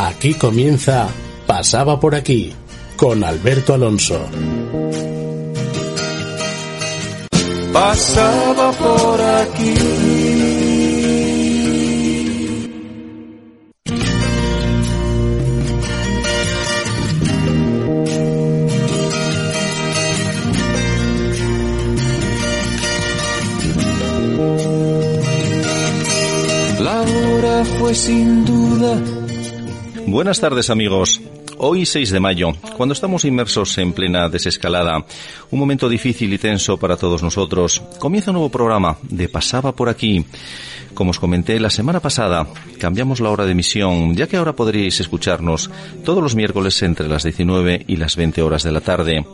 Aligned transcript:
Aquí 0.00 0.34
comienza 0.34 1.08
Pasaba 1.44 1.98
por 1.98 2.14
aquí 2.14 2.54
con 2.96 3.24
Alberto 3.24 3.74
Alonso. 3.74 4.20
Pasaba 7.72 8.70
por 8.72 9.20
aquí. 9.20 9.74
La 26.78 27.00
hora 27.00 27.64
fue 27.64 27.94
sin 27.94 28.44
duda 28.44 29.17
Buenas 30.10 30.40
tardes 30.40 30.70
amigos. 30.70 31.20
Hoy 31.58 31.84
6 31.84 32.10
de 32.10 32.18
mayo, 32.18 32.52
cuando 32.78 32.94
estamos 32.94 33.26
inmersos 33.26 33.76
en 33.76 33.92
plena 33.92 34.30
desescalada, 34.30 35.04
un 35.50 35.58
momento 35.58 35.86
difícil 35.86 36.32
y 36.32 36.38
tenso 36.38 36.78
para 36.78 36.96
todos 36.96 37.22
nosotros, 37.22 37.82
comienza 37.98 38.30
un 38.30 38.36
nuevo 38.36 38.48
programa 38.48 38.96
de 39.02 39.28
Pasaba 39.28 39.72
por 39.72 39.90
aquí. 39.90 40.24
Como 40.94 41.10
os 41.10 41.18
comenté 41.18 41.60
la 41.60 41.68
semana 41.68 42.00
pasada, 42.00 42.46
cambiamos 42.80 43.20
la 43.20 43.28
hora 43.28 43.44
de 43.44 43.52
emisión, 43.52 44.16
ya 44.16 44.26
que 44.26 44.38
ahora 44.38 44.56
podréis 44.56 44.98
escucharnos 44.98 45.70
todos 46.06 46.22
los 46.22 46.34
miércoles 46.34 46.82
entre 46.82 47.06
las 47.06 47.24
19 47.24 47.84
y 47.86 47.96
las 47.96 48.16
20 48.16 48.40
horas 48.40 48.62
de 48.62 48.72
la 48.72 48.80
tarde. 48.80 49.26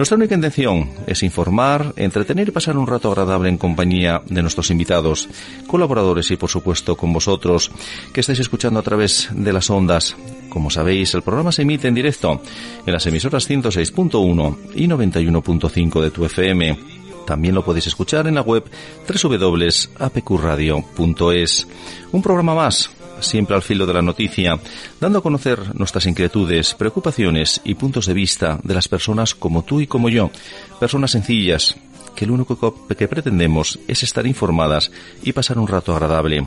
Nuestra 0.00 0.16
única 0.16 0.34
intención 0.34 0.88
es 1.06 1.22
informar, 1.22 1.92
entretener 1.96 2.48
y 2.48 2.52
pasar 2.52 2.78
un 2.78 2.86
rato 2.86 3.10
agradable 3.10 3.50
en 3.50 3.58
compañía 3.58 4.22
de 4.24 4.40
nuestros 4.40 4.70
invitados, 4.70 5.28
colaboradores 5.66 6.30
y 6.30 6.38
por 6.38 6.48
supuesto 6.48 6.96
con 6.96 7.12
vosotros 7.12 7.70
que 8.10 8.20
estáis 8.20 8.38
escuchando 8.38 8.80
a 8.80 8.82
través 8.82 9.28
de 9.30 9.52
las 9.52 9.68
ondas. 9.68 10.16
Como 10.48 10.70
sabéis, 10.70 11.12
el 11.12 11.20
programa 11.20 11.52
se 11.52 11.60
emite 11.60 11.86
en 11.86 11.94
directo 11.94 12.40
en 12.86 12.92
las 12.94 13.04
emisoras 13.04 13.46
106.1 13.46 14.56
y 14.74 14.88
91.5 14.88 16.00
de 16.00 16.10
tu 16.10 16.24
FM. 16.24 16.78
También 17.26 17.54
lo 17.54 17.62
podéis 17.62 17.88
escuchar 17.88 18.26
en 18.26 18.36
la 18.36 18.40
web 18.40 18.64
www.apqradio.es. 19.06 21.68
Un 22.10 22.22
programa 22.22 22.54
más 22.54 22.90
siempre 23.22 23.56
al 23.56 23.62
filo 23.62 23.86
de 23.86 23.94
la 23.94 24.02
noticia, 24.02 24.58
dando 25.00 25.18
a 25.18 25.22
conocer 25.22 25.74
nuestras 25.74 26.06
inquietudes, 26.06 26.74
preocupaciones 26.74 27.60
y 27.64 27.74
puntos 27.74 28.06
de 28.06 28.14
vista 28.14 28.58
de 28.62 28.74
las 28.74 28.88
personas 28.88 29.34
como 29.34 29.62
tú 29.62 29.80
y 29.80 29.86
como 29.86 30.08
yo, 30.08 30.30
personas 30.78 31.10
sencillas, 31.12 31.76
que 32.14 32.26
lo 32.26 32.34
único 32.34 32.86
que 32.86 33.08
pretendemos 33.08 33.78
es 33.88 34.02
estar 34.02 34.26
informadas 34.26 34.90
y 35.22 35.32
pasar 35.32 35.58
un 35.58 35.68
rato 35.68 35.92
agradable. 35.92 36.46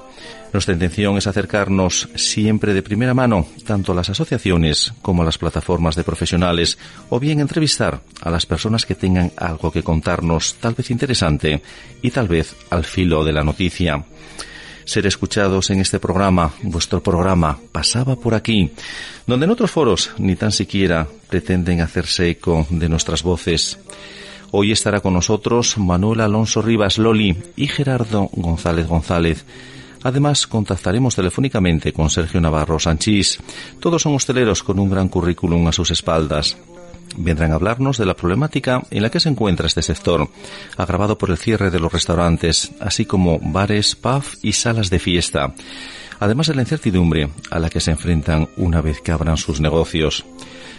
Nuestra 0.51 0.73
intención 0.73 1.17
es 1.17 1.25
acercarnos 1.25 2.09
siempre 2.15 2.73
de 2.73 2.83
primera 2.83 3.15
mano 3.15 3.47
tanto 3.65 3.91
a 3.91 3.95
las 3.95 4.09
asociaciones 4.09 4.93
como 5.01 5.23
a 5.23 5.25
las 5.25 5.39
plataformas 5.39 5.95
de 5.95 6.03
profesionales 6.03 6.77
o 7.09 7.19
bien 7.19 7.39
entrevistar 7.39 8.01
a 8.21 8.29
las 8.29 8.45
personas 8.45 8.85
que 8.85 8.93
tengan 8.93 9.31
algo 9.35 9.71
que 9.71 9.81
contarnos 9.81 10.55
tal 10.59 10.75
vez 10.75 10.91
interesante 10.91 11.63
y 12.03 12.11
tal 12.11 12.27
vez 12.27 12.55
al 12.69 12.83
filo 12.83 13.23
de 13.23 13.33
la 13.33 13.43
noticia 13.43 14.05
ser 14.85 15.07
escuchados 15.07 15.69
en 15.69 15.79
este 15.79 15.99
programa, 15.99 16.53
vuestro 16.61 17.01
programa, 17.01 17.57
pasaba 17.71 18.15
por 18.15 18.33
aquí, 18.33 18.71
donde 19.27 19.45
en 19.45 19.51
otros 19.51 19.71
foros 19.71 20.11
ni 20.17 20.35
tan 20.35 20.51
siquiera 20.51 21.07
pretenden 21.29 21.81
hacerse 21.81 22.29
eco 22.29 22.65
de 22.69 22.89
nuestras 22.89 23.23
voces. 23.23 23.79
Hoy 24.51 24.71
estará 24.71 24.99
con 24.99 25.13
nosotros 25.13 25.77
Manuel 25.77 26.21
Alonso 26.21 26.61
Rivas 26.61 26.97
Loli 26.97 27.35
y 27.55 27.67
Gerardo 27.67 28.29
González 28.33 28.87
González. 28.87 29.45
Además, 30.03 30.45
contactaremos 30.47 31.15
telefónicamente 31.15 31.93
con 31.93 32.09
Sergio 32.09 32.41
Navarro 32.41 32.77
Sanchís. 32.77 33.39
Todos 33.79 34.01
son 34.01 34.15
hosteleros 34.15 34.61
con 34.61 34.77
un 34.79 34.89
gran 34.89 35.07
currículum 35.07 35.67
a 35.67 35.71
sus 35.71 35.91
espaldas 35.91 36.57
vendrán 37.17 37.51
a 37.51 37.55
hablarnos 37.55 37.97
de 37.97 38.05
la 38.05 38.15
problemática 38.15 38.83
en 38.89 39.03
la 39.03 39.09
que 39.09 39.19
se 39.19 39.29
encuentra 39.29 39.67
este 39.67 39.81
sector, 39.81 40.29
agravado 40.77 41.17
por 41.17 41.29
el 41.29 41.37
cierre 41.37 41.71
de 41.71 41.79
los 41.79 41.91
restaurantes, 41.91 42.71
así 42.79 43.05
como 43.05 43.39
bares, 43.39 43.95
pub 43.95 44.23
y 44.41 44.53
salas 44.53 44.89
de 44.89 44.99
fiesta, 44.99 45.53
además 46.19 46.47
de 46.47 46.55
la 46.55 46.61
incertidumbre 46.61 47.29
a 47.51 47.59
la 47.59 47.69
que 47.69 47.79
se 47.79 47.91
enfrentan 47.91 48.49
una 48.57 48.81
vez 48.81 49.01
que 49.01 49.11
abran 49.11 49.37
sus 49.37 49.59
negocios. 49.59 50.25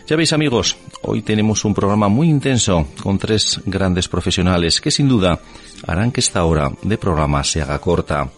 Ya 0.06 0.16
veis 0.16 0.34
amigos, 0.34 0.76
hoy 1.00 1.22
tenemos 1.22 1.64
un 1.64 1.72
programa 1.72 2.08
muy 2.08 2.28
intenso 2.28 2.86
con 3.02 3.18
tres 3.18 3.60
grandes 3.64 4.06
profesionales 4.06 4.82
que 4.82 4.90
sin 4.90 5.08
duda 5.08 5.40
harán 5.86 6.12
que 6.12 6.20
esta 6.20 6.44
hora 6.44 6.70
de 6.82 6.98
programa 6.98 7.42
se 7.42 7.62
haga 7.62 7.78
corta. 7.78 8.28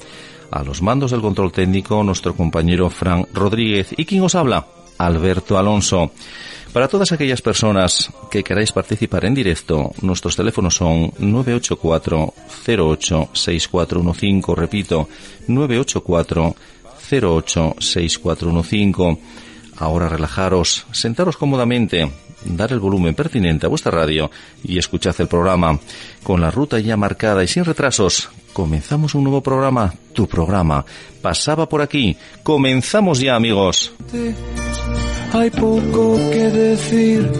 A 0.53 0.63
los 0.63 0.81
mandos 0.81 1.11
del 1.11 1.21
control 1.21 1.51
técnico, 1.51 2.05
nuestro 2.05 2.37
compañero 2.37 2.89
Fran 2.89 3.27
Rodríguez 3.35 3.89
y 3.97 4.05
quien 4.05 4.23
os 4.23 4.37
habla, 4.37 4.65
Alberto 4.97 5.59
Alonso. 5.59 6.13
Para 6.77 6.89
todas 6.89 7.11
aquellas 7.11 7.41
personas 7.41 8.13
que 8.31 8.45
queráis 8.45 8.71
participar 8.71 9.25
en 9.25 9.33
directo, 9.33 9.93
nuestros 10.03 10.37
teléfonos 10.37 10.77
son 10.77 11.11
984 11.19 12.35
08 12.69 13.31
6415, 13.33 14.55
repito, 14.55 15.09
984 15.49 16.55
08 17.11 17.77
6415. 17.81 19.19
Ahora 19.79 20.11
relajaros, 20.11 20.85
sentaros 20.93 21.39
cómodamente, 21.39 22.13
dar 22.45 22.73
el 22.73 22.81
volumen 22.81 23.15
pertinente 23.15 23.67
a 23.67 23.69
vuestra 23.69 23.91
radio 23.91 24.31
y 24.63 24.79
escuchad 24.79 25.15
el 25.19 25.29
programa. 25.29 25.79
Con 26.23 26.41
la 26.41 26.51
ruta 26.51 26.79
ya 26.79 26.97
marcada 26.97 27.43
y 27.43 27.49
sin 27.49 27.65
retrasos, 27.65 28.31
comenzamos 28.53 29.15
un 29.15 29.25
nuevo 29.25 29.43
programa, 29.43 29.95
tu 30.13 30.27
programa. 30.27 30.85
Pasaba 31.23 31.69
por 31.69 31.83
aquí. 31.83 32.17
Comenzamos 32.43 33.21
ya, 33.21 33.37
amigos 33.37 33.93
hay 35.33 35.51
poco 35.51 36.17
que 36.31 36.51
decir. 36.51 37.31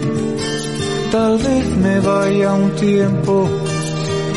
Tal 1.11 1.37
vez 1.37 1.65
me 1.77 1.99
vaya 1.99 2.53
un 2.53 2.71
tiempo. 2.75 3.49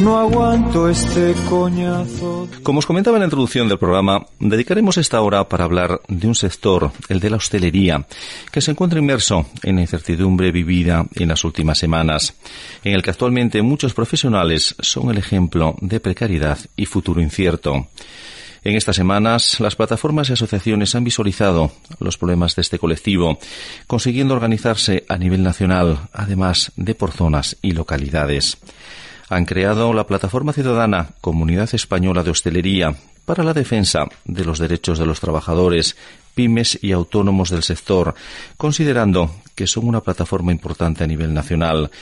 No 0.01 0.17
aguanto 0.19 0.89
este 0.89 1.35
coñazo. 1.47 2.49
Como 2.63 2.79
os 2.79 2.87
comentaba 2.87 3.19
en 3.19 3.21
la 3.21 3.27
introducción 3.27 3.69
del 3.69 3.79
programa, 3.79 4.25
dedicaremos 4.39 4.97
esta 4.97 5.21
hora 5.21 5.47
para 5.47 5.65
hablar 5.65 6.01
de 6.09 6.27
un 6.27 6.35
sector, 6.35 6.91
el 7.11 7.21
de 7.21 7.29
la 7.29 7.37
hostelería, 7.37 8.07
que 8.51 8.63
se 8.63 8.71
encuentra 8.71 8.99
inmerso 8.99 9.45
en 9.63 9.77
la 9.77 9.83
incertidumbre 9.83 10.53
vivida 10.53 11.05
en 11.15 11.29
las 11.29 11.45
últimas 11.45 11.77
semanas, 11.77 12.35
en 12.83 12.95
el 12.95 13.03
que 13.03 13.11
actualmente 13.11 13.61
muchos 13.61 13.93
profesionales 13.93 14.75
son 14.81 15.11
el 15.11 15.19
ejemplo 15.19 15.77
de 15.83 16.01
precariedad 16.01 16.59
y 16.77 16.87
futuro 16.87 17.21
incierto. 17.21 17.89
En 18.65 18.77
estas 18.77 18.97
semanas, 18.97 19.61
las 19.61 19.77
plataformas 19.77 20.31
y 20.31 20.33
asociaciones 20.33 20.95
han 20.95 21.05
visualizado 21.05 21.73
los 21.99 22.17
problemas 22.17 22.57
de 22.57 22.63
este 22.63 22.79
colectivo, 22.79 23.39
consiguiendo 23.87 24.33
organizarse 24.33 25.05
a 25.11 25.19
nivel 25.19 25.43
nacional, 25.43 26.09
además 26.15 26.73
de 26.77 26.95
por 26.95 27.11
zonas 27.11 27.59
y 27.61 27.73
localidades. 27.73 28.57
Han 29.31 29.45
creado 29.45 29.93
la 29.93 30.09
plataforma 30.09 30.53
ciudadana 30.53 31.11
Comunidad 31.21 31.73
Española 31.73 32.25
de 32.25 32.33
Hostelería 32.33 32.97
para 33.25 33.45
la 33.45 33.55
defensa 33.55 34.09
de 34.25 34.45
los 34.45 34.59
derechos 34.59 34.99
de 34.99 35.07
los 35.07 35.21
trabajadores, 35.21 35.97
pymes 36.35 36.77
y 36.83 36.91
autónomos 36.91 37.49
del 37.51 37.63
sector, 37.63 38.17
considerando 38.57 39.37
que 39.55 39.69
son 39.69 39.87
una 39.87 40.01
plataforma 40.01 40.51
importante 40.51 41.05
a 41.05 41.07
nivel 41.07 41.33
nacional. 41.33 41.93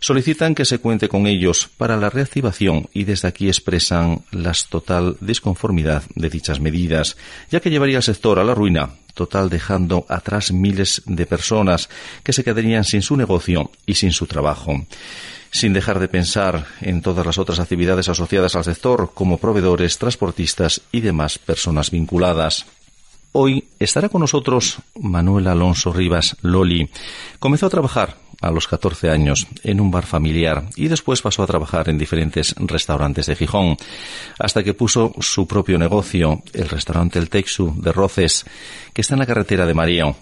Solicitan 0.00 0.56
que 0.56 0.64
se 0.64 0.80
cuente 0.80 1.08
con 1.08 1.28
ellos 1.28 1.70
para 1.76 1.96
la 1.96 2.10
reactivación 2.10 2.88
y 2.92 3.04
desde 3.04 3.28
aquí 3.28 3.46
expresan 3.46 4.24
la 4.32 4.52
total 4.68 5.16
disconformidad 5.20 6.02
de 6.16 6.30
dichas 6.30 6.58
medidas, 6.58 7.16
ya 7.48 7.60
que 7.60 7.70
llevaría 7.70 7.98
al 7.98 8.02
sector 8.02 8.40
a 8.40 8.44
la 8.44 8.56
ruina 8.56 8.90
total 9.14 9.50
dejando 9.50 10.04
atrás 10.08 10.50
miles 10.50 11.02
de 11.06 11.26
personas 11.26 11.88
que 12.24 12.32
se 12.32 12.42
quedarían 12.42 12.82
sin 12.82 13.02
su 13.02 13.16
negocio 13.16 13.70
y 13.86 13.94
sin 13.94 14.10
su 14.10 14.26
trabajo 14.26 14.84
sin 15.52 15.74
dejar 15.74 16.00
de 16.00 16.08
pensar 16.08 16.66
en 16.80 17.02
todas 17.02 17.24
las 17.24 17.38
otras 17.38 17.60
actividades 17.60 18.08
asociadas 18.08 18.56
al 18.56 18.64
sector, 18.64 19.12
como 19.14 19.38
proveedores, 19.38 19.98
transportistas 19.98 20.80
y 20.90 21.00
demás 21.00 21.38
personas 21.38 21.90
vinculadas. 21.90 22.66
Hoy 23.32 23.68
estará 23.78 24.08
con 24.08 24.22
nosotros 24.22 24.78
Manuel 24.98 25.46
Alonso 25.46 25.92
Rivas 25.92 26.36
Loli. 26.40 26.88
Comenzó 27.38 27.66
a 27.66 27.70
trabajar 27.70 28.16
a 28.40 28.50
los 28.50 28.66
14 28.66 29.10
años 29.10 29.46
en 29.62 29.80
un 29.80 29.90
bar 29.90 30.04
familiar 30.04 30.64
y 30.74 30.88
después 30.88 31.22
pasó 31.22 31.42
a 31.42 31.46
trabajar 31.46 31.88
en 31.88 31.98
diferentes 31.98 32.54
restaurantes 32.58 33.26
de 33.26 33.36
Gijón, 33.36 33.76
hasta 34.38 34.62
que 34.64 34.74
puso 34.74 35.12
su 35.20 35.46
propio 35.46 35.78
negocio, 35.78 36.42
el 36.52 36.68
restaurante 36.68 37.18
El 37.18 37.30
Texu 37.30 37.74
de 37.76 37.92
Roces, 37.92 38.44
que 38.92 39.02
está 39.02 39.14
en 39.14 39.20
la 39.20 39.26
carretera 39.26 39.66
de 39.66 39.74
Marío. 39.74 40.16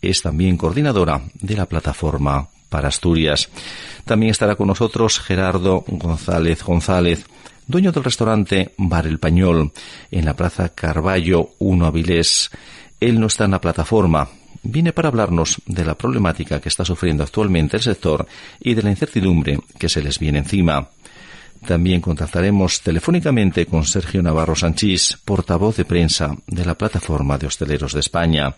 Es 0.00 0.22
también 0.22 0.56
coordinadora 0.56 1.22
de 1.34 1.56
la 1.56 1.66
plataforma 1.66 2.48
para 2.70 2.88
Asturias. 2.88 3.50
También 4.06 4.30
estará 4.30 4.56
con 4.56 4.68
nosotros 4.68 5.20
Gerardo 5.20 5.84
González 5.86 6.62
González, 6.62 7.26
dueño 7.66 7.92
del 7.92 8.04
restaurante 8.04 8.72
Bar 8.78 9.06
El 9.06 9.18
Pañol, 9.18 9.72
en 10.10 10.24
la 10.24 10.34
Plaza 10.34 10.70
Carballo 10.70 11.50
1 11.58 11.84
Avilés. 11.84 12.50
Él 12.98 13.20
no 13.20 13.26
está 13.26 13.44
en 13.44 13.50
la 13.50 13.60
plataforma, 13.60 14.28
viene 14.62 14.92
para 14.92 15.08
hablarnos 15.08 15.60
de 15.66 15.84
la 15.84 15.96
problemática 15.96 16.60
que 16.60 16.68
está 16.68 16.84
sufriendo 16.84 17.22
actualmente 17.22 17.76
el 17.76 17.82
sector 17.82 18.26
y 18.60 18.74
de 18.74 18.82
la 18.82 18.90
incertidumbre 18.90 19.58
que 19.78 19.88
se 19.88 20.02
les 20.02 20.18
viene 20.18 20.38
encima. 20.38 20.88
También 21.66 22.00
contactaremos 22.00 22.80
telefónicamente 22.80 23.66
con 23.66 23.84
Sergio 23.84 24.22
Navarro 24.22 24.56
Sanchís, 24.56 25.18
portavoz 25.24 25.76
de 25.76 25.84
prensa 25.84 26.34
de 26.46 26.64
la 26.64 26.74
Plataforma 26.74 27.36
de 27.36 27.46
Hosteleros 27.46 27.92
de 27.92 28.00
España. 28.00 28.54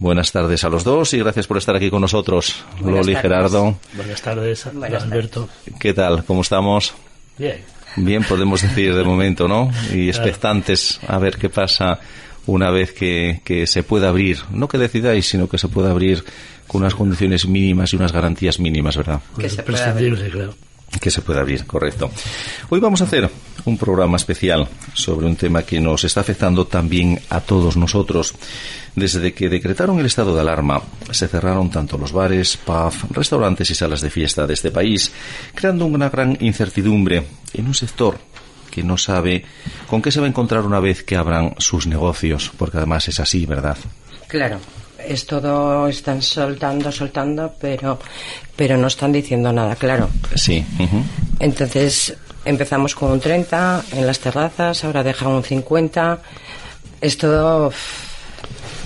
Buenas 0.00 0.32
tardes 0.32 0.64
a 0.64 0.70
los 0.70 0.82
dos 0.82 1.12
y 1.12 1.18
gracias 1.18 1.46
por 1.46 1.58
estar 1.58 1.76
aquí 1.76 1.90
con 1.90 2.00
nosotros, 2.00 2.64
Buenas 2.80 3.00
Loli, 3.06 3.12
tardes. 3.12 3.22
Gerardo. 3.30 3.78
Buenas 3.94 4.22
tardes, 4.22 4.66
Buenas 4.72 5.02
Alberto. 5.02 5.48
¿Qué 5.78 5.92
tal? 5.92 6.24
¿Cómo 6.24 6.40
estamos? 6.40 6.94
Bien. 7.36 7.58
Bien, 7.96 8.24
podemos 8.24 8.62
decir 8.62 8.94
de 8.94 9.04
momento, 9.04 9.46
¿no? 9.46 9.70
Y 9.92 10.08
expectantes 10.08 11.00
a 11.06 11.18
ver 11.18 11.36
qué 11.36 11.50
pasa 11.50 12.00
una 12.46 12.70
vez 12.70 12.92
que, 12.92 13.42
que 13.44 13.66
se 13.66 13.82
pueda 13.82 14.08
abrir. 14.08 14.38
No 14.50 14.68
que 14.68 14.78
decidáis, 14.78 15.28
sino 15.28 15.48
que 15.50 15.58
se 15.58 15.68
pueda 15.68 15.90
abrir 15.90 16.24
con 16.66 16.80
unas 16.80 16.94
condiciones 16.94 17.46
mínimas 17.46 17.92
y 17.92 17.96
unas 17.96 18.12
garantías 18.12 18.58
mínimas, 18.58 18.96
¿verdad? 18.96 19.20
Que 19.38 19.46
Es 19.48 19.52
se 19.54 19.62
pueda 19.62 19.92
prescindible, 19.92 20.30
claro. 20.30 20.54
que 20.98 21.10
se 21.10 21.20
pueda 21.20 21.40
abrir, 21.40 21.66
correcto. 21.66 22.10
Hoy 22.70 22.80
vamos 22.80 23.02
a 23.02 23.04
hacer 23.04 23.28
un 23.66 23.76
programa 23.76 24.16
especial 24.16 24.66
sobre 24.94 25.26
un 25.26 25.36
tema 25.36 25.62
que 25.64 25.78
nos 25.78 26.04
está 26.04 26.20
afectando 26.20 26.66
también 26.66 27.20
a 27.28 27.40
todos 27.40 27.76
nosotros. 27.76 28.34
Desde 28.94 29.32
que 29.32 29.48
decretaron 29.48 29.98
el 30.00 30.06
estado 30.06 30.34
de 30.34 30.40
alarma, 30.40 30.82
se 31.10 31.28
cerraron 31.28 31.70
tanto 31.70 31.96
los 31.96 32.12
bares, 32.12 32.56
pubs, 32.56 33.08
restaurantes 33.10 33.70
y 33.70 33.74
salas 33.74 34.00
de 34.00 34.10
fiesta 34.10 34.46
de 34.46 34.54
este 34.54 34.70
país, 34.70 35.12
creando 35.54 35.86
una 35.86 36.10
gran 36.10 36.36
incertidumbre 36.40 37.24
en 37.54 37.66
un 37.66 37.74
sector 37.74 38.18
que 38.70 38.82
no 38.82 38.96
sabe 38.96 39.44
con 39.86 40.00
qué 40.00 40.12
se 40.12 40.20
va 40.20 40.26
a 40.26 40.28
encontrar 40.28 40.64
una 40.64 40.80
vez 40.80 41.02
que 41.02 41.16
abran 41.16 41.54
sus 41.58 41.86
negocios, 41.86 42.52
porque 42.56 42.78
además 42.78 43.08
es 43.08 43.20
así, 43.20 43.46
¿verdad? 43.46 43.76
Claro, 44.28 44.58
es 45.06 45.26
todo, 45.26 45.88
están 45.88 46.22
soltando, 46.22 46.92
soltando, 46.92 47.52
pero, 47.60 47.98
pero 48.54 48.76
no 48.76 48.86
están 48.86 49.12
diciendo 49.12 49.52
nada, 49.52 49.74
claro. 49.76 50.08
Sí. 50.34 50.64
Entonces 51.38 52.16
empezamos 52.44 52.94
con 52.94 53.10
un 53.12 53.20
30 53.20 53.84
en 53.92 54.06
las 54.06 54.20
terrazas, 54.20 54.84
ahora 54.84 55.02
dejan 55.02 55.28
un 55.28 55.42
50. 55.44 56.20
Es 57.00 57.18
todo... 57.18 57.72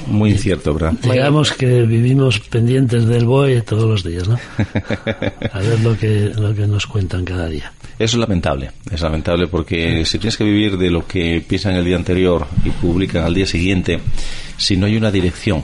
Muy 0.06 0.32
incierto, 0.32 0.74
¿verdad? 0.74 0.92
Digamos 1.02 1.52
que 1.52 1.82
vivimos 1.82 2.40
pendientes 2.40 3.06
del 3.06 3.24
BOE 3.24 3.62
todos 3.62 3.88
los 3.88 4.04
días, 4.04 4.28
¿no? 4.28 4.38
A 5.52 5.58
ver 5.60 5.80
lo 5.80 5.96
que, 5.96 6.32
lo 6.36 6.54
que 6.54 6.66
nos 6.66 6.86
cuentan 6.86 7.24
cada 7.24 7.48
día. 7.48 7.72
Eso 7.98 8.16
es 8.16 8.20
lamentable, 8.20 8.72
es 8.90 9.00
lamentable 9.00 9.46
porque 9.46 10.04
si 10.04 10.18
tienes 10.18 10.36
que 10.36 10.44
vivir 10.44 10.76
de 10.76 10.90
lo 10.90 11.06
que 11.06 11.44
piensan 11.46 11.74
el 11.74 11.84
día 11.84 11.96
anterior 11.96 12.46
y 12.64 12.70
publican 12.70 13.24
al 13.24 13.34
día 13.34 13.46
siguiente, 13.46 14.00
si 14.56 14.76
no 14.76 14.86
hay 14.86 14.96
una 14.96 15.10
dirección 15.10 15.62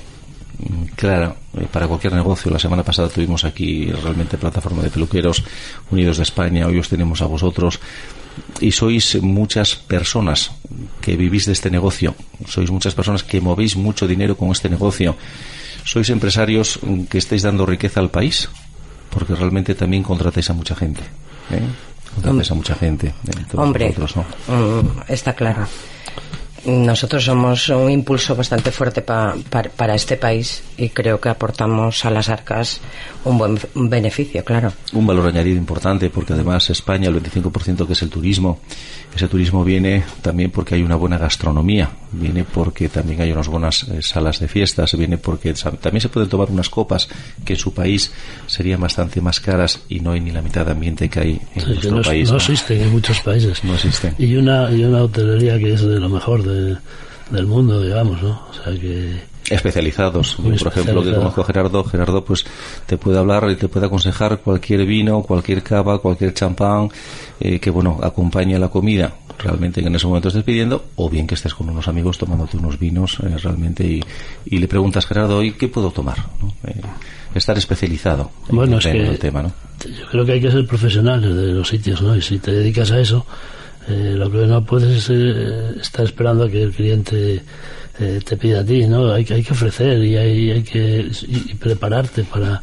clara 0.94 1.34
eh, 1.58 1.66
para 1.70 1.88
cualquier 1.88 2.12
negocio, 2.12 2.50
la 2.50 2.58
semana 2.58 2.82
pasada 2.82 3.08
tuvimos 3.08 3.44
aquí 3.44 3.86
realmente 3.86 4.36
plataforma 4.36 4.82
de 4.82 4.90
peluqueros 4.90 5.42
unidos 5.90 6.18
de 6.18 6.22
España, 6.22 6.66
hoy 6.66 6.78
os 6.78 6.88
tenemos 6.88 7.22
a 7.22 7.26
vosotros 7.26 7.80
y 8.60 8.72
sois 8.72 9.20
muchas 9.22 9.76
personas 9.76 10.52
que 11.00 11.16
vivís 11.16 11.46
de 11.46 11.52
este 11.52 11.70
negocio, 11.70 12.14
sois 12.46 12.70
muchas 12.70 12.94
personas 12.94 13.22
que 13.22 13.40
movéis 13.40 13.76
mucho 13.76 14.06
dinero 14.06 14.36
con 14.36 14.50
este 14.50 14.68
negocio, 14.68 15.16
sois 15.84 16.10
empresarios 16.10 16.78
que 17.08 17.18
estáis 17.18 17.42
dando 17.42 17.66
riqueza 17.66 18.00
al 18.00 18.10
país, 18.10 18.48
porque 19.10 19.34
realmente 19.34 19.74
también 19.74 20.02
contratáis 20.02 20.50
a 20.50 20.54
mucha 20.54 20.74
gente. 20.76 21.02
¿eh? 21.50 21.64
Contratáis 22.14 22.50
a 22.50 22.54
mucha 22.54 22.74
gente. 22.74 23.08
¿eh? 23.08 23.44
Hombre, 23.54 23.94
vosotros, 23.96 24.16
¿no? 24.48 24.82
mm, 24.82 25.02
está 25.08 25.34
claro. 25.34 25.66
Nosotros 26.66 27.24
somos 27.24 27.68
un 27.70 27.90
impulso 27.90 28.36
bastante 28.36 28.70
fuerte 28.70 29.00
pa- 29.00 29.34
pa- 29.48 29.62
para 29.62 29.94
este 29.94 30.16
país 30.18 30.62
y 30.76 30.90
creo 30.90 31.18
que 31.18 31.30
aportamos 31.30 32.04
a 32.04 32.10
las 32.10 32.28
arcas 32.28 32.80
un 33.24 33.38
buen 33.38 33.58
beneficio, 33.74 34.44
claro. 34.44 34.72
Un 34.92 35.06
valor 35.06 35.26
añadido 35.28 35.56
importante 35.56 36.10
porque 36.10 36.34
además 36.34 36.68
España, 36.68 37.08
el 37.08 37.14
25% 37.22 37.86
que 37.86 37.94
es 37.94 38.02
el 38.02 38.10
turismo, 38.10 38.58
ese 39.14 39.26
turismo 39.28 39.64
viene 39.64 40.04
también 40.22 40.50
porque 40.50 40.76
hay 40.76 40.82
una 40.82 40.94
buena 40.94 41.18
gastronomía, 41.18 41.90
viene 42.12 42.44
porque 42.44 42.88
también 42.88 43.20
hay 43.20 43.32
unas 43.32 43.48
buenas 43.48 43.82
eh, 43.88 44.02
salas 44.02 44.38
de 44.38 44.46
fiestas, 44.48 44.96
viene 44.96 45.18
porque 45.18 45.52
también 45.80 46.00
se 46.00 46.08
pueden 46.08 46.28
tomar 46.28 46.48
unas 46.50 46.68
copas 46.70 47.08
que 47.44 47.54
en 47.54 47.58
su 47.58 47.74
país 47.74 48.12
serían 48.46 48.80
bastante 48.80 49.20
más 49.20 49.40
caras 49.40 49.80
y 49.88 50.00
no 50.00 50.12
hay 50.12 50.20
ni 50.20 50.30
la 50.30 50.42
mitad 50.42 50.64
de 50.64 50.72
ambiente 50.72 51.08
que 51.08 51.20
hay 51.20 51.40
en 51.54 51.60
Sí, 51.62 51.66
nuestro 51.68 51.96
no, 51.96 52.02
país. 52.02 52.28
no 52.28 52.32
¿no? 52.34 52.38
existen 52.38 52.80
en 52.82 52.90
muchos 52.92 53.20
países. 53.20 53.64
No 53.64 53.74
existen. 53.74 54.14
Y 54.18 54.36
una, 54.36 54.70
y 54.70 54.84
una 54.84 55.02
hotelería 55.02 55.58
que 55.58 55.72
es 55.74 55.82
de 55.82 55.98
lo 55.98 56.08
mejor 56.08 56.42
de- 56.44 56.76
del 57.30 57.46
mundo, 57.46 57.82
digamos, 57.82 58.22
¿no? 58.22 58.42
O 58.50 58.52
sea 58.54 58.72
que... 58.72 59.29
especializados. 59.48 60.36
Yo, 60.38 60.56
por 60.56 60.68
ejemplo, 60.68 61.02
que 61.02 61.14
conozco 61.14 61.40
a 61.40 61.44
Gerardo, 61.44 61.84
Gerardo 61.84 62.24
pues 62.24 62.44
te 62.86 62.96
puede 62.96 63.18
hablar 63.18 63.48
y 63.50 63.56
te 63.56 63.68
puede 63.68 63.86
aconsejar 63.86 64.38
cualquier 64.40 64.84
vino, 64.86 65.22
cualquier 65.22 65.62
cava, 65.62 65.98
cualquier 65.98 66.34
champán 66.34 66.88
eh, 67.40 67.58
que 67.58 67.70
bueno 67.70 67.98
acompañe 68.02 68.56
a 68.56 68.58
la 68.58 68.68
comida 68.68 69.14
realmente 69.42 69.80
que 69.80 69.88
en 69.88 69.94
ese 69.94 70.06
momento 70.06 70.28
estés 70.28 70.44
pidiendo 70.44 70.84
o 70.96 71.08
bien 71.08 71.26
que 71.26 71.34
estés 71.34 71.54
con 71.54 71.68
unos 71.68 71.88
amigos 71.88 72.18
tomándote 72.18 72.56
unos 72.56 72.78
vinos 72.78 73.18
eh, 73.20 73.36
realmente 73.38 73.84
y, 73.84 74.02
y 74.44 74.58
le 74.58 74.68
preguntas 74.68 75.06
Gerardo 75.06 75.42
¿y 75.42 75.52
qué 75.52 75.68
puedo 75.68 75.90
tomar? 75.90 76.18
¿no? 76.40 76.52
Eh, 76.68 76.80
estar 77.34 77.56
especializado 77.56 78.30
en 78.48 78.56
Bueno, 78.56 78.72
el 78.74 78.78
es 78.78 78.84
tema, 78.84 79.04
que 79.04 79.10
el 79.10 79.18
tema, 79.18 79.42
¿no? 79.42 79.52
yo 79.84 80.06
creo 80.10 80.24
que 80.24 80.32
hay 80.32 80.40
que 80.40 80.50
ser 80.50 80.66
profesionales 80.66 81.34
de 81.34 81.52
los 81.52 81.68
sitios, 81.68 82.02
¿no? 82.02 82.14
Y 82.16 82.20
si 82.20 82.38
te 82.38 82.50
dedicas 82.50 82.90
a 82.90 82.98
eso, 82.98 83.24
eh, 83.88 84.14
lo 84.16 84.30
que 84.30 84.38
no 84.46 84.64
puedes 84.64 85.08
es 85.08 85.80
estar 85.80 86.04
esperando 86.04 86.44
a 86.44 86.50
que 86.50 86.62
el 86.62 86.72
cliente 86.72 87.42
eh, 87.98 88.20
te 88.24 88.36
pida 88.36 88.60
a 88.60 88.64
ti, 88.64 88.86
¿no? 88.86 89.12
Hay, 89.12 89.24
que- 89.24 89.34
hay 89.34 89.42
que 89.42 89.52
ofrecer 89.52 90.02
y 90.02 90.16
hay, 90.16 90.50
hay 90.52 90.62
que 90.62 91.10
y- 91.28 91.54
prepararte 91.54 92.24
para, 92.24 92.62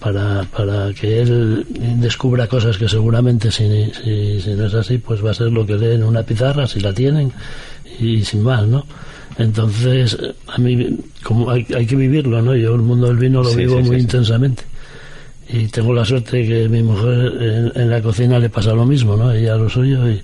para, 0.00 0.42
para 0.44 0.92
que 0.92 1.22
él 1.22 1.64
descubra 1.98 2.46
cosas 2.46 2.76
que 2.76 2.88
seguramente 2.88 3.50
si, 3.50 3.64
si, 4.02 4.40
si 4.40 4.50
no 4.54 4.66
es 4.66 4.74
así, 4.74 4.98
pues 4.98 5.24
va 5.24 5.30
a 5.30 5.34
ser 5.34 5.50
lo 5.52 5.64
que 5.64 5.76
leen 5.76 6.00
en 6.00 6.04
una 6.04 6.22
pizarra, 6.22 6.66
si 6.66 6.80
la 6.80 6.92
tienen, 6.92 7.32
y 8.00 8.22
sin 8.24 8.42
más, 8.42 8.66
¿no? 8.66 8.84
Entonces, 9.38 10.16
a 10.46 10.58
mí, 10.58 10.96
como 11.22 11.50
hay, 11.50 11.66
hay 11.74 11.86
que 11.86 11.96
vivirlo, 11.96 12.40
¿no? 12.42 12.54
Yo 12.54 12.74
el 12.74 12.82
mundo 12.82 13.08
del 13.08 13.16
vino 13.16 13.42
lo 13.42 13.50
Sí, 13.50 13.56
vivo 13.58 13.78
sí, 13.78 13.88
muy 13.88 13.96
sí. 13.96 14.02
intensamente 14.02 14.62
y 15.48 15.66
tengo 15.66 15.92
la 15.92 16.04
suerte 16.06 16.46
que 16.46 16.68
mi 16.70 16.82
mujer 16.82 17.32
en, 17.74 17.82
en 17.82 17.90
la 17.90 18.00
cocina 18.00 18.38
le 18.38 18.48
pasa 18.48 18.72
lo 18.72 18.86
mismo, 18.86 19.14
¿no? 19.16 19.30
Ella 19.32 19.56
lo 19.56 19.68
suyo 19.68 20.08
y, 20.10 20.22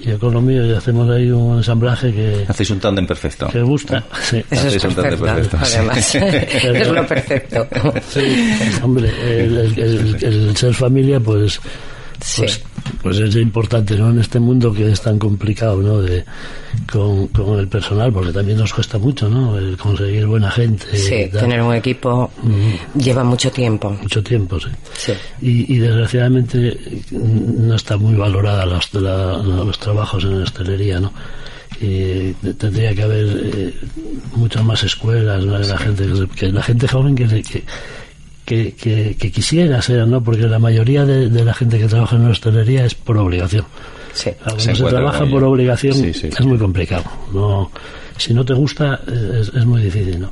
y 0.00 0.08
yo 0.08 0.18
con 0.18 0.32
lo 0.34 0.40
mío 0.40 0.64
y 0.66 0.72
hacemos 0.72 1.08
ahí 1.10 1.30
un 1.30 1.56
ensamblaje 1.58 2.12
que, 2.12 2.44
Hacéis 2.48 2.70
un 2.70 2.80
tándem 2.80 3.06
perfecto. 3.06 3.48
que 3.48 3.62
gusta. 3.62 4.04
Sí. 4.22 4.36
Eso 4.50 4.66
es 4.68 4.74
Hacéis 4.76 4.84
un 4.84 4.94
tándem 4.94 5.18
perfecto, 5.20 5.56
perfecto, 5.58 5.66
sí. 5.66 5.76
además. 5.76 6.14
es 6.80 6.88
lo 6.88 7.06
perfecto. 7.06 7.66
Hombre, 8.82 9.10
el, 9.24 9.58
el- 9.58 9.78
el- 9.78 10.24
el 10.48 10.56
ser 10.56 10.74
familia, 10.74 11.18
pues, 11.20 11.60
Sí. 12.26 12.40
pues, 12.42 12.60
pues 13.02 13.18
es 13.18 13.36
importante, 13.36 13.96
¿no? 13.96 14.10
En 14.10 14.18
este 14.18 14.40
mundo 14.40 14.72
que 14.72 14.90
es 14.90 15.00
tan 15.00 15.16
complicado, 15.18 15.80
¿no? 15.80 16.02
De, 16.02 16.24
con, 16.90 17.28
con 17.28 17.58
el 17.60 17.68
personal, 17.68 18.12
porque 18.12 18.32
también 18.32 18.58
nos 18.58 18.72
cuesta 18.74 18.98
mucho, 18.98 19.28
¿no? 19.28 19.56
El 19.56 19.76
conseguir 19.76 20.26
buena 20.26 20.50
gente. 20.50 20.84
Sí, 20.96 21.28
tener 21.32 21.62
un 21.62 21.74
equipo 21.74 22.30
lleva 22.96 23.22
mucho 23.22 23.50
tiempo. 23.52 23.90
Mucho 23.90 24.22
tiempo, 24.24 24.58
sí. 24.58 24.68
Sí. 24.94 25.12
Y, 25.40 25.74
y 25.74 25.78
desgraciadamente 25.78 26.76
mm, 27.12 27.68
no 27.68 27.76
está 27.76 27.96
muy 27.96 28.14
valorada 28.14 28.66
los, 28.66 28.92
la- 28.94 29.38
los 29.38 29.78
trabajos 29.78 30.24
en 30.24 30.38
la 30.38 30.44
hostelería, 30.44 30.98
¿no? 30.98 31.12
Y 31.80 32.32
tendría 32.54 32.94
que 32.94 33.02
haber 33.02 33.26
eh, 33.54 33.74
muchas 34.34 34.64
más 34.64 34.82
escuelas, 34.82 35.44
¿no? 35.44 35.58
la 35.58 35.76
gente 35.78 36.04
que 36.34 36.50
la 36.50 36.62
gente 36.62 36.88
joven 36.88 37.14
que, 37.14 37.26
que, 37.42 37.62
que, 38.46 38.72
que- 38.74 39.16
que 39.18 39.30
quisiera 39.30 39.82
ser, 39.82 40.06
¿no? 40.08 40.22
Porque 40.22 40.42
la 40.46 40.58
mayoría 40.58 41.04
de, 41.04 41.28
de 41.28 41.44
la 41.44 41.52
gente 41.52 41.78
que 41.78 41.86
trabaja 41.88 42.16
en 42.16 42.24
la 42.24 42.30
hostelería 42.30 42.86
es 42.86 42.94
por 42.94 43.18
obligación. 43.18 43.66
Sí. 44.14 44.30
Cuando 44.42 44.60
Se 44.62 44.72
trabaja 44.84 45.26
por 45.26 45.44
obligación 45.44 45.92
Sí, 45.92 46.14
sí, 46.14 46.28
es 46.28 46.34
sí. 46.36 46.42
muy 46.46 46.56
complicado. 46.56 47.04
No, 47.34 47.70
si 48.16 48.32
no 48.32 48.44
te 48.46 48.54
gusta 48.54 49.00
es, 49.06 49.48
es 49.54 49.66
muy 49.66 49.82
difícil, 49.82 50.20
¿no? 50.20 50.30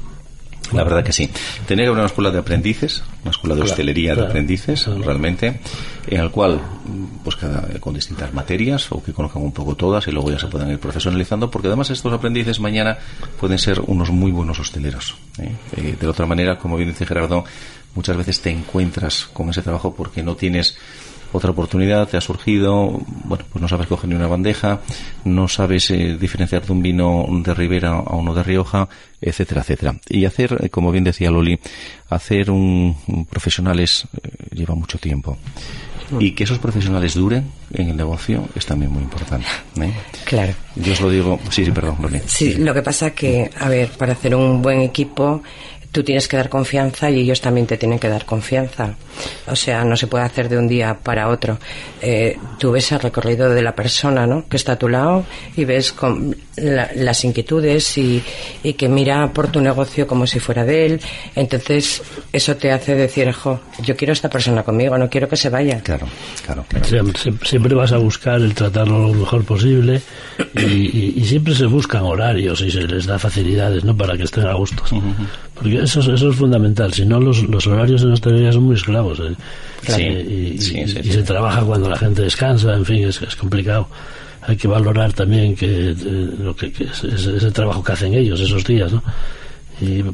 La 0.73 0.83
verdad 0.83 1.04
que 1.04 1.12
sí. 1.12 1.28
Tenía 1.66 1.85
que 1.85 1.88
haber 1.88 1.99
una 1.99 2.06
escuela 2.06 2.30
de 2.30 2.38
aprendices, 2.38 3.02
una 3.23 3.33
escuela 3.33 3.54
de 3.54 3.61
Claro, 3.61 3.71
hostelería 3.71 4.14
de 4.14 4.23
aprendices, 4.23 4.85
Claro. 4.85 5.02
realmente, 5.02 5.61
en 6.09 6.21
el 6.21 6.30
cual, 6.30 6.59
pues 7.23 7.37
cada, 7.37 7.68
con 7.80 7.92
distintas 7.94 8.33
materias 8.33 8.90
o 8.90 9.02
que 9.02 9.12
conozcan 9.12 9.42
un 9.42 9.52
poco 9.52 9.75
todas 9.75 10.09
y 10.09 10.11
luego 10.11 10.30
ya 10.30 10.38
se 10.38 10.47
puedan 10.47 10.71
ir 10.71 10.78
profesionalizando, 10.78 11.50
porque 11.50 11.68
además 11.68 11.90
estos 11.90 12.11
aprendices 12.14 12.59
mañana 12.61 12.97
pueden 13.38 13.59
ser 13.59 13.78
unos 13.87 14.09
muy 14.11 14.33
buenos 14.33 14.59
hosteleros. 14.59 15.14
¿eh? 15.38 15.52
Eh, 15.76 15.97
de 16.00 16.06
la 16.06 16.11
otra 16.12 16.25
manera, 16.25 16.59
como 16.59 16.78
bien 16.78 16.88
dice 16.88 17.04
Gerardo, 17.04 17.44
muchas 17.95 18.17
veces 18.17 18.41
te 18.41 18.51
encuentras 18.51 19.27
con 19.33 19.51
ese 19.51 19.63
trabajo 19.63 19.95
porque 19.95 20.23
no 20.23 20.37
tienes 20.37 20.77
otra 21.35 21.51
oportunidad 21.51 22.09
te 22.09 22.17
ha 22.17 22.21
surgido, 22.21 23.01
bueno, 23.25 23.45
pues 23.51 23.61
no 23.61 23.67
sabes 23.67 23.89
coger 23.89 24.09
ni 24.09 24.15
una 24.15 24.29
bandeja, 24.29 24.83
no 25.25 25.49
sabes 25.49 25.91
eh, 25.91 26.17
diferenciar 26.17 26.65
de 26.65 26.73
un 26.73 26.81
vino 26.81 27.27
de 27.29 27.53
Ribera 27.53 27.91
a 27.91 28.15
uno 28.15 28.33
de 28.35 28.45
Rioja, 28.45 28.89
etcétera, 29.21 29.63
etcétera. 29.63 29.97
Y 30.09 30.27
hacer, 30.27 30.57
eh, 30.63 30.69
como 30.71 30.93
bien 30.93 31.03
decía 31.03 31.33
Loli, 31.33 31.59
hacer 32.09 32.53
un, 32.53 32.97
un 33.09 33.27
profesionales 33.27 34.07
eh, 34.23 34.29
lleva 34.53 34.77
mucho 34.77 34.97
tiempo. 34.99 35.37
Y 36.21 36.33
que 36.33 36.45
esos 36.45 36.59
profesionales 36.59 37.15
duren 37.15 37.51
en 37.73 37.89
el 37.89 37.97
negocio 37.97 38.47
es 38.55 38.67
también 38.67 38.93
muy 38.93 39.03
importante. 39.03 39.47
¿eh? 39.81 39.93
Claro. 40.25 40.53
Yo 40.77 40.93
os 40.93 41.01
lo 41.01 41.11
digo, 41.11 41.41
sí, 41.51 41.65
sí, 41.65 41.71
perdón, 41.71 41.97
Loli. 42.01 42.21
Sí, 42.27 42.55
lo 42.55 42.75
que 42.75 42.83
pasa 42.83 43.11
que, 43.11 43.51
a 43.59 43.69
ver, 43.69 43.89
para 43.91 44.13
hacer 44.13 44.35
un 44.35 44.61
buen 44.63 44.83
equipo 44.83 45.43
tú 45.95 46.03
tienes 46.03 46.27
que 46.27 46.37
dar 46.37 46.49
confianza 46.49 47.09
y 47.09 47.21
ellos 47.21 47.41
también 47.41 47.69
te 47.69 47.77
tienen 47.77 48.01
que 48.01 48.09
dar 48.09 48.25
confianza. 48.27 48.97
O 49.47 49.55
sea, 49.55 49.85
no 49.85 49.97
se 49.97 50.09
puede 50.09 50.25
hacer 50.25 50.49
de 50.49 50.59
un 50.59 50.67
día 50.67 50.99
para 51.01 51.29
otro. 51.29 51.57
Eh, 52.03 52.37
tú 52.59 52.73
ves 52.73 52.91
el 52.91 52.99
recorrido 52.99 53.49
de 53.49 53.63
la 53.63 53.77
persona 53.77 54.27
¿no? 54.27 54.45
que 54.49 54.57
está 54.57 54.73
a 54.73 54.77
tu 54.77 54.89
lado 54.89 55.25
y 55.57 55.65
ves 55.65 55.93
con 55.93 56.37
las 56.57 57.25
inquietudes 57.25 57.97
y, 57.97 58.23
que 58.77 58.89
mira 58.89 59.33
por 59.33 59.49
tu 59.49 59.61
negocio 59.61 60.07
como 60.09 60.27
si 60.27 60.41
fuera 60.41 60.65
de 60.65 60.87
él. 60.87 61.01
Entonces, 61.37 62.03
eso 62.33 62.57
te 62.57 62.73
hace 62.73 62.97
decir, 62.97 63.31
jo, 63.33 63.61
yo 63.81 63.97
quiero 63.97 64.11
a 64.11 64.15
esta 64.15 64.29
persona 64.29 64.65
conmigo, 64.65 64.99
no 64.99 65.09
quiero 65.09 65.29
que 65.29 65.37
se 65.37 65.49
vaya. 65.49 65.81
Claro, 65.81 66.09
claro. 66.45 66.65
Siempre, 67.45 67.75
vas 67.77 67.93
a 67.93 67.99
buscar 67.99 68.41
el 68.41 68.53
tratarlo 68.53 69.07
lo 69.07 69.15
mejor 69.15 69.45
posible 69.45 70.03
y, 70.57 71.25
siempre 71.25 71.55
se 71.55 71.67
buscan 71.67 72.03
horarios 72.03 72.61
y 72.63 72.71
se 72.71 72.83
les 72.83 73.07
da 73.07 73.17
facilidades 73.17 73.85
¿no? 73.85 73.97
para 73.97 74.17
que 74.17 74.25
estén 74.25 74.47
a 74.47 74.55
gusto. 74.55 74.83
Porque 75.54 75.82
eso, 75.82 76.00
eso 76.00 76.28
es 76.30 76.37
fundamental. 76.37 76.92
Si 76.92 77.04
no, 77.04 77.20
los, 77.20 77.42
los 77.44 77.66
horarios 77.66 78.02
en 78.02 78.12
hostelería 78.12 78.52
son 78.52 78.64
muy 78.64 78.75
esclavos. 78.75 79.20
¿eh? 79.20 80.56
y, 80.56 80.58
se 80.61 81.23
trabaja 81.23 81.62
cuando 81.62 81.88
la 81.88 81.96
gente 81.96 82.23
descansa, 82.23 82.75
en 82.75 82.84
fin, 82.84 83.08
es, 83.08 83.23
es 83.23 83.37
complicado. 83.37 83.88
Hay 84.42 84.56
que 84.56 84.68
valorar 84.68 85.12
también 85.12 85.54
que, 85.54 85.90
eh, 85.90 85.94
lo 86.38 86.54
que, 86.54 86.66
es, 86.66 87.04
ese 87.04 87.50
trabajo 87.50 87.82
que 87.82 87.92
hacen 87.92 88.14
ellos 88.14 88.40
esos 88.40 88.64
días, 88.64 88.92
¿no? 88.92 89.02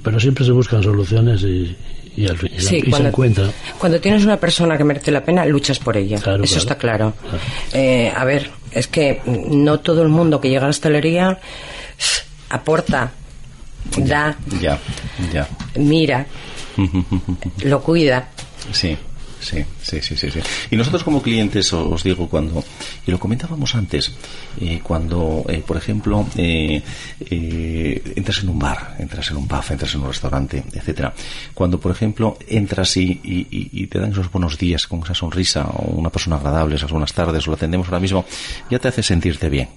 pero 0.03 0.19
siempre 0.19 0.45
se 0.45 0.53
buscan 0.53 0.83
soluciones 0.83 1.43
y, 1.43 1.77
y 2.17 2.27
al 2.27 2.37
fin 2.37 2.51
se 2.57 2.79
encuentran. 2.79 3.53
Cuando 3.79 4.01
tienes 4.01 4.25
una 4.25 4.37
persona 4.37 4.77
que 4.77 4.85
merece 4.85 5.11
la 5.11 5.23
pena, 5.23 5.45
luchas 5.45 5.79
por 5.79 5.97
ella. 5.97 6.19
Eso 6.43 6.59
está 6.59 6.77
claro. 6.77 7.15
Eh, 7.73 8.13
a 8.15 8.25
ver, 8.25 8.51
es 8.73 8.87
que 8.89 9.21
no 9.27 9.81
todo 9.81 10.03
el 10.03 10.09
mundo 10.09 10.41
que 10.41 10.49
llega 10.49 10.63
a 10.63 10.65
la 10.65 10.71
hostelería 10.71 11.39
aporta 12.49 13.13
da, 13.97 14.37
ya, 14.61 14.79
ya. 15.33 15.49
mira, 15.77 16.27
lo 17.65 17.83
cuida. 17.83 18.29
Sí. 18.73 18.97
Sí, 19.41 19.65
sí, 19.83 20.01
sí, 20.03 20.17
sí, 20.17 20.29
Y 20.71 20.77
nosotros 20.77 21.03
como 21.03 21.23
clientes, 21.23 21.73
os 21.73 22.03
digo, 22.03 22.29
cuando, 22.29 22.63
y 23.07 23.11
lo 23.11 23.19
comentábamos 23.19 23.75
antes, 23.75 24.13
eh, 24.61 24.81
cuando, 24.83 25.45
eh, 25.49 25.63
por 25.67 25.79
ejemplo, 25.79 26.27
eh, 26.37 26.83
entras 28.17 28.43
en 28.43 28.51
un 28.51 28.59
bar, 28.59 28.97
entras 28.99 29.31
en 29.31 29.39
un 29.39 29.49
pub, 29.49 29.65
entras 29.71 29.95
en 29.95 30.03
un 30.03 30.09
restaurante, 30.09 30.63
etcétera, 30.73 31.15
cuando, 31.55 31.81
por 31.81 31.91
ejemplo, 31.91 32.37
entras 32.47 32.99
y, 32.99 33.19
y, 33.23 33.87
te 33.87 33.99
dan 33.99 34.13
esos 34.13 34.31
buenos 34.31 34.59
días 34.59 34.87
con 34.87 35.03
esa 35.03 35.15
sonrisa, 35.15 35.65
o 35.65 35.93
una 35.93 36.11
persona 36.11 36.37
agradable, 36.37 36.77
esas 36.77 36.91
buenas 36.91 37.15
tardes, 37.15 37.47
o 37.47 37.51
lo 37.51 37.57
atendemos 37.57 37.89
ahora 37.89 38.01
mismo, 38.01 38.27
ya 38.71 38.79
te 38.79 38.89
hace 38.89 39.03
sentirte 39.03 39.49
bien. 39.49 39.69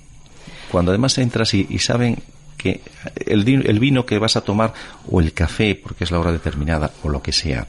Cuando 0.69 0.91
además 0.91 1.17
entras 1.19 1.53
y 1.53 1.79
saben 1.79 2.17
que 2.57 2.81
el, 3.25 3.47
el, 3.47 3.79
vino 3.79 4.05
que 4.05 4.17
vas 4.19 4.35
a 4.35 4.41
tomar 4.41 4.73
o 5.09 5.19
el 5.19 5.33
café, 5.33 5.75
porque 5.75 6.03
es 6.03 6.11
la 6.11 6.19
hora 6.19 6.31
determinada, 6.31 6.91
o 7.03 7.09
lo 7.09 7.21
que 7.21 7.31
sea, 7.31 7.67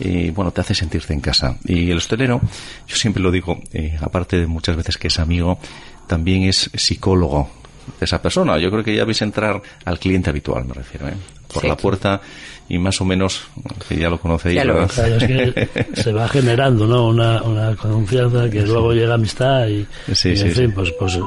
eh, 0.00 0.32
bueno, 0.34 0.52
te 0.52 0.60
hace 0.60 0.74
sentirte 0.74 1.12
en 1.12 1.20
casa. 1.20 1.58
Y 1.64 1.90
el 1.90 1.98
hostelero, 1.98 2.40
yo 2.86 2.96
siempre 2.96 3.22
lo 3.22 3.30
digo, 3.30 3.60
eh, 3.72 3.96
aparte 4.00 4.38
de 4.38 4.46
muchas 4.46 4.76
veces 4.76 4.96
que 4.96 5.08
es 5.08 5.18
amigo, 5.18 5.58
también 6.06 6.44
es 6.44 6.70
psicólogo 6.74 7.50
de 7.98 8.04
esa 8.04 8.22
persona. 8.22 8.58
Yo 8.58 8.70
creo 8.70 8.84
que 8.84 8.94
ya 8.94 9.04
veis 9.04 9.22
entrar 9.22 9.60
al 9.84 9.98
cliente 9.98 10.30
habitual, 10.30 10.64
me 10.64 10.74
refiero, 10.74 11.08
¿eh? 11.08 11.14
por 11.52 11.64
la 11.64 11.76
puerta 11.76 12.20
y 12.68 12.78
más 12.78 13.00
o 13.00 13.04
menos, 13.04 13.48
que 13.88 13.96
ya 13.96 14.10
lo 14.10 14.20
conocéis, 14.20 14.60
se 15.94 16.12
va 16.12 16.28
generando 16.28 16.86
¿no? 16.86 17.08
una, 17.08 17.42
una 17.42 17.74
confianza 17.74 18.48
que 18.50 18.60
luego 18.62 18.92
llega 18.92 19.14
amistad 19.14 19.66
y, 19.68 19.86
en 20.06 20.52
fin, 20.52 20.72
pues, 20.72 20.92
pues 20.98 21.18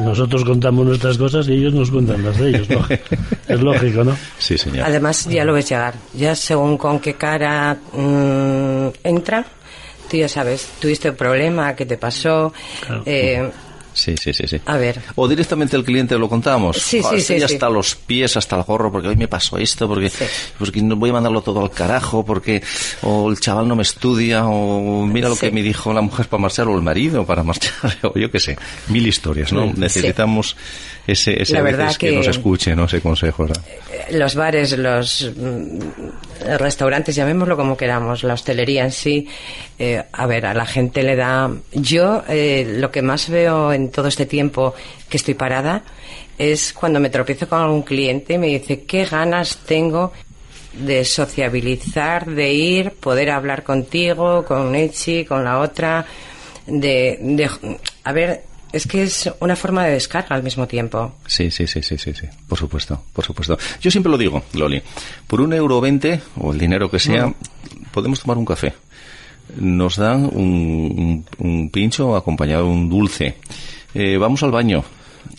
nosotros 0.00 0.44
contamos 0.44 0.86
nuestras 0.86 1.18
cosas 1.18 1.48
y 1.48 1.54
ellos 1.54 1.74
nos 1.74 1.90
cuentan 1.90 2.22
las 2.22 2.38
de 2.38 2.50
ellos, 2.50 2.70
¿no? 2.70 2.86
es 3.48 3.60
lógico, 3.60 4.04
¿no? 4.04 4.16
Sí, 4.38 4.56
señor. 4.56 4.86
Además, 4.86 5.26
ya 5.26 5.44
lo 5.44 5.54
ves 5.54 5.68
llegar, 5.68 5.94
ya 6.14 6.36
según 6.36 6.78
con 6.78 7.00
qué 7.00 7.14
cara 7.14 7.76
mm, 7.92 8.88
entra, 9.02 9.44
tú 10.08 10.16
ya 10.16 10.28
sabes, 10.28 10.68
tuviste 10.80 11.10
un 11.10 11.16
problema, 11.16 11.74
qué 11.74 11.84
te 11.84 11.96
pasó, 11.96 12.52
eh, 13.04 13.50
Sí, 13.96 14.14
sí, 14.20 14.34
sí, 14.34 14.44
sí. 14.46 14.60
A 14.66 14.76
ver. 14.76 15.00
O 15.14 15.26
directamente 15.26 15.74
al 15.74 15.82
cliente 15.82 16.18
lo 16.18 16.28
contamos. 16.28 16.76
Sí, 16.76 17.00
sí, 17.02 17.18
sí, 17.18 17.42
hasta 17.42 17.70
los 17.70 17.94
pies, 17.94 18.36
hasta 18.36 18.54
el 18.56 18.62
gorro, 18.62 18.92
porque 18.92 19.08
hoy 19.08 19.16
me 19.16 19.26
pasó 19.26 19.56
esto, 19.56 19.88
porque, 19.88 20.12
porque 20.58 20.82
no 20.82 20.96
voy 20.96 21.08
a 21.10 21.14
mandarlo 21.14 21.40
todo 21.40 21.62
al 21.62 21.70
carajo, 21.70 22.22
porque 22.22 22.62
o 23.02 23.30
el 23.30 23.40
chaval 23.40 23.66
no 23.66 23.74
me 23.74 23.82
estudia, 23.82 24.44
o 24.44 25.06
mira 25.06 25.30
lo 25.30 25.36
que 25.36 25.50
me 25.50 25.62
dijo 25.62 25.94
la 25.94 26.02
mujer 26.02 26.28
para 26.28 26.42
marchar, 26.42 26.68
o 26.68 26.76
el 26.76 26.82
marido 26.82 27.24
para 27.24 27.42
marchar, 27.42 27.96
o 28.02 28.12
yo 28.18 28.30
qué 28.30 28.38
sé. 28.38 28.58
Mil 28.88 29.06
historias, 29.06 29.50
¿no? 29.50 29.72
Necesitamos 29.74 30.56
ese, 31.06 31.40
ese 31.40 31.54
que, 31.98 32.12
nos 32.12 32.26
escuche, 32.26 32.74
¿no? 32.74 32.84
Ese 32.84 33.00
consejo. 33.00 33.46
Eh, 33.46 34.12
los 34.12 34.34
bares, 34.34 34.76
los 34.76 35.30
mm, 35.36 35.78
restaurantes, 36.58 37.14
llamémoslo 37.14 37.56
como 37.56 37.76
queramos, 37.76 38.24
la 38.24 38.34
hostelería 38.34 38.84
en 38.84 38.92
sí, 38.92 39.28
eh, 39.78 40.02
a 40.10 40.26
ver, 40.26 40.46
a 40.46 40.54
la 40.54 40.66
gente 40.66 41.02
le 41.02 41.14
da... 41.14 41.50
Yo 41.72 42.24
eh, 42.28 42.76
lo 42.78 42.90
que 42.90 43.02
más 43.02 43.28
veo 43.28 43.72
en 43.72 43.90
todo 43.90 44.08
este 44.08 44.26
tiempo 44.26 44.74
que 45.08 45.16
estoy 45.16 45.34
parada 45.34 45.84
es 46.38 46.72
cuando 46.72 47.00
me 47.00 47.10
tropiezo 47.10 47.48
con 47.48 47.60
algún 47.60 47.82
cliente 47.82 48.34
y 48.34 48.38
me 48.38 48.48
dice 48.48 48.82
qué 48.82 49.04
ganas 49.04 49.58
tengo 49.58 50.12
de 50.72 51.04
sociabilizar, 51.04 52.26
de 52.26 52.52
ir, 52.52 52.90
poder 52.90 53.30
hablar 53.30 53.62
contigo, 53.62 54.44
con 54.44 54.74
Echi, 54.74 55.24
con 55.24 55.44
la 55.44 55.60
otra, 55.60 56.04
de, 56.66 57.18
de 57.20 57.50
a 58.04 58.12
ver, 58.12 58.42
es 58.76 58.86
que 58.86 59.02
es 59.02 59.30
una 59.40 59.56
forma 59.56 59.84
de 59.84 59.92
descarga 59.92 60.36
al 60.36 60.42
mismo 60.42 60.66
tiempo. 60.66 61.16
Sí, 61.26 61.50
sí, 61.50 61.66
sí, 61.66 61.82
sí, 61.82 61.96
sí, 61.98 62.12
sí. 62.14 62.26
Por 62.46 62.58
supuesto, 62.58 63.02
por 63.12 63.24
supuesto. 63.24 63.58
Yo 63.80 63.90
siempre 63.90 64.10
lo 64.10 64.18
digo, 64.18 64.42
Loli. 64.52 64.82
Por 65.26 65.40
un 65.40 65.52
euro 65.52 65.80
veinte, 65.80 66.20
o 66.36 66.52
el 66.52 66.58
dinero 66.58 66.90
que 66.90 66.98
sea, 66.98 67.32
podemos 67.90 68.20
tomar 68.20 68.36
un 68.36 68.44
café. 68.44 68.74
Nos 69.56 69.96
dan 69.96 70.24
un, 70.24 71.24
un, 71.38 71.70
pincho 71.70 72.16
acompañado 72.16 72.64
de 72.64 72.70
un 72.70 72.90
dulce. 72.90 73.36
Eh, 73.94 74.18
vamos 74.18 74.42
al 74.42 74.50
baño. 74.50 74.84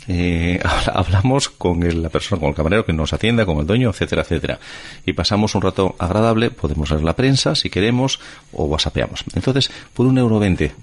Eh, 0.08 0.60
hablamos 0.94 1.50
con 1.50 1.80
la 2.02 2.10
persona, 2.10 2.40
con 2.40 2.50
el 2.50 2.56
camarero 2.56 2.86
que 2.86 2.94
nos 2.94 3.14
atienda, 3.14 3.46
con 3.46 3.60
el 3.60 3.68
dueño, 3.68 3.90
etcétera, 3.90 4.24
etcétera. 4.24 4.60
Y 5.06 5.14
pasamos 5.14 5.54
un 5.56 5.62
rato 5.62 5.96
agradable, 6.00 6.50
podemos 6.50 6.90
leer 6.90 7.04
la 7.04 7.16
prensa 7.16 7.56
si 7.56 7.70
queremos 7.70 8.20
o 8.54 8.66
whatsappeamos. 8.66 9.24
Entonces, 9.36 9.70
por 9.94 10.08
un 10.08 10.18
euro 10.18 10.40
veinte 10.40 10.74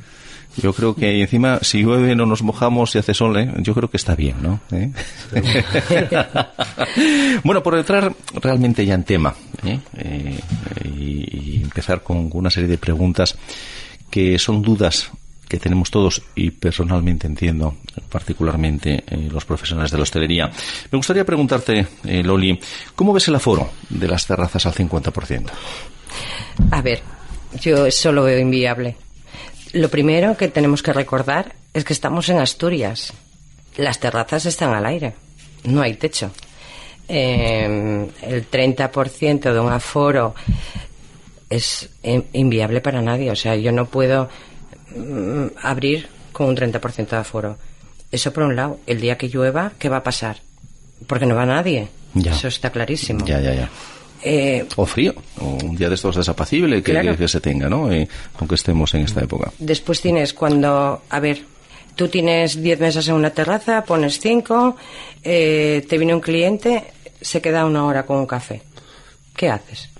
yo 0.57 0.73
creo 0.73 0.95
que 0.95 1.21
encima, 1.21 1.59
si 1.63 1.83
llueve, 1.83 2.15
no 2.15 2.27
nos 2.27 2.43
mojamos 2.43 2.95
y 2.95 2.99
hace 2.99 3.15
sol, 3.15 3.37
¿eh? 3.37 3.53
yo 3.59 3.75
creo 3.75 3.91
que 3.91 3.97
está 3.97 4.15
bien, 4.15 4.37
¿no? 4.43 4.61
¿Eh? 4.71 4.91
bueno, 7.45 7.63
por 7.63 7.77
entrar 7.77 8.15
realmente 8.35 8.87
ya 8.87 8.95
en 8.95 9.05
tema 9.05 9.35
¿eh? 9.65 9.81
y, 10.85 11.63
empezar 11.63 12.03
con 12.03 12.31
una 12.33 12.51
serie 12.51 12.69
de 12.69 12.79
preguntas 12.79 13.37
que 14.11 14.39
son 14.39 14.63
dudas 14.63 15.11
que 15.49 15.59
tenemos 15.59 15.91
todos 15.91 16.23
y 16.37 16.53
personalmente 16.53 17.27
entiendo, 17.27 17.77
particularmente 18.09 19.05
los 19.31 19.45
profesionales 19.45 19.91
de 19.91 19.99
la 19.99 20.05
hostelería. 20.05 20.51
Me 20.91 20.97
gustaría 20.97 21.25
preguntarte, 21.25 21.87
Loli, 22.05 22.59
¿cómo 22.95 23.13
ves 23.13 23.29
el 23.29 23.35
aforo 23.35 23.71
de 23.91 24.09
las 24.09 24.27
terrazas 24.27 24.65
al 24.67 24.73
50%? 24.73 25.51
A 26.71 26.81
ver, 26.81 27.03
yo 27.61 27.87
eso 27.87 28.13
lo 28.13 28.25
veo 28.25 28.39
inviable. 28.39 28.97
Lo 29.75 29.89
primero 29.89 30.37
que 30.37 30.47
tenemos 30.47 30.85
que 30.85 30.93
recordar 30.93 31.57
es 31.73 31.85
que 31.85 31.93
estamos 31.93 32.29
en 32.29 32.39
Asturias. 32.39 33.13
Las 33.77 33.99
terrazas 33.99 34.47
están 34.47 34.73
al 34.73 34.87
aire, 34.87 35.15
no 35.65 35.83
hay 35.83 35.95
techo. 35.95 36.31
Eh, 37.09 38.09
el 38.23 38.51
30% 38.51 39.53
de 39.53 39.59
un 39.59 39.73
aforo 39.73 40.37
es 41.51 41.91
inviable 42.33 42.81
para 42.81 43.03
nadie. 43.03 43.33
O 43.33 43.37
sea, 43.37 43.57
yo 43.57 43.73
no 43.73 43.87
puedo 43.87 44.29
mm, 44.95 45.47
abrir 45.61 46.07
con 46.31 46.51
un 46.51 46.57
30% 46.57 47.09
de 47.09 47.17
aforo. 47.17 47.59
Eso 48.13 48.33
por 48.33 48.45
un 48.45 48.55
lado. 48.55 48.79
El 48.87 49.01
día 49.01 49.19
que 49.19 49.29
llueva, 49.29 49.73
¿qué 49.77 49.89
va 49.89 49.99
a 49.99 50.03
pasar? 50.05 50.37
Porque 51.09 51.27
no 51.27 51.35
va 51.35 51.47
nadie. 51.47 51.89
Eso 52.25 52.47
está 52.47 52.71
clarísimo. 52.71 53.27
Ya, 53.27 53.41
ya, 53.41 53.53
ya. 53.53 53.71
Eh, 54.27 54.65
o 54.77 54.87
frío, 54.87 55.15
o 55.39 55.59
un 55.63 55.77
día 55.77 55.91
de 55.91 55.97
estos 55.97 56.17
desapacible 56.17 56.83
que, 56.83 57.17
que, 57.19 57.29
se 57.29 57.41
tenga, 57.41 57.69
¿no? 57.69 57.93
Eh, 57.93 58.09
aunque 58.39 58.55
estemos 58.55 58.95
en 58.95 59.03
esta 59.03 59.21
época. 59.23 59.53
Después 59.59 60.01
tienes 60.01 60.33
cuando, 60.33 61.03
a 61.11 61.21
ver, 61.21 61.43
tú 61.95 62.09
tienes 62.09 62.63
10 62.63 62.81
mesas 62.81 63.07
en 63.09 63.17
una 63.17 63.31
terraza, 63.31 63.85
pones 63.85 64.19
5, 64.21 64.77
eh, 65.23 65.85
te 65.87 65.99
viene 65.99 66.15
un 66.15 66.23
cliente, 66.23 66.85
se 67.21 67.43
queda 67.43 67.67
una 67.67 67.85
hora 67.85 68.07
con 68.07 68.17
un 68.17 68.27
café. 68.27 68.63
¿Qué 69.37 69.51
haces? 69.51 69.91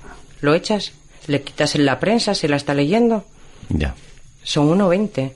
¿Lo 0.41 0.55
echas? 0.55 0.93
¿Le 1.27 1.43
quitas 1.43 1.75
en 1.75 1.85
la 1.85 2.01
prensa 2.01 2.35
si 2.35 2.49
la 2.49 2.57
está 2.57 2.73
leyendo? 2.73 3.27
Ya. 3.69 3.95
Son 4.43 4.71
1,20. 4.71 5.33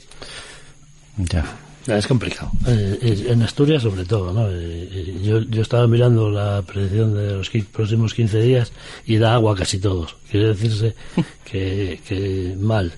Ya. 1.18 1.44
Es 1.88 2.06
complicado. 2.06 2.50
Eh, 2.66 3.26
en 3.28 3.42
Asturias, 3.42 3.82
sobre 3.82 4.04
todo, 4.04 4.32
¿no? 4.32 4.46
Eh, 4.50 5.20
yo, 5.22 5.40
yo 5.40 5.62
estaba 5.62 5.86
mirando 5.86 6.30
la 6.30 6.62
predicción 6.62 7.14
de 7.14 7.32
los 7.32 7.48
próximos 7.72 8.12
15 8.12 8.40
días 8.42 8.72
y 9.06 9.16
da 9.16 9.34
agua 9.34 9.56
casi 9.56 9.78
todos. 9.78 10.16
Quiere 10.30 10.48
decirse 10.48 10.94
que, 11.44 12.00
que 12.06 12.54
mal, 12.58 12.92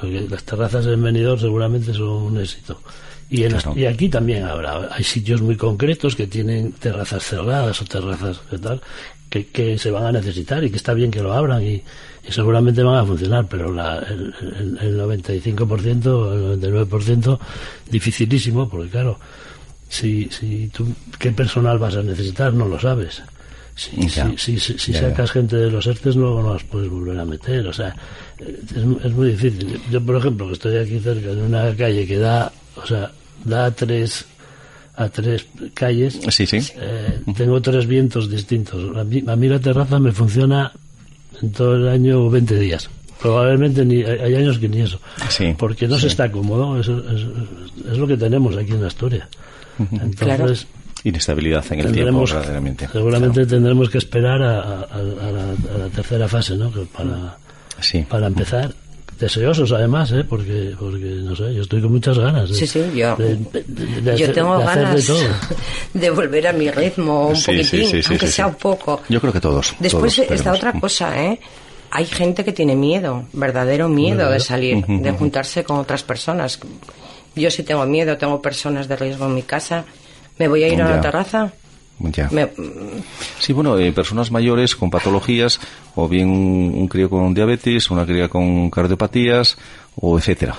porque 0.00 0.26
las 0.30 0.44
terrazas 0.44 0.86
en 0.86 1.02
venidor 1.02 1.40
seguramente 1.40 1.92
son 1.92 2.08
un 2.08 2.40
éxito. 2.40 2.80
Y, 3.28 3.42
en 3.44 3.52
las- 3.54 3.64
Claro. 3.64 3.78
y 3.78 3.86
aquí 3.86 4.08
también 4.08 4.44
habrá. 4.44 4.88
Hay 4.94 5.02
sitios 5.04 5.40
muy 5.42 5.56
concretos 5.56 6.14
que 6.14 6.26
tienen 6.26 6.72
terrazas 6.72 7.24
cerradas 7.24 7.80
o 7.82 7.84
terrazas 7.84 8.38
que 8.48 8.58
tal, 8.58 8.80
que, 9.28 9.46
que 9.48 9.78
se 9.78 9.90
van 9.90 10.04
a 10.06 10.12
necesitar 10.12 10.62
y 10.62 10.70
que 10.70 10.76
está 10.76 10.94
bien 10.94 11.10
que 11.10 11.20
lo 11.22 11.32
abran 11.32 11.60
y, 11.62 11.82
y 12.28 12.30
seguramente 12.30 12.82
van 12.84 12.96
a 12.96 13.04
funcionar, 13.04 13.46
pero 13.48 13.72
la, 13.72 13.98
el, 13.98 14.32
el, 14.40 14.78
el 14.80 15.00
95%, 15.00 16.52
el 16.52 16.60
99% 16.60 17.38
dificilísimo, 17.90 18.68
porque 18.68 18.90
claro, 18.90 19.18
si, 19.88 20.28
si 20.30 20.68
tú, 20.68 20.86
¿qué 21.18 21.32
personal 21.32 21.78
vas 21.78 21.96
a 21.96 22.02
necesitar? 22.02 22.52
No 22.54 22.66
lo 22.66 22.78
sabes. 22.78 23.22
Si, 23.74 24.08
Ya. 24.08 24.32
si, 24.38 24.58
si, 24.58 24.78
si 24.78 24.92
Ya, 24.92 25.02
ya. 25.02 25.08
sacas 25.10 25.32
gente 25.32 25.56
de 25.56 25.70
los 25.70 25.86
ERTES 25.86 26.16
luego 26.16 26.42
no 26.42 26.54
las 26.54 26.64
puedes 26.64 26.88
volver 26.88 27.18
a 27.18 27.24
meter, 27.26 27.66
o 27.66 27.72
sea, 27.72 27.94
es, 28.38 28.72
es 29.04 29.12
muy 29.12 29.30
difícil. 29.32 29.78
Yo, 29.90 30.00
por 30.00 30.16
ejemplo, 30.16 30.46
que 30.46 30.54
estoy 30.54 30.76
aquí 30.78 30.98
cerca 31.00 31.28
de 31.34 31.42
una 31.42 31.74
calle 31.76 32.06
que 32.06 32.16
da, 32.18 32.50
o 32.76 32.86
sea, 32.86 33.10
da 33.44 33.66
a 33.66 33.70
tres, 33.70 34.24
a 34.96 35.08
tres 35.08 35.46
calles, 35.74 36.18
Sí, 36.30 36.46
sí. 36.46 36.58
eh, 36.76 37.20
tengo 37.36 37.60
tres 37.60 37.86
vientos 37.86 38.30
distintos. 38.30 38.96
A 38.96 39.04
mí, 39.04 39.22
a 39.26 39.36
mí 39.36 39.48
la 39.48 39.58
terraza 39.58 39.98
me 39.98 40.12
funciona 40.12 40.72
en 41.42 41.52
todo 41.52 41.76
el 41.76 41.88
año 41.88 42.28
20 42.30 42.58
días. 42.58 42.88
Probablemente 43.20 43.84
ni, 43.84 44.02
hay 44.02 44.34
años 44.34 44.58
que 44.58 44.68
ni 44.68 44.82
eso. 44.82 45.00
Sí, 45.30 45.54
Porque 45.56 45.88
no 45.88 45.98
se 45.98 46.06
está 46.08 46.30
cómodo. 46.30 46.78
Eso 46.78 46.98
es, 47.10 47.22
es 47.92 47.98
lo 47.98 48.06
que 48.06 48.16
tenemos 48.16 48.56
aquí 48.56 48.72
en 48.72 48.84
Asturias. 48.84 49.26
Entonces, 49.78 50.16
Claro. 50.18 50.46
Inestabilidad 51.04 51.64
en 51.70 51.80
el 51.80 51.92
tiempo, 51.92 52.20
verdaderamente. 52.24 52.88
seguramente 52.92 53.46
tendremos 53.46 53.88
que 53.90 53.98
esperar 53.98 54.42
a, 54.42 54.60
a- 54.82 55.02
la, 55.02 55.74
a 55.74 55.78
la 55.78 55.88
tercera 55.94 56.26
fase, 56.26 56.56
¿no? 56.56 56.72
Que 56.72 56.80
para, 56.80 57.36
para 58.08 58.26
empezar. 58.26 58.74
Deseosos, 59.18 59.72
además, 59.72 60.12
¿eh? 60.12 60.24
Porque, 60.28 60.74
porque, 60.78 60.98
no 61.24 61.34
sé, 61.34 61.54
yo 61.54 61.62
estoy 61.62 61.80
con 61.80 61.92
muchas 61.92 62.18
ganas. 62.18 62.50
de- 62.50 62.54
Sí, 62.54 62.66
sí, 62.66 62.80
yo- 62.94 63.16
de- 63.16 63.36
de- 63.36 63.62
de 64.02 64.02
Yo 64.04 64.12
hacer- 64.26 64.34
tengo 64.34 64.58
de 64.58 64.64
hacer 64.64 64.78
de 64.78 64.84
ganas 64.84 65.06
todo. 65.06 65.20
de 65.94 66.10
volver 66.10 66.46
a 66.48 66.52
mi 66.52 66.70
ritmo 66.70 67.28
un 67.28 67.36
Sí, 67.36 67.46
poquitín, 67.46 67.64
sí, 67.64 67.86
sí, 67.86 68.02
sí, 68.02 68.08
aunque 68.10 68.26
sí, 68.26 68.32
sea 68.32 68.44
sí. 68.44 68.50
un 68.50 68.56
poco. 68.56 69.00
Yo 69.08 69.20
creo 69.20 69.32
que 69.32 69.40
todos. 69.40 69.74
Después 69.78 70.14
todos 70.16 70.30
está 70.30 70.36
tenemos. 70.52 70.58
otra 70.58 70.72
cosa, 70.80 71.22
¿eh? 71.24 71.40
Hay 71.92 72.04
gente 72.04 72.44
que 72.44 72.52
tiene 72.52 72.76
miedo, 72.76 73.24
verdadero 73.32 73.88
miedo 73.88 74.28
de 74.30 74.40
salir, 74.40 74.84
de 74.86 75.10
juntarse 75.12 75.64
con 75.64 75.78
otras 75.78 76.02
personas. 76.02 76.58
Yo 77.34 77.50
sí 77.50 77.62
tengo 77.62 77.86
miedo, 77.86 78.18
tengo 78.18 78.42
personas 78.42 78.86
de 78.88 78.96
riesgo 78.96 79.24
en 79.26 79.34
mi 79.34 79.42
casa. 79.42 79.84
¿Me 80.38 80.48
voy 80.48 80.64
a 80.64 80.68
ir 80.68 80.82
a 80.82 80.90
la 80.90 81.00
terraza? 81.00 81.52
Ya. 81.98 82.28
Me- 82.30 82.50
Sí, 83.38 83.52
bueno, 83.52 83.78
eh, 83.78 83.90
personas 83.92 84.30
mayores 84.30 84.76
con 84.76 84.90
patologías, 84.90 85.58
o 85.94 86.08
bien 86.08 86.28
un, 86.28 86.72
un 86.74 86.88
crío 86.88 87.08
con 87.08 87.32
diabetes, 87.32 87.90
una 87.90 88.04
cría 88.04 88.28
con 88.28 88.68
cardiopatías, 88.70 89.56
o 90.00 90.18
etcétera. 90.18 90.54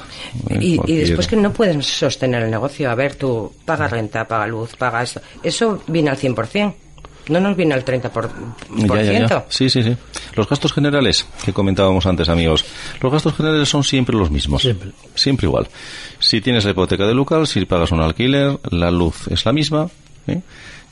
Eh, 0.50 0.58
Y, 0.88 0.96
después 0.96 1.27
que 1.27 1.36
no 1.36 1.53
pueden 1.53 1.84
sostener 1.84 2.41
el 2.44 2.50
negocio. 2.51 2.89
A 2.89 2.96
ver, 2.96 3.15
tú 3.15 3.51
pagas 3.65 3.91
renta, 3.91 4.27
pagas 4.27 4.50
luz, 4.50 4.75
pagas 4.75 5.15
esto. 5.15 5.22
Eso 5.44 5.84
viene 5.88 6.10
al 6.10 6.17
100%. 6.17 6.74
No 7.29 7.41
nos 7.41 7.58
viene 7.58 7.74
al 7.74 7.84
30%. 7.84 8.10
Por, 8.10 8.29
por 8.29 8.98
Ya, 8.98 9.03
ya, 9.03 9.03
ya. 9.03 9.12
ciento. 9.12 9.46
Sí, 9.50 9.70
sí, 9.70 9.84
sí. 9.84 9.96
Los 10.36 10.48
gastos 10.50 10.72
generales 10.74 11.27
que 11.44 11.51
comentábamos 11.53 12.06
antes, 12.06 12.29
amigos. 12.29 12.63
Los 13.01 13.12
gastos 13.12 13.36
generales 13.36 13.67
son 13.67 13.84
siempre 13.84 14.15
los 14.15 14.32
mismos. 14.32 14.62
Siempre. 14.62 14.91
Siempre 15.13 15.46
igual. 15.46 15.67
Si 16.20 16.39
tienes 16.41 16.63
la 16.65 16.72
hipoteca 16.72 17.06
del 17.06 17.17
local, 17.17 17.46
si 17.46 17.63
pagas 17.65 17.91
un 17.91 18.00
alquiler, 18.01 18.58
la 18.72 18.89
luz 18.91 19.27
es 19.27 19.46
la 19.46 19.51
misma. 19.51 19.89
¿eh? 20.25 20.39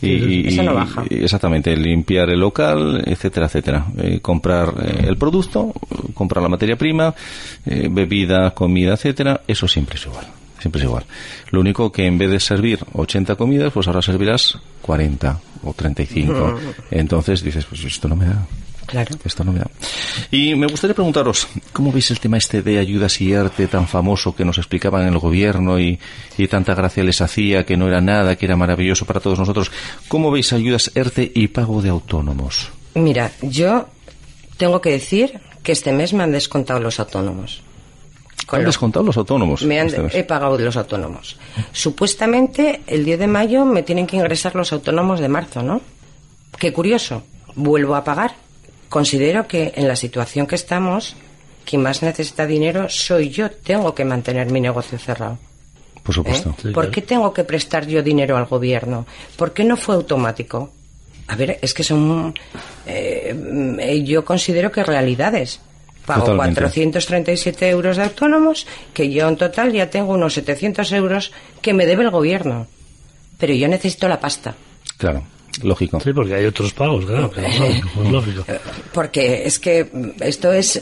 Y, 0.01 0.47
Eso 0.47 0.61
no 0.63 0.73
baja. 0.73 1.03
y- 1.09 1.23
exactamente, 1.23 1.75
limpiar 1.75 2.29
el 2.29 2.39
local, 2.39 3.01
etcétera, 3.05 3.47
etcétera. 3.47 3.85
Eh, 3.97 4.19
comprar 4.21 4.73
eh, 4.81 5.05
el 5.07 5.17
producto, 5.17 5.73
comprar 6.13 6.43
la 6.43 6.49
materia 6.49 6.75
prima, 6.75 7.13
eh, 7.65 7.87
bebida, 7.89 8.51
comida, 8.51 8.93
etcétera, 8.93 9.41
eso 9.47 9.67
siempre 9.67 9.95
es 9.95 10.05
igual. 10.05 10.25
Siempre 10.59 10.79
es 10.81 10.85
igual. 10.85 11.05
Lo 11.51 11.59
único 11.59 11.91
que 11.91 12.05
en 12.05 12.17
vez 12.17 12.29
de 12.31 12.39
servir 12.39 12.79
80 12.93 13.35
comidas, 13.35 13.71
pues 13.71 13.87
ahora 13.87 14.01
servirás 14.01 14.57
40 14.81 15.39
o 15.63 15.73
35. 15.73 16.59
Entonces 16.91 17.43
dices, 17.43 17.65
pues 17.65 17.83
esto 17.83 18.07
no 18.07 18.15
me 18.15 18.25
da. 18.25 18.45
Claro. 18.85 19.15
Y 20.31 20.55
me 20.55 20.67
gustaría 20.67 20.93
preguntaros, 20.93 21.47
¿cómo 21.73 21.91
veis 21.91 22.11
el 22.11 22.19
tema 22.19 22.37
este 22.37 22.61
de 22.61 22.77
ayudas 22.79 23.19
y 23.21 23.33
arte 23.33 23.67
tan 23.67 23.87
famoso 23.87 24.35
que 24.35 24.45
nos 24.45 24.57
explicaban 24.57 25.01
en 25.07 25.13
el 25.13 25.19
gobierno 25.19 25.79
y, 25.79 25.99
y 26.37 26.47
tanta 26.47 26.75
gracia 26.75 27.03
les 27.03 27.19
hacía, 27.21 27.65
que 27.65 27.77
no 27.77 27.87
era 27.87 27.99
nada, 28.01 28.35
que 28.35 28.45
era 28.45 28.55
maravilloso 28.55 29.05
para 29.05 29.19
todos 29.19 29.39
nosotros? 29.39 29.71
¿Cómo 30.07 30.31
veis 30.31 30.53
ayudas, 30.53 30.91
ERTE 30.95 31.31
y 31.33 31.47
pago 31.47 31.81
de 31.81 31.89
autónomos? 31.89 32.69
Mira, 32.93 33.31
yo 33.41 33.87
tengo 34.57 34.79
que 34.81 34.91
decir 34.91 35.39
que 35.63 35.71
este 35.71 35.91
mes 35.91 36.13
me 36.13 36.23
han 36.23 36.31
descontado 36.31 36.79
los 36.79 36.99
autónomos. 36.99 37.61
Con 38.45 38.57
¿Han 38.59 38.63
lo- 38.65 38.69
descontado 38.69 39.03
los 39.05 39.17
autónomos? 39.17 39.63
me 39.63 39.79
han- 39.79 39.87
este 39.87 40.19
he 40.19 40.23
pagado 40.23 40.57
los 40.59 40.77
autónomos. 40.77 41.37
Supuestamente 41.71 42.81
el 42.87 43.03
10 43.03 43.17
de 43.19 43.27
mayo 43.27 43.65
me 43.65 43.81
tienen 43.81 44.05
que 44.05 44.17
ingresar 44.17 44.55
los 44.55 44.71
autónomos 44.73 45.19
de 45.19 45.27
marzo, 45.29 45.63
¿no? 45.63 45.81
Qué 46.59 46.71
curioso. 46.71 47.23
Vuelvo 47.55 47.95
a 47.95 48.03
pagar. 48.03 48.35
Considero 48.95 49.45
que 49.45 49.73
en 49.75 49.89
la 49.89 49.97
situación 49.97 50.47
que 50.47 50.55
estamos, 50.55 51.17
quien 51.65 51.81
más 51.81 52.01
necesita 52.01 52.47
dinero 52.47 52.87
soy 52.87 53.29
yo. 53.29 53.51
Tengo 53.51 53.93
que 53.93 54.05
mantener 54.05 54.49
mi 54.49 54.61
negocio 54.61 54.97
cerrado. 54.97 55.37
Por 56.01 56.13
¿eh? 56.13 56.15
supuesto. 56.15 56.55
Sí, 56.61 56.69
¿Por 56.69 56.85
claro. 56.85 56.91
qué 56.91 57.01
tengo 57.01 57.33
que 57.33 57.43
prestar 57.43 57.85
yo 57.87 58.01
dinero 58.01 58.37
al 58.37 58.45
gobierno? 58.45 59.05
¿Por 59.35 59.51
qué 59.51 59.65
no 59.65 59.75
fue 59.75 59.95
automático? 59.95 60.71
A 61.27 61.35
ver, 61.35 61.59
es 61.61 61.73
que 61.73 61.83
son. 61.83 62.33
eh, 62.85 63.35
eh, 63.79 64.03
yo 64.05 64.23
considero 64.23 64.71
que 64.71 64.81
realidades. 64.81 65.59
Pago 66.05 66.27
Totalmente. 66.27 66.61
437 66.61 67.67
euros 67.67 67.97
de 67.97 68.03
autónomos, 68.03 68.65
que 68.93 69.11
yo 69.11 69.27
en 69.27 69.35
total 69.35 69.73
ya 69.73 69.89
tengo 69.89 70.13
unos 70.13 70.35
700 70.35 70.89
euros 70.93 71.33
que 71.61 71.73
me 71.73 71.85
debe 71.85 72.03
el 72.03 72.11
gobierno. 72.11 72.65
Pero 73.37 73.53
yo 73.55 73.67
necesito 73.67 74.07
la 74.07 74.21
pasta. 74.21 74.55
Claro, 74.95 75.21
lógico. 75.63 75.99
Sí, 75.99 76.13
porque 76.13 76.35
hay 76.35 76.45
otros 76.45 76.73
pagos, 76.73 77.05
claro. 77.05 77.31
que 77.31 77.41
lógico. 78.11 78.45
Porque 78.93 79.43
es 79.45 79.59
que 79.59 79.89
esto 80.19 80.51
es, 80.53 80.81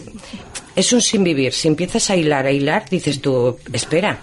es 0.76 0.94
un 0.94 1.02
sin 1.02 1.24
vivir. 1.24 1.54
Si 1.54 1.68
empiezas 1.68 2.10
a 2.10 2.16
hilar, 2.16 2.46
a 2.46 2.52
hilar, 2.52 2.90
dices 2.90 3.22
tú, 3.22 3.58
espera, 3.72 4.20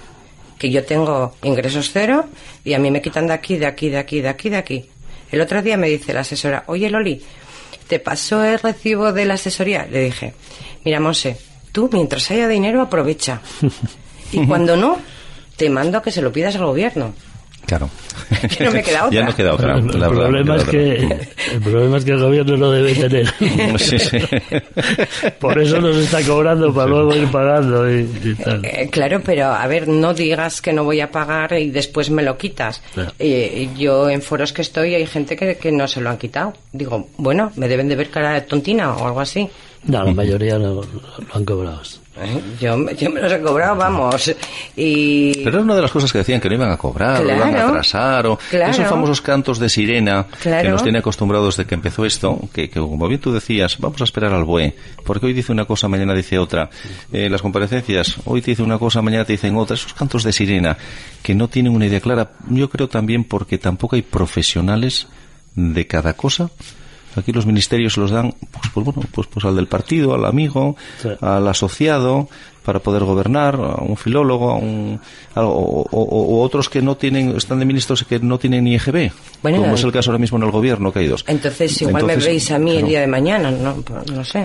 que 0.58 0.70
yo 0.70 0.84
tengo 0.84 1.34
ingresos 1.42 1.90
cero 1.92 2.26
y 2.64 2.74
a 2.74 2.78
mí 2.78 2.90
me 2.90 3.00
quitan 3.00 3.26
de 3.26 3.32
aquí, 3.32 3.56
de 3.56 3.66
aquí, 3.66 3.88
de 3.88 3.98
aquí, 3.98 4.20
de 4.20 4.28
aquí, 4.28 4.50
de 4.50 4.56
aquí. 4.56 4.86
El 5.32 5.40
otro 5.40 5.62
día 5.62 5.76
me 5.76 5.88
dice 5.88 6.12
la 6.12 6.20
asesora, 6.20 6.64
oye 6.66 6.90
Loli, 6.90 7.22
¿te 7.86 7.98
pasó 7.98 8.44
el 8.44 8.58
recibo 8.58 9.12
de 9.12 9.24
la 9.24 9.34
asesoría? 9.34 9.86
Le 9.90 10.04
dije, 10.04 10.34
mira 10.84 11.00
Monse, 11.00 11.38
tú 11.72 11.88
mientras 11.92 12.30
haya 12.30 12.48
dinero 12.48 12.80
aprovecha. 12.82 13.40
Y 14.32 14.46
cuando 14.46 14.76
no, 14.76 14.96
te 15.56 15.68
mando 15.68 15.98
a 15.98 16.02
que 16.02 16.12
se 16.12 16.22
lo 16.22 16.30
pidas 16.30 16.54
al 16.54 16.64
gobierno. 16.64 17.14
Claro. 17.70 17.88
Que 18.56 18.64
no 18.64 18.72
me 18.72 18.82
queda 18.82 19.04
otra. 19.06 19.20
ya 19.20 19.26
no 19.26 19.36
queda 19.36 19.54
otra. 19.54 19.78
el, 19.78 19.86
la 19.86 20.08
verdad, 20.08 20.24
problema 20.24 20.56
es 20.56 20.64
que, 20.64 20.94
el 21.52 21.60
problema 21.62 21.96
es 21.98 22.04
que 22.04 22.10
el 22.10 22.18
gobierno 22.18 22.56
no 22.56 22.70
debe 22.72 22.94
tener. 22.96 23.32
Sí, 23.78 23.98
sí. 23.98 24.18
Por 25.38 25.56
eso 25.60 25.80
nos 25.80 25.96
está 25.96 26.20
cobrando 26.22 26.74
para 26.74 26.88
luego 26.88 27.14
ir 27.14 27.30
pagando 27.30 27.88
y, 27.88 28.00
y 28.24 28.34
tal. 28.34 28.64
Eh, 28.64 28.88
claro, 28.90 29.20
pero 29.24 29.46
a 29.46 29.66
ver, 29.68 29.86
no 29.86 30.12
digas 30.12 30.60
que 30.60 30.72
no 30.72 30.82
voy 30.82 31.00
a 31.00 31.12
pagar 31.12 31.52
y 31.52 31.70
después 31.70 32.10
me 32.10 32.24
lo 32.24 32.36
quitas. 32.36 32.82
Claro. 32.92 33.12
Eh, 33.18 33.68
yo 33.76 34.10
en 34.10 34.20
foros 34.20 34.52
que 34.52 34.62
estoy 34.62 34.96
hay 34.96 35.06
gente 35.06 35.36
que, 35.36 35.56
que 35.56 35.70
no 35.70 35.86
se 35.86 36.00
lo 36.00 36.10
han 36.10 36.18
quitado. 36.18 36.54
Digo, 36.72 37.08
bueno, 37.18 37.52
me 37.54 37.68
deben 37.68 37.88
de 37.88 37.94
ver 37.94 38.10
cara 38.10 38.32
de 38.32 38.40
tontina 38.40 38.96
o 38.96 39.06
algo 39.06 39.20
así. 39.20 39.48
No, 39.84 40.04
la 40.04 40.12
mayoría 40.12 40.58
no 40.58 40.74
lo 40.74 40.84
han 41.32 41.44
cobrado. 41.44 41.80
Eh, 42.22 42.40
Yo, 42.60 42.76
me- 42.76 42.94
yo 42.94 43.08
me 43.08 43.18
los 43.22 43.32
he 43.32 43.40
cobrado, 43.40 43.76
vamos. 43.76 44.30
Y 44.76 45.32
Pero 45.42 45.48
era 45.56 45.60
una 45.60 45.74
de 45.76 45.80
las 45.82 45.90
cosas 45.90 46.12
que 46.12 46.18
decían 46.18 46.38
que 46.38 46.50
no 46.50 46.56
iban 46.56 46.70
a 46.70 46.76
cobrar, 46.76 47.22
o 47.22 47.24
iban 47.24 47.48
a 47.48 47.50
Claro. 47.50 47.68
atrasar, 47.70 48.26
o 48.26 48.38
Claro. 48.50 48.72
esos 48.72 48.86
famosos 48.86 49.22
cantos 49.22 49.58
de 49.58 49.70
sirena 49.70 50.26
que 50.26 50.36
Claro. 50.50 50.70
nos 50.72 50.82
tiene 50.82 50.98
acostumbrados 50.98 51.56
de 51.56 51.64
que 51.64 51.74
empezó 51.76 52.04
esto, 52.04 52.38
que, 52.52 52.68
que 52.68 52.78
como 52.78 53.08
bien 53.08 53.20
tú 53.22 53.32
decías, 53.32 53.78
vamos 53.78 54.02
a 54.02 54.04
esperar 54.04 54.34
al 54.34 54.44
BUE, 54.44 54.74
porque 55.06 55.26
hoy 55.26 55.32
dice 55.32 55.50
una 55.50 55.64
cosa, 55.64 55.88
mañana 55.88 56.12
dice 56.14 56.38
otra. 56.38 56.68
Eh, 57.10 57.30
las 57.30 57.40
comparecencias, 57.40 58.16
hoy 58.26 58.42
te 58.42 58.50
dice 58.50 58.62
una 58.62 58.78
cosa, 58.78 59.00
mañana 59.00 59.24
te 59.24 59.32
dicen 59.32 59.56
otra. 59.56 59.74
Esos 59.76 59.94
cantos 59.94 60.22
de 60.22 60.32
sirena 60.32 60.76
que 61.22 61.34
no 61.34 61.48
tienen 61.48 61.72
una 61.74 61.86
idea 61.86 62.00
clara, 62.00 62.32
yo 62.50 62.68
creo 62.68 62.88
también 62.88 63.24
porque 63.24 63.56
tampoco 63.56 63.96
hay 63.96 64.02
profesionales 64.02 65.06
de 65.54 65.86
cada 65.86 66.12
cosa. 66.14 66.50
Aquí 67.16 67.32
los 67.32 67.44
ministerios 67.46 67.96
los 67.96 68.10
dan, 68.10 68.32
pues, 68.52 68.70
pues 68.72 68.86
bueno, 68.86 69.02
pues, 69.12 69.26
pues 69.26 69.44
al 69.44 69.56
del 69.56 69.66
partido, 69.66 70.14
al 70.14 70.24
amigo, 70.24 70.76
Sí. 71.02 71.08
al 71.20 71.46
asociado 71.48 72.28
para 72.64 72.78
poder 72.78 73.02
gobernar, 73.04 73.56
a 73.56 73.82
un 73.82 73.96
filólogo, 73.96 74.50
a 74.50 74.56
un, 74.56 75.00
a- 75.34 75.42
o, 75.44 75.80
o- 75.90 76.36
o 76.38 76.42
otros 76.42 76.68
que 76.68 76.82
no 76.82 76.96
tienen, 76.96 77.34
están 77.36 77.58
de 77.58 77.64
ministros 77.64 78.04
que 78.04 78.18
no 78.20 78.38
tienen 78.38 78.64
ni 78.64 78.74
EGB, 78.76 79.10
Bueno, 79.42 79.58
como 79.62 79.74
es 79.74 79.82
el 79.82 79.90
caso 79.92 80.10
ahora 80.10 80.20
mismo 80.20 80.38
en 80.38 80.44
el 80.44 80.50
gobierno, 80.50 80.92
que 80.92 81.00
hay 81.00 81.08
dos. 81.08 81.24
entonces 81.26 81.80
igual 81.82 82.02
Entonces, 82.02 82.18
me 82.24 82.30
veis 82.30 82.50
a 82.50 82.58
mí 82.58 82.70
claro. 82.72 82.84
el 82.86 82.88
día 82.90 83.00
de 83.00 83.06
mañana, 83.06 83.50
no, 83.50 83.82
no 84.12 84.24
sé. 84.24 84.44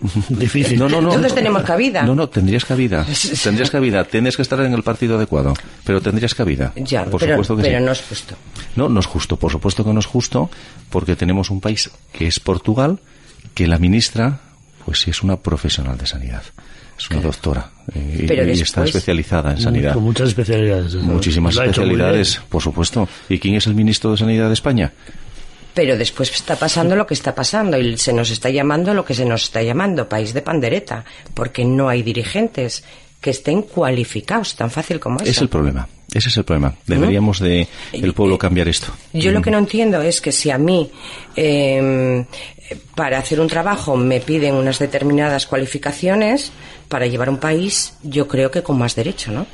Difícil. 0.28 0.78
No, 0.78 0.88
no, 0.88 1.00
no. 1.00 1.10
Todos 1.10 1.28
no. 1.28 1.34
tenemos 1.34 1.62
cabida. 1.62 2.02
No, 2.02 2.14
no, 2.14 2.28
tendrías 2.28 2.64
cabida. 2.64 3.06
Tendrías 3.42 3.70
cabida. 3.70 4.04
Tienes 4.04 4.36
que 4.36 4.42
estar 4.42 4.60
en 4.60 4.72
el 4.74 4.82
partido 4.82 5.16
adecuado, 5.16 5.54
pero 5.84 6.00
tendrías 6.00 6.34
cabida. 6.34 6.72
Ya, 6.76 7.04
por 7.04 7.20
pero, 7.20 7.32
supuesto 7.34 7.56
que 7.56 7.62
pero 7.62 7.78
sí. 7.78 7.84
no 7.84 7.92
es 7.92 8.02
justo. 8.02 8.34
No, 8.76 8.88
no 8.88 9.00
es 9.00 9.06
justo, 9.06 9.36
por 9.36 9.50
supuesto 9.52 9.84
que 9.84 9.92
no 9.92 10.00
es 10.00 10.06
justo, 10.06 10.50
porque 10.90 11.16
tenemos 11.16 11.50
un 11.50 11.60
país 11.60 11.90
que 12.12 12.26
es 12.26 12.40
Portugal, 12.40 12.98
que 13.54 13.66
la 13.66 13.78
ministra, 13.78 14.40
pues 14.84 15.00
sí 15.00 15.10
es 15.10 15.22
una 15.22 15.36
profesional 15.36 15.96
de 15.96 16.06
sanidad. 16.06 16.42
Es 16.96 17.10
una 17.10 17.20
doctora. 17.20 17.70
eh, 17.92 18.24
Pero 18.28 18.42
y 18.44 18.46
después- 18.46 18.62
está 18.62 18.84
especializada 18.84 19.50
en 19.52 19.60
sanidad. 19.60 19.94
Con 19.94 20.04
muchas 20.04 20.28
especialidades. 20.28 20.94
¿no? 20.94 21.02
Muchísimas 21.14 21.56
especialidades, 21.56 22.40
por 22.48 22.62
supuesto. 22.62 23.08
¿Y 23.28 23.38
quién 23.40 23.56
es 23.56 23.66
el 23.66 23.74
ministro 23.74 24.12
de 24.12 24.16
Sanidad 24.18 24.46
de 24.48 24.54
España? 24.54 24.92
Pero 25.74 25.96
después 25.96 26.30
está 26.30 26.56
pasando 26.56 26.94
lo 26.94 27.06
que 27.06 27.14
está 27.14 27.34
pasando 27.34 27.78
y 27.78 27.98
se 27.98 28.12
nos 28.12 28.30
está 28.30 28.48
llamando 28.48 28.94
lo 28.94 29.04
que 29.04 29.14
se 29.14 29.24
nos 29.24 29.44
está 29.44 29.62
llamando, 29.62 30.08
país 30.08 30.32
de 30.32 30.40
pandereta, 30.40 31.04
porque 31.34 31.64
no 31.64 31.88
hay 31.88 32.02
dirigentes 32.02 32.84
que 33.20 33.30
estén 33.30 33.62
cualificados, 33.62 34.54
tan 34.54 34.70
fácil 34.70 35.00
como 35.00 35.18
eso. 35.20 35.30
Es 35.30 35.38
el 35.38 35.48
problema. 35.48 35.88
Ese 36.12 36.28
es 36.28 36.36
el 36.36 36.44
problema. 36.44 36.74
Deberíamos 36.86 37.40
de 37.40 37.66
el 37.92 38.12
pueblo 38.12 38.38
cambiar 38.38 38.68
esto. 38.68 38.92
Yo 39.12 39.32
lo 39.32 39.42
que 39.42 39.50
no 39.50 39.58
entiendo 39.58 40.00
es 40.00 40.20
que 40.20 40.30
si 40.30 40.50
a 40.50 40.58
mí 40.58 40.90
eh, 41.34 42.24
para 42.94 43.18
hacer 43.18 43.40
un 43.40 43.48
trabajo 43.48 43.96
me 43.96 44.20
piden 44.20 44.54
unas 44.54 44.78
determinadas 44.78 45.46
cualificaciones 45.46 46.52
para 46.88 47.06
llevar 47.06 47.28
un 47.28 47.38
país, 47.38 47.94
yo 48.02 48.28
creo 48.28 48.50
que 48.50 48.62
con 48.62 48.78
más 48.78 48.94
derecho, 48.94 49.32
¿no? 49.32 49.46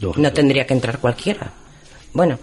Lógico. 0.00 0.20
No 0.20 0.32
tendría 0.32 0.66
que 0.66 0.74
entrar 0.74 0.98
cualquiera. 0.98 1.52
Bueno, 2.12 2.38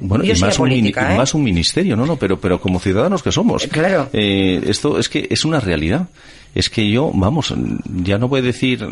Bueno, 0.00 0.24
yo 0.24 0.32
y 0.32 0.36
soy 0.36 0.48
más, 0.48 0.58
un, 0.58 0.72
y 0.72 0.88
¿eh? 0.88 0.94
más 1.16 1.34
un 1.34 1.42
ministerio, 1.44 1.96
no, 1.96 2.06
no, 2.06 2.16
pero, 2.16 2.40
pero 2.40 2.60
como 2.60 2.78
ciudadanos 2.80 3.22
que 3.22 3.30
somos. 3.32 3.64
Eh, 3.64 3.68
claro. 3.68 4.08
Eh, 4.12 4.62
esto 4.66 4.98
es 4.98 5.08
que 5.08 5.26
es 5.30 5.44
una 5.44 5.60
realidad. 5.60 6.08
Es 6.54 6.70
que 6.70 6.90
yo, 6.90 7.10
vamos, 7.14 7.52
ya 8.02 8.16
no 8.16 8.28
voy 8.28 8.40
a 8.40 8.42
decir 8.42 8.86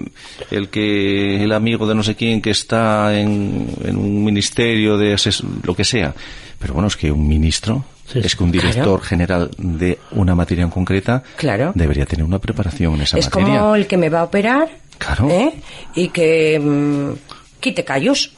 el 0.50 0.68
que 0.68 1.42
el 1.42 1.50
amigo 1.52 1.86
de 1.86 1.94
no 1.94 2.02
sé 2.02 2.14
quién 2.14 2.42
que 2.42 2.50
está 2.50 3.18
en, 3.18 3.66
en 3.82 3.96
un 3.96 4.22
ministerio 4.22 4.98
de 4.98 5.14
ases- 5.14 5.42
lo 5.62 5.74
que 5.74 5.84
sea. 5.84 6.14
Pero 6.58 6.74
bueno, 6.74 6.88
es 6.88 6.96
que 6.96 7.10
un 7.10 7.26
ministro, 7.26 7.84
Sí, 8.06 8.18
es 8.22 8.36
que 8.36 8.44
un 8.44 8.50
Claro. 8.50 8.68
director 8.68 9.00
general 9.02 9.50
de 9.56 9.98
una 10.10 10.34
materia 10.34 10.62
en 10.64 10.68
concreta 10.70 11.22
Claro. 11.36 11.72
debería 11.74 12.04
tener 12.04 12.26
una 12.26 12.38
preparación 12.38 12.96
en 12.96 13.00
esa 13.00 13.18
es 13.18 13.24
materia. 13.34 13.60
como 13.60 13.76
el 13.76 13.86
que 13.86 13.96
me 13.96 14.10
va 14.10 14.20
a 14.20 14.24
operar 14.24 14.68
Claro. 14.98 15.30
¿eh? 15.30 15.54
y 15.94 16.08
que 16.08 16.60
mm, 16.60 17.12
quite 17.60 17.82
callos. 17.82 18.32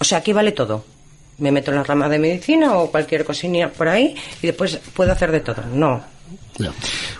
O 0.00 0.04
sea, 0.04 0.18
aquí 0.18 0.32
vale 0.32 0.50
todo. 0.50 0.84
Me 1.38 1.52
meto 1.52 1.70
en 1.70 1.76
la 1.76 1.84
rama 1.84 2.08
de 2.08 2.18
medicina 2.18 2.74
o 2.78 2.90
cualquier 2.90 3.24
cosilla 3.24 3.70
por 3.70 3.88
ahí 3.88 4.14
y 4.42 4.46
después 4.46 4.78
puedo 4.94 5.12
hacer 5.12 5.30
de 5.32 5.40
todo. 5.40 5.62
No. 5.74 6.02
No. 6.58 6.72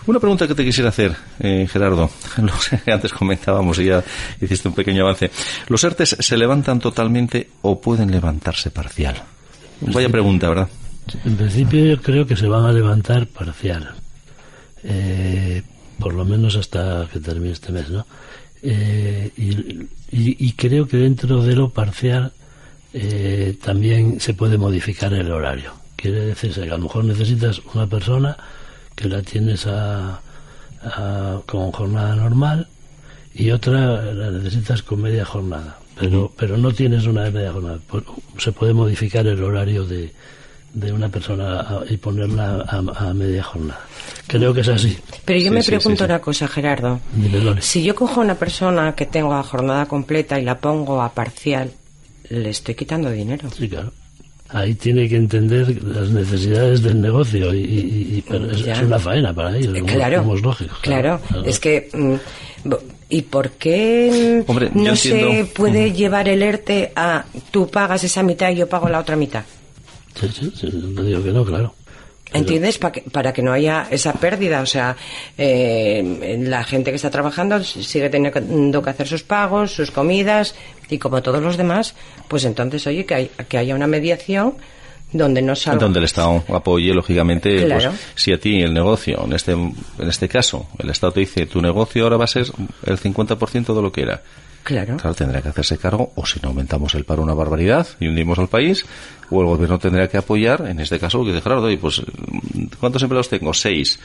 Una 0.07 0.19
pregunta 0.19 0.47
que 0.47 0.55
te 0.55 0.65
quisiera 0.65 0.89
hacer, 0.89 1.15
eh, 1.39 1.67
Gerardo. 1.71 2.09
Los- 2.37 2.69
antes 2.87 3.13
comentábamos 3.13 3.77
y 3.79 3.85
ya 3.85 4.03
hiciste 4.41 4.67
un 4.67 4.73
pequeño 4.73 5.03
avance. 5.03 5.29
¿Los 5.67 5.83
ERTES 5.83 6.17
se 6.19 6.37
levantan 6.37 6.79
totalmente 6.79 7.49
o 7.61 7.79
pueden 7.79 8.09
levantarse 8.11 8.71
parcial? 8.71 9.15
Vaya 9.81 10.09
pregunta, 10.09 10.49
¿verdad? 10.49 10.67
En 11.23 11.37
principio 11.37 11.85
yo 11.85 12.01
creo 12.01 12.25
que 12.25 12.35
se 12.35 12.47
van 12.47 12.65
a 12.65 12.71
levantar 12.71 13.27
parcial. 13.27 13.93
Eh, 14.83 15.61
por 15.99 16.13
lo 16.13 16.25
menos 16.25 16.55
hasta 16.55 17.07
que 17.11 17.19
termine 17.19 17.53
este 17.53 17.71
mes, 17.71 17.89
¿no? 17.89 18.05
Eh, 18.63 19.31
y, 19.37 19.49
y- 20.11 20.47
y 20.47 20.53
creo 20.53 20.87
que 20.87 20.97
dentro 20.97 21.43
de 21.43 21.55
lo 21.55 21.69
parcial 21.69 22.33
eh, 22.99 23.57
también 23.63 24.19
se 24.19 24.33
puede 24.33 24.57
modificar 24.57 25.13
el 25.13 25.31
horario. 25.31 25.73
Quiere 25.95 26.21
decirse 26.25 26.61
que 26.63 26.69
a 26.71 26.77
lo 26.77 26.83
mejor 26.83 27.05
necesitas 27.05 27.61
una 27.73 27.87
persona 27.87 28.37
que 28.95 29.07
la 29.07 29.21
tienes 29.21 29.65
a, 29.67 30.19
a- 30.83 31.41
con 31.45 31.71
jornada 31.71 32.15
normal 32.15 32.67
y 33.33 33.51
otra 33.51 34.01
la 34.13 34.31
necesitas 34.31 34.81
con 34.83 35.01
media 35.01 35.25
jornada. 35.25 35.77
Pero, 35.99 36.31
pero 36.37 36.57
no 36.57 36.71
tienes 36.71 37.05
una 37.05 37.23
de 37.23 37.31
media 37.31 37.51
jornada. 37.51 37.79
Pues, 37.87 38.03
Se 38.37 38.51
puede 38.51 38.73
modificar 38.73 39.25
el 39.25 39.43
horario 39.43 39.83
de, 39.85 40.11
de 40.73 40.91
una 40.93 41.09
persona 41.09 41.65
y 41.89 41.97
ponerla 41.97 42.63
a, 42.67 43.09
a 43.09 43.13
media 43.13 43.41
jornada. 43.43 43.79
Creo 44.27 44.53
que 44.53 44.61
es 44.61 44.67
así. 44.69 44.97
Pero 45.25 45.39
yo 45.39 45.45
Sí, 45.45 45.51
me 45.51 45.61
sí, 45.63 45.67
pregunto 45.71 45.89
sí, 45.89 45.97
sí. 45.97 46.03
una 46.05 46.19
cosa, 46.19 46.47
Gerardo. 46.47 46.99
Dime. 47.13 47.61
Si 47.61 47.83
yo 47.83 47.95
cojo 47.95 48.21
a 48.21 48.23
una 48.23 48.35
persona 48.35 48.93
que 48.93 49.07
tengo 49.07 49.33
a 49.33 49.41
jornada 49.43 49.87
completa 49.87 50.39
y 50.39 50.43
la 50.43 50.59
pongo 50.59 51.01
a 51.01 51.11
parcial, 51.13 51.71
le 52.29 52.49
estoy 52.49 52.75
quitando 52.75 53.09
dinero. 53.11 53.49
Sí, 53.55 53.67
claro. 53.69 53.91
Ahí 54.49 54.75
tiene 54.75 55.09
que 55.09 55.17
entender 55.17 55.83
las 55.83 56.09
necesidades 56.09 56.81
del 56.81 57.01
negocio 57.01 57.53
y, 57.53 57.57
y- 57.59 58.15
y- 58.17 58.23
pero 58.27 58.49
es, 58.49 58.61
una 58.81 58.97
faena 58.97 59.33
para 59.33 59.57
ellos. 59.57 59.75
Eh, 59.75 59.81
como- 59.81 59.93
claro, 59.93 60.17
como 60.19 60.35
es 60.35 60.41
lógico. 60.41 60.75
claro. 60.81 61.19
Es 61.45 61.59
que, 61.59 61.89
mm, 61.93 62.13
¿y 63.09 63.21
por 63.23 63.51
qué 63.51 64.43
mm, 64.47 64.49
Hombre, 64.49 64.71
no 64.73 64.95
se 64.95 65.45
puede 65.53 65.91
llevar 65.91 66.29
el 66.29 66.41
ERTE 66.43 66.93
a 66.95 67.25
tú 67.51 67.67
pagas 67.69 68.05
esa 68.05 68.23
mitad 68.23 68.49
y 68.51 68.55
yo 68.55 68.69
pago 68.69 68.87
la 68.87 68.99
otra 68.99 69.17
mitad? 69.17 69.43
Sí, 70.19 70.27
sí, 70.33 70.51
sí, 70.55 70.69
no 70.73 71.03
digo 71.03 71.21
que 71.23 71.31
no, 71.31 71.43
claro. 71.43 71.75
¿Entiendes? 72.33 72.77
Pa 72.77 72.91
que- 72.91 73.01
para 73.01 73.31
que 73.33 73.41
no 73.41 73.53
haya 73.53 73.87
esa 73.89 74.13
pérdida. 74.13 74.61
O 74.61 74.65
sea, 74.65 74.95
eh, 75.37 76.37
la 76.41 76.63
gente 76.63 76.91
que 76.91 76.95
está 76.97 77.09
trabajando 77.09 77.63
sigue 77.63 78.09
teniendo 78.09 78.81
que 78.81 78.89
hacer 78.89 79.07
sus 79.07 79.23
pagos, 79.23 79.71
sus 79.71 79.91
comidas 79.91 80.55
y 80.89 80.97
como 80.97 81.21
todos 81.21 81.41
los 81.41 81.57
demás, 81.57 81.95
pues 82.27 82.43
entonces, 82.45 82.85
oye, 82.87 83.05
que, 83.05 83.15
hay- 83.15 83.31
que 83.47 83.57
haya 83.57 83.75
una 83.75 83.87
mediación 83.87 84.55
donde 85.13 85.41
no 85.41 85.55
salga. 85.55 85.79
Donde 85.79 85.99
el 85.99 86.05
Estado 86.05 86.43
apoye, 86.49 86.93
lógicamente, 86.93 87.65
Claro. 87.65 87.91
pues, 87.91 88.01
si 88.15 88.33
a 88.33 88.39
ti 88.39 88.61
el 88.61 88.73
negocio, 88.73 89.23
en 89.23 89.31
este, 89.33 89.53
en 89.53 89.73
este 89.99 90.27
caso, 90.27 90.67
el 90.79 90.89
Estado 90.89 91.13
te 91.13 91.21
dice, 91.21 91.45
tu 91.45 91.61
negocio 91.61 92.03
ahora 92.03 92.17
va 92.17 92.25
a 92.25 92.27
ser 92.27 92.45
el 92.85 92.97
50% 92.97 93.73
de 93.73 93.81
lo 93.81 93.91
que 93.91 94.01
era. 94.01 94.21
Claro. 94.67 94.97
Claro, 94.97 95.15
tendrá 95.15 95.41
que 95.41 95.47
hacerse 95.47 95.77
cargo, 95.77 96.11
o 96.15 96.25
si 96.25 96.41
no 96.41 96.49
aumentamos 96.49 96.93
el 96.95 97.05
paro 97.05 97.23
una 97.23 97.33
barbaridad 97.33 97.87
y 98.01 98.07
hundimos 98.09 98.37
al 98.37 98.49
país, 98.49 98.85
o 99.29 99.39
el 99.39 99.47
gobierno 99.47 99.79
tendrá 99.79 100.09
que 100.09 100.17
apoyar, 100.17 100.67
en 100.67 100.81
este 100.81 100.99
caso, 100.99 101.23
que 101.23 101.29
dice 101.31 101.41
Gerardo, 101.41 101.63
oye, 101.67 101.77
pues, 101.77 102.01
¿cuántos 102.77 103.01
empleados 103.01 103.29
tengo? 103.29 103.53
Seis. 103.53 103.97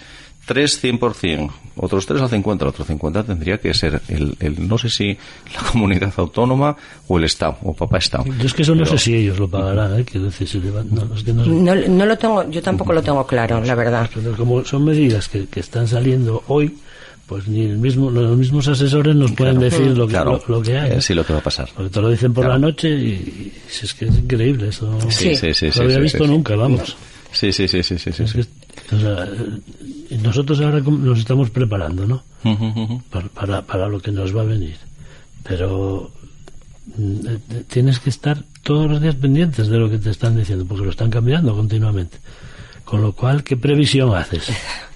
Tres 0.44 0.83
100%, 0.83 1.51
otros 1.77 2.05
tres 2.07 2.20
al 2.20 2.29
50, 2.29 2.64
el 2.64 2.68
otro 2.70 2.85
50 2.85 3.22
tendría 3.22 3.59
que 3.59 3.72
ser 3.75 4.03
el, 4.09 4.37
el 4.40 4.66
no 4.68 4.77
sé 4.77 4.90
si 4.90 5.16
la 5.55 5.62
comunidad 5.72 6.12
autónoma 6.16 6.77
o 7.07 7.16
el 7.18 7.25
Estado, 7.25 7.59
o 7.62 7.72
papá 7.75 7.98
Estado. 7.98 8.25
Yo 8.25 8.46
es 8.46 8.53
que 8.55 8.62
eso 8.62 8.75
no 8.75 8.85
sé 8.85 8.98
si 8.98 9.14
ellos 9.14 9.38
lo 9.38 9.48
pagarán, 9.48 10.01
¿eh? 10.01 10.05
Quiero 10.05 10.27
decir, 10.27 10.48
si 10.48 10.59
le 10.61 10.70
van- 10.70 10.88
no, 10.90 11.12
es 11.14 11.22
que 11.22 11.33
no 11.33 11.44
sé. 11.44 11.51
No, 11.51 11.75
no 11.77 12.07
lo 12.07 12.18
tengo, 12.18 12.48
yo 12.51 12.61
tampoco 12.61 12.92
lo 12.92 13.03
tengo 13.03 13.25
claro, 13.27 13.61
la 13.64 13.75
verdad. 13.77 14.09
Pero 14.12 14.37
como 14.37 14.64
son 14.64 14.85
medidas 14.85 15.29
que, 15.29 15.46
que 15.46 15.61
están 15.61 15.87
saliendo 15.87 16.42
hoy, 16.48 16.77
pues 17.26 17.48
ni 17.48 17.62
el 17.62 17.78
mismo, 17.78 18.11
los 18.11 18.37
mismos 18.37 18.68
asesores 18.68 19.14
nos 19.16 19.32
pueden 19.32 19.58
decir 19.58 19.96
lo 19.96 20.06
que, 20.06 20.12
Claro, 20.12 20.42
lo, 20.48 20.56
lo 20.56 20.62
que 20.62 20.76
hay. 20.78 21.00
sí 21.00 21.14
lo 21.14 21.24
que 21.24 21.32
va 21.32 21.38
a 21.38 21.42
pasar. 21.42 21.68
Porque 21.74 21.90
te 21.90 22.00
lo 22.00 22.11
dicen 22.11 22.32
por 22.35 22.44
Claro. 22.44 22.58
la 22.61 22.66
noche 22.66 22.90
y, 22.90 23.06
y 23.11 23.52
es 23.82 23.94
que 23.94 24.06
es 24.06 24.18
increíble 24.18 24.68
eso. 24.68 24.90
No, 24.90 25.11
Sí, 25.11 25.35
Sí. 25.37 25.54
sí, 25.54 25.66
no 25.66 25.72
sí, 25.72 25.78
lo 25.78 25.85
había 25.85 25.96
sí, 25.96 26.02
visto 26.02 26.26
nunca, 26.26 26.56
vamos. 26.56 26.96
Sí, 27.32 27.50
sí, 27.52 27.66
sí, 27.68 27.82
sí, 27.82 27.96
sí, 27.98 28.11
Es 28.22 28.32
que, 28.35 28.40
o 28.94 28.98
sea, 29.00 29.24
eh, 29.24 30.18
nosotros 30.22 30.61
ahora 30.61 30.80
nos 30.80 31.18
estamos 31.18 31.48
preparando, 31.48 32.06
¿no? 32.06 32.22
Para, 33.11 33.28
para, 33.28 33.62
para 33.62 33.88
lo 33.88 34.00
que 34.00 34.12
nos 34.12 34.37
va 34.37 34.42
a 34.42 34.44
venir. 34.44 34.76
Pero 35.42 36.11
mm, 36.98 37.26
eh, 37.26 37.38
tienes 37.68 37.98
que 38.00 38.11
estar 38.11 38.44
todos 38.62 38.90
los 38.90 39.00
días 39.00 39.14
pendientes 39.14 39.68
de 39.68 39.78
lo 39.78 39.88
que 39.88 39.96
te 39.98 40.11
están 40.11 40.37
diciendo, 40.37 40.66
porque 40.66 40.85
lo 40.85 40.90
están 40.90 41.08
cambiando 41.11 41.54
continuamente. 41.54 42.18
Con 42.85 43.00
lo 43.00 43.12
cual, 43.12 43.42
¿qué 43.42 43.56
previsión 43.56 44.14
haces? 44.14 44.48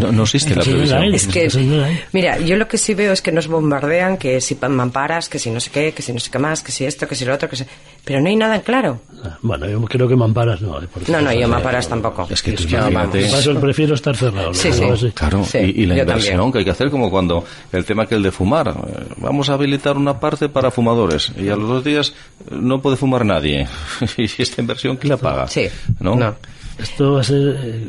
No, 0.00 0.10
no 0.10 0.22
existe 0.24 0.54
la 0.56 0.62
previsión. 0.62 1.04
Es 1.14 1.26
que, 1.28 1.48
verdad. 1.48 1.88
mira, 2.12 2.38
yo 2.40 2.56
lo 2.56 2.66
que 2.66 2.76
sí 2.76 2.94
veo 2.94 3.12
es 3.12 3.22
que 3.22 3.30
nos 3.30 3.46
bombardean, 3.46 4.16
que 4.16 4.40
si 4.40 4.56
pa- 4.56 4.68
mamparas, 4.68 5.28
que 5.28 5.38
si 5.38 5.50
no 5.50 5.60
sé 5.60 5.70
qué, 5.70 5.92
que 5.92 6.02
si 6.02 6.12
no 6.12 6.18
sé 6.18 6.30
qué 6.32 6.38
más, 6.40 6.62
que 6.62 6.72
si 6.72 6.84
esto, 6.84 7.06
que 7.06 7.14
si 7.14 7.24
lo 7.24 7.32
otro, 7.34 7.48
que 7.48 7.54
si... 7.56 7.64
Pero 8.04 8.20
no 8.20 8.28
hay 8.28 8.34
nada 8.36 8.56
en 8.56 8.62
claro. 8.62 9.00
Ah, 9.24 9.38
Bueno, 9.40 9.68
yo 9.68 9.80
creo 9.84 10.08
que 10.08 10.16
mamparas 10.16 10.60
no. 10.62 10.82
eh, 10.82 10.88
porque- 10.92 11.12
No, 11.12 11.20
no, 11.20 11.32
yo 11.32 11.46
mamparas 11.46 11.88
tampoco. 11.88 12.26
Es 12.28 12.42
que 12.42 12.52
tú 12.52 12.64
No, 12.64 12.88
imagínate- 12.90 13.54
prefiero 13.60 13.94
estar 13.94 14.16
cerrado. 14.16 14.52
Sí, 14.52 14.72
sí. 14.72 14.82
así. 14.84 15.10
Claro, 15.12 15.44
Sí, 15.44 15.58
y, 15.58 15.82
y 15.82 15.86
la 15.86 15.98
inversión 15.98 16.36
también. 16.36 16.52
que 16.52 16.58
hay 16.58 16.64
que 16.64 16.70
hacer 16.72 16.90
como 16.90 17.08
cuando 17.10 17.44
el 17.72 17.84
tema 17.84 18.06
que 18.06 18.16
el 18.16 18.22
de 18.22 18.32
fumar. 18.32 18.68
eh, 18.68 19.04
Vamos 19.18 19.48
a 19.48 19.54
habilitar 19.54 19.96
una 19.96 20.18
parte 20.18 20.48
para 20.48 20.70
fumadores 20.72 21.30
y 21.38 21.48
a 21.50 21.56
los 21.56 21.68
dos 21.68 21.84
días 21.84 22.12
eh, 22.50 22.54
no 22.60 22.82
puede 22.82 22.96
fumar 22.96 23.24
nadie. 23.24 23.66
y 24.16 24.42
esta 24.42 24.60
inversión, 24.60 24.96
¿quién 24.96 25.10
la 25.10 25.16
paga? 25.18 25.46
Sí, 25.46 25.68
¿No? 26.00 26.16
no. 26.16 26.34
Esto 26.78 27.12
va 27.14 27.20
a 27.20 27.24
ser 27.24 27.58
eh, 27.62 27.86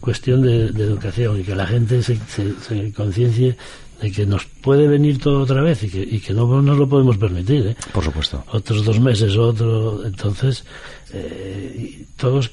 cuestión 0.00 0.42
de, 0.42 0.70
de 0.72 0.84
educación 0.84 1.40
y 1.40 1.42
que 1.44 1.54
la 1.54 1.66
gente 1.66 2.02
se, 2.02 2.16
se, 2.28 2.54
se 2.66 2.92
conciencie 2.92 3.56
de 4.00 4.12
que 4.12 4.26
nos 4.26 4.44
puede 4.46 4.86
venir 4.88 5.18
todo 5.18 5.40
otra 5.40 5.62
vez 5.62 5.82
y 5.84 5.88
que, 5.88 6.00
y 6.02 6.20
que 6.20 6.32
no 6.34 6.60
nos 6.62 6.76
lo 6.78 6.88
podemos 6.88 7.16
permitir. 7.16 7.66
¿eh? 7.68 7.76
Por 7.92 8.04
supuesto. 8.04 8.44
Otros 8.52 8.84
dos 8.84 9.00
meses, 9.00 9.36
otro. 9.36 10.04
Entonces, 10.04 10.64
eh, 11.12 12.04
todos 12.16 12.50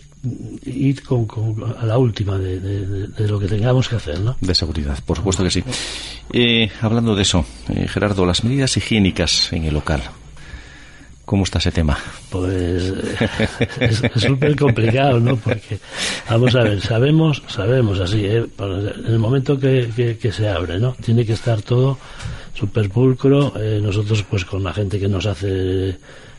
ir 0.66 1.04
con, 1.04 1.26
con- 1.26 1.76
a 1.78 1.86
la 1.86 1.98
última 1.98 2.38
de, 2.38 2.60
de- 2.62 3.28
lo 3.28 3.38
que 3.40 3.48
tengamos 3.48 3.90
que 3.90 3.98
hacer, 3.98 4.22
¿no? 4.22 4.38
De 4.40 4.56
seguridad, 4.56 4.98
por 5.06 5.18
supuesto 5.18 5.44
que 5.44 5.52
sí. 5.52 5.64
Eh, 6.32 6.70
hablando 6.80 7.14
de 7.14 7.24
eso, 7.24 7.46
eh, 7.70 7.88
Gerardo, 7.90 8.26
las 8.26 8.44
medidas 8.46 8.78
higiénicas 8.78 9.52
en 9.52 9.66
el 9.66 9.74
local. 9.74 10.02
¿Cómo 11.26 11.46
está 11.46 11.60
ese 11.60 11.72
tema? 11.72 11.98
Pues 12.30 12.94
es 13.80 14.02
súper 14.22 14.56
complicado, 14.58 15.20
¿no? 15.22 15.38
Porque, 15.38 15.80
vamos 16.30 16.54
a 16.56 16.64
ver, 16.64 16.82
sabemos, 16.82 17.42
sabemos 17.48 18.00
así, 18.02 18.26
¿eh? 18.26 18.46
En 18.60 19.06
el 19.14 19.20
momento 19.20 19.58
que, 19.58 19.90
que- 19.96 20.18
que 20.18 20.32
se 20.34 20.50
abre, 20.50 20.80
¿no? 20.80 20.96
Tiene 21.04 21.26
que 21.26 21.34
estar 21.34 21.62
todo 21.62 21.98
súper 22.54 22.90
pulcro. 22.90 23.54
Eh, 23.58 23.80
nosotros, 23.82 24.24
pues 24.30 24.44
con 24.44 24.64
la 24.64 24.74
gente 24.74 25.00
que 25.00 25.08
nos 25.08 25.26
hace 25.26 25.90
eh, 25.92 25.96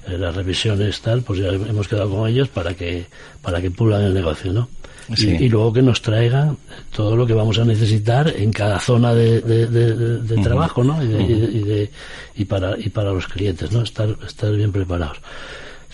las 0.06 0.34
revisiones 0.36 1.00
tal, 1.00 1.22
pues 1.22 1.38
ya 1.40 1.48
hemos 1.48 1.88
quedado 1.88 2.10
con 2.10 2.28
ellos 2.28 2.48
para 2.48 2.74
que 2.74 3.06
para 3.40 3.62
que 3.62 3.70
pulan 3.70 4.02
el 4.02 4.12
negocio, 4.12 4.52
¿no? 4.52 4.68
Sí. 5.14 5.36
Y, 5.38 5.44
y 5.44 5.48
luego 5.48 5.72
que 5.72 5.82
nos 5.82 6.00
traigan 6.00 6.56
todo 6.94 7.14
lo 7.16 7.26
que 7.26 7.34
vamos 7.34 7.58
a 7.58 7.64
necesitar 7.64 8.32
en 8.36 8.50
cada 8.52 8.78
zona 8.80 9.12
de, 9.14 9.40
de- 9.40 9.66
de- 9.66 9.94
de- 9.94 10.18
de 10.22 10.42
trabajo, 10.42 10.82
¿no? 10.82 11.02
Y, 11.02 11.08
de- 11.08 11.90
y 12.36 12.42
y 12.42 12.44
para 12.46 12.78
y 12.78 12.88
para 12.88 13.12
los 13.12 13.26
clientes, 13.26 13.70
¿no? 13.72 13.82
Estar 13.82 14.16
estar 14.26 14.52
bien 14.54 14.72
preparados. 14.72 15.18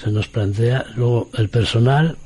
Se 0.02 0.10
nos 0.10 0.28
plantea 0.28 0.86
luego 0.96 1.28
el 1.36 1.48
personal 1.48 2.16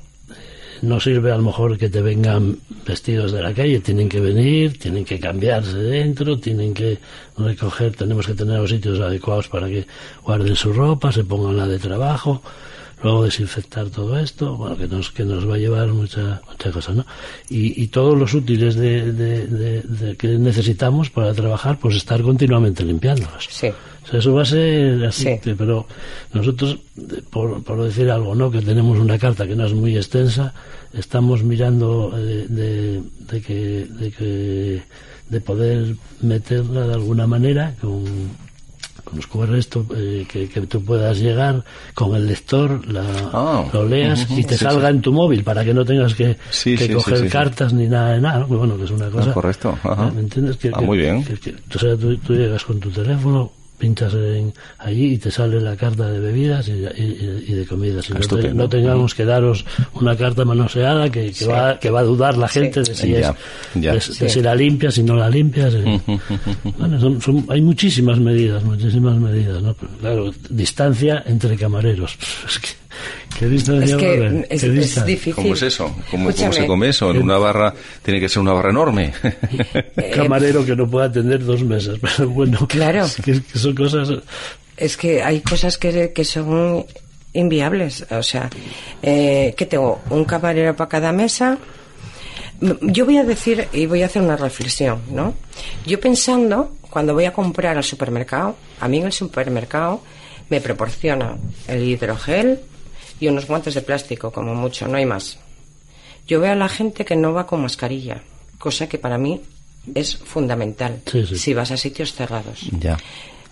no 0.83 1.01
sirve 1.01 1.33
a 1.33 1.37
lo 1.37 1.42
mejor 1.44 1.79
que 1.79 1.88
te 1.88 2.03
vengan 2.03 2.59
vestidos 2.87 3.33
de 3.33 3.40
la 3.40 3.55
calle, 3.55 3.81
tienen 3.81 4.09
que 4.09 4.20
venir, 4.20 4.79
tienen 4.79 5.05
que 5.05 5.18
cambiarse 5.18 5.79
dentro, 5.79 6.38
tienen 6.38 6.75
que 6.75 6.99
recoger, 7.38 7.97
tenemos 7.97 8.27
que 8.27 8.35
tener 8.35 8.61
los 8.61 8.68
sitios 8.68 9.01
adecuados 9.01 9.49
para 9.49 9.66
que 9.68 9.87
guarden 10.23 10.55
su 10.55 10.73
ropa, 10.75 11.11
se 11.11 11.25
pongan 11.25 11.57
la 11.57 11.66
de 11.66 11.79
trabajo, 11.79 12.42
luego 13.05 13.23
desinfectar 13.25 13.90
todo 13.90 14.19
esto, 14.19 14.57
bueno, 14.57 14.77
que 14.77 14.88
nos, 14.88 15.11
que 15.12 15.25
nos 15.25 15.49
va 15.49 15.55
a 15.55 15.59
llevar 15.59 15.88
mucha, 15.88 16.40
mucha 16.51 16.73
cosa, 16.73 16.93
¿no? 16.93 17.05
Y, 17.49 17.81
y 17.83 17.87
todos 17.88 18.19
los 18.19 18.35
útiles 18.35 18.75
de, 18.75 19.12
de- 19.12 19.47
de- 19.47 19.83
de 19.83 20.17
que 20.17 20.29
necesitamos 20.38 21.11
para 21.11 21.33
trabajar, 21.35 21.79
pues 21.79 21.95
estar 21.97 22.21
continuamente 22.23 22.83
limpiándolos. 22.83 23.47
Sí. 23.51 23.69
O 23.69 24.07
sea, 24.07 24.19
eso 24.19 24.35
va 24.35 24.43
a 24.43 24.47
ser 24.47 25.05
así, 25.05 25.38
Sí. 25.43 25.55
pero 25.57 25.87
nosotros, 26.33 26.79
de- 26.97 27.23
por, 27.23 27.62
por 27.62 27.83
decir 27.85 28.11
algo, 28.11 28.35
¿no? 28.35 28.51
Que 28.51 28.61
tenemos 28.62 28.99
una 28.99 29.19
carta 29.19 29.47
que 29.47 29.55
no 29.55 29.67
es 29.67 29.75
muy 29.75 29.97
extensa, 29.97 30.55
estamos 30.93 31.43
mirando 31.43 32.12
eh, 32.17 32.47
de, 32.49 33.03
de 33.31 33.40
que, 33.43 33.87
de 33.88 34.11
que 34.11 34.83
de 35.29 35.40
poder 35.40 35.97
meterla 36.21 36.87
de 36.87 36.95
alguna 36.95 37.27
manera 37.27 37.75
con, 37.81 38.05
con 39.05 39.17
los 39.17 39.27
QR 39.27 39.55
esto, 39.57 39.85
eh, 39.97 40.27
que, 40.31 40.49
que 40.49 40.62
tú 40.62 40.83
puedas 40.85 41.19
llegar 41.19 41.62
con 41.95 42.14
el 42.17 42.27
lector, 42.27 42.87
la, 42.90 43.03
Ah, 43.33 43.64
lo 43.73 43.87
leas 43.87 44.27
y 44.31 44.43
te 44.45 44.57
sí, 44.57 44.64
salga 44.64 44.88
en 44.88 45.01
tu 45.01 45.12
móvil 45.12 45.45
para 45.45 45.64
que 45.64 45.75
no 45.75 45.85
tengas 45.85 46.14
que, 46.14 46.37
Sí, 46.51 46.77
coger 46.93 47.29
cartas 47.29 47.73
ni 47.73 47.87
nada 47.87 48.12
de 48.14 48.21
nada, 48.21 48.45
bueno, 48.45 48.77
que 48.77 48.85
es 48.85 48.90
una 48.90 49.09
cosa... 49.11 49.33
correcto, 49.33 49.79
ajá. 49.83 50.11
¿Me 50.14 50.21
entiendes? 50.21 50.57
Que, 50.57 50.71
Ah, 50.73 50.81
muy 50.81 50.99
bien. 50.99 51.25
tú, 51.69 52.17
tú 52.19 52.35
llegas 52.35 52.64
con 52.64 52.81
tu 52.81 52.90
teléfono, 52.90 53.53
pinchas 53.79 54.15
en, 54.15 54.53
allí 54.79 55.15
y 55.15 55.19
te 55.19 55.31
sale 55.31 55.61
la 55.61 55.77
carta 55.77 56.09
de 56.11 56.19
bebidas 56.21 56.69
y, 56.69 56.73
y- 56.73 57.45
y 57.49 57.53
de 57.55 57.67
comidas. 57.67 58.09
Y 58.09 58.13
no, 58.13 58.19
te- 58.19 58.23
Estupendo. 58.23 58.63
no 58.63 58.69
tengamos 58.69 59.15
que 59.15 59.25
daros 59.25 59.65
una 59.95 60.17
carta 60.17 60.45
manoseada 60.45 61.11
que, 61.11 61.27
que, 61.27 61.35
Sí. 61.35 61.45
va, 61.47 61.79
que 61.79 61.91
va 61.91 62.01
a 62.01 62.05
dudar 62.05 62.37
la 62.39 62.49
gente 62.49 62.81
de 62.83 62.95
si, 62.95 63.11
Ya, 63.11 63.19
es, 63.19 63.27
ya. 63.75 63.93
de- 63.93 64.25
de 64.25 64.29
si 64.31 64.41
la 64.43 64.55
limpias, 64.55 64.95
si 64.95 65.03
no 65.03 65.17
la 65.17 65.29
limpias. 65.29 65.75
eh. 65.75 66.01
Bueno, 66.79 67.01
son- 67.01 67.21
son- 67.21 67.47
hay 67.49 67.61
muchísimas 67.61 68.19
medidas, 68.19 68.63
muchísimas 68.65 69.17
medidas. 69.19 69.61
¿no? 69.63 69.75
Pero, 69.75 69.91
claro, 70.01 70.31
distancia 70.51 71.23
entre 71.27 71.57
camareros. 71.57 72.17
Es 72.49 72.59
que, 72.59 72.69
¿Qué 73.38 73.47
distancia 73.47 73.85
Es 73.85 73.92
va 73.92 73.97
a 73.97 74.01
que 74.01 74.07
haber? 74.16 74.47
es, 74.51 74.61
¿Qué 74.62 74.79
es 74.79 75.05
difícil. 75.07 75.35
¿Cómo 75.35 75.55
es 75.55 75.62
eso? 75.62 75.97
¿Cómo, 76.11 76.31
se 76.33 76.66
come 76.66 76.88
eso? 76.88 77.11
En 77.11 77.23
una 77.23 77.37
barra 77.38 77.75
tiene 78.03 78.20
que 78.20 78.29
ser 78.29 78.40
una 78.42 78.53
barra 78.53 78.70
enorme. 78.70 79.12
camarero 80.14 80.64
que 80.64 80.77
no 80.77 80.88
pueda 80.88 81.07
atender 81.07 81.44
dos 81.44 81.62
mesas, 81.64 81.99
pero 82.16 82.29
bueno, 82.31 82.66
Claro. 82.68 83.07
que, 83.25 83.40
que 83.42 83.59
son 83.59 83.75
cosas 83.75 84.09
Es 84.77 84.97
que 84.97 85.23
hay 85.23 85.40
cosas 85.40 85.79
que, 85.79 86.12
que 86.12 86.25
son 86.25 86.85
inviables. 87.33 88.07
O 88.11 88.23
sea, 88.23 88.49
eh, 89.03 89.55
que 89.57 89.66
tengo 89.66 90.01
un 90.11 90.25
camarero 90.25 90.75
para 90.77 90.88
cada 90.88 91.12
mesa. 91.12 91.59
Yo 92.83 93.05
voy 93.05 93.18
a 93.18 93.25
decir 93.25 93.66
y 93.73 93.87
voy 93.87 94.03
a 94.03 94.07
hacer 94.07 94.23
una 94.23 94.37
reflexión, 94.37 95.01
¿no? 95.11 95.35
Yo 95.87 95.99
pensando, 96.01 96.73
cuando 96.88 97.12
voy 97.12 97.25
a 97.25 97.33
comprar 97.33 97.77
al 97.77 97.85
supermercado, 97.85 98.57
a 98.81 98.87
mí 98.88 98.99
en 98.99 99.07
el 99.07 99.12
supermercado 99.12 100.01
me 100.49 100.61
proporciona 100.61 101.37
el 101.66 101.83
hidrogel 101.83 102.61
y 103.20 103.29
unos 103.29 103.46
guantes 103.46 103.74
de 103.74 103.83
plástico, 103.83 104.31
como 104.31 104.55
mucho, 104.55 104.87
no 104.88 104.96
hay 104.96 105.07
más. 105.07 105.38
Yo 106.27 106.40
veo 106.40 106.53
a 106.53 106.57
la 106.57 106.68
gente 106.68 107.05
que 107.05 107.16
no 107.16 107.33
va 107.33 107.46
con 107.46 107.62
mascarilla, 107.62 108.22
cosa 108.59 108.88
que 108.88 108.98
para 108.98 109.18
mí 109.18 109.40
es 109.94 110.16
fundamental 110.16 111.03
Sí, 111.07 111.27
sí. 111.27 111.37
si 111.37 111.55
vas 111.55 111.70
a 111.70 111.77
sitios 111.77 112.14
cerrados. 112.14 112.61
ya. 112.81 112.96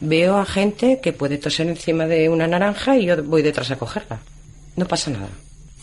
Veo 0.01 0.37
a 0.39 0.45
gente 0.47 0.99
que 1.01 1.13
puede 1.13 1.39
toser 1.39 1.69
encima 1.69 2.07
de 2.07 2.29
una 2.29 2.49
naranja 2.49 2.97
y 2.97 3.05
yo 3.07 3.23
voy 3.23 3.43
detrás 3.43 3.71
a 3.71 3.77
cogerla. 3.77 4.19
No 4.75 4.87
pasa 4.87 5.11
nada. 5.13 5.29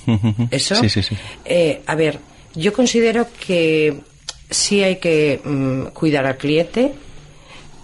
Eso. 0.51 0.75
Sí, 0.75 0.89
sí, 0.89 1.03
sí. 1.03 1.15
eh, 1.45 1.81
a 1.85 1.95
ver, 1.95 2.19
yo 2.53 2.73
considero 2.73 3.27
que 3.45 4.01
sí 4.49 4.83
hay 4.83 4.97
que 4.97 5.39
mm, 5.43 5.93
cuidar 5.93 6.25
al 6.25 6.35
cliente, 6.37 6.91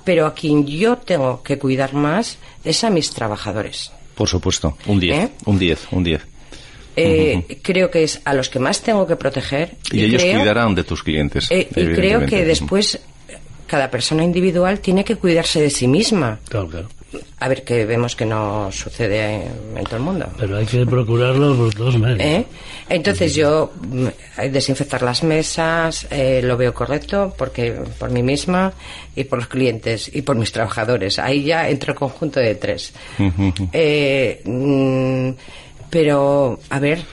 pero 0.03 0.25
a 0.25 0.33
quien 0.33 0.65
yo 0.65 0.97
tengo 0.97 1.41
que 1.41 1.57
cuidar 1.57 1.93
más 1.93 2.37
es 2.65 2.83
a 2.83 2.89
mis 2.89 3.11
trabajadores. 3.11 3.91
Por 4.15 4.27
supuesto. 4.29 4.77
Un 4.87 4.99
10. 4.99 5.17
¿Eh? 5.23 5.29
Un 5.45 5.59
10. 5.59 5.87
Un 5.91 6.03
10. 6.03 6.21
Eh, 6.95 7.59
Creo 7.61 7.91
que 7.91 8.03
es 8.03 8.21
a 8.23 8.33
los 8.33 8.47
que 8.49 8.59
más 8.59 8.81
tengo 8.81 9.05
que 9.05 9.15
proteger. 9.17 9.75
Y, 9.91 10.03
ellos 10.03 10.21
creo- 10.23 10.37
cuidarán 10.39 10.73
de 10.75 10.83
tus 10.83 11.03
clientes. 11.03 11.51
eh, 11.51 11.67
y 11.69 11.85
creo 11.93 12.25
que 12.25 12.45
después 12.45 12.99
cada 13.67 13.89
persona 13.91 14.23
individual 14.23 14.79
tiene 14.79 15.03
que 15.03 15.15
cuidarse 15.15 15.59
de 15.61 15.69
sí 15.69 15.87
misma. 15.87 16.39
Claro, 16.47 16.67
claro. 16.69 16.89
A 17.39 17.47
ver, 17.47 17.63
que 17.63 17.85
vemos 17.85 18.15
que 18.15 18.25
no 18.25 18.71
sucede 18.71 19.47
en, 19.75 19.83
todo 19.83 19.97
el 19.97 20.03
mundo. 20.03 20.27
Pero 20.37 20.57
hay 20.57 20.65
que 20.65 20.85
procurarlo 20.85 21.55
por 21.55 21.73
dos 21.73 21.97
medios. 21.97 22.19
¿Eh? 22.21 22.45
Entonces 22.89 23.35
yo 23.35 23.71
mm, 23.81 24.07
desinfectar 24.51 25.01
las 25.01 25.23
mesas 25.23 26.07
eh, 26.09 26.41
lo 26.43 26.57
veo 26.57 26.73
correcto 26.73 27.33
porque 27.37 27.71
por 27.99 28.11
mí 28.11 28.23
misma 28.23 28.73
y 29.15 29.23
por 29.23 29.39
los 29.39 29.47
clientes 29.47 30.09
y 30.13 30.21
por 30.21 30.35
mis 30.35 30.51
trabajadores. 30.51 31.19
Ahí 31.19 31.43
ya 31.43 31.69
entra 31.69 31.93
el 31.93 31.97
conjunto 31.97 32.39
de 32.39 32.55
tres. 32.55 32.93
Eh, 33.71 34.41
mm, 34.45 35.29
pero 35.89 36.59
a 36.69 36.79
ver, 36.79 37.03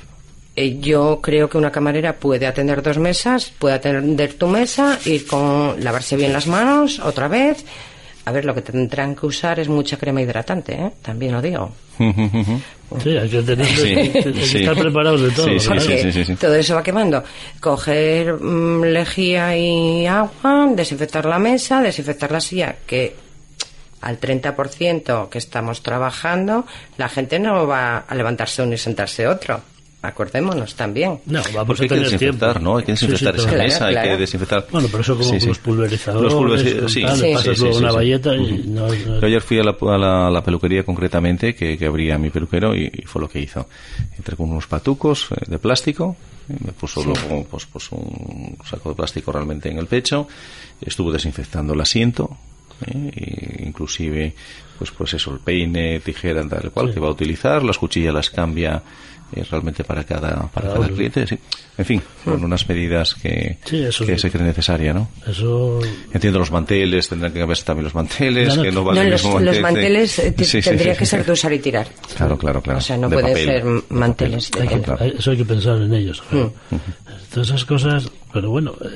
eh, 0.54 0.78
yo 0.80 1.20
creo 1.22 1.48
que 1.48 1.56
una 1.56 1.72
camarera 1.72 2.16
puede 2.16 2.46
atender 2.46 2.82
dos 2.82 2.98
mesas, 2.98 3.52
puede 3.58 3.76
atender 3.76 4.34
tu 4.34 4.48
mesa 4.48 4.98
y 5.04 5.20
con 5.20 5.82
lavarse 5.82 6.16
bien 6.16 6.32
las 6.32 6.46
manos 6.46 6.98
otra 6.98 7.28
vez. 7.28 7.64
A 8.24 8.30
ver, 8.32 8.44
lo 8.44 8.54
que 8.54 8.62
tendrán 8.62 9.16
que 9.16 9.26
usar 9.26 9.58
es 9.58 9.68
mucha 9.68 9.96
crema 9.96 10.22
hidratante, 10.22 10.74
¿eh? 10.74 10.90
también 11.02 11.32
lo 11.32 11.42
digo. 11.42 11.72
Sí, 11.98 13.16
hay 13.16 13.28
que, 13.28 13.42
tener, 13.42 13.66
Sí, 13.66 13.94
hay 13.94 14.10
que- 14.10 14.32
sí. 14.46 14.58
estar 14.58 14.76
preparados 14.78 15.22
de 15.22 15.30
todo. 15.30 15.46
Sí, 15.48 15.58
sí, 15.58 15.68
¿verdad? 15.68 15.82
sí, 15.82 15.88
Porque 15.96 16.12
sí, 16.12 16.24
sí. 16.24 16.34
todo 16.36 16.54
eso 16.54 16.74
va 16.74 16.82
quemando. 16.82 17.24
Coger 17.60 18.34
mm, 18.34 18.82
lejía 18.84 19.56
y 19.56 20.06
agua, 20.06 20.68
desinfectar 20.74 21.24
la 21.26 21.38
mesa, 21.38 21.80
desinfectar 21.82 22.30
la 22.30 22.40
silla, 22.40 22.76
que 22.86 23.16
al 24.02 24.18
30% 24.20 25.28
que 25.28 25.38
estamos 25.38 25.82
trabajando, 25.82 26.66
la 26.98 27.08
gente 27.08 27.38
no 27.38 27.66
va 27.66 27.98
a 27.98 28.14
levantarse 28.14 28.62
uno 28.62 28.74
y 28.74 28.78
sentarse 28.78 29.26
otro. 29.26 29.60
Acordémonos 30.02 30.74
también. 30.74 31.20
No, 31.26 31.40
vamos 31.54 31.78
a 31.78 31.82
hay 31.84 31.88
que 31.88 31.94
tener 31.94 32.10
desinfectar, 32.10 32.54
tiempo. 32.54 32.70
¿no? 32.70 32.76
Hay 32.78 32.84
que 32.84 32.96
Sí, 32.96 33.06
sí, 33.06 33.12
desinfectar 33.12 33.36
esa. 33.40 33.48
Claro, 33.48 33.62
mesa, 33.64 33.86
hay 33.86 33.94
que 34.08 34.16
desinfectar. 34.16 34.66
Bueno, 34.72 34.88
pero 34.90 35.00
eso 35.02 35.16
como 35.16 35.30
Sí, 35.30 35.40
sí. 35.40 35.46
los 35.46 35.58
pulverizadores. 35.60 36.32
Los 36.32 36.92
sí, 36.92 37.02
tal, 37.02 37.16
sí, 37.16 37.22
le 37.22 37.28
sí, 37.28 37.34
pasas 37.34 37.56
sí, 37.56 37.60
luego 37.62 37.74
sí, 37.76 37.80
una 37.82 37.90
sí. 37.90 37.96
valleta 37.96 38.34
y 38.36 38.64
no, 38.66 38.88
no- 38.88 39.20
Yo 39.20 39.26
ayer 39.26 39.40
fui 39.42 39.58
a 39.60 39.62
la, 39.62 39.76
a 39.80 39.98
la- 39.98 40.26
a 40.26 40.30
la 40.30 40.42
peluquería 40.42 40.82
concretamente 40.84 41.54
que, 41.54 41.78
que 41.78 41.86
abría 41.86 42.18
mi 42.18 42.30
peluquero 42.30 42.74
y, 42.74 42.90
y 42.92 43.02
fue 43.02 43.22
lo 43.22 43.28
que 43.28 43.38
hizo. 43.40 43.68
Entré 44.18 44.36
con 44.36 44.50
unos 44.50 44.66
patucos 44.66 45.28
eh, 45.30 45.36
de 45.46 45.58
plástico, 45.60 46.16
me 46.48 46.72
puso 46.72 47.04
luego 47.04 47.46
pues, 47.48 47.66
pues 47.66 47.92
un 47.92 48.56
saco 48.68 48.88
de 48.88 48.96
plástico 48.96 49.30
realmente 49.30 49.70
en 49.70 49.78
el 49.78 49.86
pecho, 49.86 50.26
estuvo 50.80 51.12
desinfectando 51.12 51.74
el 51.74 51.80
asiento, 51.80 52.36
eh, 52.86 53.62
inclusive 53.66 54.34
pues 54.78 54.90
pues 54.90 55.14
eso, 55.14 55.32
el 55.32 55.38
peine, 55.38 56.00
tijera, 56.00 56.42
tal 56.48 56.72
cual 56.72 56.92
que 56.92 56.98
va 56.98 57.06
a 57.06 57.12
utilizar, 57.12 57.62
las 57.62 57.78
cuchillas 57.78 58.12
las 58.12 58.30
cambia 58.30 58.82
eh, 59.34 59.44
realmente 59.50 59.84
para 59.84 60.04
cada 60.04 60.48
para 60.48 60.72
Cada 60.72 60.88
cliente, 60.88 61.26
sí. 61.26 61.38
En 61.78 61.84
fin, 61.84 62.02
con 62.24 62.44
unas 62.44 62.68
medidas 62.68 63.14
que, 63.14 63.58
Sí, 63.64 63.82
eso 63.82 64.04
que 64.04 64.14
sí. 64.16 64.22
se 64.22 64.30
cree 64.30 64.44
necesaria, 64.44 64.92
¿no? 64.92 65.08
Eso 65.26 65.80
Entiendo 66.12 66.38
los 66.38 66.50
manteles, 66.50 67.08
tendrán 67.08 67.32
que 67.32 67.38
cambiarse 67.38 67.64
también 67.64 67.84
los 67.84 67.94
manteles, 67.94 68.56
No, 68.56 68.62
que 68.62 68.70
no 68.72 68.84
van 68.84 68.94
No, 68.96 69.02
el 69.02 69.10
los, 69.10 69.24
mismo 69.24 69.40
los 69.40 69.60
manteles 69.60 70.18
eh, 70.18 70.32
te- 70.36 70.44
Sí, 70.44 70.60
sí, 70.62 70.68
tendría 70.68 70.92
sí, 70.94 70.98
que 70.98 71.06
sí. 71.06 71.10
ser 71.10 71.24
de 71.24 71.32
usar 71.32 71.52
y 71.52 71.58
tirar. 71.58 71.86
Claro, 72.16 72.36
claro, 72.38 72.60
claro. 72.60 72.78
O 72.78 72.82
sea, 72.82 72.96
no 72.98 73.08
De 73.08 73.16
pueden 73.16 73.30
papel, 73.30 73.46
ser 73.46 73.64
manteles 73.90 74.50
que, 74.50 74.60
tela. 74.66 74.96
hay- 75.00 75.14
eso 75.18 75.30
hay 75.30 75.36
que 75.38 75.44
pensar 75.44 75.76
en 75.80 75.94
ellos. 75.94 76.22
claro. 76.28 76.52
Mm. 76.70 76.76
Todas 77.32 77.48
esas 77.48 77.64
cosas, 77.64 78.10
pero 78.32 78.50
bueno, 78.50 78.74
eh, 78.84 78.88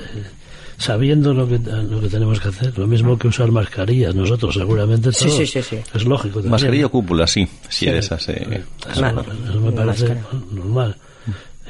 sabiendo 0.79 1.33
lo 1.35 1.49
que, 1.49 1.59
lo 1.59 2.01
que 2.01 2.09
tenemos 2.09 2.39
que 2.41 2.49
hacer, 2.49 2.79
lo 2.79 2.87
mismo 2.87 3.19
que 3.19 3.29
usar 3.29 3.51
mascarillas, 3.51 4.15
nosotros 4.15 4.55
seguramente 4.55 5.13
Sí, 5.13 5.25
todos, 5.27 5.37
sí, 5.39 5.47
sí, 5.47 5.63
sí. 5.63 5.77
es 5.95 6.05
lógico. 6.05 6.35
también. 6.35 6.51
Mascarilla 6.51 6.87
o 6.87 6.91
cúpula, 6.91 7.27
sí. 7.27 7.47
Sí, 7.69 7.87
de 7.87 7.99
esas. 7.99 8.29
eh, 8.29 8.63
Eso, 8.91 9.07
eso 9.07 9.61
me 9.61 9.73
parece 9.73 10.09
máscara. 10.09 10.21
normal. 10.53 10.97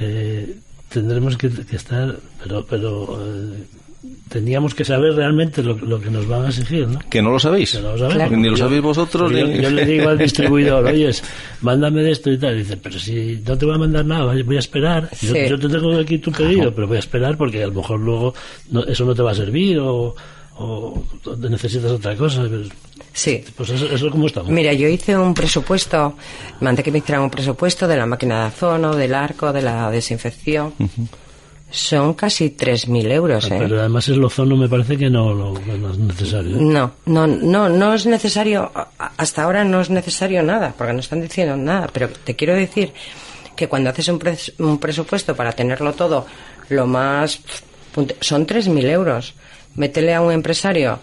Eh, 0.00 0.56
tendremos 0.88 1.36
que, 1.36 1.48
que 1.50 1.76
estar, 1.76 2.16
pero, 2.42 2.66
pero 2.66 3.18
eh, 3.24 3.64
teníamos 4.28 4.74
que 4.74 4.84
saber 4.84 5.14
realmente 5.14 5.62
lo, 5.62 5.74
lo 5.74 6.00
que 6.00 6.10
nos 6.10 6.26
van 6.26 6.44
a 6.44 6.48
exigir, 6.48 6.88
¿no? 6.88 6.98
Que 7.10 7.22
no 7.22 7.30
lo 7.30 7.38
sabéis. 7.38 7.72
Que 7.72 7.80
no 7.80 7.92
lo 7.92 7.98
sabemos. 7.98 8.14
Claro. 8.16 8.36
Ni 8.36 8.48
lo 8.50 8.56
sabéis 8.56 8.82
vosotros, 8.82 9.30
yo, 9.32 9.46
ni- 9.46 9.60
yo 9.62 9.70
le 9.70 9.84
digo 9.86 10.08
al 10.08 10.18
distribuidor, 10.26 10.84
oye, 10.84 11.10
mándame 11.62 12.02
de 12.02 12.10
esto 12.12 12.30
y 12.30 12.38
tal. 12.38 12.54
Y 12.56 12.58
dice, 12.58 12.76
pero 12.76 12.98
si 12.98 13.42
no 13.46 13.56
te 13.56 13.64
voy 13.66 13.74
a 13.74 13.78
mandar 13.78 14.04
nada, 14.04 14.24
voy 14.44 14.56
a 14.56 14.58
esperar. 14.58 15.08
Yo, 15.22 15.32
Sí. 15.34 15.38
yo 15.48 15.58
te 15.58 15.68
tengo 15.68 15.96
aquí 15.98 16.18
tu 16.18 16.32
pedido, 16.32 16.74
pero 16.74 16.86
voy 16.86 16.96
a 16.96 17.00
esperar 17.00 17.36
porque 17.36 17.62
a 17.62 17.66
lo 17.68 17.74
mejor 17.74 18.00
luego 18.00 18.34
no- 18.70 18.84
eso 18.84 19.04
no 19.04 19.14
te 19.14 19.22
va 19.22 19.30
a 19.30 19.34
servir 19.34 19.78
o, 19.78 20.14
o 20.58 21.04
necesitas 21.48 21.90
otra 21.90 22.16
cosa. 22.16 22.44
Sí. 23.12 23.42
Pues 23.56 23.70
eso, 23.70 23.86
eso 23.86 24.10
como 24.10 24.26
estamos. 24.26 24.50
Mira, 24.50 24.72
yo 24.74 24.88
hice 24.88 25.16
un 25.16 25.32
presupuesto, 25.32 26.16
mandé 26.60 26.82
que 26.82 26.90
me 26.90 26.98
hicieran 26.98 27.24
un 27.24 27.30
presupuesto 27.30 27.88
de 27.88 27.96
la 27.96 28.04
máquina 28.06 28.40
de 28.40 28.46
azono, 28.48 28.94
del 28.94 29.14
arco, 29.14 29.52
de 29.54 29.62
la 29.62 29.90
desinfección. 29.90 30.74
Son 31.70 32.14
casi 32.14 32.50
3.000 32.56 33.10
euros, 33.10 33.50
¿eh? 33.50 33.56
Pero 33.58 33.80
además 33.80 34.08
el 34.08 34.22
ozono 34.24 34.56
me 34.56 34.68
parece 34.68 34.96
que 34.96 35.10
no, 35.10 35.34
no, 35.34 35.52
no 35.52 35.90
es 35.90 35.98
necesario. 35.98 36.56
¿eh? 36.56 36.60
No, 36.60 36.92
no, 37.06 37.26
no, 37.26 37.68
no 37.68 37.92
es 37.94 38.06
necesario, 38.06 38.70
hasta 39.16 39.42
ahora 39.42 39.64
no 39.64 39.80
es 39.80 39.90
necesario 39.90 40.42
nada, 40.42 40.72
porque 40.78 40.92
no 40.92 41.00
están 41.00 41.20
diciendo 41.20 41.56
nada, 41.56 41.88
pero 41.92 42.08
te 42.08 42.36
quiero 42.36 42.54
decir 42.54 42.92
que 43.56 43.68
cuando 43.68 43.90
haces 43.90 44.06
un, 44.08 44.18
pres- 44.20 44.52
un 44.58 44.78
presupuesto 44.78 45.34
para 45.34 45.52
tenerlo 45.52 45.92
todo 45.92 46.26
lo 46.68 46.86
más... 46.86 47.40
Son 48.20 48.46
3.000 48.46 48.84
euros. 48.90 49.34
Métele 49.74 50.14
a 50.14 50.20
un 50.20 50.32
empresario 50.32 50.98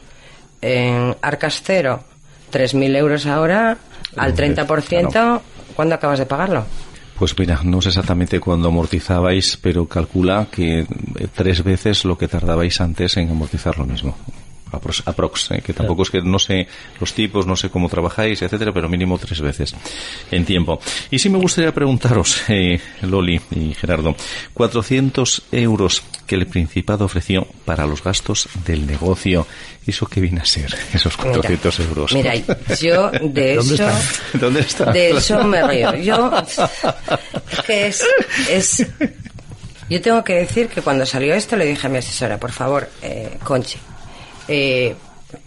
en 0.61 1.15
Arcas 1.21 1.61
Cero 1.63 2.03
3.000 2.51 2.95
euros 2.95 3.25
ahora 3.25 3.77
al 4.15 4.29
Hombre, 4.29 4.55
30%, 4.55 5.11
claro. 5.11 5.41
¿cuándo 5.75 5.95
acabas 5.95 6.19
de 6.19 6.25
pagarlo? 6.27 6.65
Pues 7.23 7.39
mira, 7.39 7.61
no 7.63 7.81
sé 7.81 7.87
exactamente 7.87 8.41
cuándo 8.41 8.67
amortizabais, 8.67 9.57
pero 9.61 9.87
calcula 9.87 10.49
que 10.51 10.79
eh, 10.81 10.87
tres 11.33 11.63
veces 11.63 12.03
lo 12.03 12.17
que 12.17 12.27
tardabais 12.27 12.81
antes 12.81 13.15
en 13.15 13.29
amortizar 13.29 13.77
lo 13.77 13.85
mismo. 13.85 14.17
Aprox, 14.73 15.03
aprox, 15.05 15.51
eh, 15.51 15.61
que 15.65 15.73
tampoco 15.73 16.03
es 16.03 16.09
que 16.09 16.21
no 16.21 16.39
sé 16.39 16.67
los 16.99 17.13
tipos, 17.13 17.45
no 17.47 17.55
sé 17.55 17.69
cómo 17.69 17.89
trabajáis, 17.89 18.41
etcétera, 18.41 18.71
pero 18.73 18.89
mínimo 18.89 19.17
tres 19.17 19.39
veces 19.41 19.75
en 20.31 20.45
tiempo. 20.45 20.79
Y 21.11 21.19
sí 21.19 21.29
me 21.29 21.37
gustaría 21.37 21.73
preguntaros, 21.73 22.41
eh, 22.49 22.79
Loli 23.01 23.39
y 23.51 23.73
Gerardo, 23.73 24.15
400 24.53 25.43
euros 25.51 26.03
que 26.25 26.35
el 26.35 26.47
Principado 26.47 27.05
ofreció 27.05 27.47
para 27.65 27.85
los 27.85 28.03
gastos 28.03 28.49
del 28.65 28.85
negocio. 28.87 29.45
¿Eso 29.85 30.05
qué 30.07 30.21
viene 30.21 30.39
a 30.41 30.45
ser, 30.45 30.73
esos 30.93 31.17
400 31.17 31.79
Mira, 31.79 31.89
euros? 31.89 32.13
Mira, 32.13 32.33
yo 32.81 33.11
de 33.11 33.55
¿Dónde 33.55 33.73
eso... 33.75 33.89
está? 33.89 34.01
¿Dónde 34.39 34.59
está? 34.61 34.91
De 34.91 35.09
eso 35.11 35.43
me 35.43 35.67
río. 35.67 35.93
Yo, 35.95 36.31
es 36.39 37.61
que 37.67 37.87
es, 37.87 38.03
es- 38.49 38.87
Yo 39.89 40.01
tengo 40.01 40.23
que 40.23 40.35
decir 40.35 40.67
que 40.69 40.81
cuando 40.81 41.05
salió 41.05 41.33
esto 41.35 41.57
le 41.57 41.65
dije 41.65 41.87
a 41.87 41.89
mi 41.89 41.97
asesora, 41.97 42.39
por 42.39 42.51
favor, 42.53 42.89
eh, 43.01 43.37
Conchi, 43.43 43.77
eh, 44.47 44.95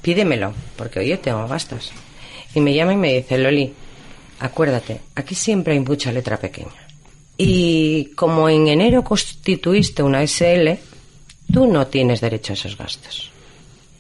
pídemelo, 0.03 0.53
porque 0.77 1.01
oye, 1.01 1.17
tengo 1.19 1.47
gastos. 1.49 1.93
Y 2.55 2.61
me 2.61 2.75
llama 2.75 2.93
y 2.95 2.97
me 2.97 3.13
dice, 3.15 3.39
Loli, 3.39 3.73
acuérdate, 4.41 5.01
aquí 5.15 5.35
siempre 5.35 5.75
hay 5.75 5.81
mucha 5.81 6.11
letra 6.13 6.39
pequeña. 6.39 6.71
Y 7.39 8.07
como 8.17 8.49
en 8.49 8.69
enero 8.69 9.05
constituiste 9.05 10.03
una 10.03 10.23
SL, 10.27 10.79
tú 11.53 11.67
no 11.67 11.87
tienes 11.87 12.21
derecho 12.23 12.53
a 12.53 12.55
esos 12.55 12.79
gastos. 12.79 13.31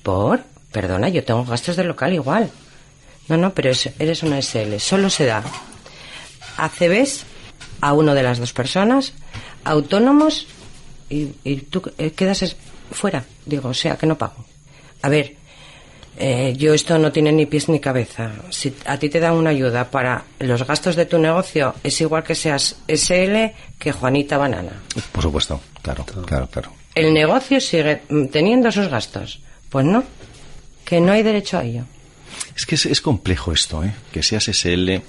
¿Por? 0.02 0.42
Perdona, 0.72 1.08
yo 1.10 1.22
tengo 1.22 1.44
gastos 1.44 1.76
de 1.76 1.84
local 1.84 2.14
igual. 2.14 2.50
No, 3.28 3.36
no, 3.36 3.52
pero 3.52 3.70
es- 3.70 3.90
eres 3.98 4.22
una 4.22 4.38
SL. 4.38 4.78
Solo 4.80 5.10
se 5.10 5.26
da 5.26 5.42
a 6.56 6.68
CBs, 6.70 7.24
a 7.82 7.92
uno 7.92 8.14
de 8.14 8.22
las 8.22 8.38
dos 8.38 8.52
personas, 8.54 9.12
autónomos, 9.64 10.46
y, 11.10 11.32
y 11.44 11.56
tú 11.56 11.82
eh, 11.98 12.12
quedas 12.12 12.56
fuera. 12.90 13.24
Digo, 13.44 13.68
o 13.68 13.74
sea, 13.74 13.96
que 13.98 14.06
no 14.06 14.16
pago. 14.16 14.45
A 15.06 15.08
ver, 15.08 15.36
eh, 16.18 16.52
yo 16.56 16.74
esto 16.74 16.98
no 16.98 17.12
tiene 17.12 17.30
ni 17.30 17.46
pies 17.46 17.68
ni 17.68 17.78
cabeza. 17.78 18.32
Si 18.50 18.74
a 18.86 18.98
ti 18.98 19.08
te 19.08 19.20
dan 19.20 19.34
una 19.34 19.50
ayuda 19.50 19.88
para 19.88 20.24
los 20.40 20.66
gastos 20.66 20.96
de 20.96 21.06
tu 21.06 21.16
negocio, 21.16 21.76
es 21.84 22.00
igual 22.00 22.24
que 22.24 22.34
seas 22.34 22.78
SL 22.88 23.54
que 23.78 23.92
Juanita 23.92 24.36
Banana. 24.36 24.72
Por 25.12 25.22
supuesto, 25.22 25.60
claro, 25.80 26.04
claro, 26.04 26.48
claro. 26.48 26.72
El 26.92 27.14
negocio 27.14 27.60
sigue 27.60 28.02
mm, 28.08 28.26
teniendo 28.32 28.72
sus 28.72 28.88
gastos. 28.88 29.38
Pues 29.70 29.86
no, 29.86 30.02
que 30.84 31.00
no 31.00 31.12
hay 31.12 31.22
derecho 31.22 31.58
a 31.58 31.62
ello. 31.62 31.84
Es 32.56 32.66
que 32.66 32.74
es, 32.74 32.84
es 32.86 33.00
complejo 33.00 33.52
esto, 33.52 33.84
¿eh? 33.84 33.94
Que 34.10 34.24
seas 34.24 34.48
SL, 34.48 34.88
eh, 34.90 35.02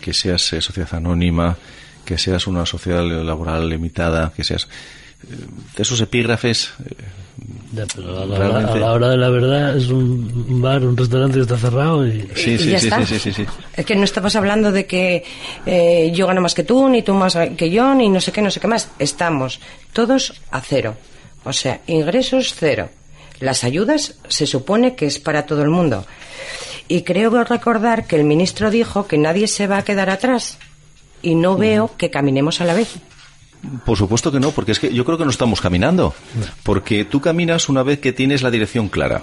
que 0.00 0.12
seas 0.14 0.52
eh, 0.52 0.60
sociedad 0.60 0.94
anónima, 0.94 1.56
que 2.04 2.16
seas 2.16 2.46
una 2.46 2.64
sociedad 2.64 3.02
laboral 3.02 3.68
limitada, 3.68 4.32
que 4.36 4.44
seas... 4.44 4.68
eh, 5.24 5.36
de 5.76 5.82
esos 5.82 6.00
epígrafes... 6.00 6.70
eh, 6.84 6.94
Ya, 7.72 7.84
pero 7.94 8.22
a 8.22 8.24
la, 8.26 8.38
Realmente- 8.38 8.72
a 8.72 8.76
la 8.76 8.92
hora 8.92 9.08
de 9.10 9.16
la 9.18 9.28
verdad 9.28 9.76
es 9.76 9.88
un 9.88 10.60
bar, 10.62 10.82
un 10.84 10.96
restaurante 10.96 11.36
que 11.36 11.42
está 11.42 11.58
cerrado 11.58 12.06
y... 12.06 12.22
sí, 12.34 12.52
Y 12.52 12.58
sí, 12.58 12.70
ya 12.70 12.78
sí, 12.80 12.86
está. 12.86 13.04
sí, 13.04 13.18
sí, 13.18 13.32
sí, 13.32 13.32
sí. 13.32 13.46
Es 13.76 13.84
que 13.84 13.94
no 13.96 14.04
estamos 14.04 14.34
hablando 14.36 14.72
de 14.72 14.86
que 14.86 15.22
eh, 15.66 16.10
yo 16.14 16.26
gano 16.26 16.40
más 16.40 16.54
que 16.54 16.62
tú, 16.64 16.88
ni 16.88 17.02
tú 17.02 17.12
más 17.14 17.36
que 17.56 17.70
yo, 17.70 17.94
ni 17.94 18.08
no 18.08 18.20
sé 18.20 18.32
qué, 18.32 18.40
no 18.40 18.50
sé 18.50 18.60
qué 18.60 18.68
más. 18.68 18.88
Estamos 18.98 19.60
todos 19.92 20.40
a 20.50 20.60
cero. 20.62 20.96
O 21.44 21.52
sea, 21.52 21.80
ingresos 21.86 22.54
cero. 22.58 22.88
Las 23.40 23.64
ayudas 23.64 24.14
se 24.28 24.46
supone 24.46 24.94
que 24.96 25.04
es 25.06 25.18
para 25.18 25.44
todo 25.44 25.62
el 25.62 25.68
mundo. 25.68 26.06
Y 26.88 27.02
creo 27.02 27.44
recordar 27.44 28.06
que 28.06 28.16
el 28.16 28.24
ministro 28.24 28.70
dijo 28.70 29.06
que 29.06 29.18
nadie 29.18 29.46
se 29.48 29.66
va 29.66 29.78
a 29.78 29.84
quedar 29.84 30.08
atrás. 30.08 30.56
Y 31.20 31.34
no 31.34 31.56
veo 31.56 31.90
que 31.98 32.10
caminemos 32.10 32.60
a 32.60 32.64
la 32.64 32.72
vez. 32.74 32.94
Por 33.84 33.96
supuesto 33.96 34.32
que 34.32 34.40
no, 34.40 34.50
porque 34.50 34.72
es 34.72 34.78
que 34.78 34.92
yo 34.92 35.04
creo 35.04 35.18
que 35.18 35.24
no 35.24 35.30
estamos 35.30 35.60
caminando. 35.60 36.14
Porque 36.62 37.04
tú 37.04 37.20
caminas 37.20 37.68
una 37.68 37.82
vez 37.82 38.00
que 38.00 38.12
tienes 38.12 38.42
la 38.42 38.50
dirección 38.50 38.88
clara. 38.88 39.22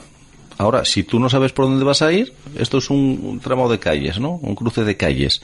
Ahora, 0.57 0.85
si 0.85 1.03
tú 1.03 1.19
no 1.19 1.29
sabes 1.29 1.51
por 1.51 1.65
dónde 1.65 1.83
vas 1.83 2.01
a 2.01 2.11
ir, 2.11 2.33
esto 2.57 2.77
es 2.77 2.89
un, 2.89 3.39
tramo 3.43 3.69
de 3.69 3.79
calles, 3.79 4.19
¿no? 4.19 4.33
Un 4.41 4.55
cruce 4.55 4.83
de 4.83 4.97
calles. 4.97 5.41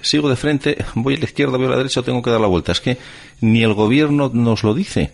Sigo 0.00 0.28
de 0.28 0.36
frente, 0.36 0.84
voy 0.94 1.14
a 1.14 1.18
la 1.18 1.24
izquierda, 1.24 1.56
voy 1.56 1.66
a 1.66 1.70
la 1.70 1.76
derecha, 1.76 2.02
tengo 2.02 2.22
que 2.22 2.30
dar 2.30 2.40
la 2.40 2.46
vuelta. 2.46 2.72
Es 2.72 2.80
que 2.80 2.98
ni 3.40 3.62
el 3.62 3.74
gobierno 3.74 4.30
nos 4.32 4.62
lo 4.62 4.74
dice. 4.74 5.12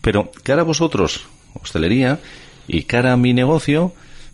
Pero 0.00 0.30
cara 0.42 0.62
a 0.62 0.64
vosotros, 0.64 1.26
hostelería, 1.60 2.20
y 2.66 2.82
cara 2.82 3.12
a 3.12 3.16
mi 3.16 3.32
negocio, 3.32 3.92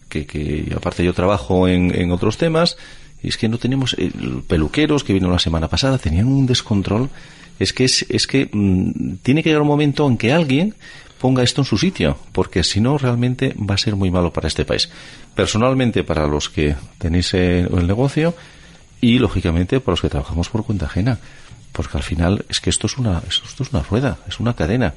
que, 0.09 0.27
que 0.27 0.73
aparte 0.75 1.05
yo 1.05 1.13
trabajo 1.15 1.69
en, 1.69 1.95
en 1.95 2.11
otros 2.11 2.39
temas, 2.39 2.77
y 3.23 3.29
es 3.29 3.37
que 3.37 3.49
no 3.49 3.59
tenemos 3.59 3.95
eh, 3.99 4.11
peluqueros 4.47 5.05
que 5.05 5.13
vino 5.13 5.31
la 5.31 5.39
semana 5.39 5.69
pasada, 5.69 5.99
tenían 5.99 6.27
un 6.27 6.47
descontrol. 6.47 7.11
Es 7.59 7.73
que 7.73 7.85
es, 7.85 8.07
es 8.09 8.27
que 8.27 8.49
mm, 8.53 9.17
tiene 9.23 9.43
que 9.43 9.51
llegar 9.51 9.63
un 9.63 9.69
momento 9.69 10.07
en 10.07 10.17
que 10.17 10.33
alguien 10.33 10.75
ponga 11.21 11.43
esto 11.43 11.63
en 11.63 11.65
su 11.65 11.79
sitio, 11.79 12.17
porque 12.33 12.63
si 12.63 12.81
no 12.81 12.97
realmente 12.97 13.55
va 13.59 13.75
a 13.75 13.79
ser 13.79 13.97
muy 13.97 14.11
malo 14.11 14.33
para 14.33 14.49
este 14.49 14.65
país. 14.65 14.89
Personalmente 15.35 16.05
para 16.05 16.27
los 16.27 16.49
que 16.49 16.77
tenéis 16.99 17.35
eh, 17.35 17.61
el 17.61 17.87
negocio 17.87 18.35
y 19.01 19.19
lógicamente 19.19 19.81
para 19.81 19.93
los 19.93 20.01
que 20.01 20.09
trabajamos 20.09 20.49
por 20.49 20.65
cuenta 20.65 20.87
ajena, 20.87 21.19
porque 21.73 21.97
al 21.97 22.03
final 22.03 22.45
es 22.49 22.61
que 22.61 22.71
esto 22.71 22.87
es 22.87 22.99
una 22.99 23.23
esto 23.29 23.63
es 23.63 23.73
una 23.73 23.83
rueda, 23.83 24.19
es 24.29 24.41
una 24.41 24.55
cadena 24.55 24.95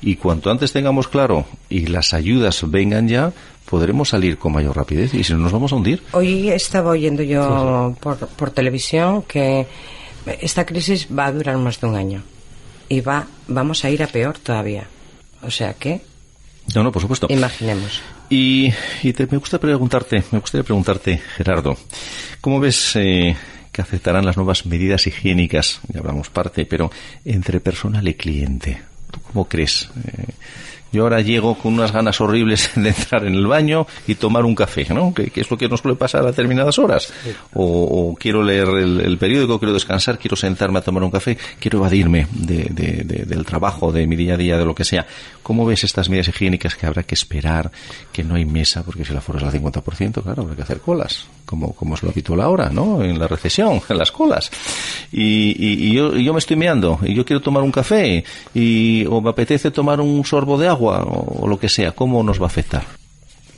y 0.00 0.16
cuanto 0.16 0.50
antes 0.50 0.72
tengamos 0.72 1.08
claro 1.08 1.46
y 1.68 1.86
las 1.86 2.14
ayudas 2.14 2.62
vengan 2.70 3.08
ya, 3.08 3.32
podremos 3.68 4.10
salir 4.10 4.38
con 4.38 4.52
mayor 4.52 4.76
rapidez 4.76 5.14
y 5.14 5.24
si 5.24 5.32
no 5.32 5.40
nos 5.40 5.52
vamos 5.52 5.72
a 5.72 5.76
hundir. 5.76 6.02
Hoy 6.12 6.50
estaba 6.50 6.90
oyendo 6.90 7.22
yo 7.22 7.94
por, 8.00 8.16
por 8.16 8.50
televisión 8.50 9.22
que 9.22 9.66
esta 10.40 10.64
crisis 10.66 11.06
va 11.16 11.26
a 11.26 11.32
durar 11.32 11.56
más 11.58 11.80
de 11.80 11.86
un 11.86 11.96
año. 11.96 12.22
Y 12.88 13.00
va, 13.00 13.26
vamos 13.48 13.84
a 13.84 13.90
ir 13.90 14.02
a 14.02 14.06
peor 14.06 14.38
todavía. 14.38 14.86
O 15.42 15.50
sea 15.50 15.74
que, 15.74 16.00
No, 16.74 16.82
no, 16.82 16.90
por 16.92 17.02
supuesto. 17.02 17.26
imaginemos. 17.30 18.00
Y, 18.30 18.72
y 19.02 19.12
te- 19.12 19.26
me 19.26 19.38
gusta 19.38 19.58
preguntarte, 19.58 20.22
me 20.32 20.38
gustaría 20.40 20.64
preguntarte, 20.64 21.18
Gerardo, 21.36 21.76
¿cómo 22.40 22.60
ves 22.60 22.92
eh, 22.96 23.36
que 23.72 23.80
afectarán 23.82 24.26
las 24.26 24.36
nuevas 24.36 24.66
medidas 24.66 25.06
higiénicas? 25.06 25.80
Ya 25.88 26.00
hablamos 26.00 26.28
parte, 26.30 26.66
pero 26.66 26.90
entre 27.24 27.60
personal 27.60 28.06
y 28.06 28.14
cliente. 28.14 28.82
¿Tú 29.10 29.20
cómo 29.22 29.46
crees? 29.48 29.88
Eh, 30.06 30.24
yo 30.92 31.02
ahora 31.02 31.20
llego 31.20 31.54
con 31.56 31.74
unas 31.74 31.92
ganas 31.92 32.20
horribles 32.20 32.70
de 32.76 32.88
entrar 32.88 33.24
en 33.26 33.34
el 33.34 33.46
baño 33.46 33.86
y 34.06 34.14
tomar 34.14 34.44
un 34.44 34.54
café, 34.54 34.86
¿no? 34.92 35.12
Que, 35.14 35.30
que 35.30 35.40
es 35.42 35.50
lo 35.50 35.56
que 35.58 35.68
nos 35.68 35.80
suele 35.80 35.96
pasar 35.96 36.22
a 36.22 36.26
determinadas 36.28 36.78
horas. 36.78 37.12
O, 37.54 38.10
o 38.10 38.14
quiero 38.14 38.42
leer 38.42 38.68
el, 38.68 39.00
el 39.00 39.18
periódico, 39.18 39.58
quiero 39.58 39.72
descansar, 39.74 40.18
quiero 40.18 40.36
sentarme 40.36 40.78
a 40.78 40.82
tomar 40.82 41.02
un 41.02 41.10
café, 41.10 41.36
quiero 41.58 41.78
evadirme 41.78 42.26
de- 42.32 42.68
de- 42.70 43.02
de- 43.04 43.24
del 43.24 43.44
trabajo, 43.44 43.92
de 43.92 44.06
mi 44.06 44.16
día 44.16 44.34
a 44.34 44.36
día, 44.36 44.56
de 44.58 44.64
lo 44.64 44.74
que 44.74 44.84
sea. 44.84 45.06
¿Cómo 45.42 45.64
ves 45.64 45.84
estas 45.84 46.08
medidas 46.08 46.28
higiénicas 46.28 46.74
que 46.74 46.86
habrá 46.86 47.02
que 47.02 47.14
esperar, 47.14 47.70
que 48.12 48.22
no 48.24 48.34
hay 48.34 48.44
mesa, 48.44 48.82
porque 48.82 49.04
si 49.04 49.12
la 49.12 49.18
aforo 49.20 49.38
es 49.38 49.44
al 49.44 49.52
50%, 49.52 50.22
claro, 50.22 50.42
habrá 50.42 50.56
que 50.56 50.62
hacer 50.62 50.80
colas, 50.80 51.26
como, 51.46 51.72
como 51.74 51.94
es 51.94 52.02
lo 52.02 52.10
habitual 52.10 52.40
ahora, 52.42 52.68
¿no? 52.70 53.02
En 53.02 53.18
la 53.18 53.26
recesión, 53.28 53.80
en 53.88 53.98
las 53.98 54.12
colas. 54.12 54.50
Y, 55.12 55.54
y- 55.58 55.88
y 55.88 55.92
yo, 55.94 56.14
y 56.16 56.24
yo 56.24 56.32
me 56.32 56.38
estoy 56.38 56.56
meando, 56.56 56.98
y 57.02 57.14
yo 57.14 57.24
quiero 57.24 57.40
tomar 57.40 57.62
un 57.62 57.72
café, 57.72 58.24
y, 58.54 59.06
o 59.06 59.20
me 59.20 59.30
apetece 59.30 59.70
tomar 59.70 60.00
un 60.00 60.24
sorbo 60.24 60.58
de 60.58 60.68
agua, 60.68 60.77
o, 60.86 61.42
o 61.44 61.48
lo 61.48 61.58
que 61.58 61.68
sea, 61.68 61.92
¿cómo 61.92 62.22
nos 62.22 62.40
va 62.40 62.44
a 62.44 62.46
afectar? 62.48 62.84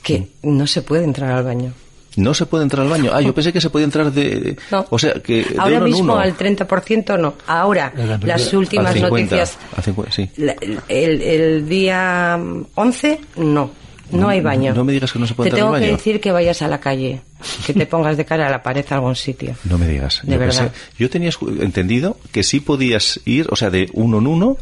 Que 0.03 0.27
no 0.43 0.65
se 0.67 0.81
puede 0.81 1.03
entrar 1.03 1.31
al 1.31 1.43
baño. 1.43 1.73
No 2.17 2.33
se 2.33 2.45
puede 2.45 2.63
entrar 2.63 2.83
al 2.83 2.89
baño. 2.91 3.11
Ah, 3.13 3.21
yo 3.21 3.33
pensé 3.35 3.53
que 3.53 3.61
se 3.61 3.69
podía 3.69 3.85
entrar 3.85 4.11
de... 4.11 4.57
No. 4.71 4.85
O 4.89 4.99
sea, 4.99 5.13
que 5.13 5.43
de 5.45 5.55
Ahora 5.57 5.77
uno 5.77 5.85
en 5.85 5.91
mismo 5.93 6.13
uno. 6.13 6.17
al 6.21 6.35
30% 6.35 7.17
no. 7.19 7.35
Ahora, 7.47 7.93
En 7.95 8.09
la 8.09 8.17
primera- 8.17 8.37
las 8.37 8.53
últimas 8.53 8.87
Al 8.87 8.93
50, 8.95 9.35
noticias. 9.35 9.57
al 9.77 9.83
50, 9.83 10.11
sí. 10.11 10.29
La- 10.37 10.55
El, 10.89 11.21
el 11.21 11.69
día 11.69 12.37
11, 12.75 13.21
no. 13.37 13.71
No 14.11 14.27
hay 14.27 14.41
baño. 14.41 14.73
No 14.73 14.83
me 14.83 14.91
digas 14.91 15.13
que 15.13 15.19
no 15.19 15.25
se 15.25 15.33
puede 15.35 15.51
Te 15.51 15.55
entrar 15.55 15.67
tengo 15.67 15.75
al 15.75 15.81
que 15.81 15.87
baño. 15.87 15.97
decir 15.97 16.19
que 16.19 16.31
vayas 16.33 16.61
a 16.61 16.67
la 16.67 16.81
calle, 16.81 17.21
que 17.65 17.73
te 17.73 17.85
pongas 17.85 18.17
de 18.17 18.25
cara 18.25 18.47
a 18.47 18.51
la 18.51 18.61
pared 18.61 18.85
a 18.89 18.95
algún 18.95 19.15
sitio. 19.15 19.55
No 19.63 19.77
me 19.77 19.87
digas. 19.87 20.19
De 20.23 20.33
yo, 20.33 20.39
verdad. 20.39 20.71
yo 20.99 21.09
tenía 21.09 21.29
escu- 21.29 21.61
entendido 21.63 22.17
que 22.33 22.43
sí 22.43 22.59
podías 22.59 23.21
ir, 23.23 23.47
o 23.51 23.55
sea, 23.55 23.69
de 23.69 23.89
uno 23.93 24.17
en 24.17 24.27
uno, 24.27 24.57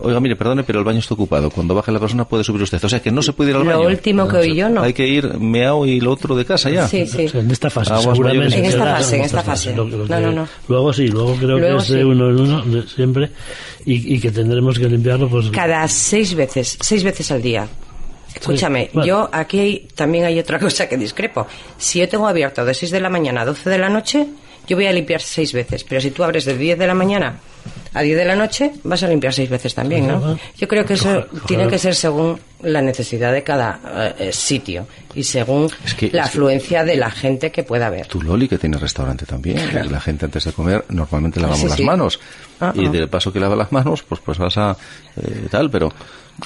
Oiga, 0.00 0.20
mire, 0.20 0.36
perdone, 0.36 0.62
pero 0.64 0.78
el 0.78 0.84
baño 0.84 0.98
está 1.00 1.14
ocupado. 1.14 1.50
Cuando 1.50 1.74
baje 1.74 1.92
la 1.92 2.00
persona 2.00 2.24
puede 2.26 2.44
subir 2.44 2.62
usted. 2.62 2.82
O 2.84 2.88
sea, 2.88 3.00
que 3.00 3.10
no 3.10 3.22
se 3.22 3.32
puede 3.32 3.50
ir 3.50 3.56
al 3.56 3.64
Lo 3.64 3.76
baño. 3.78 3.88
último 3.88 4.26
que 4.28 4.36
oí 4.38 4.54
yo, 4.56 4.68
no. 4.68 4.82
Hay 4.82 4.92
que 4.92 5.06
ir 5.06 5.38
meao 5.38 5.86
y 5.86 6.00
lo 6.00 6.12
otro 6.12 6.34
de 6.34 6.44
casa 6.44 6.70
ya. 6.70 6.86
Sí, 6.88 7.06
sí. 7.06 7.26
O 7.26 7.28
sea, 7.28 7.40
en 7.40 7.50
esta 7.50 7.70
fase, 7.70 7.92
Aguas 7.92 8.04
seguramente. 8.16 8.56
En 8.58 8.64
esta 8.64 8.84
fase, 8.84 9.16
en 9.16 9.22
esta 9.22 9.42
fase. 9.42 9.70
fase. 9.70 9.76
Lo- 9.76 9.84
lo 9.88 9.96
No, 9.98 10.04
que- 10.06 10.20
no, 10.22 10.32
no. 10.32 10.48
Luego 10.68 10.92
sí, 10.92 11.08
luego 11.08 11.34
creo 11.36 11.58
Luego 11.58 11.76
que 11.76 11.82
es 11.82 11.88
sí. 11.88 11.94
de 11.94 12.04
uno 12.04 12.30
en 12.30 12.40
uno 12.40 12.62
de 12.62 12.82
siempre 12.88 13.30
y, 13.84 14.14
y 14.14 14.20
que 14.20 14.30
tendremos 14.30 14.78
que 14.78 14.88
limpiarlo 14.88 15.28
pues 15.28 15.50
Cada 15.50 15.86
seis 15.88 16.34
veces, 16.34 16.78
seis 16.80 17.04
veces 17.04 17.30
al 17.30 17.42
día. 17.42 17.68
Escúchame, 18.34 18.90
bueno. 18.92 19.06
yo 19.06 19.28
aquí 19.32 19.58
hay- 19.58 19.88
también 19.94 20.24
hay 20.24 20.38
otra 20.38 20.58
cosa 20.60 20.88
que 20.88 20.96
discrepo. 20.96 21.46
Si 21.76 21.98
yo 21.98 22.08
tengo 22.08 22.26
abierto 22.26 22.64
de 22.64 22.74
6 22.74 22.90
de 22.90 23.00
la 23.00 23.10
mañana 23.10 23.42
a 23.42 23.44
12 23.44 23.68
de 23.70 23.78
la 23.78 23.88
noche, 23.88 24.26
yo 24.72 24.76
voy 24.76 24.86
a 24.86 24.92
limpiar 24.92 25.20
seis 25.20 25.52
veces. 25.52 25.84
Pero 25.84 26.00
si 26.00 26.10
tú 26.12 26.24
abres 26.24 26.46
de 26.46 26.56
10 26.56 26.78
de 26.78 26.86
la 26.86 26.94
mañana 26.94 27.34
a 27.92 28.00
10 28.00 28.16
de 28.16 28.24
la 28.24 28.34
noche, 28.34 28.72
vas 28.84 29.02
a 29.02 29.06
limpiar 29.06 29.34
seis 29.34 29.50
veces 29.50 29.74
también, 29.74 30.08
¿no? 30.08 30.38
Yo 30.56 30.66
creo 30.66 30.82
que 30.86 30.94
eso 30.94 31.26
tiene 31.46 31.68
que 31.68 31.78
ser 31.78 31.94
según 31.94 32.40
la 32.62 32.80
necesidad 32.80 33.34
de 33.34 33.42
cada 33.42 33.80
eh, 33.84 34.14
eh, 34.28 34.32
sitio 34.32 34.86
y 35.14 35.24
según 35.24 35.68
Es 35.84 35.92
que- 35.92 36.08
la 36.10 36.24
afluencia 36.24 36.84
de 36.84 36.96
la 36.96 37.10
gente 37.10 37.52
que 37.52 37.64
pueda 37.64 37.88
haber. 37.88 38.06
Tu 38.06 38.22
Loli, 38.22 38.48
que 38.48 38.56
tiene 38.56 38.78
restaurante 38.78 39.26
también. 39.26 39.58
La 39.92 40.00
gente 40.00 40.24
antes 40.24 40.44
de 40.44 40.52
comer 40.52 40.86
normalmente 40.88 41.38
lavamos 41.38 41.60
Sí, 41.60 41.68
las 41.68 41.76
sí. 41.76 41.84
manos. 41.84 42.18
Ah, 42.58 42.72
y 42.74 42.86
ah. 42.86 42.90
del 42.90 43.08
paso 43.10 43.30
que 43.30 43.40
lava 43.40 43.54
las 43.54 43.72
manos, 43.72 44.02
pues 44.04 44.22
pues 44.24 44.38
vas 44.38 44.56
a 44.56 44.74
eh, 45.20 45.48
tal, 45.50 45.70
pero... 45.70 45.92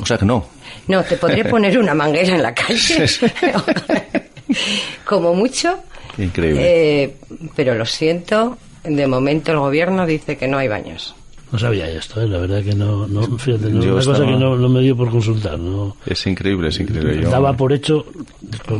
O 0.01 0.05
sea 0.05 0.19
que 0.19 0.25
no. 0.25 0.49
No, 0.89 1.05
te 1.05 1.17
podré 1.17 1.45
poner 1.49 1.79
una 1.79 1.95
manguera 1.95 2.35
en 2.35 2.43
la 2.43 2.53
calle. 2.53 3.07
Como 5.05 5.33
mucho. 5.33 5.79
Increíble. 6.19 6.63
Eh, 7.05 7.17
pero 7.55 7.75
lo 7.75 7.85
siento, 7.87 8.59
de 8.85 9.07
momento 9.07 9.53
el 9.53 9.59
gobierno 9.59 10.07
dice 10.07 10.37
que 10.37 10.49
no 10.49 10.59
hay 10.59 10.69
baños. 10.69 11.15
no 11.53 11.59
sabía 11.59 11.89
esto, 11.89 12.21
¿eh? 12.21 12.27
la 12.29 12.39
verdad 12.39 12.63
que 12.63 12.75
no, 12.75 13.07
no 13.07 13.23
fíjate, 13.39 13.71
no, 13.71 13.81
Yo 13.83 13.93
una 13.95 13.95
cosa 14.05 14.13
estaba- 14.13 14.31
que 14.33 14.37
no, 14.37 14.57
no 14.57 14.69
me 14.69 14.81
dio 14.81 14.97
por 14.97 15.11
consultar, 15.11 15.59
no 15.59 15.97
Es 16.05 16.27
increíble, 16.27 16.69
es 16.69 16.81
increíble. 16.81 17.23
Yo- 17.23 17.31
daba 17.31 17.53
por 17.57 17.73
hecho 17.73 18.05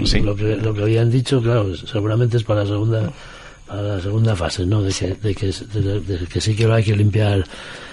Sí. 0.05 0.21
lo 0.21 0.35
que 0.35 0.57
lo 0.57 0.75
que 0.75 0.83
habían 0.83 1.11
dicho, 1.11 1.41
claro, 1.41 1.75
seguramente 1.77 2.37
es 2.39 2.43
para 2.45 2.61
la 2.63 2.67
segunda 2.67 3.13
para 3.69 3.83
la 3.83 4.01
segunda 4.01 4.37
fase, 4.37 4.65
¿no? 4.65 4.81
De 4.83 4.93
que, 4.93 5.15
de 5.15 5.35
que, 5.35 5.47
de- 5.47 6.01
de 6.01 6.27
que 6.27 6.41
sí 6.41 6.55
que 6.55 6.67
lo 6.69 6.75
hay 6.75 6.85
que 6.85 6.95
limpiar 6.97 7.45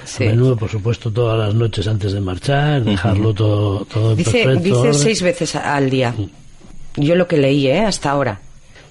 Sí. 0.05 0.23
a 0.25 0.29
menudo, 0.29 0.55
por 0.55 0.69
supuesto, 0.69 1.11
todas 1.11 1.37
las 1.39 1.55
noches 1.55 1.87
antes 1.87 2.11
de 2.13 2.21
marchar, 2.21 2.83
dejarlo 2.83 3.33
todo, 3.33 3.85
todo 3.85 4.11
en 4.11 4.17
Dice, 4.17 4.43
perfecto 4.43 4.83
dice 4.83 4.93
seis 4.93 5.21
veces 5.23 5.55
al 5.55 5.89
día. 5.89 6.13
Yo 6.95 7.15
lo 7.15 7.27
que 7.27 7.37
leí, 7.37 7.67
¿eh? 7.67 7.79
Hasta 7.81 8.11
ahora. 8.11 8.39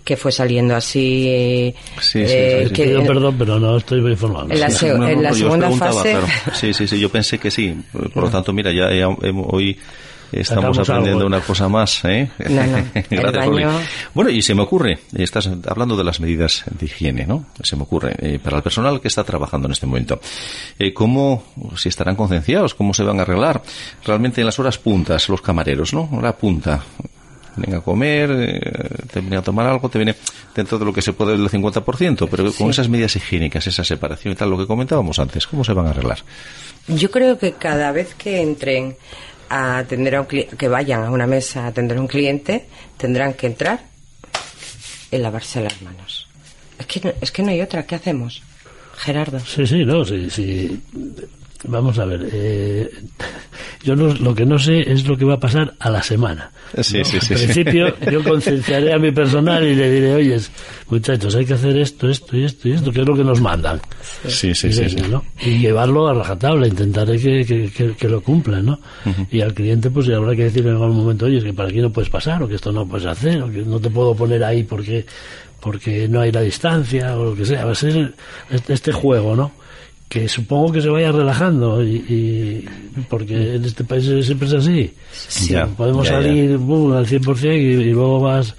Que 0.05 0.17
fue 0.17 0.33
saliendo 0.33 0.75
así. 0.75 1.73
Sí, 2.01 2.01
sí, 2.01 2.19
eh, 2.27 2.61
sí, 2.65 2.69
sí. 2.69 2.75
que 2.75 2.85
Pido 2.85 3.01
en- 3.01 3.07
perdón, 3.07 3.37
pero 3.39 3.61
no 3.61 3.77
estoy 3.77 4.01
informado. 4.11 4.51
En 4.51 4.59
la 4.61 4.69
Sí. 4.71 4.79
se- 4.79 4.89
No, 4.91 4.99
no, 4.99 5.09
en 5.09 5.23
la 5.23 5.31
no, 5.31 5.37
yo 5.37 5.47
os 5.47 5.53
segunda 5.55 5.71
fase- 5.71 6.11
claro. 6.11 6.27
Sí, 6.55 6.75
sí, 6.75 6.89
sí, 6.89 6.99
yo 7.01 7.09
pensé 7.09 7.39
que 7.39 7.51
sí. 7.51 7.77
Por 7.93 8.25
lo 8.25 8.29
tanto, 8.31 8.53
mira, 8.53 8.73
ya, 8.73 8.89
hoy 9.47 9.79
estamos 10.33 10.77
Sacamos 10.77 10.89
aprendiendo 10.89 11.19
algo. 11.27 11.27
una 11.37 11.41
cosa 11.41 11.69
más. 11.69 12.05
¿eh? 12.05 12.29
No, 12.49 12.67
no, 12.67 12.85
Gracias, 13.11 13.47
baño-. 13.47 13.81
Bueno, 14.15 14.31
y 14.31 14.43
se 14.43 14.55
me 14.57 14.63
ocurre, 14.63 14.99
estás 15.15 15.49
hablando 15.69 15.97
de 15.97 16.03
las 16.03 16.19
medidas 16.19 16.65
de 16.69 16.87
higiene, 16.87 17.25
¿no? 17.27 17.45
Se 17.63 17.77
me 17.77 17.83
ocurre, 17.83 18.17
eh, 18.19 18.39
para 18.43 18.57
el 18.57 18.63
personal 18.65 19.01
que 19.01 19.07
está 19.09 19.23
trabajando 19.23 19.69
en 19.69 19.73
este 19.73 19.87
momento, 19.87 20.21
eh, 20.81 20.93
¿cómo, 20.93 21.45
si 21.77 21.91
estarán 21.91 22.17
concienciados, 22.17 22.75
cómo 22.75 22.93
se 22.93 23.05
van 23.05 23.21
a 23.21 23.23
arreglar? 23.23 23.63
Realmente 24.05 24.41
en 24.41 24.47
las 24.47 24.59
horas 24.59 24.79
puntas, 24.79 25.29
los 25.29 25.41
camareros, 25.43 25.93
¿no? 25.95 26.09
Hora 26.13 26.37
punta. 26.37 26.83
Vienen 27.57 27.79
a 27.79 27.83
comer, 27.83 28.31
eh, 28.31 28.61
te 29.13 29.21
vienen 29.21 29.39
a 29.41 29.43
tomar 29.43 29.67
algo, 29.67 29.89
te 29.89 29.99
viene 29.99 30.15
dentro 30.55 30.79
de 30.79 30.85
lo 30.87 30.93
que 30.93 31.03
se 31.03 31.13
puede 31.13 31.33
del 31.37 31.49
50%, 31.51 32.29
pero 32.31 32.53
con 32.53 32.71
esas 32.71 32.89
medidas 32.89 33.15
higiénicas, 33.17 33.67
esa 33.67 33.85
separación 33.85 34.33
y 34.33 34.37
tal, 34.37 34.49
lo 34.51 34.57
que 34.59 34.67
comentábamos 34.67 35.19
antes, 35.19 35.47
¿cómo 35.47 35.63
se 35.65 35.73
van 35.75 35.87
a 35.87 35.91
arreglar? 35.91 36.19
Yo 36.89 37.11
creo 37.11 37.39
que 37.39 37.53
cada 37.53 37.93
vez 37.93 38.15
que 38.15 38.41
entren 38.41 38.97
a 39.51 39.79
atender 39.79 40.17
a 40.17 40.23
un 40.23 40.27
cli- 40.29 40.49
que 40.57 40.69
vayan 40.69 41.05
a 41.05 41.11
una 41.11 41.27
mesa 41.27 41.65
a 41.65 41.67
atender 41.69 41.99
a 41.99 42.01
un 42.01 42.09
cliente, 42.09 42.67
tendrán 42.97 43.35
que 43.35 43.47
entrar 43.49 43.85
y 45.11 45.19
lavarse 45.19 45.61
las 45.63 45.81
manos. 45.83 46.27
Es 46.79 46.87
que 46.87 47.01
no, 47.05 47.13
es 47.21 47.31
que 47.31 47.43
no 47.43 47.51
hay 47.51 47.61
otra. 47.61 47.85
¿Qué 47.85 47.95
hacemos, 47.97 48.43
Gerardo? 48.97 49.39
Sí, 49.41 49.67
sí, 49.67 49.85
no, 49.85 50.05
sí, 50.07 50.31
sí. 50.31 50.81
Vamos 51.65 51.99
a 51.99 52.05
ver, 52.05 52.29
eh, 52.33 52.91
yo 53.85 53.95
no- 53.95 54.15
lo 54.15 54.35
que 54.35 54.45
no 54.45 54.59
sé 54.59 54.81
es 54.81 55.07
lo 55.07 55.17
que 55.17 55.25
va 55.25 55.35
a 55.35 55.41
pasar 55.41 55.75
a 55.79 55.91
la 55.91 56.03
semana. 56.03 56.51
Sí, 56.81 56.99
¿no? 56.99 57.05
sí, 57.05 57.21
sí, 57.21 57.35
sí. 57.37 57.45
principio, 57.45 57.95
yo 58.11 58.25
concienciaré 58.25 58.93
a 58.93 58.99
mi 58.99 59.13
personal 59.13 59.63
y 59.65 59.75
le 59.77 59.91
diré, 59.91 60.15
oye, 60.15 60.39
muchachos, 60.89 61.35
hay 61.37 61.45
que 61.45 61.55
hacer 61.55 61.77
esto, 61.79 62.09
esto 62.09 62.37
y 62.37 62.45
esto 62.45 62.69
y 62.69 62.73
esto, 62.73 62.91
que 62.91 63.03
es 63.03 63.07
lo 63.07 63.15
que 63.17 63.23
nos 63.25 63.41
mandan. 63.41 63.81
Sí, 64.27 64.55
sí, 64.55 64.69
Y 64.69 64.73
sí. 64.73 64.97
Y 65.41 65.59
llevarlo 65.59 66.09
a 66.09 66.15
rajatabla, 66.15 66.67
intentaré 66.67 67.19
que, 67.19 67.45
que, 67.45 67.71
que- 67.71 67.95
que 67.95 68.09
lo 68.09 68.21
cumplan, 68.23 68.65
¿no? 68.67 68.81
Y 69.31 69.41
al 69.41 69.55
cliente, 69.55 69.91
pues 69.91 70.07
ya 70.07 70.17
habrá 70.17 70.35
que 70.35 70.45
decirle 70.45 70.71
en 70.71 70.77
algún 70.77 70.97
momento, 70.97 71.27
oye, 71.27 71.39
es 71.39 71.45
que 71.45 71.53
para 71.53 71.69
aquí 71.69 71.81
no 71.81 71.93
puedes 71.93 72.11
pasar, 72.11 72.43
o 72.43 72.49
que 72.49 72.57
esto 72.57 72.73
no 72.73 72.87
puedes 72.87 73.07
hacer, 73.07 73.41
o 73.43 73.51
que 73.51 73.63
no 73.63 73.79
te 73.81 73.91
puedo 73.91 74.15
poner 74.17 74.43
ahí 74.45 74.65
porque 74.65 75.07
porque 75.61 76.09
no 76.09 76.21
hay 76.21 76.33
la 76.33 76.41
distancia, 76.41 77.17
o 77.17 77.27
lo 77.27 77.35
que 77.37 77.45
sea. 77.45 77.65
Va 77.65 77.71
a 77.71 77.75
ser 77.77 78.15
este, 78.51 78.73
este 78.73 78.91
juego, 78.91 79.37
¿no? 79.37 79.53
Que 80.13 80.29
supongo 80.29 80.73
que 80.73 80.83
se 80.83 80.91
vaya 80.91 81.11
relajando, 81.11 81.83
y, 81.83 81.97
y- 82.07 82.65
porque 83.09 83.55
en 83.55 83.65
este 83.65 83.83
país 83.83 84.05
siempre 84.27 84.47
es 84.47 84.53
así. 84.55 84.93
Ya, 85.49 85.67
Podemos 85.67 86.07
ya, 86.07 86.13
ya. 86.21 86.23
salir 86.23 86.59
boom, 86.59 86.93
al 86.93 87.07
100% 87.07 87.45
y, 87.57 87.89
y 87.89 87.93
luego 87.93 88.21
vas... 88.21 88.55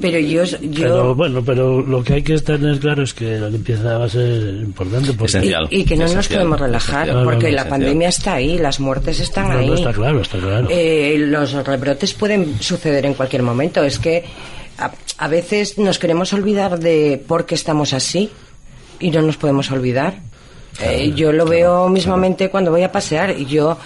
Pero 0.00 0.18
yo, 0.18 0.42
yo 0.44 0.58
Pero 0.74 1.14
bueno, 1.14 1.44
pero 1.44 1.80
lo 1.82 2.02
que 2.02 2.14
hay 2.14 2.22
que 2.22 2.36
tener 2.38 2.80
claro 2.80 3.04
es 3.04 3.14
que 3.14 3.38
la 3.38 3.48
limpieza 3.48 3.96
va 3.98 4.06
a 4.06 4.08
ser 4.08 4.54
importante. 4.64 5.12
Porque, 5.12 5.26
Esencial. 5.38 5.68
y, 5.70 5.80
y 5.80 5.84
que 5.84 5.96
no 5.96 6.08
nos 6.12 6.26
podemos 6.26 6.58
relajar 6.58 7.02
esencial. 7.08 7.24
porque 7.24 7.44
No, 7.44 7.50
no, 7.50 7.56
la 7.62 7.68
pandemia 7.68 8.08
está 8.08 8.34
ahí, 8.34 8.58
las 8.58 8.80
muertes 8.80 9.20
están 9.20 9.48
No, 9.50 9.54
no, 9.54 9.58
ahí. 9.60 9.72
está 9.74 9.92
claro, 9.92 10.20
está 10.22 10.38
claro. 10.38 10.66
Eh, 10.70 11.16
los 11.28 11.52
rebrotes 11.64 12.14
pueden 12.14 12.60
suceder 12.60 13.06
en 13.06 13.14
cualquier 13.14 13.42
momento. 13.44 13.84
Es 13.84 13.98
que 14.00 14.24
a, 14.78 14.90
a 15.18 15.28
veces 15.28 15.78
nos 15.78 15.98
queremos 16.00 16.32
olvidar 16.32 16.80
de 16.80 17.22
por 17.28 17.46
qué 17.46 17.54
estamos 17.54 17.92
así 17.92 18.30
y 18.98 19.10
no 19.12 19.22
nos 19.22 19.36
podemos 19.36 19.70
olvidar. 19.70 20.20
Eh, 20.80 21.12
yo 21.14 21.32
lo 21.32 21.44
veo 21.44 21.88
mismamente 21.88 22.48
cuando 22.50 22.70
voy 22.70 22.82
a 22.82 22.90
pasear 22.92 23.38
y 23.38 23.44
yo 23.46 23.78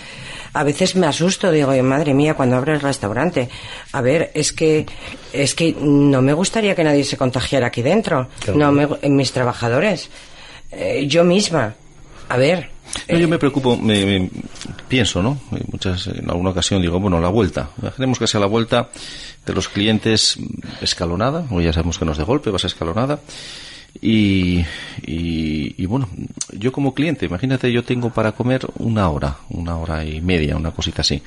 a 0.52 0.62
veces 0.64 0.96
me 0.96 1.06
asusto, 1.06 1.50
digo, 1.50 1.70
"Ay, 1.70 1.82
madre 1.82 2.14
mía, 2.14 2.34
cuando 2.34 2.56
abre 2.56 2.72
el 2.74 2.80
restaurante. 2.80 3.48
A 3.92 4.00
ver, 4.00 4.30
es 4.34 4.52
que 4.52 4.86
es 5.32 5.54
que 5.54 5.76
no 5.78 6.22
me 6.22 6.32
gustaría 6.32 6.74
que 6.74 6.84
nadie 6.84 7.04
se 7.04 7.16
contagiara 7.18 7.66
aquí 7.66 7.82
dentro. 7.82 8.28
Claro. 8.40 8.58
No 8.58 8.72
me, 8.72 8.88
en 9.02 9.16
mis 9.16 9.32
trabajadores. 9.32 10.08
Eh, 10.72 11.06
yo 11.08 11.24
misma. 11.24 11.74
A 12.28 12.36
ver, 12.38 12.70
No, 13.08 13.18
yo 13.18 13.28
me 13.28 13.38
preocupo, 13.38 13.76
me, 13.76 14.06
me- 14.06 14.30
pienso, 14.88 15.20
¿no? 15.22 15.38
En 15.52 15.64
Muchas, 15.70 16.06
en 16.06 16.30
alguna 16.30 16.50
ocasión 16.50 16.80
digo, 16.80 16.98
bueno, 17.00 17.20
la 17.20 17.28
vuelta. 17.28 17.68
Imaginemos 17.82 18.18
que 18.18 18.26
sea 18.26 18.40
la 18.40 18.46
vuelta 18.46 18.88
de 19.44 19.52
los 19.52 19.68
clientes 19.68 20.38
escalonada, 20.80 21.44
o 21.50 21.60
ya 21.60 21.72
sabemos 21.72 21.98
que 21.98 22.04
no 22.06 22.12
es 22.12 22.18
de 22.18 22.24
golpe, 22.24 22.50
va 22.50 22.56
a 22.56 22.58
ser 22.60 22.68
escalonada. 22.68 23.18
Y, 24.02 24.64
y, 25.06 25.74
y 25.82 25.86
bueno, 25.86 26.08
yo 26.52 26.72
como 26.72 26.94
cliente, 26.94 27.26
imagínate, 27.26 27.72
yo 27.72 27.82
tengo 27.82 28.10
para 28.10 28.32
comer 28.32 28.66
una 28.78 29.08
hora, 29.08 29.38
una 29.50 29.76
hora 29.76 30.04
y 30.04 30.20
media, 30.20 30.56
una 30.56 30.70
cosita 30.70 31.02
así. 31.02 31.22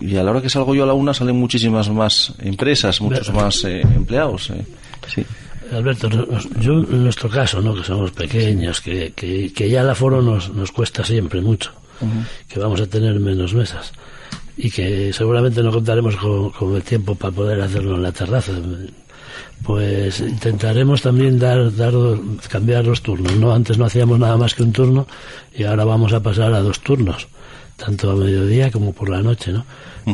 Y 0.00 0.16
a 0.16 0.22
la 0.22 0.30
hora 0.30 0.42
que 0.42 0.48
salgo 0.48 0.74
yo 0.74 0.84
a 0.84 0.86
la 0.86 0.94
una 0.94 1.12
salen 1.14 1.36
muchísimas 1.36 1.88
más 1.90 2.34
empresas, 2.38 3.00
muchos 3.00 3.32
más 3.32 3.64
eh, 3.64 3.80
empleados. 3.82 4.50
eh. 4.50 4.64
Sí. 5.12 5.24
Alberto, 5.72 6.08
yo 6.60 6.72
en 6.74 7.04
nuestro 7.04 7.28
caso, 7.28 7.60
¿no? 7.60 7.74
que 7.74 7.82
somos 7.82 8.10
pequeños, 8.12 8.80
que, 8.80 9.12
que, 9.12 9.52
que 9.52 9.68
ya 9.68 9.80
el 9.80 9.88
aforo 9.90 10.22
nos, 10.22 10.52
nos 10.52 10.70
cuesta 10.70 11.02
siempre 11.04 11.40
mucho, 11.40 11.72
que 12.48 12.60
vamos 12.60 12.80
a 12.80 12.86
tener 12.86 13.18
menos 13.18 13.54
mesas 13.54 13.92
y 14.56 14.70
que 14.70 15.12
seguramente 15.12 15.62
no 15.62 15.72
contaremos 15.72 16.16
con, 16.16 16.50
con 16.50 16.76
el 16.76 16.82
tiempo 16.82 17.14
para 17.14 17.34
poder 17.34 17.60
hacerlo 17.60 17.96
en 17.96 18.02
la 18.02 18.12
terraza. 18.12 18.52
Pues 19.62 20.20
intentaremos 20.20 21.00
también 21.02 21.38
dar, 21.38 21.74
dar, 21.74 21.94
cambiar 22.50 22.84
los 22.86 23.00
turnos. 23.02 23.34
¿no? 23.36 23.52
Antes 23.54 23.78
no 23.78 23.86
hacíamos 23.86 24.18
nada 24.18 24.36
más 24.36 24.54
que 24.54 24.62
un 24.62 24.72
turno 24.72 25.06
y 25.56 25.64
ahora 25.64 25.84
vamos 25.84 26.12
a 26.12 26.22
pasar 26.22 26.52
a 26.52 26.60
dos 26.60 26.80
turnos, 26.80 27.28
tanto 27.76 28.10
a 28.10 28.14
mediodía 28.16 28.70
como 28.70 28.92
por 28.92 29.08
la 29.08 29.22
noche. 29.22 29.52
¿no? 29.52 29.64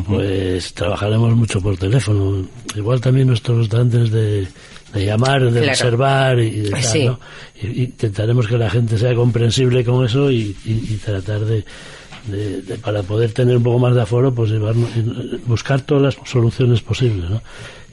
Pues 0.07 0.73
trabajaremos 0.73 1.35
mucho 1.35 1.59
por 1.59 1.75
teléfono. 1.77 2.45
Igual 2.75 3.01
también 3.01 3.27
nuestros 3.27 3.57
restaurantes 3.57 4.09
de, 4.09 4.47
de 4.93 5.05
llamar, 5.05 5.43
de 5.43 5.51
Claro. 5.51 5.67
reservar 5.67 6.39
y 6.39 6.49
de 6.61 6.69
tal, 6.69 6.83
Sí. 6.83 7.05
¿no? 7.05 7.19
Y, 7.61 7.67
y 7.67 7.83
intentaremos 7.83 8.47
que 8.47 8.57
la 8.57 8.69
gente 8.69 8.97
sea 8.97 9.13
comprensible 9.15 9.83
con 9.83 10.05
eso 10.05 10.31
y, 10.31 10.55
y- 10.63 10.93
y 10.93 10.99
tratar 11.03 11.41
de, 11.41 11.65
de- 12.27 12.61
de- 12.61 12.77
para 12.77 13.03
poder 13.03 13.33
tener 13.33 13.57
un 13.57 13.63
poco 13.63 13.79
más 13.79 13.95
de 13.95 14.01
aforo, 14.01 14.33
pues 14.33 14.51
llevarnos, 14.51 14.89
buscar 15.45 15.81
todas 15.81 16.03
las 16.15 16.29
soluciones 16.29 16.79
posibles, 16.81 17.29
¿no? 17.29 17.41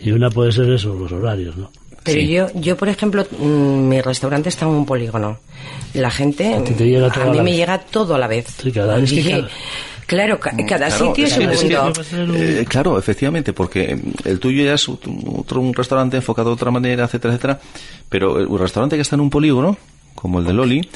Y 0.01 0.13
una 0.13 0.31
puede 0.31 0.53
ser 0.53 0.71
eso, 0.71 0.95
los 0.95 1.11
horarios, 1.13 1.57
¿no? 1.57 1.71
Pero 2.05 2.21
Sí. 2.21 2.29
yo, 2.29 2.47
yo, 2.55 2.77
por 2.77 2.89
ejemplo, 2.89 3.27
mm, 3.39 3.89
mi 3.89 4.01
restaurante 4.01 4.49
está 4.49 4.65
en 4.67 4.73
un 4.73 4.87
polígono. 4.87 5.39
La 5.95 6.11
gente, 6.11 6.55
A 6.55 6.63
ti 6.65 6.73
te 6.75 6.87
llega 6.87 7.11
todo 7.11 7.25
a 7.25 7.31
mí 7.31 7.37
la 7.37 7.43
me 7.43 7.51
vez. 7.51 7.59
llega 7.59 7.79
todo 7.81 8.15
a 8.15 8.19
la 8.19 8.27
vez. 8.29 8.47
Sí, 8.63 8.71
cada 8.73 8.97
vez 8.97 9.11
que 9.11 9.21
Y- 9.21 9.31
cada- 9.31 9.49
Claro, 10.07 10.41
ca- 10.41 10.53
cada 10.67 10.87
Claro, 10.89 11.07
sitio 11.09 11.27
es 11.27 11.37
un 11.37 11.43
es 11.51 11.61
que- 11.65 11.77
mundo. 11.77 12.35
Eh, 12.35 12.65
claro, 12.67 12.99
efectivamente, 12.99 13.53
porque 13.53 14.01
el 14.25 14.41
tuyo 14.41 14.65
ya 14.65 14.73
es 14.73 14.89
otro, 14.89 15.13
otro- 15.37 15.61
un 15.61 15.75
restaurante 15.75 16.17
enfocado 16.17 16.49
de 16.49 16.55
otra 16.55 16.71
manera, 16.71 17.05
etcétera, 17.05 17.35
etcétera. 17.35 17.61
Pero 18.09 18.39
el 18.41 18.59
restaurante 18.59 18.97
que 18.97 19.03
está 19.03 19.17
en 19.17 19.21
un 19.21 19.29
polígono, 19.29 19.77
como 20.21 20.41
el 20.41 20.45
de 20.45 20.53
Loli, 20.53 20.89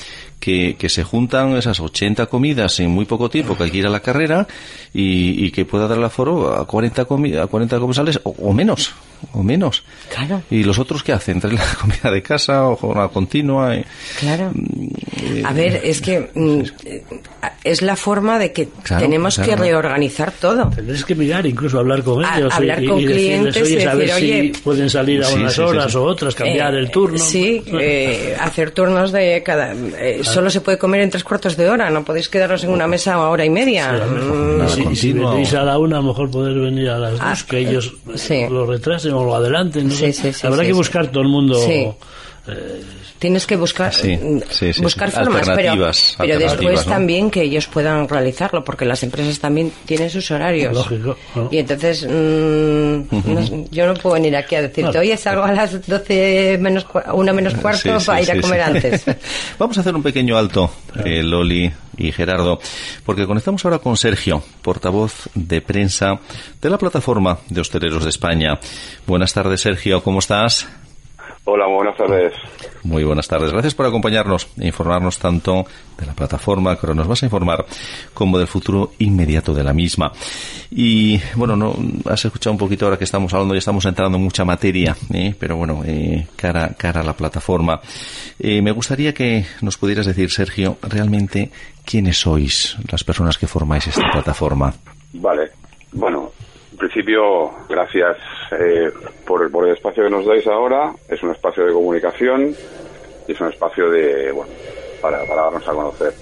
que, 0.43 0.75
que 0.77 0.89
se 0.89 1.05
juntan 1.05 1.57
esas 1.57 1.79
80 1.79 2.27
comidas 2.27 2.81
en 2.81 2.91
muy 2.91 3.05
poco 3.05 3.31
tiempo, 3.31 3.57
que 3.57 3.63
hay 3.63 3.71
que 3.71 3.79
ir 3.79 3.87
a 3.87 3.91
la 3.91 4.01
carrera 4.01 4.49
y, 4.93 5.47
y 5.47 5.53
que 5.53 5.65
pueda 5.65 5.87
dar 5.87 5.99
el 5.99 6.05
aforo 6.05 6.53
a 6.53 6.67
40, 6.67 7.05
comi 7.05 7.37
a 7.37 7.47
40 7.47 7.79
comensales 7.79 8.21
o, 8.25 8.31
o, 8.31 8.53
menos, 8.53 8.93
o 9.33 9.45
menos. 9.45 9.85
Claro. 10.13 10.43
¿Y 10.51 10.65
los 10.65 10.81
otros 10.81 11.05
qué 11.05 11.13
hacen? 11.13 11.41
¿Traen 11.41 11.57
la 11.57 11.75
comida 11.81 12.11
de 12.11 12.23
casa 12.23 12.67
o 12.67 12.89
una 12.89 13.07
continua? 13.07 13.77
Y, 13.77 13.85
claro. 14.19 14.51
Eh, 15.23 15.43
a 15.47 15.53
ver, 15.53 15.81
es 15.85 16.01
que 16.01 16.29
mm, 16.35 16.63
es 17.63 17.83
la 17.83 17.95
forma 17.95 18.41
de 18.41 18.53
que 18.53 18.69
claro, 18.83 19.05
tenemos 19.05 19.37
claro. 19.37 19.51
que 19.51 19.57
reorganizar 19.57 20.33
todo. 20.33 20.69
Tendréis 20.71 21.05
que 21.05 21.15
mirar, 21.15 21.47
incluso 21.47 21.79
hablar 21.79 22.03
con 22.03 22.25
ellos. 22.25 22.53
A, 22.53 22.57
hablar 22.57 22.83
y, 22.83 22.89
con 22.89 22.99
y 22.99 23.07
clientes 23.07 23.55
decirles, 23.55 23.71
oye, 23.71 23.83
y 23.83 23.85
saber 23.85 24.07
decir, 24.09 24.35
si 24.35 24.41
oye, 24.41 24.53
pueden 24.65 24.91
salir 24.91 25.23
a 25.23 25.27
sí, 25.27 25.35
unas 25.37 25.55
sí, 25.55 25.61
horas 25.61 25.93
sí, 25.93 25.99
o 25.99 26.03
otras, 26.03 26.35
cambiar 26.35 26.75
eh, 26.75 26.79
el 26.79 26.91
turno. 26.91 27.19
Sí, 27.19 27.63
eh, 27.81 28.37
hacer 28.41 28.73
turnos 28.73 29.12
de 29.13 29.43
cada. 29.45 29.73
Eh, 29.75 30.21
solo 30.23 30.51
se 30.51 30.61
puede 30.61 30.79
comer 30.79 31.03
en 31.03 31.11
tres 31.11 31.23
cuartos 31.25 31.57
de 31.57 31.69
hora, 31.69 31.91
no 31.91 32.05
podéis 32.05 32.29
quedaros 32.29 32.65
en 32.65 32.71
una 32.71 32.87
mesa 32.87 33.15
a 33.15 33.29
hora 33.29 33.45
y 33.45 33.51
media. 33.51 33.93
Mm, 33.93 34.69
si, 34.69 34.83
y 34.91 34.97
si 34.97 35.13
venís 35.13 35.53
a 35.55 35.63
la 35.63 35.79
una, 35.79 35.99
a 35.99 36.01
lo 36.01 36.09
mejor 36.09 36.31
poder 36.31 36.59
venir 36.59 36.89
a 36.91 36.99
las 36.99 37.13
dos, 37.13 37.21
Ah, 37.23 37.37
que 37.49 37.59
ellos 37.59 37.93
sí. 38.17 38.47
lo 38.51 38.67
retrasen 38.67 39.13
o 39.13 39.25
lo 39.25 39.37
adelanten. 39.37 39.89
¿no? 39.89 39.95
Sí, 39.95 40.13
sí, 40.13 40.33
sí, 40.33 40.47
Habrá 40.47 40.61
sí, 40.61 40.67
que 40.69 40.73
sí. 40.73 40.79
buscar 40.79 41.07
todo 41.09 41.23
el 41.23 41.29
mundo. 41.29 41.57
Tienes 43.19 43.47
que 43.47 43.55
buscar, 43.55 43.95
Sí, 43.95 44.19
sí, 44.51 44.73
sí, 44.73 44.83
buscar 44.83 45.09
sí. 45.11 45.17
formas, 45.17 45.43
pero, 45.43 45.53
Alternativas, 45.53 46.15
pero 46.19 46.33
alternativas, 46.35 46.61
después 46.61 46.87
¿no? 46.87 46.93
también 46.93 47.31
que 47.31 47.43
ellos 47.43 47.69
puedan 47.69 48.09
realizarlo, 48.09 48.65
porque 48.65 48.85
las 48.85 49.01
empresas 49.05 49.39
también 49.39 49.73
tienen 49.87 50.11
sus 50.11 50.29
horarios. 50.33 50.75
Lógico, 50.75 51.17
¿no? 51.37 51.49
Y 51.53 51.59
entonces, 51.59 52.05
mm, 52.05 52.11
no- 53.33 53.67
yo 53.71 53.87
no 53.87 53.95
puedo 53.95 54.15
venir 54.15 54.35
aquí 54.35 54.57
a 54.57 54.63
decirte, 54.63 54.99
oye, 54.99 55.17
salgo 55.17 55.45
a 55.45 55.53
las 55.53 55.87
12 55.87 56.59
menos, 56.61 56.85
una 57.15 57.33
menos 57.33 57.55
cuarto 57.55 57.79
Sí, 57.97 58.01
sí, 58.01 58.07
para 58.07 58.23
ir 58.23 58.31
a 58.33 58.35
sí, 58.35 58.41
comer 58.41 58.61
sí. 58.65 58.71
antes. 58.89 59.05
Vamos 59.59 59.79
a 59.79 59.81
hacer 59.83 59.95
un 59.95 60.03
pequeño 60.03 60.37
alto, 60.37 60.69
eh, 61.05 61.23
Loli 61.23 61.73
y 61.97 62.11
Gerardo, 62.11 62.59
porque 63.05 63.25
conectamos 63.25 63.65
ahora 63.65 63.79
con 63.79 63.97
Sergio, 63.97 64.43
portavoz 64.63 65.29
de 65.37 65.61
prensa 65.61 66.19
de 66.61 66.71
la 66.71 66.77
plataforma 66.79 67.39
de 67.49 67.61
hosteleros 67.61 68.03
de 68.03 68.11
España. 68.11 68.59
Buenas 69.07 69.33
tardes, 69.33 69.61
Sergio, 69.61 70.03
¿cómo 70.03 70.19
estás? 70.19 70.67
Hola, 71.45 71.67
buenas 71.67 71.97
tardes. 71.97 72.35
Muy 72.85 73.03
buenas 73.03 73.27
tardes. 73.27 73.51
Gracias 73.51 73.75
por 73.75 73.85
acompañarnos 73.85 74.47
e 74.61 74.69
informarnos 74.69 75.19
tanto 75.19 75.65
de 75.99 76.07
la 76.07 76.13
plataforma 76.13 76.77
que 76.77 76.87
ahora 76.87 76.95
nos 76.95 77.09
vas 77.09 77.21
a 77.23 77.27
informar 77.27 77.67
como 78.15 78.39
del 78.39 78.47
futuro 78.47 78.93
inmediato 79.01 79.53
de 79.53 79.65
la 79.65 79.73
misma. 79.73 80.13
Y 80.71 81.21
bueno, 81.35 81.57
no 81.57 81.75
has 82.09 82.25
escuchado 82.25 82.53
un 82.53 82.59
poquito 82.59 82.85
ahora 82.85 82.97
que 82.97 83.03
estamos 83.03 83.35
hablando, 83.35 83.55
ya 83.55 83.59
estamos 83.59 83.85
entrando 83.87 84.19
en 84.19 84.25
mucha 84.25 84.45
materia, 84.45 84.97
¿eh? 85.13 85.35
pero 85.37 85.57
bueno, 85.57 85.83
eh, 85.85 86.29
cara, 86.37 86.75
cara 86.77 87.01
a 87.01 87.05
la 87.05 87.15
plataforma. 87.15 87.81
Eh, 88.39 88.63
me 88.63 88.71
gustaría 88.71 89.13
que 89.13 89.45
nos 89.63 89.77
pudieras 89.77 90.07
decir, 90.07 90.31
Sergio, 90.31 90.79
realmente 90.81 91.51
quiénes 91.85 92.19
sois 92.19 92.77
las 92.89 93.03
personas 93.03 93.37
que 93.37 93.49
formáis 93.49 93.89
esta 93.89 94.13
plataforma. 94.13 94.73
Vale, 95.15 95.51
bueno, 95.91 96.31
en 96.41 96.42
principio, 96.83 97.53
gracias 97.69 98.17
eh, 98.51 98.91
por, 99.25 99.49
por 99.53 99.69
el 99.69 99.75
espacio 99.75 100.03
que 100.03 100.11
nos 100.11 100.27
dais 100.27 100.45
ahora. 100.49 100.93
Es 101.09 101.23
un 101.23 101.31
espacio 101.31 101.65
de 101.65 101.73
comunicación 101.73 102.55
y 103.29 103.33
es 103.33 103.41
un 103.41 103.49
espacio 103.49 103.89
de, 103.89 104.33
bueno, 104.33 104.53
para, 105.01 105.25
para 105.25 105.43
darnos 105.43 105.69
a 105.69 105.73
conocer. 105.73 106.13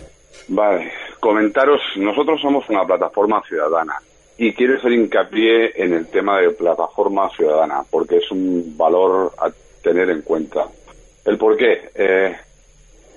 Vale, 0.49 0.93
comentaros, 1.19 1.81
nosotros 1.97 2.43
somos 2.43 2.69
una 2.69 2.85
plataforma 2.85 3.43
ciudadana 3.49 3.95
y 4.37 4.53
quiero 4.53 4.77
hacer 4.77 4.93
hincapié 4.93 5.73
en 5.83 5.95
el 5.95 6.07
tema 6.09 6.39
de 6.41 6.51
plataforma 6.51 7.31
ciudadana 7.31 7.83
porque 7.91 8.19
es 8.19 8.31
un 8.31 8.77
valor 8.77 9.33
a 9.39 9.51
tener 9.83 10.11
en 10.11 10.21
cuenta. 10.21 10.67
¿El 11.25 11.39
por 11.39 11.57
qué? 11.57 11.91
Eh, 11.95 12.37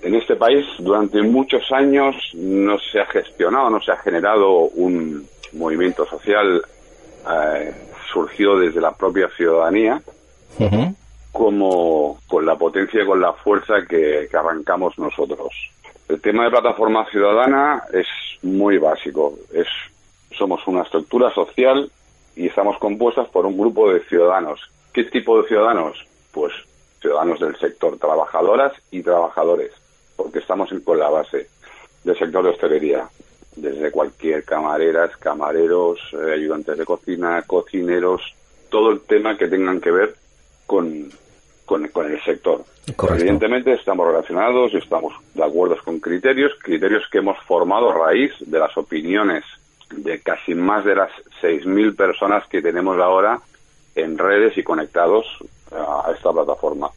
en 0.02 0.16
este 0.16 0.38
país 0.38 0.66
durante 0.80 1.22
muchos 1.22 1.70
años 1.74 2.16
no 2.36 2.78
se 2.80 3.02
ha 3.02 3.06
gestionado, 3.08 3.70
no 3.70 3.82
se 3.82 3.92
ha 3.92 3.98
generado 3.98 4.60
un 4.60 5.28
movimiento 5.52 6.06
social 6.06 6.64
eh, 7.30 7.74
surgido 8.12 8.58
desde 8.60 8.82
la 8.82 8.92
propia 8.94 9.30
ciudadanía 9.36 10.02
como 11.32 12.20
con 12.28 12.46
la 12.46 12.56
potencia 12.56 13.02
y 13.02 13.06
con 13.06 13.20
la 13.20 13.34
fuerza 13.34 13.86
que, 13.90 14.28
que 14.30 14.38
arrancamos 14.38 14.98
nosotros. 15.00 15.50
El 16.08 16.22
tema 16.22 16.44
de 16.44 16.52
plataforma 16.52 17.06
ciudadana 17.10 17.84
es 17.92 18.06
muy 18.44 18.78
básico. 18.78 19.34
Es, 19.52 19.68
somos 20.38 20.66
una 20.68 20.84
estructura 20.84 21.34
social 21.34 21.90
y 22.36 22.48
estamos 22.48 22.78
compuestas 22.78 23.28
por 23.30 23.46
un 23.46 23.58
grupo 23.58 23.92
de 23.92 24.02
ciudadanos. 24.02 24.60
¿Qué 24.94 25.06
tipo 25.06 25.42
de 25.42 25.48
ciudadanos? 25.48 26.06
Pues 26.32 26.54
ciudadanos 27.02 27.40
del 27.40 27.56
sector, 27.58 27.98
trabajadoras 27.98 28.74
y 28.92 29.02
trabajadores, 29.02 29.72
porque 30.16 30.40
estamos 30.40 30.72
en- 30.72 30.82
con 30.82 31.00
la 31.00 31.10
base 31.10 31.48
del 32.04 32.18
sector 32.18 32.44
de 32.44 32.50
hostelería, 32.52 33.08
desde 33.56 33.92
cualquier 33.92 34.44
camareras, 34.44 35.16
camareros, 35.18 36.00
eh, 36.14 36.34
ayudantes 36.34 36.78
de 36.78 36.86
cocina, 36.86 37.42
cocineros, 37.44 38.22
todo 38.70 38.92
el 38.92 39.02
tema 39.02 39.38
que 39.38 39.48
tengan 39.48 39.80
que 39.80 39.92
ver 39.92 40.16
con, 40.66 41.10
con, 41.66 41.88
con 41.90 42.12
el 42.12 42.22
sector. 42.24 42.64
Correcto. 42.96 43.22
Evidentemente 43.22 43.74
estamos 43.74 44.08
relacionados 44.08 44.74
y 44.74 44.78
estamos 44.78 45.14
de 45.34 45.44
acuerdo 45.44 45.78
con 45.84 46.00
criterios, 46.00 46.52
criterios 46.62 47.04
que 47.12 47.20
hemos 47.20 47.38
formado 47.46 47.92
a 47.92 48.08
raíz 48.08 48.34
de 48.40 48.60
las 48.60 48.76
opiniones 48.78 49.44
de 49.96 50.20
casi 50.20 50.56
más 50.56 50.84
de 50.84 50.96
las 50.96 51.12
6.000 51.42 51.96
personas 51.96 52.48
que 52.48 52.62
tenemos 52.62 53.00
ahora 53.00 53.40
en 53.96 54.18
redes 54.18 54.58
y 54.58 54.64
conectados 54.64 55.26
a 55.72 56.12
esta 56.16 56.32
plataforma. 56.32 56.90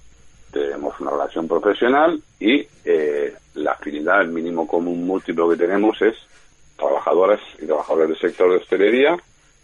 Tenemos 0.50 0.98
una 1.00 1.10
relación 1.10 1.46
profesional 1.46 2.20
y 2.40 2.66
eh, 2.84 3.34
la 3.54 3.72
afinidad, 3.72 4.22
el 4.22 4.28
mínimo 4.28 4.66
común 4.66 5.06
múltiplo 5.06 5.48
que 5.50 5.56
tenemos 5.56 6.00
es 6.00 6.14
trabajadoras 6.76 7.40
y 7.60 7.66
trabajadores 7.66 8.08
del 8.08 8.18
sector 8.18 8.50
de 8.50 8.56
hostelería 8.56 9.16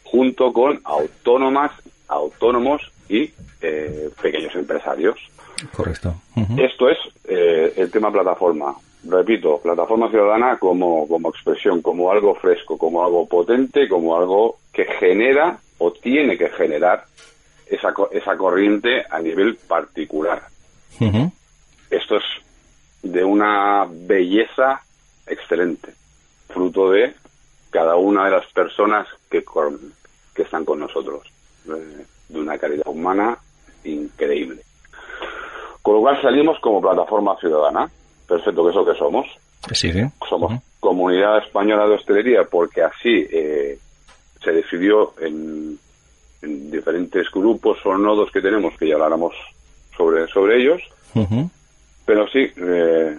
junto 0.02 0.52
con 0.52 0.80
autónomas, 0.84 1.72
autónomos 2.08 2.90
y 3.08 3.30
eh, 3.60 4.10
pequeños 4.20 4.54
empresarios. 4.54 5.18
Correcto. 5.74 6.14
Esto 6.58 6.88
es 6.88 6.98
eh, 7.24 7.72
el 7.76 7.90
tema 7.90 8.10
plataforma. 8.10 8.74
Repito, 9.04 9.58
plataforma 9.58 10.10
ciudadana 10.10 10.58
como, 10.58 11.06
como 11.08 11.30
expresión, 11.30 11.82
como 11.82 12.10
algo 12.10 12.34
fresco, 12.34 12.76
como 12.78 13.04
algo 13.04 13.26
potente, 13.26 13.88
como 13.88 14.16
algo 14.16 14.58
que 14.72 14.84
genera 14.84 15.58
o 15.78 15.92
tiene 15.92 16.36
que 16.38 16.48
generar 16.50 17.04
esa, 17.66 17.92
esa 18.12 18.36
corriente 18.36 19.04
a 19.08 19.20
nivel 19.20 19.56
particular. 19.56 20.42
Esto 21.90 22.16
es 22.16 22.24
de 23.02 23.24
una 23.24 23.86
belleza 23.90 24.80
excelente, 25.26 25.92
fruto 26.52 26.90
de 26.90 27.14
cada 27.70 27.96
una 27.96 28.26
de 28.26 28.30
las 28.32 28.46
personas 28.52 29.08
que, 29.30 29.42
con- 29.42 29.92
que 30.34 30.42
están 30.42 30.64
con 30.64 30.78
nosotros, 30.80 31.22
eh, 31.68 32.04
de 32.28 32.40
una 32.40 32.58
calidad 32.58 32.86
humana 32.86 33.36
increíble. 33.84 34.62
Con 35.82 35.94
lo 35.96 36.00
cual 36.02 36.20
salimos 36.22 36.58
como 36.60 36.80
plataforma 36.80 37.36
ciudadana, 37.40 37.90
perfecto 38.28 38.62
que 38.64 38.70
es 38.70 38.76
lo 38.76 38.84
que 38.86 38.98
somos, 38.98 39.26
Sí, 39.72 39.92
sí. 39.92 40.02
somos 40.28 40.60
comunidad 40.80 41.38
española 41.44 41.86
de 41.86 41.94
hostelería 41.94 42.44
porque 42.44 42.82
así 42.82 43.26
eh, 43.30 43.78
se 44.42 44.50
decidió 44.52 45.14
en, 45.20 45.78
en 46.42 46.70
diferentes 46.70 47.30
grupos 47.30 47.78
o 47.84 47.96
nodos 47.96 48.30
que 48.32 48.40
tenemos, 48.40 48.76
que 48.76 48.88
ya 48.88 48.94
habláramos 48.94 49.34
sobre, 49.96 50.26
sobre 50.28 50.60
ellos, 50.62 50.82
pero 52.04 52.26
sí, 52.28 52.50
eh, 52.56 53.16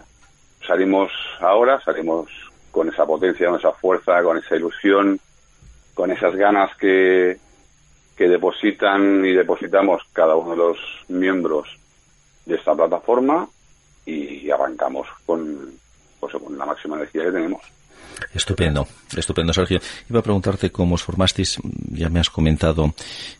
salimos 0.67 1.11
ahora, 1.39 1.79
salimos 1.85 2.27
con 2.73 2.89
esa 2.89 3.05
potencia, 3.05 3.47
con 3.47 3.59
esa 3.59 3.71
fuerza, 3.71 4.23
con 4.23 4.39
esa 4.39 4.55
ilusión, 4.55 5.19
con 5.93 6.09
esas 6.09 6.35
ganas 6.35 6.75
que, 6.75 7.37
que 8.17 8.27
depositan 8.27 9.23
y 9.23 9.31
depositamos 9.33 10.01
cada 10.11 10.35
uno 10.35 10.51
de 10.51 10.57
los 10.57 10.77
miembros 11.07 11.77
de 12.47 12.55
esta 12.55 12.73
plataforma 12.73 13.47
y 14.07 14.49
arrancamos 14.49 15.07
con, 15.23 15.77
pues, 16.19 16.33
con 16.33 16.57
la 16.57 16.65
máxima 16.65 16.95
energía 16.97 17.25
que 17.25 17.31
tenemos. 17.31 17.61
Estupendo, 18.33 18.87
estupendo, 19.15 19.53
Sergio. 19.53 19.79
Iba 20.09 20.19
a 20.19 20.23
preguntarte 20.23 20.71
cómo 20.71 20.95
os 20.95 21.03
formasteis. 21.03 21.57
Ya 21.91 22.09
me 22.09 22.19
has 22.19 22.29
comentado 22.29 22.93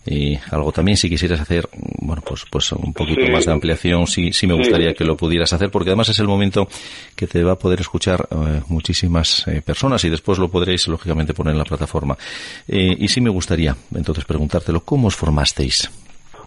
eh, 0.06 0.40
algo 0.52 0.72
también. 0.72 0.98
Si 0.98 1.10
quisieras 1.10 1.40
hacer, 1.42 1.68
bueno, 2.00 2.22
pues, 2.26 2.44
pues 2.50 2.72
un 2.74 2.94
poquito 2.94 3.22
Sí. 3.26 3.32
más 3.32 3.46
de 3.46 3.52
ampliación, 3.52 4.06
sí, 4.08 4.32
sí 4.34 4.48
me 4.48 4.54
Sí. 4.54 4.60
gustaría 4.60 4.94
que 4.94 5.04
lo 5.04 5.18
pudieras 5.18 5.52
hacer, 5.54 5.72
porque 5.72 5.90
además 5.90 6.10
es 6.10 6.20
el 6.20 6.28
momento 6.28 6.68
que 7.16 7.28
te 7.28 7.44
va 7.44 7.54
a 7.54 7.60
poder 7.60 7.82
escuchar 7.82 8.28
eh, 8.32 8.62
muchísimas 8.68 9.48
eh, 9.48 9.62
personas 9.62 10.04
y 10.04 10.10
después 10.10 10.38
lo 10.40 10.50
podréis, 10.50 10.88
lógicamente, 10.88 11.34
poner 11.34 11.54
en 11.54 11.58
la 11.60 11.66
plataforma. 11.66 12.18
Eh, 12.68 12.96
y 13.00 13.08
sí 13.08 13.22
me 13.22 13.30
gustaría, 13.30 13.76
entonces, 13.96 14.26
preguntártelo, 14.26 14.82
¿cómo 14.84 15.08
os 15.08 15.16
formasteis? 15.16 15.90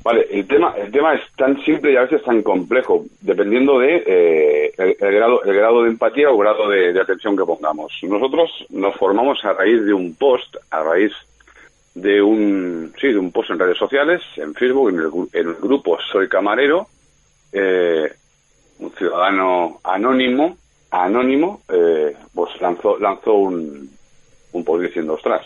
Vale, 0.06 0.24
el 0.30 0.46
tema, 0.46 0.72
el 0.76 0.92
tema 0.92 1.14
es 1.14 1.22
tan 1.36 1.60
simple 1.64 1.90
y 1.92 1.96
a 1.96 2.02
veces 2.02 2.22
tan 2.22 2.40
complejo, 2.44 3.06
dependiendo 3.22 3.80
de 3.80 4.04
eh, 4.06 4.72
el, 4.78 5.12
grado, 5.16 5.42
el 5.42 5.52
grado 5.52 5.82
de 5.82 5.88
empatía 5.88 6.30
o 6.30 6.38
grado 6.38 6.68
de, 6.68 7.00
atención 7.00 7.36
que 7.36 7.44
pongamos. 7.44 7.92
Nosotros 8.04 8.48
nos 8.70 8.94
formamos 8.94 9.44
a 9.44 9.52
raíz 9.54 9.84
de 9.84 9.92
un 9.92 10.14
post, 10.14 10.54
a 10.70 10.84
raíz 10.84 11.10
de 11.96 12.22
un, 12.22 12.94
sí, 13.00 13.08
de 13.08 13.18
un 13.18 13.32
post 13.32 13.50
en 13.50 13.58
redes 13.58 13.78
sociales, 13.78 14.22
en 14.36 14.54
Facebook, 14.54 14.90
en 14.90 15.00
el, 15.00 15.10
gru- 15.10 15.28
en 15.32 15.48
el 15.48 15.54
grupo 15.56 15.98
Soy 16.12 16.28
Camarero, 16.28 16.86
eh, 17.52 18.08
un 18.78 18.92
ciudadano 18.92 19.80
anónimo, 19.82 20.56
anónimo, 20.92 21.62
eh, 21.68 22.14
pues 22.32 22.60
lanzó, 22.60 22.96
lanzó 23.00 23.32
un, 23.34 23.90
un 24.52 24.64
post 24.64 24.84
diciendo, 24.84 25.14
ostras, 25.14 25.44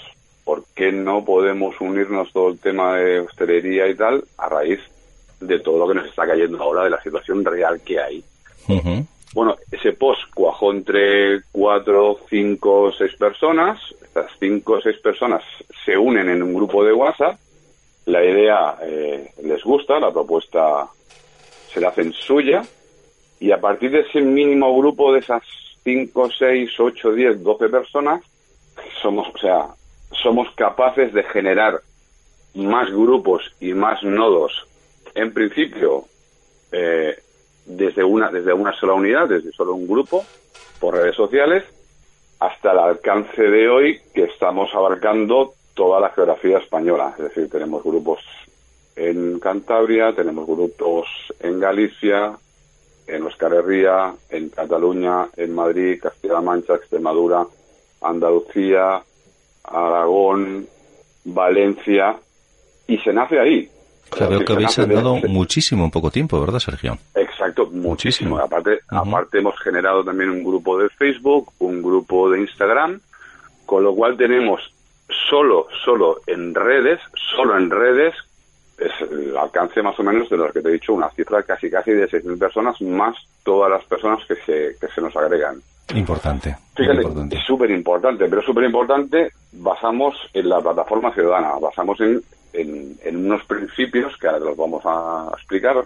¿por 0.50 0.64
qué 0.74 0.90
no 0.90 1.24
podemos 1.24 1.80
unirnos 1.80 2.32
todo 2.32 2.48
el 2.48 2.58
tema 2.58 2.96
de 2.96 3.20
hostelería 3.20 3.86
y 3.86 3.94
tal 3.94 4.24
a 4.36 4.48
raíz 4.48 4.80
de 5.38 5.60
todo 5.60 5.78
lo 5.78 5.86
que 5.86 5.94
nos 5.94 6.08
está 6.08 6.26
cayendo 6.26 6.60
ahora, 6.60 6.82
de 6.82 6.90
la 6.90 7.00
situación 7.00 7.44
real 7.44 7.80
que 7.82 8.00
hay? 8.00 8.24
Bueno, 9.32 9.54
ese 9.70 9.92
post 9.92 10.22
cuajó 10.34 10.72
entre 10.72 11.42
cuatro, 11.52 12.18
cinco, 12.28 12.90
seis 12.90 13.14
personas. 13.14 13.78
Estas 14.02 14.32
cinco 14.40 14.72
o 14.72 14.80
seis 14.80 14.98
personas 14.98 15.44
se 15.84 15.96
unen 15.96 16.28
en 16.28 16.42
un 16.42 16.52
grupo 16.52 16.84
de 16.84 16.94
WhatsApp. 16.94 17.38
La 18.06 18.24
idea 18.24 18.76
eh, 18.82 19.30
les 19.44 19.62
gusta, 19.62 20.00
la 20.00 20.10
propuesta 20.10 20.88
se 21.72 21.80
la 21.80 21.90
hacen 21.90 22.12
suya. 22.12 22.62
Y 23.38 23.52
a 23.52 23.60
partir 23.60 23.92
de 23.92 24.00
ese 24.00 24.20
mínimo 24.20 24.76
grupo 24.76 25.12
de 25.12 25.20
esas 25.20 25.44
cinco, 25.84 26.28
seis, 26.28 26.72
ocho, 26.80 27.12
diez, 27.12 27.40
doce 27.40 27.68
personas, 27.68 28.20
somos, 29.00 29.28
o 29.32 29.38
sea, 29.38 29.68
somos 30.12 30.48
capaces 30.54 31.12
de 31.12 31.22
generar 31.24 31.80
más 32.54 32.90
grupos 32.90 33.54
y 33.60 33.72
más 33.72 34.02
nodos. 34.02 34.66
En 35.14 35.32
principio, 35.32 36.04
eh, 36.72 37.18
desde 37.66 38.04
una, 38.04 38.30
desde 38.30 38.52
una 38.52 38.72
sola 38.72 38.94
unidad, 38.94 39.28
desde 39.28 39.52
solo 39.52 39.74
un 39.74 39.86
grupo, 39.86 40.24
por 40.78 40.94
redes 40.94 41.16
sociales, 41.16 41.64
hasta 42.40 42.72
el 42.72 42.78
alcance 42.78 43.42
de 43.42 43.68
hoy 43.68 44.00
que 44.14 44.24
estamos 44.24 44.74
abarcando 44.74 45.54
toda 45.74 46.00
la 46.00 46.10
geografía 46.10 46.58
española. 46.58 47.14
Es 47.18 47.24
decir, 47.24 47.50
tenemos 47.50 47.84
grupos 47.84 48.20
en 48.96 49.38
Cantabria, 49.38 50.14
tenemos 50.14 50.46
grupos 50.46 51.06
en 51.38 51.60
Galicia, 51.60 52.32
en 53.06 53.22
Euskal 53.22 53.52
Herria, 53.52 54.14
en 54.28 54.48
Cataluña, 54.48 55.28
en 55.36 55.54
Madrid, 55.54 56.00
Castilla-La 56.00 56.40
Mancha, 56.40 56.74
Extremadura, 56.74 57.46
Andalucía, 58.00 59.02
Aragón, 59.64 60.66
Valencia, 61.24 62.16
y 62.86 62.98
se 62.98 63.12
nace 63.12 63.38
ahí. 63.38 63.70
Claro, 64.10 64.40
que 64.44 64.52
habéis 64.52 64.78
andado 64.78 65.16
muchísimo 65.28 65.84
en 65.84 65.90
poco 65.90 66.10
tiempo, 66.10 66.40
¿verdad, 66.40 66.58
Sergio? 66.58 66.98
Exacto, 67.14 67.66
muchísimo. 67.66 68.38
Aparte, 68.38 68.80
aparte 68.88 69.38
hemos 69.38 69.58
generado 69.60 70.02
también 70.04 70.30
un 70.30 70.42
grupo 70.42 70.78
de 70.78 70.88
Facebook, 70.90 71.52
un 71.60 71.80
grupo 71.80 72.28
de 72.30 72.40
Instagram, 72.40 73.00
con 73.66 73.84
lo 73.84 73.94
cual 73.94 74.16
tenemos 74.16 74.60
solo, 75.28 75.68
solo 75.84 76.20
en 76.26 76.54
redes, 76.54 77.00
solo 77.36 77.56
en 77.56 77.70
redes, 77.70 78.14
es 78.78 78.90
el 79.10 79.36
alcance 79.36 79.82
más 79.82 79.98
o 80.00 80.02
menos 80.02 80.28
de 80.28 80.36
lo 80.36 80.50
que 80.52 80.60
te 80.60 80.68
he 80.68 80.72
dicho, 80.72 80.92
una 80.92 81.10
cifra 81.10 81.42
casi 81.42 81.70
casi 81.70 81.92
de 81.92 82.08
6.000 82.08 82.38
personas, 82.38 82.80
más 82.80 83.16
todas 83.44 83.70
las 83.70 83.84
personas 83.84 84.24
que 84.26 84.34
se, 84.36 84.76
que 84.80 84.88
se 84.92 85.00
nos 85.00 85.14
agregan. 85.16 85.62
Importante. 85.94 86.56
Fíjate, 86.76 87.02
es 87.30 87.44
súper 87.46 87.70
importante, 87.70 88.28
pero 88.28 88.42
súper 88.42 88.64
importante, 88.64 89.32
basamos 89.52 90.14
en 90.32 90.48
la 90.48 90.60
plataforma 90.60 91.12
ciudadana, 91.12 91.52
basamos 91.60 92.00
en 92.00 92.22
en, 92.52 93.16
unos 93.16 93.44
principios 93.44 94.16
que 94.16 94.26
ahora 94.26 94.46
los 94.46 94.56
vamos 94.56 94.82
a 94.84 95.28
explicar 95.34 95.84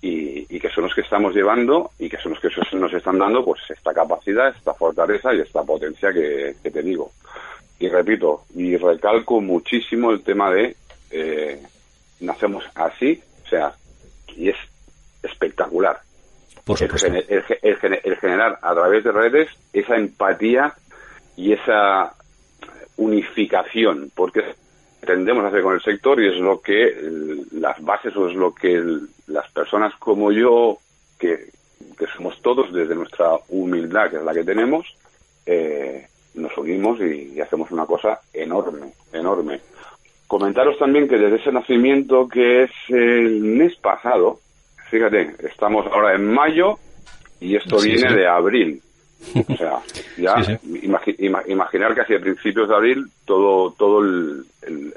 y, 0.00 0.44
que 0.60 0.70
son 0.70 0.84
los 0.84 0.94
que 0.94 1.00
estamos 1.00 1.34
llevando 1.34 1.90
y 1.98 2.08
que 2.08 2.16
son 2.18 2.32
los 2.32 2.40
que 2.40 2.76
nos 2.76 2.92
están 2.92 3.18
dando 3.18 3.44
pues 3.44 3.60
esta 3.68 3.92
capacidad, 3.92 4.48
esta 4.48 4.74
fortaleza 4.74 5.34
y 5.34 5.40
esta 5.40 5.62
potencia 5.62 6.12
que, 6.12 6.54
te 6.62 6.82
digo. 6.82 7.12
Y 7.78 7.88
repito, 7.88 8.44
y 8.54 8.76
recalco 8.76 9.40
muchísimo 9.40 10.10
el 10.10 10.22
tema 10.22 10.50
de 10.50 10.76
eh, 11.10 11.60
nacemos 12.20 12.64
así, 12.74 13.20
o 13.44 13.48
sea, 13.48 13.74
y 14.28 14.48
es 14.48 14.56
espectacular. 15.22 16.00
Por 16.66 16.82
el, 16.82 17.46
el, 17.62 18.16
generar 18.16 18.58
a 18.60 18.74
través 18.74 19.04
de 19.04 19.12
redes 19.12 19.48
esa 19.72 19.94
empatía 19.94 20.74
y 21.36 21.52
esa 21.52 22.12
unificación, 22.96 24.10
porque 24.12 24.42
tendemos 25.00 25.44
a 25.44 25.48
hacer 25.48 25.62
con 25.62 25.74
el 25.74 25.80
sector 25.80 26.20
y 26.20 26.26
es 26.26 26.40
lo 26.40 26.60
que 26.60 26.92
las 27.52 27.80
bases 27.84 28.16
o 28.16 28.28
es 28.28 28.34
lo 28.34 28.52
que 28.52 28.82
las 29.28 29.48
personas 29.52 29.94
como 30.00 30.32
yo, 30.32 30.78
que, 31.20 31.50
somos 32.16 32.42
todos 32.42 32.72
desde 32.72 32.96
nuestra 32.96 33.30
humildad, 33.48 34.10
que 34.10 34.16
es 34.16 34.24
la 34.24 34.34
que 34.34 34.42
tenemos, 34.42 34.86
eh, 35.46 36.08
nos 36.34 36.58
unimos 36.58 37.00
y, 37.00 37.40
hacemos 37.40 37.70
una 37.70 37.86
cosa 37.86 38.20
enorme, 38.32 38.92
enorme. 39.12 39.60
Comentaros 40.26 40.76
también 40.78 41.06
que 41.06 41.16
desde 41.16 41.36
ese 41.36 41.52
nacimiento 41.52 42.26
que 42.26 42.64
es 42.64 42.70
el 42.88 43.40
mes 43.40 43.76
pasado, 43.76 44.40
fíjate, 44.90 45.34
estamos 45.40 45.86
ahora 45.86 46.14
en 46.14 46.32
mayo 46.32 46.78
y 47.40 47.56
esto 47.56 47.78
viene 47.80 48.12
de 48.14 48.26
abril. 48.26 48.82
O 49.48 49.56
sea, 49.56 49.80
ya 50.18 50.58
imaginar 51.46 51.94
que 51.94 52.00
hacia 52.00 52.20
principios 52.20 52.68
de 52.68 52.74
abril 52.74 53.06
todo, 53.24 53.72
todo 53.72 54.00
el, 54.02 54.46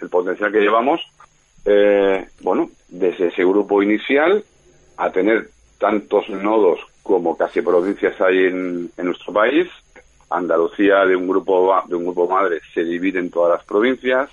potencial 0.09 0.51
que 0.51 0.59
llevamos, 0.61 1.01
eh, 1.65 2.27
bueno, 2.41 2.69
desde 2.87 3.27
ese 3.27 3.43
grupo 3.43 3.83
inicial 3.83 4.43
a 4.97 5.11
tener 5.11 5.49
tantos 5.77 6.29
nodos 6.29 6.79
como 7.03 7.35
casi 7.37 7.61
provincias 7.61 8.19
hay 8.21 8.45
en, 8.45 8.91
nuestro 8.97 9.33
país. 9.33 9.67
Andalucía 10.29 11.05
de 11.05 11.15
un 11.15 11.27
grupo 11.27 11.75
de 11.87 11.95
un 11.95 12.05
grupo 12.05 12.27
madre 12.27 12.59
se 12.73 12.83
divide 12.83 13.19
en 13.19 13.31
todas 13.31 13.57
las 13.57 13.65
provincias. 13.65 14.29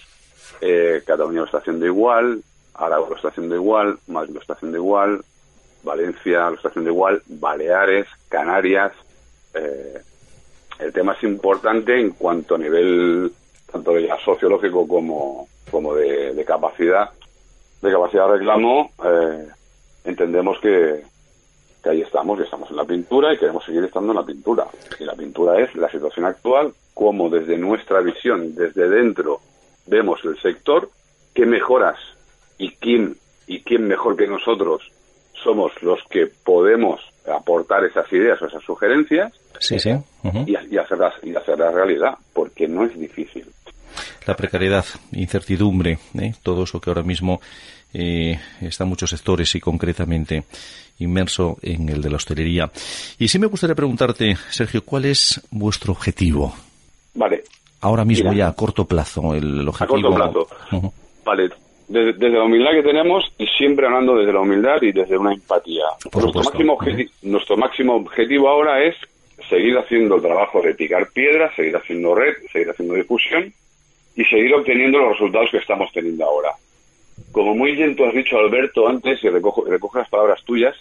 Eh, 0.61 1.02
Cataluña 1.07 1.40
lo 1.40 1.46
está 1.46 1.59
haciendo 1.59 1.86
igual, 1.86 2.42
Aragón 2.74 3.11
lo 3.11 3.16
está 3.16 3.28
haciendo 3.28 3.54
igual, 3.54 3.98
Madrid 4.09 4.34
lo 4.34 4.40
está 4.40 4.54
haciendo 4.54 4.76
igual, 4.76 5.24
Valencia 5.87 6.49
haciendo 6.49 6.91
igual, 6.91 7.22
Baleares, 7.26 8.07
Canarias, 8.28 8.93
eh, 9.55 10.03
el 10.78 10.93
tema 10.93 11.14
es 11.14 11.22
importante 11.22 11.99
en 11.99 12.11
cuanto 12.11 12.57
a 12.57 12.59
nivel 12.59 13.32
tanto 13.70 13.93
de 13.93 14.11
sociológico 14.24 14.87
como, 14.87 15.49
como 15.70 15.95
de, 15.95 16.45
capacidad 16.45 17.11
de 17.80 17.91
capacidad 17.93 18.26
de 18.26 18.39
reclamo 18.39 18.91
eh, 19.05 19.49
entendemos 20.05 20.59
que, 20.61 21.03
que 21.82 21.91
ahí 21.91 22.03
estamos, 22.03 22.39
que 22.39 22.45
estamos 22.45 22.70
en 22.70 22.76
la 22.76 22.84
pintura 22.84 23.32
y 23.32 23.39
queremos 23.39 23.64
seguir 23.64 23.84
estando 23.84 24.12
en 24.12 24.18
la 24.18 24.26
pintura. 24.26 24.66
Y 24.99 25.05
la 25.05 25.14
pintura 25.14 25.61
es 25.61 25.74
la 25.76 25.91
situación 25.91 26.26
actual, 26.26 26.72
como 26.95 27.30
desde 27.30 27.57
nuestra 27.59 28.01
visión, 28.01 28.55
desde 28.55 28.89
dentro, 28.89 29.41
vemos 29.87 30.20
el 30.24 30.39
sector, 30.41 30.91
qué 31.34 31.47
mejoras 31.47 31.99
y 32.59 32.70
quién, 32.72 33.16
y 33.47 33.61
quién 33.61 33.87
mejor 33.87 34.16
que 34.16 34.26
nosotros 34.26 34.91
somos 35.47 35.70
los 35.80 36.01
que 36.11 36.26
podemos 36.26 37.01
aportar 37.24 37.84
esas 37.84 38.12
ideas 38.12 38.42
o 38.42 38.47
esas 38.47 38.64
sugerencias 38.64 39.32
sí, 39.61 39.78
sí. 39.78 39.90
y, 40.44 40.76
hacerlas, 40.76 41.14
y 41.22 41.36
hacerlas 41.36 41.72
realidad, 41.72 42.14
porque 42.32 42.66
no 42.66 42.84
es 42.84 42.99
difícil. 42.99 43.47
La 44.26 44.34
precariedad, 44.34 44.84
incertidumbre, 45.12 46.01
¿eh? 46.18 46.34
todo 46.42 46.64
eso 46.64 46.80
que 46.80 46.90
ahora 46.90 47.05
mismo 47.05 47.40
eh, 47.94 48.36
está 48.61 48.82
en 48.82 48.90
muchos 48.90 49.11
sectores 49.11 49.55
y 49.55 49.61
concretamente 49.61 50.42
inmerso 50.99 51.59
en 51.62 51.90
el 51.90 52.03
de 52.03 52.11
la 52.11 52.16
hostelería. 52.16 52.68
Y 53.16 53.28
sí 53.28 53.38
me 53.38 53.47
gustaría 53.47 53.76
preguntarte, 53.76 54.36
Sergio, 54.51 54.84
¿cuál 54.84 55.05
es 55.05 55.40
vuestro 55.53 55.92
objetivo? 55.92 56.53
Vale. 57.14 57.44
Ahora 57.82 58.05
mismo 58.05 58.32
ya 58.32 58.49
a 58.49 58.53
corto 58.53 58.84
plazo, 58.84 59.32
el, 59.32 59.68
objetivo. 59.68 60.09
A 60.09 60.32
corto 60.32 60.49
plazo. 60.51 60.92
Vale, 61.24 61.51
desde, 61.89 62.30
la 62.30 62.45
humildad 62.45 62.72
que 62.72 62.82
tenemos 62.82 63.32
y 63.39 63.47
siempre 63.47 63.87
hablando 63.87 64.16
desde 64.16 64.32
la 64.32 64.41
humildad 64.41 64.82
y 64.82 64.93
desde 64.93 65.16
una 65.16 65.32
empatía. 65.32 65.84
nuestro, 66.12 66.43
máximo 66.43 66.78
nuestro 67.22 67.57
máximo 67.57 67.95
objetivo 67.95 68.49
ahora 68.49 68.82
es 68.82 68.97
seguir 69.49 69.78
haciendo 69.78 70.16
el 70.16 70.22
trabajo 70.22 70.61
de 70.62 70.74
picar 70.74 71.11
piedras, 71.11 71.55
seguir 71.55 71.76
haciendo 71.76 72.14
red, 72.14 72.34
seguir 72.53 72.70
haciendo 72.70 72.95
difusión 72.95 73.53
y 74.16 74.24
seguir 74.24 74.55
obteniendo 74.55 74.99
los 74.99 75.12
resultados 75.12 75.51
que 75.51 75.59
estamos 75.59 75.93
teniendo 75.93 76.24
ahora. 76.24 76.51
Como 77.32 77.55
muy 77.55 77.72
bien 77.72 77.95
tú 77.95 78.05
has 78.05 78.14
dicho, 78.14 78.39
Alberto, 78.39 78.89
antes, 78.89 79.22
y 79.22 79.28
recojo, 79.28 79.64
recojo 79.64 79.99
las 79.99 80.09
palabras 80.09 80.43
tuyas, 80.45 80.74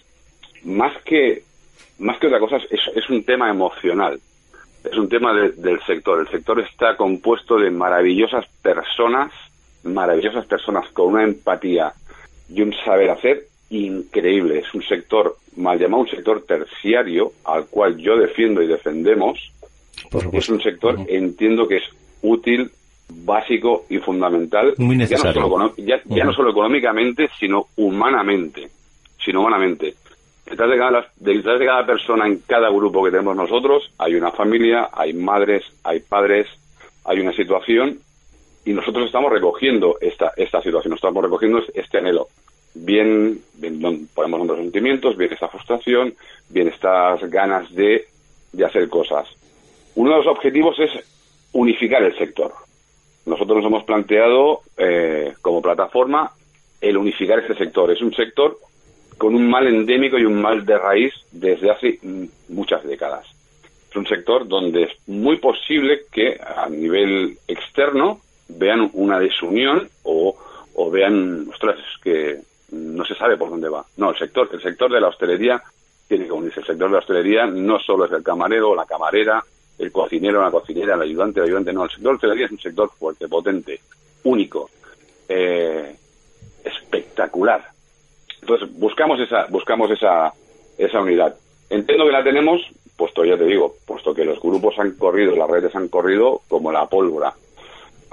más 0.63 0.97
que, 1.03 1.43
más 1.99 2.17
que 2.17 2.27
otra 2.27 2.39
cosa 2.39 2.57
es, 2.57 2.79
es 2.95 3.09
un 3.09 3.23
tema 3.23 3.49
emocional. 3.49 4.19
Es 4.83 4.97
un 4.97 5.09
tema 5.09 5.33
del 5.33 5.81
sector. 5.85 6.19
El 6.19 6.27
sector 6.29 6.59
está 6.59 6.95
compuesto 6.95 7.57
de 7.57 7.71
maravillosas 7.71 8.45
personas 8.61 9.31
maravillosas 9.85 10.45
personas 10.45 10.89
con 10.91 11.13
una 11.13 11.23
empatía 11.23 11.93
y 12.49 12.61
un 12.61 12.73
saber 12.83 13.09
hacer 13.09 13.47
increíble. 13.69 14.59
Es 14.59 14.73
un 14.73 14.83
sector, 14.83 15.37
mal 15.57 15.79
llamado 15.79 16.03
un 16.03 16.09
sector 16.09 16.43
terciario, 16.43 17.31
al 17.45 17.65
cual 17.67 17.97
yo 17.97 18.17
defiendo 18.17 18.61
y 18.61 18.67
defendemos, 18.67 19.51
es 20.31 20.49
un 20.49 20.61
sector, 20.61 20.99
entiendo 21.07 21.67
que 21.67 21.77
es 21.77 21.83
útil, 22.21 22.71
básico 23.07 23.85
y 23.89 23.97
fundamental, 23.99 24.73
Muy 24.77 24.97
necesario. 24.97 25.73
Ya, 25.77 26.23
no 26.23 26.33
solo, 26.33 26.51
económicamente, 26.51 27.29
sino 27.39 27.67
humanamente. 27.75 28.67
Sino 29.23 29.41
humanamente. 29.41 29.95
Detrás 30.45 30.69
de, 30.69 30.77
cada, 30.77 31.07
detrás 31.15 31.59
de 31.59 31.65
cada 31.65 31.85
persona 31.85 32.27
en 32.27 32.39
cada 32.45 32.69
grupo 32.69 33.03
que 33.03 33.09
tenemos 33.09 33.35
nosotros 33.35 33.91
hay 33.97 34.13
una 34.13 34.31
familia, 34.31 34.89
hay 34.93 35.11
madres, 35.13 35.63
hay 35.83 36.01
padres, 36.01 36.47
hay 37.03 37.19
una 37.19 37.33
situación 37.33 37.99
y 38.65 38.73
nosotros 38.73 39.05
estamos 39.05 39.31
recogiendo 39.31 39.97
esta, 40.01 40.33
esta 40.35 40.61
situación, 40.61 40.95
estamos 40.95 41.23
recogiendo 41.23 41.63
este 41.73 41.99
anhelo. 41.99 42.27
bien, 42.73 43.39
bien 43.53 44.07
podemos 44.13 44.39
nombrar 44.39 44.59
sentimientos, 44.59 45.15
bien 45.15 45.31
esta 45.31 45.47
frustración, 45.47 46.13
bien 46.49 46.67
estas 46.67 47.21
ganas 47.29 47.73
de, 47.73 48.07
de 48.51 48.65
hacer 48.65 48.89
cosas. 48.89 49.27
Uno 49.95 50.11
de 50.11 50.17
los 50.17 50.27
objetivos 50.27 50.77
es 50.79 50.91
unificar 51.53 52.03
el 52.03 52.17
sector. 52.17 52.53
Nosotros 53.25 53.57
nos 53.57 53.67
hemos 53.67 53.83
planteado 53.85 54.61
eh, 54.77 55.33
como 55.41 55.61
plataforma 55.61 56.31
el 56.81 56.97
unificar 56.97 57.39
este 57.39 57.55
sector. 57.55 57.91
Es 57.91 58.01
un 58.01 58.13
sector 58.13 58.59
con 59.17 59.33
un 59.33 59.49
mal 59.49 59.67
endémico 59.67 60.17
y 60.17 60.25
un 60.25 60.41
mal 60.41 60.65
de 60.65 60.77
raíz 60.77 61.13
desde 61.31 61.71
hace 61.71 61.99
muchas 62.49 62.83
décadas. 62.83 63.25
Es 63.89 63.95
un 63.95 64.05
sector 64.05 64.47
donde 64.47 64.83
es 64.83 64.91
muy 65.07 65.37
posible 65.37 66.01
que 66.11 66.37
a 66.39 66.67
nivel 66.67 67.37
externo 67.47 68.19
vean 68.47 68.89
una 68.93 69.19
desunión 69.19 69.89
o, 70.03 70.35
o 70.75 70.91
vean, 70.91 71.47
ostras, 71.49 71.77
que 72.01 72.39
no 72.71 73.05
se 73.05 73.15
sabe 73.15 73.37
por 73.37 73.49
dónde 73.49 73.69
va. 73.69 73.85
No, 73.97 74.11
el 74.11 74.17
sector, 74.17 74.49
el 74.51 74.61
sector 74.61 74.91
de 74.91 75.01
la 75.01 75.07
hostelería 75.07 75.61
tiene 76.07 76.25
que 76.25 76.31
unirse. 76.31 76.59
El 76.59 76.65
sector 76.65 76.87
de 76.87 76.93
la 76.93 76.99
hostelería 76.99 77.45
no 77.45 77.79
solo 77.79 78.05
es 78.05 78.11
el 78.11 78.23
camarero 78.23 78.71
o 78.71 78.75
la 78.75 78.85
camarera, 78.85 79.43
el 79.77 79.91
cocinero, 79.91 80.41
la 80.41 80.51
cocinera, 80.51 80.95
el 80.95 81.01
ayudante, 81.01 81.39
el 81.39 81.47
ayudante, 81.47 81.73
no. 81.73 81.83
El 81.83 81.89
sector 81.89 82.03
de 82.03 82.11
la 82.11 82.15
hostelería 82.15 82.45
es 82.45 82.51
un 82.51 82.59
sector 82.59 82.91
fuerte, 82.97 83.27
potente, 83.27 83.79
único, 84.23 84.69
eh, 85.27 85.95
espectacular. 86.63 87.63
Entonces 88.41 88.69
buscamos 88.77 89.19
esa, 89.19 89.45
buscamos 89.47 89.89
esa, 89.91 90.33
esa 90.77 91.01
unidad. 91.01 91.35
Entiendo 91.69 92.05
que 92.05 92.11
la 92.11 92.23
tenemos, 92.23 92.61
puesto 92.95 93.25
ya 93.25 93.37
te 93.37 93.45
digo, 93.45 93.75
puesto 93.85 94.13
que 94.13 94.23
los 94.23 94.39
grupos 94.39 94.77
han 94.77 94.91
corrido, 94.91 95.35
las 95.35 95.49
redes 95.49 95.75
han 95.75 95.87
corrido 95.87 96.41
como 96.47 96.71
la 96.71 96.85
pólvora. 96.85 97.33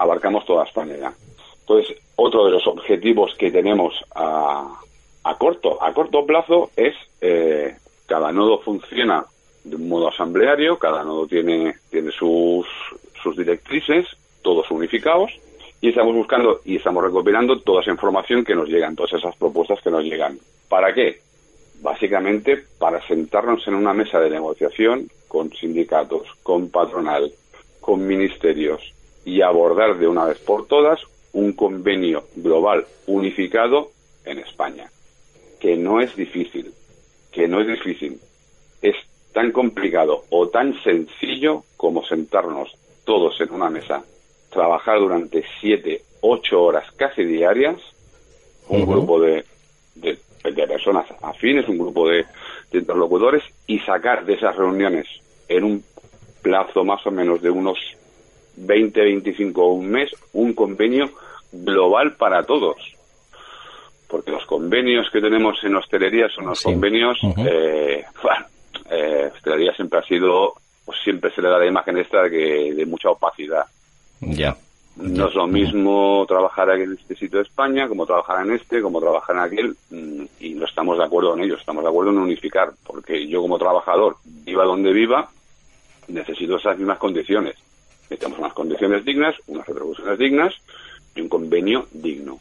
Abarcamos 0.02 0.44
toda 0.44 0.64
España 0.64 0.96
ya. 0.98 1.12
Entonces, 1.60 1.96
otro 2.16 2.44
de 2.44 2.50
los 2.50 2.66
objetivos 2.66 3.34
que 3.38 3.52
tenemos 3.52 3.94
a, 4.14 4.80
a 5.22 5.38
corto, 5.38 5.80
a 5.80 5.92
corto 5.92 6.26
plazo 6.26 6.70
es 6.76 6.94
eh, 7.20 7.76
cada 8.06 8.32
nodo 8.32 8.58
funciona 8.58 9.24
de 9.62 9.76
un 9.76 9.88
modo 9.88 10.08
asambleario, 10.08 10.76
cada 10.76 11.04
nodo 11.04 11.26
tiene, 11.28 11.76
tiene 11.88 12.10
sus, 12.10 12.66
sus 13.22 13.36
directrices, 13.36 14.08
todos 14.42 14.68
unificados, 14.72 15.30
y 15.80 15.90
estamos 15.90 16.14
buscando 16.14 16.60
y 16.64 16.76
estamos 16.76 17.04
recopilando 17.04 17.60
toda 17.60 17.82
esa 17.82 17.92
información 17.92 18.44
que 18.44 18.56
nos 18.56 18.68
llegan, 18.68 18.96
todas 18.96 19.12
esas 19.12 19.36
propuestas 19.36 19.80
que 19.82 19.90
nos 19.90 20.02
llegan. 20.02 20.36
¿Para 20.68 20.92
qué? 20.92 21.20
Básicamente 21.80 22.64
para 22.78 23.00
sentarnos 23.06 23.66
en 23.68 23.74
una 23.74 23.94
mesa 23.94 24.18
de 24.18 24.30
negociación 24.30 25.08
con 25.28 25.52
sindicatos, 25.52 26.28
con 26.42 26.70
patronal, 26.70 27.32
con 27.80 28.04
ministerios 28.04 28.92
y 29.24 29.42
abordar 29.42 29.98
de 29.98 30.08
una 30.08 30.24
vez 30.24 30.38
por 30.38 30.66
todas 30.66 31.00
un 31.32 31.52
convenio 31.52 32.24
global 32.36 32.86
unificado 33.06 33.90
en 34.24 34.38
España, 34.38 34.90
que 35.60 35.76
no 35.76 36.00
es 36.00 36.14
difícil, 36.16 36.72
que 37.30 37.48
no 37.48 37.60
es 37.60 37.68
difícil, 37.68 38.20
es 38.82 38.96
tan 39.32 39.52
complicado 39.52 40.24
o 40.30 40.48
tan 40.48 40.74
sencillo 40.82 41.64
como 41.76 42.04
sentarnos 42.04 42.76
todos 43.04 43.40
en 43.40 43.52
una 43.52 43.70
mesa, 43.70 44.04
trabajar 44.50 44.98
durante 44.98 45.44
siete, 45.60 46.02
ocho 46.20 46.62
horas 46.62 46.90
casi 46.92 47.24
diarias, 47.24 47.76
un 48.68 48.86
grupo 48.86 49.20
de, 49.20 49.44
de, 49.94 50.18
personas 50.66 51.06
afines, 51.22 51.68
un 51.68 51.78
grupo 51.78 52.08
de, 52.08 52.24
de 52.70 52.78
interlocutores 52.78 53.42
y 53.66 53.78
sacar 53.80 54.24
de 54.24 54.34
esas 54.34 54.56
reuniones 54.56 55.06
en 55.48 55.64
un 55.64 55.84
plazo 56.42 56.84
más 56.84 57.04
o 57.06 57.10
menos 57.10 57.42
de 57.42 57.50
unos 57.50 57.78
20, 58.56 59.00
25 59.00 59.62
o 59.62 59.72
un 59.74 59.88
mes, 59.88 60.10
un 60.32 60.52
convenio 60.52 61.10
global 61.52 62.14
para 62.14 62.42
todos. 62.44 62.76
Porque 64.08 64.30
los 64.30 64.44
convenios 64.44 65.08
que 65.10 65.20
tenemos 65.20 65.62
en 65.64 65.76
hostelería 65.76 66.28
son 66.28 66.46
los 66.46 66.62
convenios, 66.62 67.18
eh, 67.38 68.04
bueno, 68.22 68.46
eh, 68.90 69.30
hostelería 69.34 69.74
siempre 69.74 70.00
ha 70.00 70.02
sido, 70.02 70.54
pues 70.84 70.98
siempre 71.02 71.30
se 71.30 71.40
le 71.40 71.48
da 71.48 71.58
la 71.58 71.66
imagen 71.66 71.98
esta 71.98 72.22
de, 72.22 72.74
de 72.74 72.86
mucha 72.86 73.10
opacidad. 73.10 73.64
Ya. 74.20 74.56
No 74.96 75.28
es 75.28 75.34
lo 75.34 75.46
mismo 75.46 76.24
trabajar 76.28 76.68
en 76.70 76.92
este 76.92 77.16
sitio 77.16 77.38
de 77.38 77.44
España 77.44 77.88
como 77.88 78.04
trabajar 78.04 78.44
en 78.46 78.52
este, 78.52 78.82
como 78.82 79.00
trabajar 79.00 79.36
en 79.36 79.42
aquel, 79.42 79.76
mm, 79.90 80.24
y 80.40 80.54
no 80.54 80.66
estamos 80.66 80.98
de 80.98 81.04
acuerdo 81.04 81.34
en 81.34 81.44
ello, 81.44 81.56
estamos 81.56 81.82
de 81.82 81.88
acuerdo 81.88 82.10
en 82.10 82.18
unificar, 82.18 82.72
porque 82.86 83.26
yo 83.26 83.40
como 83.40 83.58
trabajador, 83.58 84.16
viva 84.24 84.64
donde 84.64 84.92
viva, 84.92 85.30
necesito 86.08 86.56
esas 86.56 86.76
mismas 86.76 86.98
condiciones. 86.98 87.56
Necesitamos 88.12 88.40
unas 88.40 88.52
condiciones 88.52 89.04
dignas, 89.06 89.34
unas 89.46 89.66
retribuciones 89.66 90.18
dignas 90.18 90.54
y 91.14 91.22
un 91.22 91.30
convenio 91.30 91.86
digno. 91.92 92.40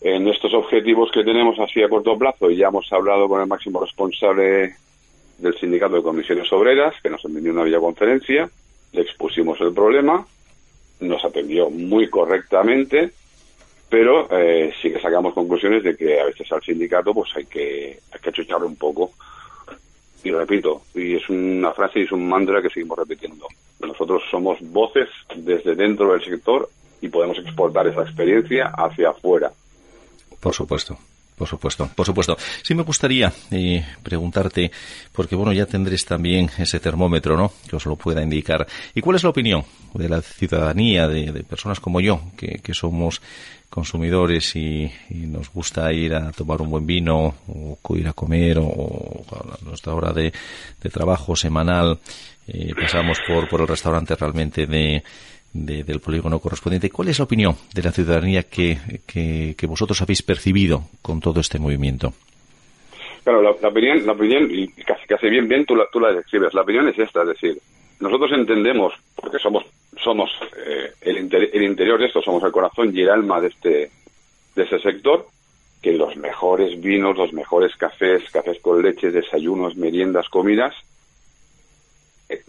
En 0.00 0.26
estos 0.28 0.54
objetivos 0.54 1.10
que 1.12 1.22
tenemos 1.22 1.58
así 1.58 1.82
a 1.82 1.90
corto 1.90 2.16
plazo, 2.16 2.48
ya 2.50 2.68
hemos 2.68 2.90
hablado 2.90 3.28
con 3.28 3.42
el 3.42 3.46
máximo 3.46 3.82
responsable 3.82 4.76
del 5.36 5.58
Sindicato 5.58 5.96
de 5.96 6.02
Comisiones 6.02 6.50
Obreras, 6.54 6.94
que 7.02 7.10
nos 7.10 7.22
envió 7.26 7.52
una 7.52 7.64
videoconferencia, 7.64 8.48
le 8.92 9.02
expusimos 9.02 9.60
el 9.60 9.74
problema, 9.74 10.26
nos 11.00 11.22
atendió 11.22 11.68
muy 11.68 12.08
correctamente, 12.08 13.10
pero 13.90 14.26
eh, 14.30 14.72
sí 14.80 14.90
que 14.90 15.00
sacamos 15.00 15.34
conclusiones 15.34 15.84
de 15.84 15.94
que 15.94 16.18
a 16.18 16.24
veces 16.24 16.50
al 16.50 16.62
sindicato 16.62 17.12
pues 17.12 17.28
hay 17.36 17.44
que, 17.44 18.00
hay 18.10 18.20
que 18.20 18.30
achucharle 18.30 18.66
un 18.66 18.76
poco. 18.76 19.12
Y 20.22 20.30
repito, 20.30 20.82
y 20.94 21.16
es 21.16 21.28
una 21.28 21.72
frase 21.72 22.00
y 22.00 22.02
es 22.02 22.12
un 22.12 22.28
mantra 22.28 22.60
que 22.60 22.68
seguimos 22.68 22.98
repitiendo. 22.98 23.46
Nosotros 23.80 24.22
somos 24.30 24.58
voces 24.60 25.08
desde 25.34 25.74
dentro 25.74 26.12
del 26.12 26.22
sector 26.22 26.68
y 27.00 27.08
podemos 27.08 27.38
exportar 27.38 27.86
esa 27.86 28.02
experiencia 28.02 28.72
hacia 28.76 29.10
afuera. 29.10 29.50
Por 30.40 30.54
supuesto. 30.54 30.98
Por 31.40 31.48
supuesto, 31.48 31.88
por 31.96 32.04
supuesto. 32.04 32.36
Sí 32.62 32.74
me 32.74 32.82
gustaría 32.82 33.32
eh, 33.50 33.82
preguntarte, 34.02 34.70
porque 35.10 35.34
bueno, 35.34 35.54
ya 35.54 35.64
tendréis 35.64 36.04
también 36.04 36.50
ese 36.58 36.80
termómetro, 36.80 37.34
¿no? 37.34 37.50
Que 37.66 37.76
os 37.76 37.86
lo 37.86 37.96
pueda 37.96 38.22
indicar. 38.22 38.66
¿Y 38.94 39.00
cuál 39.00 39.16
es 39.16 39.22
la 39.24 39.30
opinión 39.30 39.64
de 39.94 40.10
la 40.10 40.20
ciudadanía, 40.20 41.08
de, 41.08 41.42
personas 41.44 41.80
como 41.80 42.02
yo, 42.02 42.20
que, 42.36 42.74
somos 42.74 43.22
consumidores 43.70 44.54
y, 44.54 44.92
nos 45.08 45.50
gusta 45.50 45.90
ir 45.94 46.14
a 46.14 46.30
tomar 46.32 46.60
un 46.60 46.68
buen 46.72 46.84
vino 46.84 47.34
o 47.48 47.96
ir 47.96 48.06
a 48.06 48.12
comer 48.12 48.58
o, 48.58 49.24
nuestra 49.62 49.94
hora 49.94 50.12
de, 50.12 50.34
trabajo 50.92 51.34
semanal 51.36 51.98
eh, 52.48 52.74
pasamos 52.78 53.16
por, 53.26 53.48
por 53.48 53.62
el 53.62 53.68
restaurante 53.68 54.14
realmente 54.14 54.66
de, 54.66 55.02
del 55.52 56.00
polígono 56.00 56.38
correspondiente. 56.38 56.90
¿Cuál 56.90 57.08
es 57.08 57.18
la 57.18 57.24
opinión 57.24 57.56
de 57.74 57.82
la 57.82 57.92
ciudadanía 57.92 58.44
que, 58.44 58.78
que, 59.06 59.66
vosotros 59.66 60.00
habéis 60.00 60.22
percibido 60.22 60.84
con 61.02 61.20
todo 61.20 61.40
este 61.40 61.58
movimiento? 61.58 62.12
Claro, 63.24 63.42
la, 63.42 63.50
opinión, 63.50 64.06
la 64.06 64.12
opinión, 64.12 64.48
y 64.50 64.68
casi, 64.68 65.06
casi 65.06 65.28
bien, 65.28 65.48
bien 65.48 65.66
tú 65.66 65.76
la, 65.76 65.86
tú 65.92 66.00
la 66.00 66.12
describes, 66.12 66.54
la 66.54 66.62
opinión 66.62 66.88
es 66.88 66.98
esta, 66.98 67.22
es 67.22 67.28
decir, 67.28 67.58
nosotros 68.00 68.30
entendemos, 68.32 68.94
porque 69.14 69.38
somos, 69.38 69.64
somos 70.02 70.30
eh, 70.56 70.92
el, 71.02 71.16
el 71.16 71.62
interior 71.62 71.98
de 71.98 72.06
esto, 72.06 72.22
somos 72.22 72.42
el 72.44 72.52
corazón 72.52 72.96
y 72.96 73.02
el 73.02 73.10
alma 73.10 73.40
de 73.40 73.48
este, 73.48 73.90
de 74.54 74.62
ese 74.62 74.78
sector, 74.78 75.26
que 75.82 75.92
los 75.92 76.16
mejores 76.16 76.80
vinos, 76.80 77.16
los 77.16 77.32
mejores 77.32 77.74
cafés, 77.76 78.22
cafés 78.30 78.58
con 78.60 78.82
leche, 78.82 79.10
desayunos, 79.10 79.76
meriendas, 79.76 80.28
comidas, 80.28 80.74
eh, 82.28 82.42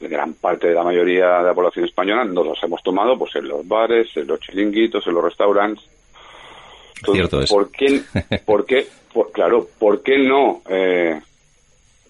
gran 0.00 0.34
parte 0.34 0.68
de 0.68 0.74
la 0.74 0.84
mayoría 0.84 1.38
de 1.38 1.44
la 1.44 1.54
población 1.54 1.84
española 1.84 2.24
nos 2.24 2.46
los 2.46 2.62
hemos 2.62 2.82
tomado 2.82 3.18
pues 3.18 3.34
en 3.36 3.48
los 3.48 3.66
bares, 3.66 4.08
en 4.16 4.26
los 4.26 4.40
chiringuitos, 4.40 5.06
en 5.06 5.14
los 5.14 5.24
restaurantes. 5.24 5.84
Cierto 7.04 7.40
es. 7.40 7.50
¿Por 7.50 7.70
qué, 7.70 8.02
por 8.44 8.66
qué 8.66 8.86
claro, 9.32 9.68
por 9.78 10.02
qué 10.02 10.18
no 10.18 10.62
eh, 10.68 11.20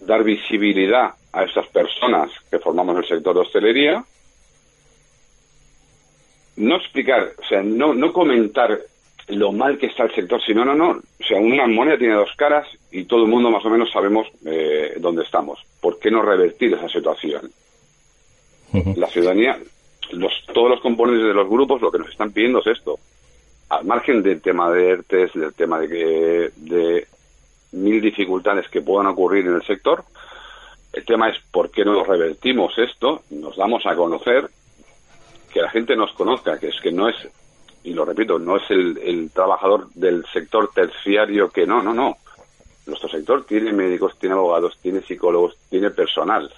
dar 0.01 0.23
visibilidad 0.25 1.15
a 1.33 1.45
esas 1.45 1.67
personas 1.69 2.31
que 2.51 2.59
formamos 2.59 2.97
el 2.99 3.07
sector 3.07 3.35
de 3.35 3.41
hostelería? 3.41 4.05
No 6.57 6.77
explicar, 6.77 7.33
o 7.39 7.45
sea, 7.45 7.63
no, 7.63 7.95
no 7.95 8.13
comentar 8.13 8.79
lo 9.29 9.53
mal 9.53 9.79
que 9.79 9.87
está 9.87 10.05
el 10.05 10.15
sector, 10.15 10.41
sino, 10.43 10.65
no, 10.65 10.75
no, 10.75 10.91
o 10.91 11.25
sea, 11.25 11.39
una 11.39 11.67
moneda 11.67 11.99
tiene 11.99 12.15
dos 12.15 12.33
caras 12.37 12.67
y 12.91 13.05
todo 13.05 13.25
el 13.25 13.29
mundo 13.29 13.51
más 13.51 13.65
o 13.65 13.71
menos 13.71 13.91
sabemos 13.93 14.27
eh, 14.45 14.95
dónde 14.99 15.23
estamos. 15.23 15.61
¿Por 15.81 15.99
qué 15.99 16.11
no 16.11 16.23
revertir 16.23 16.73
esa 16.73 16.89
situación? 16.89 17.51
La 18.73 19.07
ciudadanía, 19.09 19.59
los, 20.13 20.33
todos 20.53 20.71
los 20.71 20.81
componentes 20.81 21.27
de 21.27 21.35
los 21.35 21.49
grupos 21.49 21.81
lo 21.81 21.91
que 21.91 21.99
nos 21.99 22.11
están 22.11 22.33
pidiendo 22.33 22.61
es 22.61 22.67
esto. 22.67 22.99
Al 23.71 23.85
margen 23.85 24.23
del 24.23 24.41
tema 24.41 24.71
de 24.71 24.91
ERTES, 24.91 25.33
del 25.35 25.55
tema 25.55 25.79
de, 25.81 25.89
que, 25.89 26.51
de 26.57 27.07
mil 27.73 28.01
dificultades 28.01 28.69
que 28.69 28.81
puedan 28.81 29.07
ocurrir 29.07 29.47
en 29.47 29.55
el 29.55 29.63
sector, 29.63 30.05
el 30.93 31.05
tema 31.05 31.29
es 31.29 31.37
por 31.51 31.71
qué 31.71 31.85
no 31.85 32.03
revertimos 32.03 32.77
esto, 32.79 33.23
nos 33.31 33.57
damos 33.57 33.85
a 33.87 33.95
conocer, 33.95 34.49
que 35.53 35.61
la 35.61 35.71
gente 35.71 35.97
nos 35.97 36.13
conozca, 36.13 36.59
que 36.59 36.69
es 36.69 36.81
que 36.83 36.93
no 36.93 37.09
es, 37.09 37.17
y 37.85 37.93
lo 37.93 38.05
repito, 38.05 38.39
no 38.39 38.57
es 38.57 38.71
el, 38.71 38.99
el 38.99 39.31
trabajador 39.31 39.89
del 39.95 40.25
sector 40.33 40.71
terciario 40.75 41.51
que 41.51 41.67
no, 41.67 41.83
no, 41.83 41.93
no. 41.93 42.17
Nuestro 42.87 43.09
sector 43.11 43.45
tiene 43.45 43.73
médicos, 43.73 44.19
tiene 44.19 44.35
abogados, 44.35 44.79
tiene 44.81 45.03
psicólogos, 45.03 45.57
tiene 45.69 45.91
personal 45.91 46.51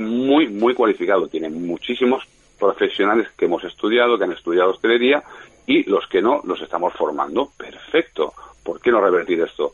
muy, 0.00 0.48
muy 0.48 0.74
cualificado. 0.74 1.28
Tiene 1.28 1.48
muchísimos 1.50 2.24
profesionales 2.58 3.28
que 3.36 3.46
hemos 3.46 3.64
estudiado, 3.64 4.18
que 4.18 4.24
han 4.24 4.32
estudiado 4.32 4.70
hostelería 4.70 5.22
y 5.66 5.88
los 5.88 6.06
que 6.08 6.20
no 6.20 6.40
los 6.44 6.60
estamos 6.60 6.92
formando. 6.94 7.50
Perfecto. 7.56 8.32
¿Por 8.62 8.80
qué 8.80 8.90
no 8.90 9.00
revertir 9.00 9.40
esto? 9.40 9.72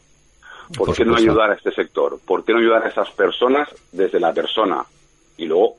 ¿Por, 0.76 0.94
qué 0.94 1.04
no 1.04 1.16
ayudar 1.16 1.50
a 1.50 1.54
este 1.54 1.70
sector? 1.70 2.18
¿Por 2.24 2.44
qué 2.44 2.52
no 2.52 2.58
ayudar 2.58 2.84
a 2.84 2.88
esas 2.88 3.10
personas 3.10 3.68
desde 3.92 4.18
la 4.18 4.32
persona? 4.32 4.84
Y 5.36 5.46
luego, 5.46 5.76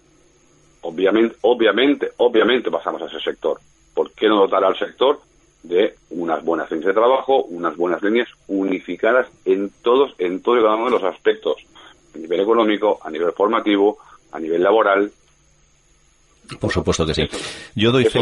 obviamente, 0.81 1.35
obviamente, 1.41 2.11
obviamente 2.17 2.71
pasamos 2.71 3.01
a 3.01 3.05
ese 3.05 3.19
sector. 3.19 3.59
¿Por 3.93 4.11
qué 4.11 4.27
no 4.27 4.39
dotar 4.39 4.63
al 4.63 4.77
sector 4.77 5.19
de 5.63 5.95
unas 6.11 6.43
buenas 6.43 6.71
líneas 6.71 6.87
de 6.87 6.93
trabajo, 6.93 7.43
unas 7.43 7.75
buenas 7.75 8.01
líneas 8.01 8.29
unificadas 8.47 9.27
en 9.43 9.71
todos, 9.81 10.13
en 10.17 10.41
todo 10.41 10.57
y 10.57 10.61
cada 10.61 10.75
uno 10.75 10.85
de 10.85 10.91
los 10.91 11.03
aspectos, 11.03 11.57
a 12.15 12.17
nivel 12.17 12.39
económico, 12.39 12.99
a 13.03 13.09
nivel 13.09 13.31
formativo, 13.33 13.97
a 14.31 14.39
nivel 14.39 14.63
laboral. 14.63 15.11
Por 16.59 16.71
supuesto 16.71 17.05
que 17.05 17.13
sí. 17.13 17.23
Yo 17.75 17.91
doy, 17.91 18.05
fe, 18.05 18.21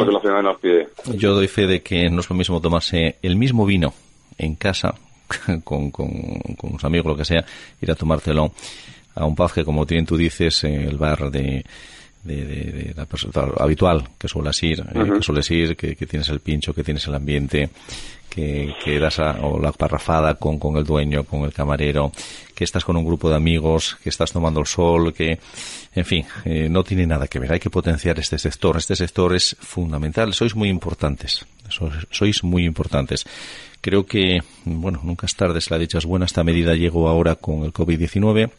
yo 1.15 1.33
doy 1.33 1.47
fe 1.47 1.67
de 1.67 1.81
que 1.81 2.09
no 2.09 2.21
es 2.21 2.29
lo 2.29 2.35
mismo 2.35 2.59
tomarse 2.59 3.17
el 3.21 3.35
mismo 3.35 3.65
vino 3.65 3.93
en 4.37 4.55
casa 4.55 4.95
con, 5.63 5.91
con, 5.91 6.09
con 6.57 6.71
unos 6.71 6.83
amigos, 6.83 7.05
lo 7.05 7.17
que 7.17 7.25
sea, 7.25 7.45
ir 7.81 7.91
a 7.91 7.95
tomártelo 7.95 8.51
a 9.15 9.25
un 9.25 9.35
pub 9.35 9.51
que, 9.51 9.63
como 9.63 9.85
bien 9.85 10.05
tú 10.05 10.17
dices, 10.17 10.63
el 10.63 10.97
bar 10.97 11.31
de, 11.31 11.63
de, 12.23 12.93
la 12.95 13.05
persona 13.05 13.53
habitual 13.57 14.03
que 14.17 14.27
sueles 14.27 14.61
ir, 14.63 14.81
eh, 14.81 15.11
que 15.15 15.21
sueles 15.21 15.49
ir, 15.51 15.75
que, 15.75 15.95
tienes 15.95 16.27
el 16.29 16.39
pincho, 16.39 16.73
que 16.73 16.83
tienes 16.83 17.07
el 17.07 17.15
ambiente, 17.15 17.69
que, 18.35 18.75
que 18.83 18.99
das 18.99 19.19
o 19.19 19.59
la 19.59 19.71
parrafada 19.71 20.35
con, 20.35 20.59
con 20.59 20.75
el 20.75 20.83
dueño, 20.83 21.23
con 21.23 21.43
el 21.43 21.53
camarero, 21.53 22.11
que 22.53 22.65
estás 22.65 22.83
con 22.83 22.97
un 22.97 23.05
grupo 23.05 23.29
de 23.29 23.35
amigos, 23.35 23.97
que 24.03 24.09
estás 24.09 24.33
tomando 24.33 24.59
el 24.59 24.65
sol, 24.65 25.13
que, 25.13 25.39
en 25.93 26.05
fin, 26.05 26.25
eh, 26.43 26.67
no 26.69 26.83
tiene 26.83 27.07
nada 27.07 27.27
que 27.27 27.39
ver. 27.39 27.53
Hay 27.53 27.59
que 27.59 27.69
potenciar 27.69 28.19
este 28.19 28.37
sector. 28.37 28.77
Este 28.77 28.95
sector 28.95 29.33
es 29.33 29.55
fundamental. 29.59 30.33
Sois 30.33 30.55
muy 30.55 30.69
importantes. 30.69 31.45
Sois, 32.11 32.43
muy 32.43 32.65
importantes. 32.65 33.25
Creo 33.81 34.05
que, 34.05 34.39
bueno, 34.65 34.99
nunca 35.03 35.25
es 35.25 35.35
tarde, 35.35 35.61
si 35.61 35.69
la 35.71 35.79
dicha 35.79 35.97
es 35.97 36.05
buena. 36.05 36.25
Esta 36.25 36.43
medida 36.43 36.75
llegó 36.75 37.07
ahora 37.07 37.35
con 37.35 37.63
el 37.63 37.71
COVID-19. 37.71 38.51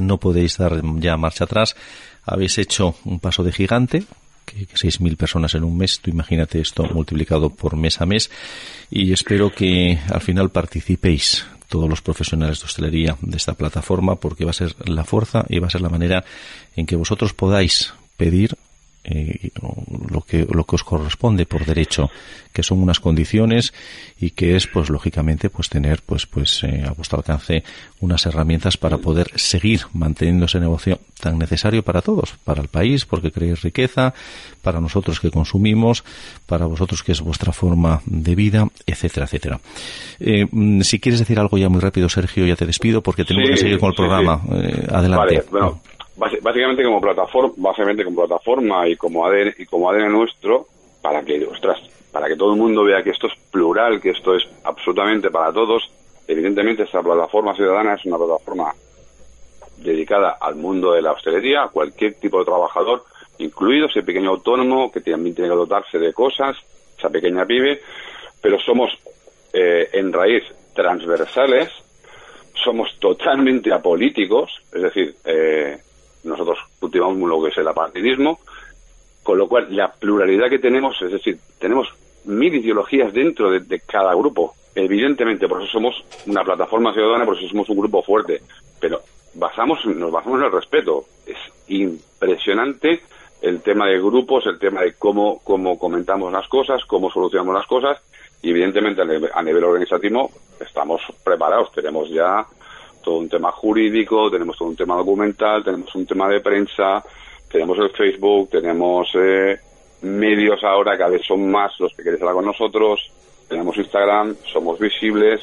No 0.00 0.18
podéis 0.18 0.58
dar 0.58 0.80
ya 1.00 1.16
marcha 1.16 1.44
atrás 1.44 1.74
habéis 2.24 2.58
hecho 2.58 2.94
un 3.04 3.20
paso 3.20 3.42
de 3.42 3.52
gigante, 3.52 4.04
que, 4.50 4.66
seis 4.74 5.00
mil 5.00 5.16
personas 5.16 5.54
en 5.54 5.64
un 5.64 5.76
mes, 5.76 6.00
tú 6.00 6.10
imagínate 6.10 6.60
esto 6.60 6.84
multiplicado 6.84 7.50
por 7.50 7.76
mes 7.76 8.00
a 8.00 8.06
mes, 8.06 8.30
y 8.90 9.12
espero 9.12 9.52
que 9.52 9.98
al 10.08 10.20
final 10.20 10.50
participéis 10.50 11.46
todos 11.68 11.88
los 11.88 12.02
profesionales 12.02 12.60
de 12.60 12.66
hostelería 12.66 13.16
de 13.20 13.36
esta 13.36 13.54
plataforma 13.54 14.16
porque 14.16 14.44
va 14.44 14.50
a 14.50 14.54
ser 14.54 14.74
la 14.88 15.04
fuerza 15.04 15.44
y 15.48 15.60
va 15.60 15.68
a 15.68 15.70
ser 15.70 15.80
la 15.80 15.88
manera 15.88 16.24
en 16.74 16.84
que 16.84 16.96
vosotros 16.96 17.32
podáis 17.32 17.94
pedir 18.16 18.56
eh, 19.02 19.50
lo 20.10 20.20
que 20.20 20.46
lo 20.50 20.64
que 20.64 20.76
os 20.76 20.84
corresponde 20.84 21.46
por 21.46 21.64
derecho 21.64 22.10
que 22.52 22.62
son 22.62 22.82
unas 22.82 23.00
condiciones 23.00 23.72
y 24.20 24.30
que 24.30 24.56
es 24.56 24.66
pues 24.66 24.90
lógicamente 24.90 25.48
pues 25.48 25.70
tener 25.70 26.02
pues 26.04 26.26
pues 26.26 26.62
eh, 26.64 26.84
a 26.86 26.92
vuestro 26.92 27.18
alcance 27.18 27.64
unas 28.00 28.26
herramientas 28.26 28.76
para 28.76 28.98
poder 28.98 29.30
seguir 29.36 29.82
manteniendo 29.94 30.44
ese 30.44 30.60
negocio 30.60 31.00
tan 31.18 31.38
necesario 31.38 31.82
para 31.82 32.02
todos 32.02 32.34
para 32.44 32.60
el 32.60 32.68
país 32.68 33.06
porque 33.06 33.32
creéis 33.32 33.62
riqueza 33.62 34.12
para 34.60 34.80
nosotros 34.80 35.18
que 35.18 35.30
consumimos 35.30 36.04
para 36.44 36.66
vosotros 36.66 37.02
que 37.02 37.12
es 37.12 37.22
vuestra 37.22 37.52
forma 37.52 38.02
de 38.04 38.34
vida 38.34 38.68
etcétera 38.86 39.24
etcétera. 39.24 39.60
Eh, 40.18 40.46
mm, 40.50 40.82
si 40.82 41.00
quieres 41.00 41.20
decir 41.20 41.38
algo 41.38 41.56
ya 41.56 41.70
muy 41.70 41.80
rápido 41.80 42.10
Sergio 42.10 42.46
ya 42.46 42.56
te 42.56 42.66
despido 42.66 43.02
porque 43.02 43.24
tenemos 43.24 43.48
que 43.48 43.56
seguir 43.56 43.78
con 43.78 43.90
el 43.90 43.96
programa. 43.96 44.42
adelante 44.92 45.42
básicamente 46.42 46.84
como 46.84 47.00
plataforma, 47.00 47.52
básicamente 47.56 48.04
como 48.04 48.26
plataforma 48.26 48.86
y 48.88 48.96
como 48.96 49.26
ADN 49.26 49.54
y 49.58 49.66
como 49.66 49.90
ADN 49.90 50.12
nuestro 50.12 50.66
para 51.00 51.22
que, 51.22 51.44
ostras, 51.46 51.80
para 52.12 52.28
que 52.28 52.36
todo 52.36 52.52
el 52.52 52.58
mundo 52.58 52.84
vea 52.84 53.02
que 53.02 53.10
esto 53.10 53.26
es 53.26 53.34
plural, 53.50 54.00
que 54.00 54.10
esto 54.10 54.34
es 54.34 54.44
absolutamente 54.64 55.30
para 55.30 55.52
todos. 55.52 55.90
Evidentemente 56.28 56.82
esta 56.82 57.02
plataforma 57.02 57.54
ciudadana 57.54 57.94
es 57.94 58.04
una 58.04 58.18
plataforma 58.18 58.74
dedicada 59.78 60.36
al 60.40 60.56
mundo 60.56 60.92
de 60.92 61.02
la 61.02 61.12
hostelería, 61.12 61.62
a 61.64 61.68
cualquier 61.68 62.14
tipo 62.14 62.38
de 62.38 62.44
trabajador, 62.44 63.04
incluido 63.38 63.86
ese 63.86 64.02
pequeño 64.02 64.30
autónomo 64.30 64.92
que 64.92 65.00
también 65.00 65.34
tiene 65.34 65.50
que 65.50 65.56
dotarse 65.56 65.98
de 65.98 66.12
cosas, 66.12 66.56
esa 66.98 67.08
pequeña 67.08 67.46
pibe, 67.46 67.80
pero 68.42 68.58
somos 68.60 68.90
eh, 69.54 69.88
en 69.94 70.12
raíz 70.12 70.44
transversales, 70.74 71.70
somos 72.62 72.94
totalmente 72.98 73.72
apolíticos, 73.72 74.50
es 74.72 74.82
decir, 74.82 75.14
eh, 75.24 75.78
nosotros 76.24 76.58
cultivamos 76.78 77.16
lo 77.28 77.42
que 77.42 77.50
es 77.50 77.58
el 77.58 77.68
apartidismo, 77.68 78.40
con 79.22 79.38
lo 79.38 79.48
cual 79.48 79.74
la 79.74 79.92
pluralidad 79.92 80.48
que 80.48 80.58
tenemos, 80.58 81.00
es 81.02 81.12
decir, 81.12 81.38
tenemos 81.58 81.88
mil 82.24 82.54
ideologías 82.54 83.12
dentro 83.12 83.50
de, 83.50 83.80
cada 83.80 84.14
grupo, 84.14 84.54
evidentemente, 84.74 85.48
por 85.48 85.62
eso 85.62 85.70
somos 85.72 86.04
una 86.26 86.44
plataforma 86.44 86.92
ciudadana, 86.92 87.24
por 87.24 87.36
eso 87.36 87.48
somos 87.48 87.68
un 87.68 87.78
grupo 87.78 88.02
fuerte, 88.02 88.42
pero 88.78 89.00
basamos, 89.34 89.84
nos 89.86 90.10
basamos 90.10 90.40
en 90.40 90.46
el 90.46 90.52
respeto. 90.52 91.04
Es 91.26 91.38
impresionante 91.68 93.02
el 93.42 93.62
tema 93.62 93.86
de 93.86 93.98
grupos, 93.98 94.46
el 94.46 94.58
tema 94.58 94.82
de 94.82 94.94
cómo, 94.94 95.40
cómo 95.42 95.78
comentamos 95.78 96.32
las 96.32 96.48
cosas, 96.48 96.84
cómo 96.84 97.10
solucionamos 97.10 97.54
las 97.54 97.66
cosas, 97.66 98.00
y 98.42 98.50
evidentemente 98.50 99.02
a 99.02 99.42
nivel 99.42 99.64
organizativo 99.64 100.30
estamos 100.58 101.00
preparados, 101.22 101.72
tenemos 101.72 102.08
ya 102.10 102.46
todo 103.02 103.18
un 103.18 103.28
tema 103.28 103.50
jurídico, 103.52 104.30
tenemos 104.30 104.56
todo 104.56 104.68
un 104.68 104.76
tema 104.76 104.96
documental, 104.96 105.64
tenemos 105.64 105.94
un 105.94 106.06
tema 106.06 106.28
de 106.28 106.40
prensa, 106.40 107.02
tenemos 107.50 107.78
el 107.78 107.90
Facebook, 107.90 108.50
tenemos 108.50 109.08
eh, 109.14 109.58
medios 110.02 110.62
ahora, 110.62 110.96
cada 110.96 111.10
vez 111.10 111.22
son 111.26 111.50
más 111.50 111.72
los 111.78 111.92
que 111.94 112.02
quieren 112.02 112.20
hablar 112.20 112.36
con 112.36 112.46
nosotros, 112.46 113.00
tenemos 113.48 113.76
Instagram, 113.76 114.36
somos 114.52 114.78
visibles. 114.78 115.40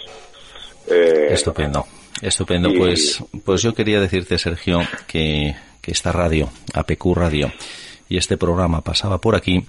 Eh, 0.88 1.28
estupendo, 1.32 1.86
estupendo. 2.22 2.70
Pues, 2.78 3.24
pues 3.44 3.62
yo 3.62 3.74
quería 3.74 4.00
decirte, 4.00 4.38
Sergio, 4.38 4.80
que, 5.06 5.54
que 5.82 5.92
esta 5.92 6.12
radio, 6.12 6.50
APQ 6.74 7.14
Radio, 7.14 7.52
y 8.10 8.16
este 8.16 8.38
programa 8.38 8.82
pasaba 8.82 9.20
por 9.20 9.36
aquí, 9.36 9.66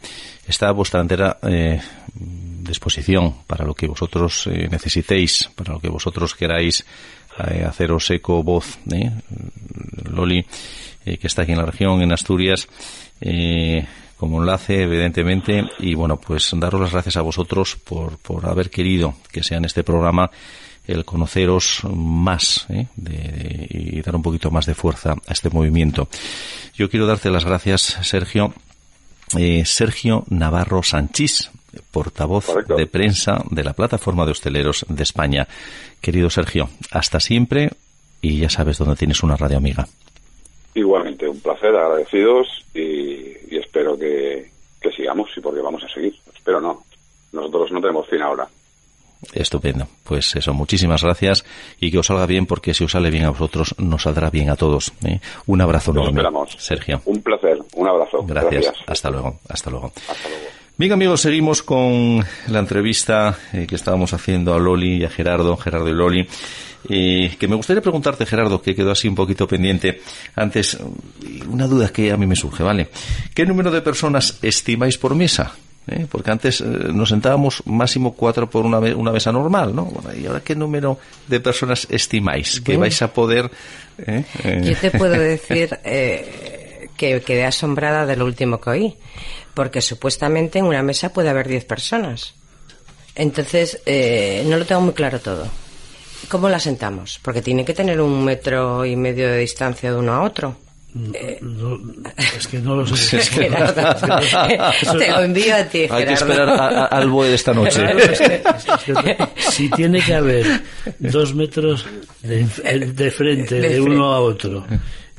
está 0.47 0.69
a 0.69 0.73
vuestra 0.73 1.01
entera 1.01 1.39
eh, 1.43 1.81
disposición 2.15 3.35
para 3.49 3.65
lo 3.65 3.75
que 3.75 3.89
vosotros 3.89 4.47
necesitéis, 4.47 5.51
para 5.57 5.73
lo 5.73 5.81
que 5.81 5.89
vosotros 5.89 6.37
queráis 6.37 6.87
eh, 7.51 7.65
haceros 7.65 8.11
eco 8.11 8.43
voz, 8.43 8.79
¿eh? 8.91 9.11
Loli, 10.11 10.45
eh, 11.05 11.19
que 11.19 11.27
está 11.27 11.43
aquí 11.43 11.53
en 11.53 11.59
la 11.59 11.67
región, 11.67 12.03
en 12.03 12.13
Asturias, 12.13 12.69
como 14.17 14.41
enlace, 14.41 14.83
evidentemente, 14.83 15.63
y 15.79 15.95
bueno, 15.95 16.19
pues 16.21 16.51
daros 16.55 16.81
las 16.81 16.93
gracias 16.93 17.17
a 17.17 17.23
vosotros 17.23 17.77
por, 17.77 18.19
por 18.19 18.47
haber 18.47 18.71
querido 18.71 19.15
que 19.31 19.43
sea 19.43 19.59
en 19.59 19.65
este 19.65 19.85
programa 19.85 20.31
el 20.87 21.05
conoceros 21.05 21.83
más 21.93 22.67
y 22.97 24.01
dar 24.01 24.17
un 24.17 24.23
poquito 24.23 24.51
más 24.51 24.67
de 24.67 24.75
fuerza 24.75 25.13
a 25.13 25.33
este 25.33 25.51
movimiento. 25.51 26.09
Yo 26.75 26.89
quiero 26.89 27.07
darte 27.07 27.31
las 27.31 27.45
gracias, 27.45 27.99
Sergio. 28.03 28.55
Sergio 29.65 30.25
Navarro 30.31 30.83
Sanchís, 30.83 31.51
portavoz 31.91 32.47
de 32.77 32.87
prensa 32.87 33.43
de 33.51 33.65
la 33.65 33.73
plataforma 33.73 34.25
de 34.25 34.33
hosteleros 34.33 34.85
de 34.89 35.03
España. 35.03 35.49
Querido 36.01 36.31
Sergio, 36.31 36.69
hasta 36.91 37.21
siempre 37.21 37.71
y 38.21 38.39
ya 38.39 38.51
sabes 38.51 38.79
dónde 38.79 38.97
tienes 38.97 39.23
una 39.23 39.37
radio 39.37 39.59
amiga. 39.59 39.87
Igualmente, 40.75 41.29
un 41.29 41.41
placer, 41.41 41.75
agradecidos 41.75 42.47
y, 42.75 43.57
espero 43.57 43.99
que, 43.99 44.51
que, 44.81 44.93
sigamos 44.93 45.29
y 45.37 45.41
porque 45.41 45.61
vamos 45.61 45.83
a 45.83 45.89
seguir. 45.89 46.15
Espero 46.35 46.61
no. 46.61 46.85
Nosotros 47.33 47.73
no 47.73 47.81
tenemos 47.81 48.07
fin 48.09 48.23
ahora. 48.23 48.49
Estupendo. 49.33 49.89
Pues 50.05 50.37
eso, 50.37 50.55
muchísimas 50.55 51.03
gracias 51.03 51.45
y 51.81 51.91
que 51.91 51.99
os 51.99 52.07
salga 52.07 52.27
bien 52.27 52.47
porque 52.47 52.75
si 52.75 52.85
os 52.85 52.93
sale 52.93 53.11
bien 53.11 53.25
a 53.25 53.31
vosotros, 53.31 53.75
nos 53.79 54.03
saldrá 54.03 54.31
bien 54.31 54.51
a 54.51 54.57
todos. 54.57 54.93
¿eh? 55.05 55.21
Un 55.47 55.61
abrazo 55.61 55.91
enorme. 55.91 56.23
Sergio. 56.57 57.03
Un 57.05 57.23
placer, 57.23 57.59
un 57.75 57.89
abrazo. 57.89 58.25
Gracias. 58.25 58.73
Hasta 58.87 59.11
luego. 59.11 59.41
Hasta 59.49 59.71
luego. 59.71 59.93
Hasta 60.09 60.29
luego. 60.29 60.58
Bien 60.79 60.93
amigos, 60.93 61.23
seguimos 61.23 61.65
con 61.65 62.25
la 62.47 62.61
entrevista 62.61 63.37
eh, 63.53 63.67
que 63.67 63.75
estábamos 63.75 64.13
haciendo 64.13 64.55
a 64.55 64.61
Loli 64.61 64.99
y 64.99 65.05
a 65.05 65.11
Gerardo, 65.11 65.57
Gerardo 65.57 65.89
y 65.89 65.93
Loli. 65.93 66.29
Eh, 66.89 67.35
que 67.37 67.49
me 67.49 67.57
gustaría 67.57 67.83
preguntarte, 67.83 68.25
Gerardo, 68.25 68.63
que 68.63 68.77
quedó 68.77 68.93
así 68.93 69.09
un 69.09 69.17
poquito 69.17 69.49
pendiente 69.49 70.01
antes, 70.37 70.79
una 71.49 71.67
duda 71.67 71.89
que 71.89 72.13
a 72.13 72.17
mí 72.17 72.29
me 72.29 72.37
surge, 72.37 72.63
¿vale? 72.63 72.91
¿Qué 73.35 73.45
número 73.45 73.73
de 73.73 73.83
personas 73.83 74.39
estimáis 74.41 74.97
por 74.99 75.17
mesa? 75.17 75.53
¿Eh? 75.89 76.07
Porque 76.09 76.31
antes 76.31 76.61
nos 76.61 77.09
sentábamos 77.09 77.61
máximo 77.67 78.15
cuatro 78.15 78.49
por 78.49 78.65
una, 78.65 78.79
una 78.79 79.11
mesa 79.11 79.33
normal, 79.33 79.75
¿no? 79.75 79.93
¿Y 80.17 80.27
ahora 80.27 80.43
qué 80.43 80.55
número 80.55 80.97
de 81.27 81.41
personas 81.41 81.89
estimáis 81.91 82.61
que 82.61 82.77
vais 82.77 83.03
a 83.03 83.13
poder? 83.13 83.51
Yo 83.99 84.77
te 84.81 84.93
puedo 84.93 85.15
decir 85.19 85.77
que 85.83 87.21
quedé 87.21 87.45
asombrada 87.45 88.07
de 88.07 88.15
lo 88.15 88.27
último 88.27 88.61
que 88.61 88.71
oí 88.71 88.97
porque 89.59 89.81
supuestamente 89.83 90.61
en 90.61 90.67
una 90.67 90.85
mesa 90.85 91.09
puede 91.13 91.31
haber 91.31 91.49
10 91.49 91.65
personas. 91.65 92.33
Entonces, 93.17 93.81
eh, 93.87 94.45
no 94.47 94.57
lo 94.57 94.65
tengo 94.65 94.81
muy 94.83 94.93
claro 94.95 95.19
todo. 95.19 95.49
¿Cómo 96.29 96.49
la 96.49 96.61
sentamos? 96.61 97.19
Porque 97.25 97.43
tiene 97.43 97.65
que 97.65 97.75
tener 97.75 98.01
un 98.01 98.25
metro 98.25 98.85
y 98.87 98.95
medio 98.95 99.27
de 99.29 99.39
distancia 99.39 99.91
de 99.91 99.99
uno 99.99 100.13
a 100.13 100.23
otro. 100.23 100.57
No, 100.95 101.77
es 102.39 102.47
que 102.47 102.61
no 102.61 102.77
lo 102.77 102.87
sé. 102.87 103.19
Gerardo, 103.33 103.97
te 104.99 105.11
lo 105.11 105.23
envío 105.23 105.57
a 105.57 105.65
ti, 105.65 105.87
Hay 105.91 106.07
que 106.07 106.13
esperar 106.13 106.49
a- 106.51 106.69
a- 106.69 106.85
al 106.87 107.09
BOE 107.11 107.29
de 107.31 107.35
esta 107.35 107.53
noche. 107.53 107.81
Claro, 107.81 107.99
es 107.99 108.19
que- 108.21 108.43
es 108.93 108.99
que 109.03 109.17
si 109.51 109.69
tiene 109.71 110.01
que 110.01 110.15
haber 110.15 110.47
dos 111.01 111.35
metros 111.35 111.85
de, 112.23 112.47
de 112.95 113.11
frente 113.11 113.57
De 113.57 113.69
de, 113.71 113.81
uno 113.81 114.13
a 114.15 114.21
otro 114.21 114.65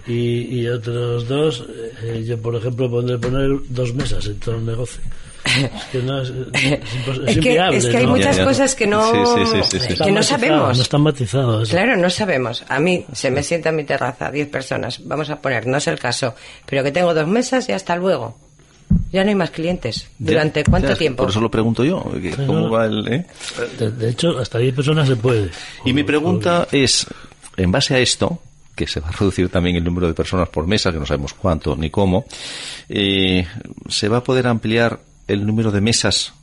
y, 0.10 0.60
y 0.62 0.68
otros 0.68 1.28
dos, 1.28 1.64
eh, 2.04 2.24
yo 2.28 2.38
por 2.42 2.56
ejemplo 2.56 2.90
pondré 2.90 3.18
poner 3.18 3.50
dos 3.70 3.94
mesas 3.94 4.26
en 4.26 4.40
todo 4.40 4.56
el 4.56 4.66
negocio. 4.66 5.02
Es 5.46 5.86
que 5.92 6.02
no 6.04 6.22
es, 6.22 6.30
es 6.30 6.38
es 7.28 7.38
que, 7.40 7.56
es 7.72 7.86
que 7.88 7.98
hay 7.98 8.06
¿no? 8.06 8.12
muchas 8.12 8.36
Ya, 8.36 8.42
ya. 8.44 8.46
cosas 8.48 8.76
que 8.76 8.86
no, 8.86 9.02
Sí, 9.36 9.46
sí, 9.46 9.62
sí, 9.64 9.80
sí, 9.80 9.96
sí. 9.96 10.04
que 10.04 10.12
no 10.12 10.22
sabemos. 10.22 10.78
No 10.78 10.84
están 10.84 11.02
matizados. 11.02 11.70
Claro, 11.70 11.96
no 11.96 12.10
sabemos. 12.10 12.64
A 12.68 12.80
mí 12.80 13.06
se 13.14 13.32
me 13.32 13.42
sienta 13.42 13.70
en 13.70 13.78
mi 13.78 13.84
terraza 13.86 14.30
10 14.30 14.50
personas. 14.50 15.00
Vamos 15.06 15.30
a 15.30 15.40
poner, 15.42 15.66
no 15.66 15.78
es 15.78 15.88
el 15.88 15.98
caso, 15.98 16.36
pero 16.66 16.84
que 16.84 16.92
tengo 16.92 17.14
dos 17.14 17.28
mesas 17.28 17.70
y 17.70 17.72
hasta 17.72 17.96
luego. 17.96 18.38
Ya 19.12 19.24
no 19.24 19.30
hay 19.30 19.36
más 19.36 19.50
clientes. 19.52 20.08
¿Durante 20.20 20.62
Ya, 20.64 20.70
cuánto 20.70 20.90
ya, 20.90 20.96
tiempo? 20.96 21.24
Por 21.24 21.30
eso 21.32 21.40
lo 21.42 21.50
pregunto 21.50 21.84
yo. 21.86 22.04
¿Cómo 22.46 22.60
no. 22.60 22.70
va 22.70 22.86
el...? 22.86 23.08
eh? 23.08 23.26
De, 23.80 23.92
de 23.92 24.10
hecho, 24.10 24.38
hasta 24.40 24.58
10 24.60 24.76
personas 24.76 25.08
se 25.08 25.16
puede. 25.16 25.50
Y 25.86 25.94
mi 25.94 26.04
pregunta 26.04 26.68
es, 26.72 27.08
en 27.56 27.72
base 27.72 27.96
a 27.96 28.00
esto, 28.00 28.40
que 28.80 28.88
se 28.88 29.02
va 29.02 29.10
a 29.10 29.12
reducir 29.12 29.50
también 29.50 29.76
el 29.76 29.84
número 29.84 30.08
de 30.08 30.14
personas 30.14 30.48
por 30.48 30.66
mesa, 30.66 30.92
que 30.94 31.00
no 31.00 31.06
sabemos 31.06 31.34
cuánto 31.34 31.76
ni 31.76 31.90
cómo, 31.90 32.24
eh, 32.88 33.46
¿se 33.90 34.08
va 34.08 34.18
a 34.18 34.24
poder 34.24 34.48
ampliar 34.48 35.02
el 35.28 35.46
número 35.46 35.70
de 35.72 35.82
mesas 35.82 36.34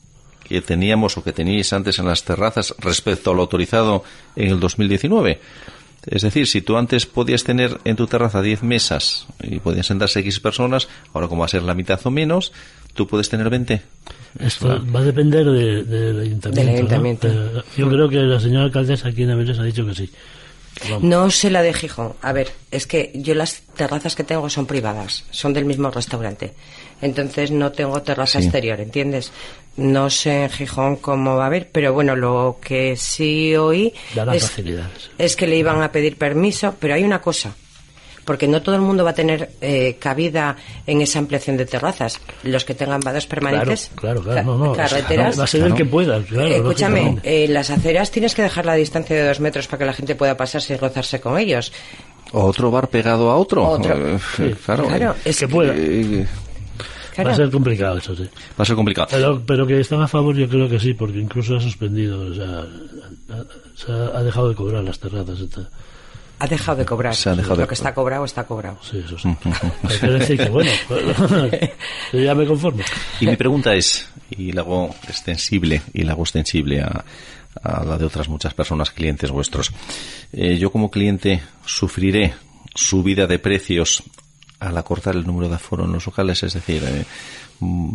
que 0.45 0.61
teníamos 0.61 1.17
o 1.17 1.25
que 1.25 1.33
teníais 1.33 1.73
antes 1.73 1.99
en 1.99 2.05
las 2.07 2.25
terrazas 2.25 2.75
respecto 2.79 3.31
a 3.31 3.35
lo 3.35 3.41
autorizado 3.43 4.05
en 4.37 4.49
el 4.51 4.61
2019? 4.61 5.41
Es 6.09 6.23
decir, 6.23 6.47
si 6.47 6.61
tú 6.61 6.77
antes 6.77 7.07
podías 7.07 7.43
tener 7.43 7.79
en 7.85 7.97
tu 7.97 8.07
terraza 8.07 8.43
10 8.43 8.63
mesas 8.63 9.27
y 9.43 9.59
podían 9.59 9.83
sentarse 9.83 10.21
X 10.21 10.39
personas, 10.39 10.87
ahora 11.15 11.27
como 11.27 11.41
va 11.41 11.47
a 11.47 11.49
ser 11.49 11.63
la 11.63 11.75
mitad 11.75 11.99
o 12.05 12.11
menos, 12.13 12.53
tú 12.95 13.09
puedes 13.09 13.29
tener 13.29 13.49
20. 13.51 13.81
Esto 14.39 14.69
va 14.95 15.01
a 15.01 15.03
depender 15.03 15.45
de- 15.47 15.83
del 15.83 16.21
ayuntamiento. 16.21 16.61
Del 16.61 16.67
¿no? 16.67 16.73
ayuntamiento. 16.77 17.29
Pero 17.29 17.65
yo 17.77 17.89
creo 17.89 18.09
que 18.09 18.17
la 18.19 18.39
señora 18.39 18.67
alcaldesa 18.67 19.09
aquí 19.09 19.23
en 19.25 19.31
Avilés 19.31 19.59
ha 19.59 19.65
dicho 19.65 19.85
que 19.87 19.95
sí. 19.97 20.11
Vamos. 20.85 21.03
No 21.03 21.31
sé 21.31 21.51
la 21.51 21.63
de 21.63 21.73
Gijón. 21.73 22.15
A 22.23 22.33
ver, 22.33 22.53
es 22.71 22.87
que 22.87 23.11
yo 23.15 23.35
las 23.35 23.63
terrazas 23.77 24.15
que 24.15 24.25
tengo 24.25 24.49
son 24.51 24.67
privadas, 24.67 25.25
son 25.31 25.53
del 25.53 25.65
mismo 25.65 25.91
restaurante. 25.91 26.53
Entonces 27.01 27.51
no 27.51 27.73
tengo 27.73 28.01
terraza 28.03 28.41
Sí. 28.41 28.45
exterior, 28.47 28.81
¿entiendes? 28.81 29.33
No 29.77 30.09
sé 30.11 30.45
en 30.45 30.51
Gijón 30.51 30.97
cómo 30.97 31.37
va 31.37 31.45
a 31.45 31.47
haber, 31.47 31.69
pero 31.71 31.93
bueno, 31.93 32.15
lo 32.17 32.59
que 32.63 32.97
sí 32.97 33.55
oí 33.57 33.93
es 35.19 35.37
que 35.37 35.47
le 35.47 35.57
iban 35.57 35.83
a 35.83 35.93
pedir 35.93 36.17
permiso, 36.17 36.75
pero 36.79 36.95
hay 36.95 37.05
una 37.05 37.21
cosa. 37.21 37.55
Porque 38.27 38.47
no 38.49 38.61
todo 38.61 38.75
el 38.75 38.83
mundo 38.83 39.05
va 39.05 39.11
a 39.11 39.15
tener 39.15 39.53
eh, 39.63 39.97
cabida 39.99 40.57
en 40.87 41.01
esa 41.01 41.21
ampliación 41.21 41.57
de 41.57 41.65
terrazas. 41.65 42.21
Los 42.43 42.65
que 42.67 42.75
tengan 42.75 43.01
vados 43.01 43.27
permanentes, 43.27 43.91
Claro, 43.95 44.21
claro, 44.23 44.43
no, 44.43 44.59
no. 44.67 44.73
carreteras, 44.75 45.39
Va 45.41 45.45
a 45.45 45.47
ser 45.47 45.63
el 45.63 45.73
que 45.75 45.85
pueda, 45.87 46.21
claro. 46.23 46.47
Escúchame, 46.49 47.01
lógicamente. 47.01 47.45
eh, 47.45 47.49
las 47.49 47.71
aceras 47.71 48.11
tienes 48.11 48.35
que 48.35 48.43
dejar 48.43 48.67
la 48.67 48.75
distancia 48.75 49.17
de 49.17 49.27
dos 49.29 49.41
metros 49.41 49.67
para 49.69 49.79
que 49.79 49.85
la 49.87 49.93
gente 49.95 50.15
pueda 50.17 50.37
pasar 50.37 50.61
sin 50.61 50.77
rozarse 50.77 51.21
con 51.21 51.39
ellos. 51.39 51.73
Otro 52.33 52.71
bar 52.73 52.89
pegado 52.89 53.31
a 53.31 53.37
otro. 53.37 53.67
Otro. 53.67 53.95
Eh, 54.15 54.19
Sí. 54.37 54.55
claro. 54.65 54.89
Claro, 54.89 55.13
eh, 55.13 55.31
es 55.31 55.39
que 55.39 55.49
pueda. 55.49 55.73
eh, 55.77 56.27
Claro. 57.15 57.31
Va 57.31 57.33
a 57.33 57.37
ser 57.39 57.51
complicado 57.51 57.97
eso, 57.97 58.15
sí. 58.15 58.25
va 58.25 58.63
a 58.63 58.65
ser 58.67 58.77
complicado. 58.77 59.09
Pero, 59.11 59.43
pero 59.47 59.67
que 59.67 59.81
están 59.81 60.03
a 60.03 60.09
favor, 60.09 60.37
yo 60.37 60.47
creo 60.51 60.69
que 60.69 60.79
sí, 60.79 60.93
porque 60.93 61.19
incluso 61.19 61.57
ha 61.57 61.61
suspendido, 61.61 62.21
o 62.21 62.35
sea, 62.35 62.59
ha, 63.31 63.45
se 63.75 63.91
ha, 63.91 64.19
ha 64.19 64.23
dejado 64.23 64.51
de 64.51 64.55
cobrar 64.55 64.85
las 64.85 64.99
terrazas. 64.99 65.41
etc. 65.41 65.67
Ha 66.39 66.47
dejado 66.47 66.79
de 66.79 66.85
cobrar. 66.85 67.15
Se 67.15 67.31
ha 67.31 67.35
dejado 67.35 67.57
Lo 67.57 67.63
de 67.63 67.69
que 67.69 67.75
está 67.75 67.95
cobrado 67.95 68.25
está 68.25 68.45
cobrado. 68.45 68.79
Sí, 68.83 69.03
eso 69.05 69.19
sí. 69.19 69.35
Hay 69.89 69.99
que 69.99 70.07
decir 70.07 70.37
que, 70.39 70.49
bueno, 70.51 70.71
yo 72.13 72.19
ya 72.21 72.35
me 72.35 72.47
conformo. 72.47 72.83
Y 73.21 73.27
mi 73.27 73.37
pregunta 73.37 73.75
es, 73.75 74.07
y 74.31 74.53
la 74.53 74.61
hago 74.63 74.95
extensible, 75.09 75.83
y 75.95 76.03
la 76.03 76.13
hago 76.13 76.23
extensible 76.25 76.83
a, 76.83 77.05
a 77.63 77.85
la 77.85 77.97
de 77.97 78.05
otras 78.05 78.29
muchas 78.29 78.53
personas, 78.55 78.91
clientes 78.91 79.31
vuestros. 79.31 79.71
Eh, 80.33 80.59
yo 80.59 80.71
como 80.71 80.91
cliente 80.91 81.43
sufriré 81.65 82.35
subida 82.75 83.27
de 83.27 83.39
precios 83.39 84.03
al 84.61 84.77
acortar 84.77 85.15
el 85.17 85.27
número 85.27 85.49
de 85.49 85.55
aforo 85.57 85.85
en 85.85 85.93
los 85.93 86.05
locales, 86.07 86.43
es 86.43 86.55
decir, 86.55 86.83
eh, 86.85 87.05
mm, 87.61 87.95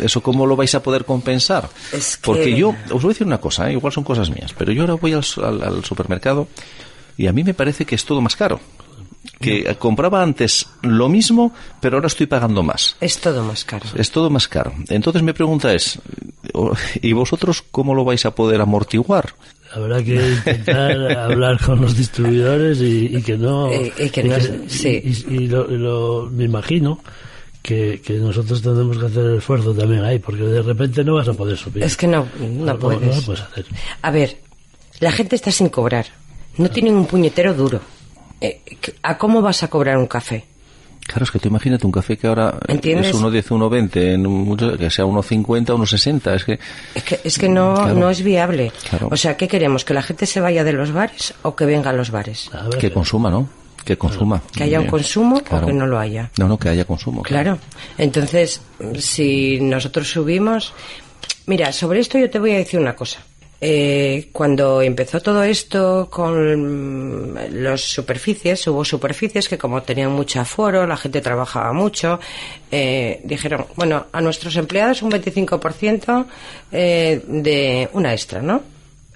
¿eso 0.00 0.22
cómo 0.22 0.46
lo 0.46 0.56
vais 0.56 0.74
a 0.74 0.82
poder 0.82 1.04
compensar? 1.04 1.68
Es 1.92 2.16
que- 2.16 2.22
Porque 2.26 2.56
yo, 2.56 2.74
os 2.90 3.02
voy 3.02 3.10
a 3.10 3.14
decir 3.14 3.26
una 3.26 3.38
cosa, 3.38 3.68
eh, 3.68 3.72
igual 3.72 3.92
son 3.92 4.04
cosas 4.04 4.30
mías, 4.30 4.54
pero 4.56 4.72
yo 4.72 4.82
ahora 4.82 4.94
voy 4.94 5.12
al, 5.14 5.24
su- 5.24 5.44
al- 5.44 5.62
al 5.62 5.84
supermercado 5.84 6.48
y 7.16 7.26
a 7.26 7.32
mí 7.32 7.44
me 7.44 7.54
parece 7.54 7.84
que 7.84 7.94
es 7.94 8.04
todo 8.04 8.20
más 8.20 8.36
caro. 8.36 8.60
Que 9.40 9.58
eh, 9.68 9.74
compraba 9.76 10.22
antes 10.22 10.66
lo 10.82 11.08
mismo, 11.08 11.52
pero 11.80 11.96
ahora 11.96 12.06
estoy 12.06 12.26
pagando 12.26 12.62
más. 12.62 12.96
Es 13.00 13.18
todo 13.18 13.42
más 13.44 13.64
caro. 13.64 13.84
Es 13.96 14.10
todo 14.10 14.30
más 14.30 14.48
caro. 14.48 14.72
Entonces 14.88 15.22
mi 15.22 15.32
pregunta 15.32 15.74
es, 15.74 15.98
¿y 17.02 17.12
vosotros 17.12 17.62
cómo 17.70 17.94
lo 17.94 18.04
vais 18.04 18.24
a 18.24 18.30
poder 18.34 18.60
amortiguar? 18.60 19.34
Habrá 19.74 20.02
que 20.02 20.14
intentar 20.14 21.12
hablar 21.18 21.60
con 21.60 21.80
los 21.82 21.96
distribuidores 21.96 22.80
y, 22.80 23.16
y 23.16 23.22
que 23.22 23.36
no. 23.36 23.70
Eh, 23.70 23.92
y 23.98 24.08
que 24.10 24.22
no- 24.24 24.36
sí. 24.68 25.02
y- 25.04 25.34
y 25.34 25.48
lo, 25.48 26.30
me 26.32 26.44
imagino 26.44 27.00
que, 27.62 28.00
que 28.02 28.14
nosotros 28.14 28.62
tendremos 28.62 28.96
que 28.96 29.06
hacer 29.06 29.24
el 29.24 29.38
esfuerzo 29.38 29.74
también 29.74 30.04
ahí, 30.04 30.18
porque 30.20 30.44
de 30.44 30.62
repente 30.62 31.02
no 31.04 31.14
vas 31.16 31.28
a 31.28 31.34
poder 31.34 31.58
subir. 31.58 31.82
Es 31.82 31.96
que 31.96 32.06
no, 32.06 32.26
no, 32.40 32.46
No, 32.48 32.64
no 32.72 32.78
puedes. 32.78 33.16
lo 33.16 33.22
puedes 33.22 33.42
hacer. 33.42 33.66
A 34.02 34.10
ver, 34.12 34.38
la 35.00 35.10
gente 35.12 35.34
está 35.36 35.50
sin 35.50 35.68
cobrar. 35.68 36.06
No 36.58 36.70
tienen 36.70 36.94
un 36.94 37.06
puñetero 37.06 37.54
duro. 37.54 37.80
Eh, 38.40 38.60
¿A 39.02 39.16
cómo 39.18 39.40
vas 39.42 39.62
a 39.62 39.68
cobrar 39.68 39.96
un 39.98 40.06
café? 40.06 40.44
Claro, 41.06 41.22
es 41.24 41.30
que 41.30 41.38
tú 41.38 41.48
imagínate 41.48 41.86
un 41.86 41.92
café 41.92 42.16
que 42.18 42.26
ahora 42.26 42.58
¿Entiendes? 42.66 43.10
es 43.10 43.14
1,10, 43.16 43.50
1,20, 43.52 44.14
en 44.14 44.26
un- 44.26 44.42
mucho- 44.44 44.76
que 44.76 44.90
sea 44.90 45.04
1,50, 45.04 45.72
1,60. 45.74 46.34
Es 46.34 46.44
que 46.44 46.58
Es 46.94 47.02
que, 47.04 47.20
es 47.22 47.38
que 47.38 47.48
no, 47.48 47.74
Claro. 47.74 47.94
no 47.94 48.10
es 48.10 48.22
viable. 48.22 48.72
Claro. 48.90 49.08
O 49.12 49.16
sea, 49.16 49.36
¿qué 49.36 49.46
queremos? 49.46 49.84
¿Que 49.84 49.94
la 49.94 50.02
gente 50.02 50.26
se 50.26 50.40
vaya 50.40 50.64
de 50.64 50.72
los 50.72 50.90
bares 50.92 51.32
o 51.42 51.54
que 51.54 51.64
venga 51.64 51.90
a 51.90 51.92
los 51.92 52.10
bares? 52.10 52.50
A 52.52 52.68
ver, 52.68 52.78
que 52.78 52.92
consuma, 52.92 53.30
¿no? 53.30 53.48
Que 53.84 53.96
consuma. 53.96 54.42
Que 54.52 54.64
haya 54.64 54.80
un 54.80 54.88
consumo 54.88 55.40
Claro. 55.44 55.64
o 55.64 55.68
que 55.68 55.72
no 55.74 55.86
lo 55.86 55.96
haya. 55.96 56.28
No, 56.38 56.48
no, 56.48 56.58
que 56.58 56.68
haya 56.70 56.84
consumo. 56.84 57.22
Claro. 57.22 57.56
Entonces, 57.98 58.60
si 58.98 59.60
nosotros 59.60 60.10
subimos... 60.10 60.74
Mira, 61.46 61.70
sobre 61.70 62.00
esto 62.00 62.18
yo 62.18 62.28
te 62.28 62.40
voy 62.40 62.50
a 62.50 62.56
decir 62.56 62.80
una 62.80 62.96
cosa. 62.96 63.20
Eh, 63.58 64.28
cuando 64.32 64.82
empezó 64.82 65.20
todo 65.20 65.42
esto 65.42 66.08
con 66.10 67.34
las 67.62 67.80
superficies, 67.80 68.66
hubo 68.66 68.84
superficies 68.84 69.48
que 69.48 69.56
como 69.56 69.82
tenían 69.82 70.12
mucho 70.12 70.40
aforo, 70.40 70.86
la 70.86 70.96
gente 70.96 71.22
trabajaba 71.22 71.72
mucho, 71.72 72.20
eh, 72.70 73.20
dijeron, 73.24 73.66
bueno, 73.76 74.06
a 74.12 74.20
nuestros 74.20 74.56
empleados 74.56 75.02
un 75.02 75.10
25% 75.10 76.26
eh, 76.72 77.22
de 77.26 77.88
una 77.94 78.12
extra, 78.12 78.42
¿no? 78.42 78.62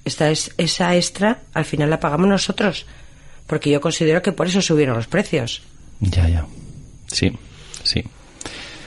Esta 0.04 0.30
es, 0.30 0.52
esa 0.56 0.96
extra 0.96 1.42
al 1.52 1.66
final 1.66 1.90
la 1.90 2.00
pagamos 2.00 2.28
nosotros, 2.28 2.86
porque 3.46 3.70
yo 3.70 3.80
considero 3.80 4.22
que 4.22 4.32
por 4.32 4.46
eso 4.46 4.62
subieron 4.62 4.96
los 4.96 5.06
precios. 5.06 5.62
Ya, 6.00 6.26
ya. 6.28 6.46
Sí, 7.08 7.30
sí. 7.84 8.02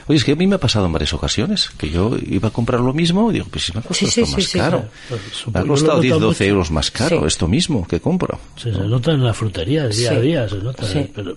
Oye, 0.06 0.18
es 0.18 0.24
que 0.24 0.32
a 0.32 0.36
mí 0.36 0.46
me 0.46 0.56
ha 0.56 0.60
pasado 0.60 0.84
en 0.86 0.92
varias 0.92 1.12
ocasiones 1.14 1.70
que 1.78 1.88
yo 1.90 2.16
iba 2.26 2.48
a 2.48 2.52
comprar 2.52 2.80
lo 2.80 2.92
mismo 2.92 3.30
y 3.30 3.34
digo, 3.34 3.46
pues 3.50 3.64
si 3.64 3.72
me 3.72 3.80
ha 3.80 3.82
costado 3.82 4.10
Sí, 4.10 4.14
sí, 4.14 4.20
esto 4.22 4.30
sí, 4.30 4.36
más 4.42 4.50
sí, 4.50 4.58
caro. 4.58 4.78
claro. 4.78 4.90
Pues, 5.08 5.46
Me 5.54 5.58
ha 5.60 5.62
lo 5.62 5.68
costado 5.68 5.98
he 5.98 6.02
10, 6.02 6.10
notado 6.12 6.26
12 6.28 6.44
mucho. 6.44 6.50
euros 6.52 6.70
más 6.70 6.90
caro 6.90 7.20
Sí. 7.20 7.26
esto 7.26 7.48
mismo 7.48 7.86
que 7.86 8.00
compro. 8.00 8.38
Sí, 8.56 8.72
se 8.72 8.78
nota 8.80 9.12
en 9.12 9.24
la 9.24 9.32
frutería, 9.34 9.88
día 9.88 10.10
a 10.12 10.20
día, 10.20 10.48
se 10.48 10.56
nota. 10.56 10.86
Sí. 10.86 11.10
Pero, 11.14 11.36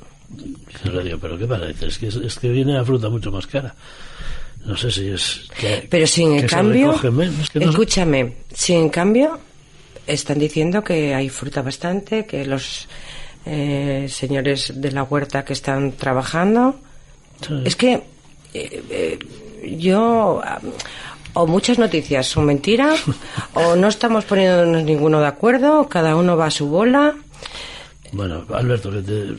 yo 0.84 0.92
le 0.92 1.04
digo, 1.04 1.18
¿pero 1.20 1.38
qué 1.38 1.46
pasa? 1.48 1.66
Es 1.70 1.98
que, 1.98 2.08
es 2.08 2.40
que 2.40 2.50
viene 2.50 2.74
la 2.74 2.84
fruta 2.84 3.10
mucho 3.10 3.32
más 3.32 3.48
cara. 3.48 3.74
No 4.66 4.76
sé 4.76 4.92
si 4.92 5.08
es. 5.08 5.44
Que, 5.58 5.88
Pero 5.90 6.06
si 6.08 6.24
en 6.24 6.34
que 6.36 6.40
se 6.42 6.48
cambio, 6.48 6.88
recoge 6.92 7.12
menos, 7.12 7.40
es 7.40 7.50
que 7.50 7.60
no 7.60 7.66
sé. 7.68 7.72
escúchame, 7.72 8.34
si 8.54 8.74
en 8.74 8.90
cambio 8.90 9.40
están 10.06 10.40
diciendo 10.40 10.84
que 10.84 11.16
hay 11.16 11.30
fruta 11.30 11.62
bastante, 11.62 12.26
que 12.26 12.46
los 12.46 12.88
eh, 13.46 14.08
señores 14.10 14.74
de 14.76 14.92
la 14.92 15.04
huerta 15.04 15.46
que 15.46 15.54
están 15.54 15.94
trabajando, 15.94 16.82
Sí. 17.48 17.54
es 17.64 17.76
que 17.78 18.04
eh, 18.58 18.84
eh, 18.90 19.78
yo 19.78 20.42
ah, 20.44 20.60
o 21.34 21.46
muchas 21.46 21.78
noticias 21.78 22.28
son 22.28 22.46
mentiras 22.46 23.04
o 23.54 23.76
no 23.76 23.88
estamos 23.88 24.26
poniéndonos 24.26 24.84
ninguno 24.84 25.20
de 25.20 25.28
acuerdo, 25.28 25.88
cada 25.88 26.16
uno 26.16 26.36
va 26.36 26.48
a 26.48 26.52
su 26.52 26.68
bola. 26.68 27.16
Bueno, 28.12 28.46
Alberto, 28.54 28.90
que 28.92 29.02
te, 29.02 29.36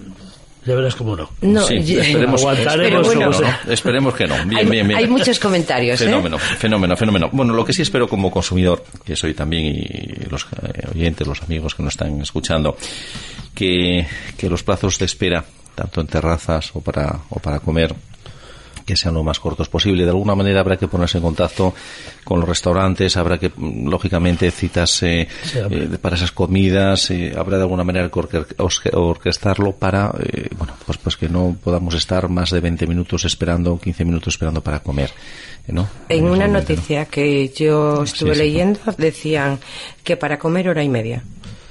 ya 0.69 0.75
verás 0.75 0.95
cómo 0.95 1.17
no. 1.17 1.31
No, 1.41 1.63
sí, 1.63 1.77
esperemos, 1.77 2.43
Aguantaremos 2.43 3.17
no, 3.17 3.33
sea. 3.33 3.61
¿no? 3.65 3.73
Esperemos 3.73 4.15
que 4.15 4.27
no. 4.27 4.35
Bien, 4.45 4.59
hay, 4.59 4.67
bien, 4.67 4.87
bien. 4.87 4.99
hay 4.99 5.07
muchos 5.07 5.39
comentarios, 5.39 5.99
¿eh? 6.01 6.05
Fenómeno, 6.05 6.39
fenómeno, 6.39 6.97
fenómeno. 6.97 7.31
Bueno, 7.33 7.55
lo 7.55 7.65
que 7.65 7.73
sí 7.73 7.83
espero 7.83 8.07
como 8.07 8.31
consumidor, 8.31 8.85
que 9.03 9.17
soy 9.17 9.33
también, 9.33 9.65
y 9.67 10.31
los 10.31 10.45
eh, 10.45 10.89
oyentes, 10.95 11.27
los 11.27 11.43
amigos 11.43 11.75
que 11.75 11.83
nos 11.83 11.95
están 11.95 12.21
escuchando, 12.21 12.77
que, 13.55 14.07
que 14.37 14.51
los 14.51 14.63
plazos 14.63 14.99
de 14.99 15.07
espera, 15.07 15.43
tanto 15.75 16.03
en 16.03 16.07
terrazas 16.07 16.71
o 16.75 16.83
para, 16.83 17.19
o 17.31 17.39
para 17.41 17.61
comer, 17.61 17.95
que 18.89 18.97
sean 18.97 19.13
lo 19.13 19.23
más 19.23 19.39
cortos 19.39 19.69
posible. 19.69 20.05
De 20.05 20.09
alguna 20.09 20.35
manera 20.35 20.61
habrá 20.61 20.79
que 20.79 20.89
ponerse 20.89 21.19
en 21.19 21.23
contacto 21.23 21.75
con 22.25 22.41
los 22.41 22.49
restaurantes, 22.49 23.19
habrá 23.19 23.37
que, 23.37 23.53
lógicamente, 23.59 24.51
citas 24.51 25.03
eh, 25.03 25.29
eh, 25.55 25.99
para 26.01 26.17
esas 26.17 26.33
comidas, 26.33 27.11
eh, 27.11 27.35
habrá 27.37 27.59
de 27.59 27.65
alguna 27.65 27.85
manera 27.85 28.09
que 28.09 28.55
orquestarlo 28.95 29.73
para, 29.73 30.11
bueno, 30.57 30.73
pues, 30.87 30.97
pues 30.97 31.17
que 31.19 31.29
no 31.29 31.55
podamos 31.63 31.95
estar 31.95 32.31
más 32.31 32.51
de 32.51 32.61
20 32.61 32.87
minutos 32.87 33.27
esperando, 33.27 33.79
15 33.79 34.07
minutos 34.07 34.35
esperando 34.35 34.63
para 34.63 34.81
comer. 34.81 35.11
¿no? 35.67 35.87
En 36.09 36.25
una 36.25 36.49
noticia 36.49 37.05
que 37.05 37.51
yo 37.51 38.03
estuve 38.03 38.35
leyendo 38.35 38.81
decían 38.97 39.59
que 40.03 40.17
para 40.17 40.39
comer 40.39 40.71
hora 40.71 40.83
y 40.83 40.89
media 40.89 41.23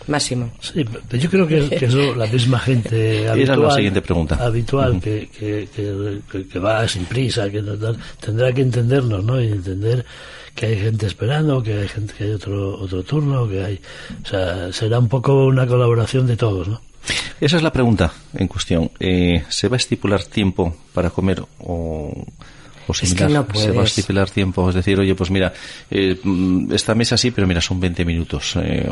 máximo. 0.08 0.52
Sí, 0.60 0.86
pero 1.08 1.22
yo 1.22 1.30
creo 1.30 1.48
que, 1.48 1.70
que 1.70 1.86
eso 1.86 2.16
la 2.16 2.28
misma 2.28 2.60
gente 2.60 3.28
habitual, 3.30 3.62
la 3.62 3.72
siguiente 3.72 4.02
pregunta. 4.02 4.36
habitual 4.36 5.00
que, 5.02 5.30
que, 5.30 5.68
que, 5.72 6.60
va 6.60 6.88
sin 6.88 7.06
prisa, 7.06 7.50
que 7.50 7.64
tendrá 8.20 8.54
que 8.54 8.62
entendernos, 8.62 9.24
¿no? 9.24 9.42
Y 9.42 9.48
entender 9.48 10.06
que 10.56 10.66
hay 10.68 10.80
gente 10.80 11.06
esperando, 11.06 11.62
que 11.62 11.74
hay 11.74 11.88
gente 11.88 12.14
que 12.18 12.24
hay 12.26 12.32
otro 12.32 12.80
otro 12.80 13.04
turno, 13.04 13.48
que 13.48 13.64
hay, 13.64 13.80
o 14.24 14.28
sea, 14.28 14.72
será 14.74 15.00
un 15.00 15.08
poco 15.08 15.46
una 15.46 15.68
colaboración 15.68 16.26
de 16.28 16.36
todos, 16.36 16.68
¿no? 16.68 16.82
Esa 17.40 17.58
es 17.58 17.64
la 17.64 17.72
pregunta 17.72 18.12
en 18.34 18.48
cuestión. 18.48 18.92
Eh, 19.00 19.44
¿Se 19.50 19.68
va 19.70 19.76
a 19.76 19.78
estipular 19.78 20.24
tiempo 20.24 20.76
para 20.94 21.10
comer 21.10 21.44
o 21.60 22.26
o 22.88 22.94
similar. 22.94 23.46
Es 23.48 23.54
que 23.54 23.60
se 23.60 23.72
va 23.72 23.82
a 23.82 23.86
estipular 23.86 24.30
tiempo. 24.30 24.70
Es 24.70 24.76
decir, 24.76 25.00
oye, 25.00 25.16
pues 25.16 25.30
mira, 25.30 25.54
eh, 25.90 26.18
mm, 26.22 26.74
esta 26.74 26.96
mesa 26.96 27.18
sí, 27.18 27.32
pero 27.32 27.48
mira, 27.48 27.62
son 27.62 27.80
20 27.80 28.06
minutos. 28.06 28.56
Eh, 28.62 28.88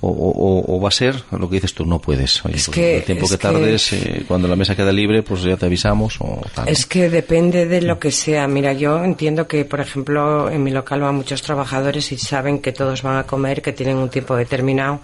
o, 0.00 0.80
va 0.80 0.88
a 0.88 0.92
ser 0.92 1.24
lo 1.32 1.48
que 1.48 1.56
dices 1.56 1.74
tú, 1.74 1.86
no 1.86 2.00
puedes. 2.00 2.44
Oye, 2.44 2.56
es 2.56 2.66
pues 2.66 2.74
que, 2.74 2.96
el 2.98 3.04
tiempo 3.04 3.28
que 3.28 3.38
tardes, 3.38 3.92
eh, 3.94 4.24
cuando 4.28 4.46
la 4.46 4.56
mesa 4.56 4.76
queda 4.76 4.92
libre, 4.92 5.22
pues 5.22 5.42
ya 5.42 5.56
te 5.56 5.66
avisamos. 5.66 6.18
O 6.20 6.40
Es 6.66 6.86
que 6.86 7.08
depende 7.08 7.66
de 7.66 7.82
lo 7.82 7.98
que 7.98 8.10
sea. 8.10 8.46
Mira, 8.46 8.72
yo 8.72 9.02
entiendo 9.02 9.48
que, 9.48 9.64
por 9.64 9.80
ejemplo, 9.80 10.50
en 10.50 10.62
mi 10.62 10.70
local 10.70 11.00
van 11.00 11.14
muchos 11.14 11.42
trabajadores 11.42 12.12
y 12.12 12.18
saben 12.18 12.58
que 12.58 12.72
todos 12.72 13.02
van 13.02 13.16
a 13.16 13.24
comer, 13.24 13.62
que 13.62 13.72
tienen 13.72 13.96
un 13.96 14.10
tiempo 14.10 14.36
determinado. 14.36 15.00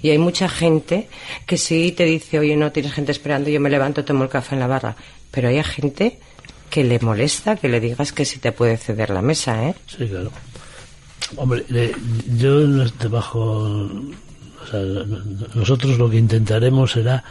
Y 0.00 0.10
hay 0.10 0.18
mucha 0.18 0.48
gente 0.48 1.08
que 1.46 1.56
sí 1.56 1.92
te 1.92 2.04
dice, 2.04 2.38
oye, 2.38 2.56
no 2.56 2.70
tienes 2.70 2.92
gente 2.92 3.12
esperando, 3.12 3.48
yo 3.48 3.60
me 3.60 3.70
levanto, 3.70 4.04
tomo 4.04 4.24
el 4.24 4.30
café 4.30 4.54
en 4.54 4.60
la 4.60 4.66
barra. 4.66 4.96
Pero 5.30 5.48
hay 5.48 5.62
gente 5.64 6.18
que 6.74 6.82
le 6.82 6.98
molesta 6.98 7.54
que 7.54 7.68
le 7.68 7.78
digas 7.78 8.10
que 8.10 8.24
si 8.24 8.40
te 8.40 8.50
puede 8.50 8.76
ceder 8.76 9.10
la 9.10 9.22
mesa, 9.22 9.68
¿eh? 9.68 9.76
Sí, 9.86 10.08
claro. 10.08 10.32
Hombre, 11.36 11.64
yo 12.36 12.66
debajo, 12.98 13.40
o 13.40 14.66
sea, 14.68 14.80
nosotros 15.54 15.96
lo 15.98 16.10
que 16.10 16.16
intentaremos 16.16 16.90
será, 16.90 17.22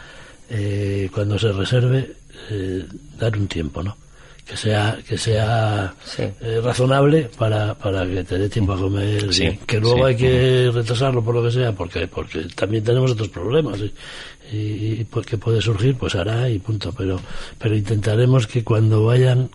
eh, 0.48 1.10
cuando 1.12 1.38
se 1.38 1.52
reserve, 1.52 2.16
eh, 2.48 2.86
dar 3.18 3.36
un 3.36 3.46
tiempo, 3.46 3.82
¿no? 3.82 3.98
Que 4.46 4.56
sea 4.56 4.98
que 5.08 5.16
sea 5.16 5.94
eh, 6.18 6.60
razonable 6.62 7.30
para, 7.38 7.74
para 7.74 8.06
que 8.06 8.24
te 8.24 8.38
dé 8.38 8.48
tiempo 8.50 8.74
a 8.74 8.78
comer 8.78 9.28
que 9.66 9.80
luego 9.80 10.04
hay 10.04 10.16
que 10.16 10.70
retrasarlo 10.72 11.24
por 11.24 11.34
lo 11.34 11.42
que 11.42 11.50
sea 11.50 11.72
porque 11.72 12.06
porque 12.06 12.46
también 12.54 12.84
tenemos 12.84 13.12
otros 13.12 13.28
problemas 13.28 13.80
y, 13.80 14.56
y, 14.56 15.06
porque 15.10 15.38
puede 15.38 15.60
surgir 15.60 15.96
pues 15.96 16.14
hará 16.14 16.48
y 16.48 16.58
punto. 16.58 16.92
Pero 16.96 17.20
pero 17.58 17.76
intentaremos 17.76 18.46
que 18.46 18.62
cuando 18.62 19.04
vayan 19.04 19.50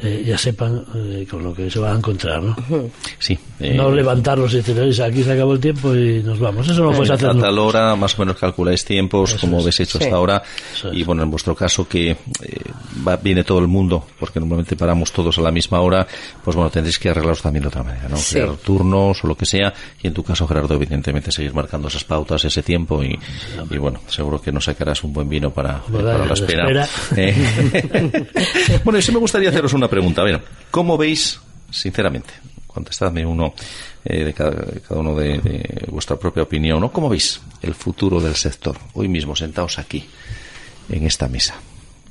eh, 0.00 0.24
ya 0.26 0.36
sepan 0.36 0.84
eh, 0.94 1.26
con 1.30 1.42
lo 1.42 1.54
que 1.54 1.70
se 1.70 1.78
va 1.78 1.92
a 1.92 1.96
encontrar, 1.96 2.42
¿no? 2.42 2.54
Sí. 3.18 3.38
no 3.60 3.90
levantarlos 3.90 4.52
y 4.52 4.56
decir, 4.58 4.78
aquí 5.02 5.22
se 5.22 5.32
acabó 5.32 5.54
el 5.54 5.60
tiempo 5.60 5.94
y 5.94 6.22
nos 6.22 6.38
vamos. 6.38 6.68
Eso 6.68 6.82
no 6.82 6.90
lo 6.90 6.96
puedes 6.96 7.10
hacer. 7.10 7.30
A 7.30 7.34
tal 7.34 7.58
hora, 7.58 7.96
más 7.96 8.18
o 8.18 8.22
menos 8.22 8.36
calculáis 8.36 8.84
tiempos, 8.84 9.34
como 9.40 9.60
habéis 9.60 9.80
hecho 9.80 9.98
hasta 9.98 10.14
ahora. 10.14 10.42
Y 10.92 11.02
bueno, 11.02 11.22
en 11.22 11.30
vuestro 11.30 11.54
caso 11.54 11.88
que 11.88 12.16
va, 13.06 13.16
viene 13.16 13.42
todo 13.44 13.58
el 13.58 13.68
mundo, 13.68 14.04
porque 14.18 14.38
normalmente 14.38 14.76
paramos 14.76 15.12
todos 15.12 15.38
a 15.38 15.40
la 15.40 15.50
misma 15.50 15.80
hora, 15.80 16.06
pues 16.44 16.54
bueno, 16.54 16.70
tendréis 16.70 16.98
que 16.98 17.08
arreglaros 17.08 17.40
también 17.40 17.62
de 17.62 17.68
otra 17.68 17.82
manera, 17.82 18.08
¿no? 18.08 18.16
Crear 18.16 18.56
turnos 18.56 19.24
o 19.24 19.26
lo 19.26 19.34
que 19.34 19.46
sea. 19.46 19.72
Y 20.02 20.08
en 20.08 20.12
tu 20.12 20.22
caso, 20.22 20.46
Gerardo, 20.46 20.74
evidentemente, 20.74 21.32
seguir 21.32 21.54
marcando 21.54 21.88
esas 21.88 22.04
pautas, 22.04 22.44
ese 22.44 22.62
tiempo 22.62 23.02
y, 23.02 23.18
y 23.70 23.78
bueno, 23.78 24.00
seguro 24.08 24.40
que 24.40 24.52
nos 24.52 24.64
sacarás 24.64 25.02
un 25.04 25.12
buen 25.12 25.28
vino 25.28 25.50
para, 25.50 25.80
para 25.80 26.26
la 26.26 26.34
espera. 26.34 26.66
bueno, 28.84 28.98
y 28.98 29.02
sí 29.02 29.12
me 29.12 29.18
gustaría 29.18 29.48
haceros 29.48 29.72
una 29.72 29.85
pregunta. 29.88 30.22
A 30.22 30.24
ver, 30.24 30.42
¿cómo 30.70 30.96
veis, 30.96 31.40
sinceramente, 31.70 32.32
contestadme 32.66 33.24
uno 33.24 33.54
eh, 34.04 34.24
de 34.24 34.34
cada, 34.34 34.54
uno 34.90 35.14
de, 35.14 35.86
vuestra 35.88 36.16
propia 36.16 36.42
opinión, 36.42 36.80
¿no? 36.80 36.92
¿Cómo 36.92 37.08
veis 37.08 37.40
el 37.62 37.74
futuro 37.74 38.20
del 38.20 38.34
sector? 38.36 38.76
Hoy 38.94 39.08
mismo, 39.08 39.34
sentados 39.34 39.78
aquí, 39.78 40.04
en 40.88 41.06
esta 41.06 41.26
mesa. 41.28 41.56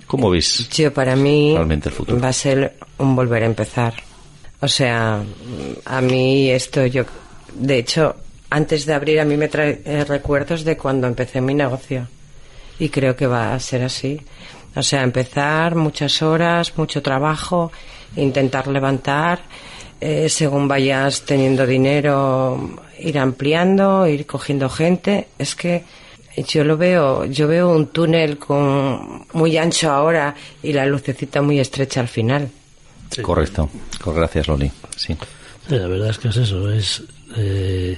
¿Cómo 0.08 0.30
veis 0.30 0.70
Yo, 0.70 0.94
para 0.94 1.16
mí, 1.16 1.54
realmente 1.54 1.90
el 1.90 1.96
futuro? 1.96 2.20
Va 2.20 2.30
a 2.30 2.34
ser 2.34 2.76
un 2.98 3.16
volver 3.16 3.44
a 3.44 3.46
empezar. 3.46 3.94
O 4.62 4.68
sea, 4.68 5.24
a 5.86 6.02
mí 6.02 6.50
esto, 6.50 6.86
yo, 6.86 7.04
de 7.54 7.78
hecho, 7.78 8.16
antes 8.50 8.86
de 8.86 8.94
abrir, 8.94 9.20
a 9.20 9.26
mí 9.26 9.38
me 9.38 9.48
trae 9.48 9.82
eh, 9.86 10.04
recuerdos 10.06 10.64
de 10.64 10.78
cuando 10.78 11.08
empecé 11.08 11.42
mi 11.42 11.54
negocio. 11.54 12.08
Y 12.80 12.90
creo 12.90 13.16
que 13.16 13.28
va 13.28 13.54
a 13.54 13.60
ser 13.60 13.84
así. 13.84 14.22
O 14.76 14.84
sea, 14.84 15.04
empezar 15.04 15.76
muchas 15.76 16.22
horas, 16.22 16.78
mucho 16.78 17.02
trabajo, 17.02 17.72
intentar 18.16 18.68
levantar, 18.68 19.40
eh, 20.02 20.28
según 20.30 20.68
vayas 20.68 21.22
teniendo 21.22 21.66
dinero, 21.66 22.78
ir 23.00 23.18
ampliando, 23.18 24.08
ir 24.08 24.26
cogiendo 24.26 24.70
gente. 24.70 25.30
Es 25.40 25.56
que 25.56 25.84
yo 26.48 26.64
lo 26.64 26.78
veo, 26.78 27.26
yo 27.26 27.48
veo 27.48 27.70
un 27.70 27.88
túnel 27.88 28.38
con 28.38 29.26
muy 29.34 29.58
ancho 29.58 29.92
ahora 29.92 30.36
y 30.62 30.74
la 30.74 30.86
lucecita 30.86 31.42
muy 31.42 31.60
estrecha 31.60 32.02
al 32.02 32.10
final. 32.10 32.50
Correcto. 33.22 33.70
Gracias, 34.06 34.48
Loli. 34.48 34.72
Sí. 34.98 35.16
La 35.70 35.88
verdad 35.88 36.10
es 36.10 36.18
que 36.20 36.28
es 36.28 36.38
eso, 36.38 36.72
es 36.72 37.04
eh, 37.38 37.98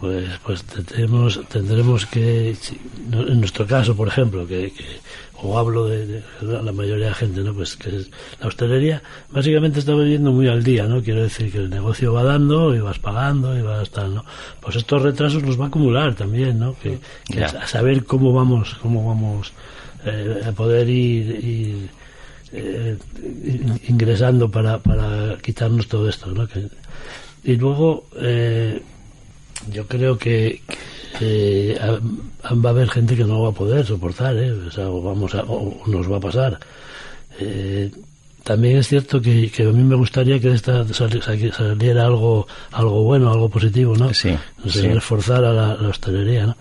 pues 0.00 0.28
pues 0.44 0.62
tendremos 0.64 1.40
tendremos 1.48 2.06
que 2.06 2.54
en 3.10 3.40
nuestro 3.40 3.66
caso 3.66 3.96
por 3.96 4.08
ejemplo 4.08 4.46
que 4.46 4.72
o 5.42 5.58
hablo 5.58 5.86
de, 5.86 6.22
la 6.40 6.72
mayoría 6.72 7.04
de 7.04 7.10
la 7.10 7.14
gente, 7.14 7.40
¿no? 7.42 7.52
Pues 7.52 7.76
que 7.76 7.90
la 8.40 8.46
hostelería 8.46 9.02
básicamente 9.30 9.80
está 9.80 9.94
viviendo 9.94 10.32
muy 10.32 10.48
al 10.48 10.62
día, 10.62 10.86
¿no? 10.86 11.02
Quiero 11.02 11.22
decir 11.22 11.52
que 11.52 11.58
el 11.58 11.70
negocio 11.70 12.12
va 12.12 12.22
dando 12.22 12.74
y 12.74 12.80
vas 12.80 12.98
pagando 12.98 13.56
y 13.56 13.62
vas 13.62 13.90
tal, 13.90 14.14
¿no? 14.14 14.24
Pues 14.60 14.76
estos 14.76 15.02
retrasos 15.02 15.42
los 15.42 15.60
va 15.60 15.64
a 15.64 15.68
acumular 15.68 16.14
también, 16.14 16.58
¿no? 16.58 16.74
Que, 16.78 16.98
a 17.42 17.66
saber 17.66 18.04
cómo 18.04 18.32
vamos, 18.32 18.76
cómo 18.80 19.06
vamos 19.06 19.52
eh, 20.04 20.42
a 20.46 20.52
poder 20.52 20.88
ir, 20.88 21.90
eh, 22.52 22.96
ingresando 23.88 24.50
para, 24.50 24.78
para 24.78 25.36
quitarnos 25.38 25.88
todo 25.88 26.08
esto, 26.08 26.30
¿no? 26.30 26.46
y 27.44 27.56
luego 27.56 28.06
eh, 28.16 28.82
yo 29.70 29.86
creo 29.86 30.18
que 30.18 30.62
eh, 31.20 31.78
va 31.80 32.70
a 32.70 32.72
haber 32.72 32.90
gente 32.90 33.16
que 33.16 33.24
no 33.24 33.42
va 33.42 33.50
a 33.50 33.52
poder 33.52 33.84
soportar, 33.86 34.36
¿eh? 34.36 34.52
o, 34.78 35.02
vamos 35.02 35.34
a, 35.34 35.42
nos 35.86 36.10
va 36.10 36.16
a 36.16 36.20
pasar. 36.20 36.58
Eh, 37.38 37.90
también 38.42 38.78
es 38.78 38.86
cierto 38.86 39.20
que, 39.20 39.50
a 39.58 39.72
mí 39.72 39.82
me 39.82 39.96
gustaría 39.96 40.38
que 40.38 40.50
de 40.50 40.54
esta 40.54 40.86
saliera 40.94 42.06
algo 42.06 42.46
algo 42.70 43.02
bueno, 43.02 43.32
algo 43.32 43.48
positivo, 43.48 43.96
¿no? 43.96 44.14
Sí. 44.14 44.36
Reforzar 44.64 45.44
a 45.44 45.52
la, 45.52 45.88
hostelería, 45.88 46.46
¿no? 46.46 46.56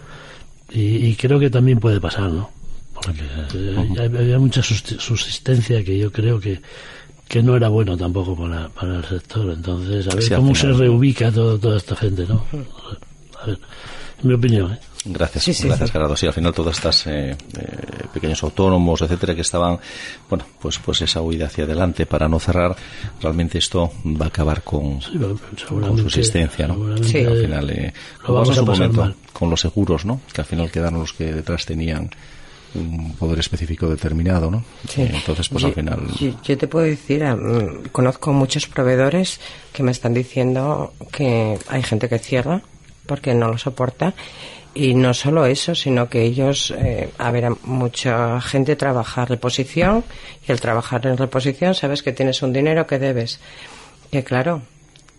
Y, 0.71 1.15
creo 1.15 1.39
que 1.39 1.49
también 1.49 1.79
puede 1.79 2.01
pasar, 2.01 2.31
¿no? 2.31 2.49
Porque 2.93 3.21
eh, 3.53 3.99
había 3.99 4.39
mucha 4.39 4.63
subsistencia 4.63 5.83
que 5.83 5.97
yo 5.97 6.11
creo 6.11 6.39
que, 6.39 6.59
que 7.27 7.41
no 7.41 7.55
era 7.55 7.69
bueno 7.69 7.97
tampoco 7.97 8.35
para, 8.35 8.69
para 8.69 8.97
el 8.97 9.05
sector. 9.05 9.51
Entonces, 9.51 10.07
a 10.07 10.15
ver 10.15 10.35
cómo 10.35 10.55
se 10.55 10.71
reubica 10.71 11.31
todo, 11.31 11.57
toda 11.59 11.77
esta 11.77 11.95
gente, 11.95 12.25
¿no? 12.27 12.45
A 13.41 13.47
ver 13.47 13.59
mi 14.23 14.33
opinión. 14.33 14.73
¿eh? 14.73 14.79
Gracias, 15.05 15.63
gracias 15.63 15.91
Gerardo. 15.91 16.17
Sí, 16.17 16.25
al 16.25 16.33
final 16.33 16.53
todas 16.53 16.77
estas 16.77 17.05
eh, 17.07 17.31
eh, 17.31 17.37
pequeños 18.11 18.41
autónomos, 18.43 19.01
etcétera, 19.01 19.35
que 19.35 19.41
estaban, 19.41 19.77
bueno, 20.27 20.45
pues 20.59 20.79
pues 20.79 21.01
esa 21.01 21.21
huida 21.21 21.45
hacia 21.45 21.65
adelante 21.65 22.07
para 22.07 22.27
no 22.27 22.39
cerrar, 22.39 22.75
realmente 23.21 23.59
esto 23.59 23.91
va 24.03 24.25
a 24.25 24.27
acabar 24.29 24.63
con, 24.63 24.99
con 25.69 25.97
su 25.99 26.07
existencia, 26.07 26.67
¿no? 26.67 26.97
Sí. 27.03 27.19
Al 27.19 27.37
final, 27.37 27.69
eh, 27.69 27.93
lo 28.27 28.33
vamos 28.33 28.57
a 28.57 28.61
un 28.61 28.67
momento 28.67 29.13
con 29.31 29.49
los 29.49 29.61
seguros, 29.61 30.05
¿no? 30.05 30.21
Que 30.33 30.41
al 30.41 30.47
final 30.47 30.71
quedaron 30.71 30.99
los 30.99 31.13
que 31.13 31.31
detrás 31.33 31.65
tenían 31.65 32.09
un 32.75 33.13
poder 33.15 33.39
específico 33.39 33.89
determinado, 33.89 34.51
¿no? 34.51 34.63
Sí. 34.87 35.01
Entonces, 35.01 35.49
pues 35.49 35.63
al 35.63 35.73
final. 35.73 36.01
Yo, 36.43 36.57
te 36.57 36.67
puedo 36.67 36.85
decir, 36.85 37.23
mm, 37.23 37.89
conozco 37.91 38.33
muchos 38.33 38.67
proveedores 38.67 39.39
que 39.73 39.83
me 39.83 39.91
están 39.91 40.13
diciendo 40.13 40.93
que 41.11 41.57
hay 41.67 41.83
gente 41.83 42.09
que 42.09 42.19
cierra 42.19 42.61
porque 43.05 43.33
no 43.33 43.49
lo 43.49 43.57
soporta. 43.57 44.13
Y 44.73 44.93
no 44.93 45.13
solo 45.13 45.45
eso, 45.45 45.73
sino 45.73 46.09
que 46.09 46.23
ellos, 46.23 46.71
eh, 46.77 47.09
a 47.17 47.31
ver, 47.31 47.49
mucha 47.63 48.41
gente 48.41 48.75
trabaja 48.75 49.23
reposición 49.23 50.03
y 50.45 50.51
el 50.51 50.59
trabajar 50.59 51.07
en 51.07 51.15
reposición 51.15 51.73
sabes 51.73 52.03
que 52.03 52.11
tienes 52.11 52.41
un 52.41 52.51
dinero 52.51 52.85
que 52.85 52.99
debes. 52.99 53.39
Que 54.11 54.25
claro, 54.25 54.63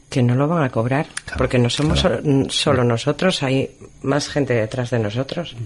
que 0.09 0.23
no 0.23 0.35
lo 0.37 0.47
van 0.47 0.62
a 0.62 0.70
cobrar, 0.70 1.07
porque 1.37 1.59
no 1.59 1.69
somos 1.69 2.01
claro. 2.01 2.23
solo, 2.23 2.51
solo 2.51 2.85
nosotros, 2.85 3.43
hay 3.43 3.70
más 4.03 4.28
gente 4.28 4.55
detrás 4.55 4.91
de 4.91 5.01
nosotros. 5.01 5.57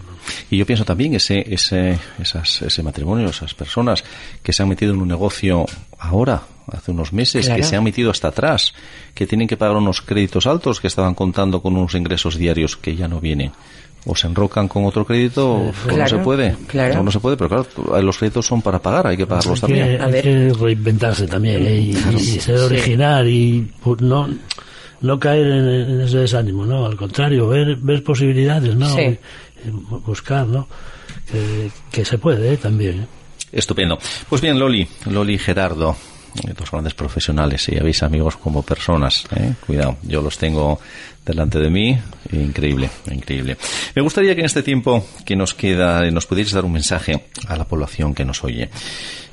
Y 0.51 0.57
yo 0.57 0.65
pienso 0.67 0.85
también 0.85 1.15
ese, 1.15 1.45
ese, 1.53 1.99
esas, 2.19 2.63
ese 2.63 2.83
matrimonio, 2.83 3.29
esas 3.29 3.53
personas 3.55 4.03
que 4.43 4.53
se 4.53 4.63
han 4.63 4.69
metido 4.71 4.95
en 4.95 5.03
un 5.03 5.09
negocio 5.09 5.67
ahora, 5.99 6.43
hace 6.73 6.91
unos 6.91 7.13
meses, 7.13 7.47
Claro. 7.47 7.61
que 7.61 7.67
se 7.67 7.77
han 7.77 7.85
metido 7.85 8.11
hasta 8.11 8.29
atrás, 8.29 8.73
que 9.15 9.27
tienen 9.27 9.47
que 9.47 9.57
pagar 9.59 9.77
unos 9.77 10.01
créditos 10.01 10.47
altos, 10.47 10.81
que 10.81 10.87
estaban 10.87 11.15
contando 11.15 11.61
con 11.61 11.77
unos 11.77 11.95
ingresos 11.95 12.37
diarios 12.37 12.77
que 12.77 12.97
ya 12.97 13.09
no 13.09 13.21
vienen. 13.21 13.53
O 14.07 14.17
se 14.17 14.27
enrocan 14.27 14.67
con 14.67 14.87
otro 14.87 15.05
crédito, 15.05 15.47
o 15.53 15.73
no 15.97 16.09
se 16.09 16.17
puede. 16.19 16.57
claro. 16.67 17.01
O 17.01 17.03
no 17.03 17.11
se 17.11 17.21
puede, 17.21 17.37
pero 17.37 17.51
claro, 17.65 18.03
los 18.03 18.17
créditos 18.17 18.47
son 18.47 18.63
para 18.63 18.79
pagar, 18.81 19.07
hay 19.09 19.17
que 19.17 19.27
pagarlos 19.27 19.63
hay 19.63 19.73
que, 19.75 19.79
también. 19.81 20.01
A 20.01 20.07
hay 20.07 20.13
ver. 20.13 20.23
que 20.23 20.53
reinventarse 20.59 21.27
también 21.27 21.67
¿eh? 21.67 21.77
y, 21.77 21.91
y 22.17 22.41
ser 22.41 22.59
original 22.61 23.29
y 23.29 23.71
pues, 23.83 24.01
no 24.01 24.29
no 25.03 25.19
caer 25.19 25.47
en, 25.47 25.69
en 25.69 26.01
ese 26.03 26.19
desánimo 26.19 26.65
no 26.67 26.85
al 26.87 26.95
contrario 26.97 27.49
ver 27.49 27.77
ver 27.77 28.03
posibilidades 28.05 28.75
no 28.77 28.89
Sí. 28.95 29.01
Y- 29.03 29.69
y 29.69 29.71
buscar 30.07 30.47
no 30.47 30.67
que, 31.31 31.71
que 31.91 32.05
se 32.05 32.19
puede 32.19 32.53
¿eh? 32.53 32.57
también 32.57 33.01
¿eh? 33.03 33.07
Estupendo. 33.53 33.99
Pues 34.29 34.41
bien, 34.41 34.59
Loli, 34.59 34.87
Loli 35.11 35.37
Gerardo, 35.39 35.91
eh, 35.91 36.10
dos 36.57 36.71
grandes 36.71 36.95
profesionales, 36.95 37.69
y 37.69 37.79
habéis 37.79 38.03
amigos 38.03 38.37
como 38.37 38.63
personas, 38.63 39.25
¿eh? 39.37 39.55
cuidado, 39.67 39.97
yo 40.03 40.23
los 40.23 40.39
tengo 40.39 40.81
delante 41.25 41.59
de 41.59 41.71
mí, 41.71 41.99
increíble, 42.33 42.91
increíble. 43.11 43.57
Me 43.95 44.03
gustaría 44.03 44.35
que 44.35 44.41
en 44.41 44.47
este 44.47 44.63
tiempo 44.63 45.05
que 45.25 45.37
nos 45.37 45.55
queda 45.55 46.11
nos 46.11 46.27
pudierais 46.27 46.53
dar 46.53 46.65
un 46.65 46.73
mensaje 46.73 47.27
a 47.47 47.57
la 47.57 47.65
población 47.65 48.15
que 48.15 48.25
nos 48.25 48.43
oye, 48.43 48.71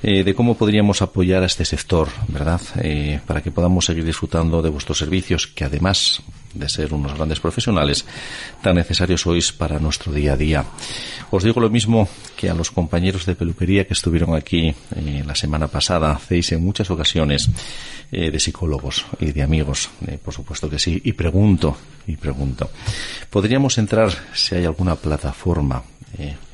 eh, 0.03 0.23
de 0.23 0.33
cómo 0.35 0.55
podríamos 0.55 1.01
apoyar 1.01 1.43
a 1.43 1.47
este 1.47 1.65
sector, 1.65 2.09
¿verdad? 2.27 2.61
Eh, 2.81 3.19
para 3.25 3.41
que 3.41 3.51
podamos 3.51 3.85
seguir 3.85 4.05
disfrutando 4.05 4.61
de 4.61 4.69
vuestros 4.69 4.97
servicios, 4.97 5.47
que 5.47 5.63
además 5.63 6.21
de 6.57 6.69
ser 6.69 6.93
unos 6.93 7.13
grandes 7.13 7.39
profesionales, 7.39 8.05
tan 8.61 8.75
necesarios 8.75 9.21
sois 9.21 9.51
para 9.51 9.79
nuestro 9.79 10.11
día 10.11 10.33
a 10.33 10.37
día. 10.37 10.65
Os 11.29 11.43
digo 11.43 11.59
lo 11.59 11.69
mismo 11.69 12.07
que 12.35 12.49
a 12.49 12.53
los 12.53 12.71
compañeros 12.71 13.25
de 13.25 13.35
peluquería 13.35 13.85
que 13.85 13.93
estuvieron 13.93 14.35
aquí 14.35 14.73
eh, 14.95 15.23
la 15.25 15.35
semana 15.35 15.67
pasada. 15.67 16.11
Hacéis 16.11 16.51
en 16.51 16.63
muchas 16.63 16.89
ocasiones 16.89 17.49
eh, 18.11 18.31
de 18.31 18.39
psicólogos 18.39 19.05
y 19.19 19.31
de 19.31 19.43
amigos, 19.43 19.89
eh, 20.07 20.17
por 20.23 20.33
supuesto 20.33 20.69
que 20.69 20.79
sí. 20.79 21.01
Y 21.03 21.13
pregunto, 21.13 21.77
y 22.07 22.15
pregunto, 22.15 22.69
¿podríamos 23.29 23.77
entrar 23.77 24.11
si 24.33 24.55
hay 24.55 24.65
alguna 24.65 24.95
plataforma 24.95 25.83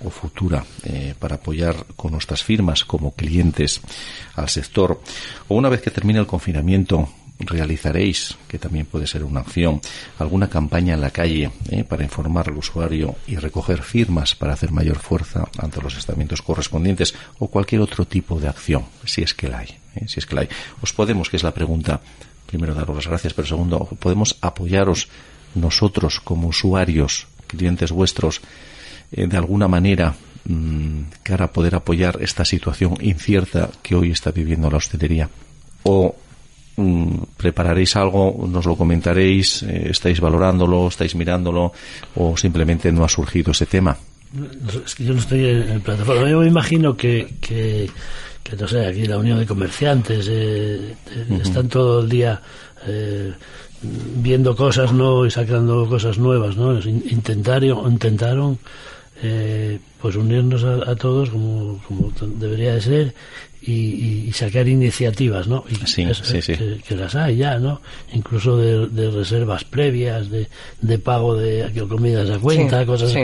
o 0.03 0.09
futura 0.09 0.65
para 1.19 1.35
apoyar 1.35 1.85
con 1.95 2.11
nuestras 2.11 2.43
firmas 2.43 2.83
como 2.83 3.13
clientes 3.13 3.79
al 4.35 4.49
sector? 4.49 4.99
O 5.47 5.55
una 5.55 5.69
vez 5.69 5.81
que 5.81 5.91
termine 5.91 6.19
el 6.19 6.25
confinamiento, 6.25 7.07
realizaréis, 7.39 8.37
que 8.47 8.59
también 8.59 8.85
puede 8.85 9.07
ser 9.07 9.23
una 9.23 9.41
opción, 9.41 9.81
alguna 10.19 10.49
campaña 10.49 10.93
en 10.93 11.01
la 11.01 11.11
calle 11.11 11.51
eh, 11.69 11.83
para 11.83 12.03
informar 12.03 12.49
al 12.49 12.57
usuario 12.57 13.15
y 13.27 13.35
recoger 13.35 13.81
firmas 13.81 14.35
para 14.35 14.53
hacer 14.53 14.71
mayor 14.71 14.99
fuerza 14.99 15.47
ante 15.57 15.81
los 15.81 15.97
estamentos 15.97 16.41
correspondientes 16.41 17.13
o 17.39 17.47
cualquier 17.47 17.81
otro 17.81 18.05
tipo 18.05 18.39
de 18.39 18.47
acción, 18.47 18.85
si 19.05 19.21
es 19.21 19.33
que 19.33 19.49
la 19.49 19.59
hay. 19.59 19.77
eh, 19.95 20.07
si 20.07 20.19
es 20.19 20.25
que 20.25 20.35
la 20.35 20.41
hay. 20.41 20.49
Os 20.81 20.93
podemos, 20.93 21.29
que 21.29 21.37
es 21.37 21.43
la 21.43 21.53
pregunta, 21.53 22.01
primero 22.45 22.73
daros 22.73 22.95
las 22.95 23.07
gracias, 23.07 23.33
pero 23.33 23.47
segundo, 23.47 23.79
podemos 23.99 24.37
apoyaros 24.41 25.07
nosotros 25.55 26.19
como 26.19 26.47
usuarios, 26.47 27.27
clientes 27.47 27.91
vuestros, 27.91 28.41
eh, 29.11 29.27
de 29.27 29.37
alguna 29.37 29.67
manera 29.67 30.15
mm, 30.45 31.01
cara 31.23 31.45
a 31.45 31.51
poder 31.51 31.75
apoyar 31.75 32.19
esta 32.21 32.45
situación 32.45 32.95
incierta 33.01 33.69
que 33.81 33.95
hoy 33.95 34.11
está 34.11 34.31
viviendo 34.31 34.69
la 34.69 34.77
hostelería? 34.77 35.29
¿O 35.83 36.15
prepararéis 37.37 37.95
algo, 37.95 38.47
nos 38.49 38.65
lo 38.65 38.75
comentaréis, 38.75 39.63
eh, 39.63 39.89
estáis 39.91 40.19
valorándolo, 40.19 40.87
estáis 40.87 41.15
mirándolo 41.15 41.71
o 42.15 42.35
simplemente 42.35 42.91
no 42.91 43.03
ha 43.03 43.09
surgido 43.09 43.51
ese 43.51 43.65
tema? 43.65 43.97
Es 44.83 44.95
que 44.95 45.03
yo 45.05 45.13
no 45.13 45.19
estoy 45.19 45.45
en, 45.45 45.69
en 45.69 45.81
plataforma. 45.81 46.27
Yo 46.27 46.39
me 46.39 46.47
imagino 46.47 46.97
que, 46.97 47.35
que, 47.39 47.89
que, 48.41 48.55
no 48.55 48.67
sé, 48.67 48.87
aquí 48.87 49.05
la 49.05 49.19
Unión 49.19 49.37
de 49.37 49.45
Comerciantes 49.45 50.27
eh, 50.27 50.95
eh, 51.11 51.39
están 51.41 51.69
todo 51.69 52.01
el 52.01 52.09
día 52.09 52.41
eh, 52.87 53.31
viendo 53.83 54.55
cosas 54.55 54.91
no 54.91 55.25
y 55.25 55.29
sacando 55.31 55.87
cosas 55.87 56.17
nuevas, 56.17 56.57
¿no? 56.57 56.79
Intentaron, 56.79 57.91
intentaron 57.91 58.57
eh, 59.21 59.79
pues 60.01 60.15
unirnos 60.15 60.63
a, 60.63 60.89
a 60.89 60.95
todos 60.95 61.29
como, 61.29 61.79
como 61.87 62.11
debería 62.39 62.73
de 62.73 62.81
ser 62.81 63.13
y, 63.65 63.71
y- 63.71 64.25
y 64.27 64.31
sacar 64.33 64.67
iniciativas, 64.67 65.47
¿no? 65.47 65.63
Y 65.69 65.75
Sí, 65.87 66.05
sí, 66.13 66.41
sí. 66.41 66.53
Que, 66.55 66.79
que 66.87 66.95
las 66.95 67.15
hay 67.15 67.37
ya, 67.37 67.57
¿no? 67.59 67.81
Incluso 68.13 68.57
de, 68.57 68.87
de 68.87 69.09
reservas 69.11 69.63
previas, 69.63 70.29
de, 70.29 70.47
de 70.81 70.99
pago 70.99 71.35
de 71.35 71.69
comidas 71.87 72.29
a 72.29 72.39
cuenta, 72.39 72.81
Sí, 72.81 72.85
cosas 72.85 73.11
sí. 73.11 73.19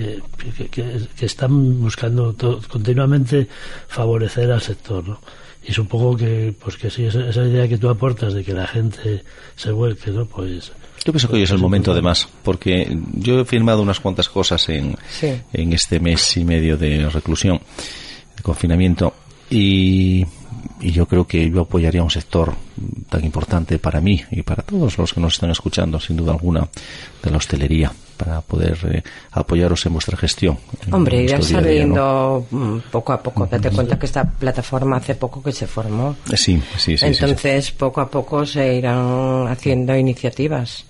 eh, 0.00 0.20
que, 0.56 0.68
que- 0.68 1.00
que 1.16 1.26
están 1.26 1.80
buscando 1.80 2.32
to- 2.34 2.60
continuamente 2.68 3.46
favorecer 3.88 4.50
al 4.52 4.60
sector, 4.60 5.06
¿no? 5.06 5.20
Y 5.68 5.72
supongo 5.72 6.16
que, 6.16 6.54
pues 6.62 6.76
que 6.76 6.90
sí, 6.90 7.06
esa, 7.06 7.28
esa 7.28 7.42
idea 7.44 7.66
que 7.66 7.76
tú 7.78 7.88
aportas 7.88 8.34
de 8.34 8.44
que 8.44 8.52
la 8.52 8.66
gente 8.68 9.22
se 9.56 9.72
vuelque, 9.72 10.10
¿no? 10.12 10.24
Pues 10.26 10.70
Yo 11.04 11.12
pienso 11.12 11.28
que 11.28 11.36
hoy 11.36 11.42
es 11.42 11.50
el 11.50 11.58
momento, 11.58 11.90
además, 11.90 12.28
porque 12.44 12.96
yo 13.14 13.40
he 13.40 13.44
firmado 13.44 13.82
unas 13.82 13.98
cuantas 13.98 14.28
cosas 14.28 14.68
en, 14.68 14.96
Sí. 15.10 15.32
en 15.52 15.72
este 15.72 15.98
mes 15.98 16.36
y 16.36 16.44
medio 16.44 16.76
de 16.76 17.08
reclusión, 17.08 17.60
de 18.36 18.42
confinamiento, 18.44 19.12
y, 19.50 20.24
y 20.80 20.90
yo 20.90 21.06
creo 21.06 21.26
que 21.26 21.48
yo 21.50 21.62
apoyaría 21.62 22.02
un 22.02 22.10
sector 22.10 22.54
tan 23.08 23.24
importante 23.24 23.78
para 23.78 24.00
mí 24.00 24.22
y 24.30 24.42
para 24.42 24.62
todos 24.62 24.98
los 24.98 25.12
que 25.12 25.20
nos 25.20 25.34
están 25.34 25.50
escuchando, 25.50 25.98
sin 26.00 26.16
duda 26.16 26.32
alguna, 26.32 26.68
de 27.22 27.30
la 27.30 27.36
hostelería, 27.38 27.92
para 28.16 28.40
poder 28.40 28.78
eh, 28.90 29.02
apoyaros 29.32 29.84
en 29.86 29.92
vuestra 29.94 30.16
gestión. 30.16 30.58
Hombre, 30.90 31.22
irá 31.22 31.38
vuestro 31.38 31.60
día 31.60 31.68
a 31.68 31.72
día, 31.72 31.86
¿no? 31.86 31.94
saliendo 31.94 32.46
mm, 32.50 32.90
poco 32.90 33.12
a 33.12 33.22
poco. 33.22 33.46
Date 33.46 33.70
cuenta 33.70 33.98
que 33.98 34.06
esta 34.06 34.24
plataforma 34.24 34.96
hace 34.96 35.14
poco 35.14 35.42
que 35.42 35.52
se 35.52 35.66
formó. 35.66 36.16
Sí, 36.26 36.36
sí, 36.36 36.60
sí. 36.76 36.78
sí, 36.78 36.98
sí. 36.98 37.06
Entonces, 37.06 37.70
poco 37.72 38.00
a 38.00 38.10
poco 38.10 38.44
se 38.44 38.74
irán 38.74 39.48
haciendo 39.48 39.96
iniciativas 39.96 40.84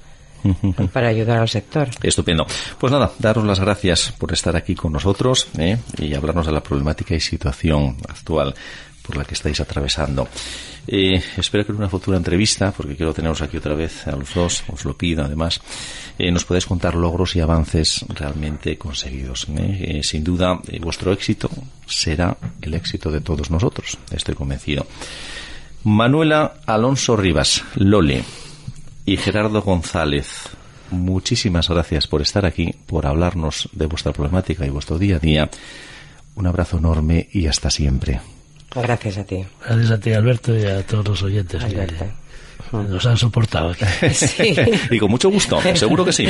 para 0.92 1.08
ayudar 1.08 1.38
al 1.38 1.48
sector. 1.48 1.88
Estupendo. 2.02 2.46
Pues 2.78 2.92
nada, 2.92 3.12
daros 3.18 3.44
las 3.44 3.60
gracias 3.60 4.12
por 4.12 4.32
estar 4.32 4.56
aquí 4.56 4.74
con 4.74 4.92
nosotros 4.92 5.48
¿eh? 5.58 5.78
y 5.98 6.14
hablarnos 6.14 6.46
de 6.46 6.52
la 6.52 6.62
problemática 6.62 7.14
y 7.14 7.20
situación 7.20 7.96
actual 8.08 8.54
por 9.06 9.16
la 9.16 9.24
que 9.24 9.34
estáis 9.34 9.60
atravesando. 9.60 10.28
Eh, 10.88 11.22
espero 11.36 11.64
que 11.64 11.72
en 11.72 11.78
una 11.78 11.88
futura 11.88 12.16
entrevista, 12.16 12.72
porque 12.72 12.96
quiero 12.96 13.14
teneros 13.14 13.40
aquí 13.42 13.56
otra 13.56 13.74
vez 13.74 14.06
a 14.06 14.12
los 14.12 14.34
dos, 14.34 14.64
os 14.68 14.84
lo 14.84 14.96
pido 14.96 15.24
además, 15.24 15.60
eh, 16.18 16.30
nos 16.30 16.44
podáis 16.44 16.66
contar 16.66 16.94
logros 16.94 17.34
y 17.36 17.40
avances 17.40 18.04
realmente 18.08 18.76
conseguidos. 18.76 19.46
¿eh? 19.56 20.00
Sin 20.02 20.24
duda, 20.24 20.60
vuestro 20.80 21.12
éxito 21.12 21.50
será 21.86 22.36
el 22.60 22.74
éxito 22.74 23.10
de 23.10 23.20
todos 23.20 23.50
nosotros, 23.50 23.98
estoy 24.10 24.34
convencido. 24.34 24.86
Manuela 25.84 26.54
Alonso 26.66 27.16
Rivas, 27.16 27.62
Lole 27.76 28.24
y 29.06 29.16
Gerardo 29.16 29.62
González, 29.62 30.50
muchísimas 30.90 31.68
gracias 31.68 32.08
por 32.08 32.20
estar 32.20 32.44
aquí, 32.44 32.74
por 32.86 33.06
hablarnos 33.06 33.68
de 33.72 33.86
vuestra 33.86 34.12
problemática 34.12 34.66
y 34.66 34.70
vuestro 34.70 34.98
día 34.98 35.16
a 35.16 35.20
día. 35.20 35.48
Un 36.34 36.46
abrazo 36.46 36.78
enorme 36.78 37.28
y 37.32 37.46
hasta 37.46 37.70
siempre. 37.70 38.20
Gracias 38.74 39.16
a 39.16 39.24
ti, 39.24 39.44
gracias 39.64 39.90
a 39.92 40.00
ti, 40.00 40.12
Alberto, 40.12 40.54
y 40.54 40.64
a 40.64 40.84
todos 40.84 41.08
los 41.08 41.22
oyentes 41.22 41.62
Alberto. 41.62 42.04
nos 42.72 43.06
han 43.06 43.16
soportado. 43.16 43.74
Sí. 44.12 44.54
Y 44.90 44.98
con 44.98 45.10
mucho 45.10 45.30
gusto, 45.30 45.60
seguro 45.74 46.04
que 46.04 46.12
sí. 46.12 46.26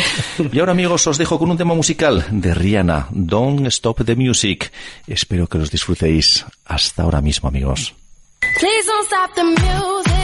Y 0.53 0.59
ahora 0.59 0.73
amigos 0.73 1.07
os 1.07 1.17
dejo 1.19 1.39
con 1.39 1.51
un 1.51 1.57
tema 1.57 1.75
musical 1.75 2.27
de 2.31 2.55
Rihanna, 2.55 3.09
Don't 3.11 3.67
Stop 3.69 4.05
the 4.05 4.15
Music. 4.15 4.71
Espero 5.07 5.47
que 5.47 5.59
los 5.59 5.71
disfrutéis. 5.71 6.45
Hasta 6.67 7.03
ahora 7.03 7.23
mismo 7.23 7.49
amigos. 7.49 7.95
Please 8.41 8.87
don't 8.87 9.07
stop 9.07 9.35
the 9.35 9.43
music. 9.43 9.67
music, 9.67 10.16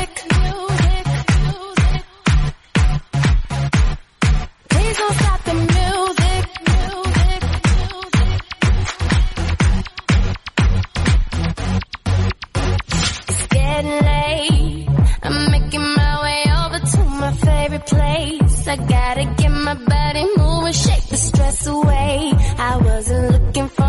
getting 13.83 14.07
late. 14.07 14.89
I'm 15.23 15.51
making 15.51 15.95
my 15.97 16.23
way 16.23 16.45
over 16.63 16.79
to 16.79 17.05
my 17.05 17.33
favorite 17.33 17.87
place. 17.87 18.69
I 18.69 18.77
gotta 18.77 19.25
get 19.37 19.51
my 19.51 19.75
body 19.75 20.25
moving, 20.37 20.73
shake 20.73 21.07
the 21.09 21.17
stress 21.17 21.67
away. 21.67 22.33
I 22.59 22.77
wasn't 22.79 23.33
looking 23.33 23.69
for 23.69 23.82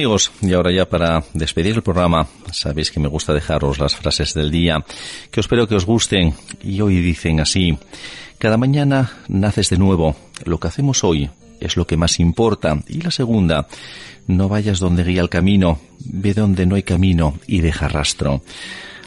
amigos, 0.00 0.32
y 0.40 0.54
ahora 0.54 0.72
ya 0.72 0.88
para 0.88 1.22
despedir 1.34 1.74
el 1.74 1.82
programa, 1.82 2.26
sabéis 2.52 2.90
que 2.90 3.00
me 3.00 3.08
gusta 3.08 3.34
dejaros 3.34 3.78
las 3.78 3.96
frases 3.96 4.32
del 4.32 4.50
día, 4.50 4.82
que 5.30 5.40
espero 5.40 5.68
que 5.68 5.74
os 5.74 5.84
gusten, 5.84 6.32
y 6.62 6.80
hoy 6.80 7.02
dicen 7.02 7.38
así, 7.38 7.76
cada 8.38 8.56
mañana 8.56 9.12
naces 9.28 9.68
de 9.68 9.76
nuevo, 9.76 10.16
lo 10.46 10.58
que 10.58 10.68
hacemos 10.68 11.04
hoy 11.04 11.28
es 11.60 11.76
lo 11.76 11.86
que 11.86 11.98
más 11.98 12.18
importa, 12.18 12.78
y 12.88 13.02
la 13.02 13.10
segunda, 13.10 13.68
no 14.26 14.48
vayas 14.48 14.78
donde 14.78 15.04
guía 15.04 15.20
el 15.20 15.28
camino, 15.28 15.78
ve 15.98 16.32
donde 16.32 16.64
no 16.64 16.76
hay 16.76 16.82
camino 16.82 17.38
y 17.46 17.60
deja 17.60 17.86
rastro. 17.86 18.40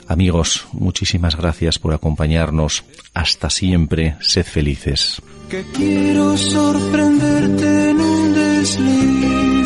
Amigos, 0.08 0.68
muchísimas 0.74 1.36
gracias 1.36 1.80
por 1.80 1.96
acompañarnos. 1.96 2.84
Hasta 3.16 3.50
siempre, 3.50 4.16
sed 4.20 4.46
felices. 4.46 5.24
Que 5.50 5.66
quiero 5.74 6.38
sorprenderte 6.38 7.90
en 7.90 8.00
un 8.00 8.34
desliz. 8.34 9.63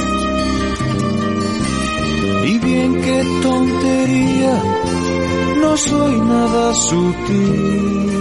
qué 3.17 3.23
tontería, 3.41 4.63
no 5.61 5.77
soy 5.77 6.21
nada 6.21 6.73
sutil. 6.73 8.16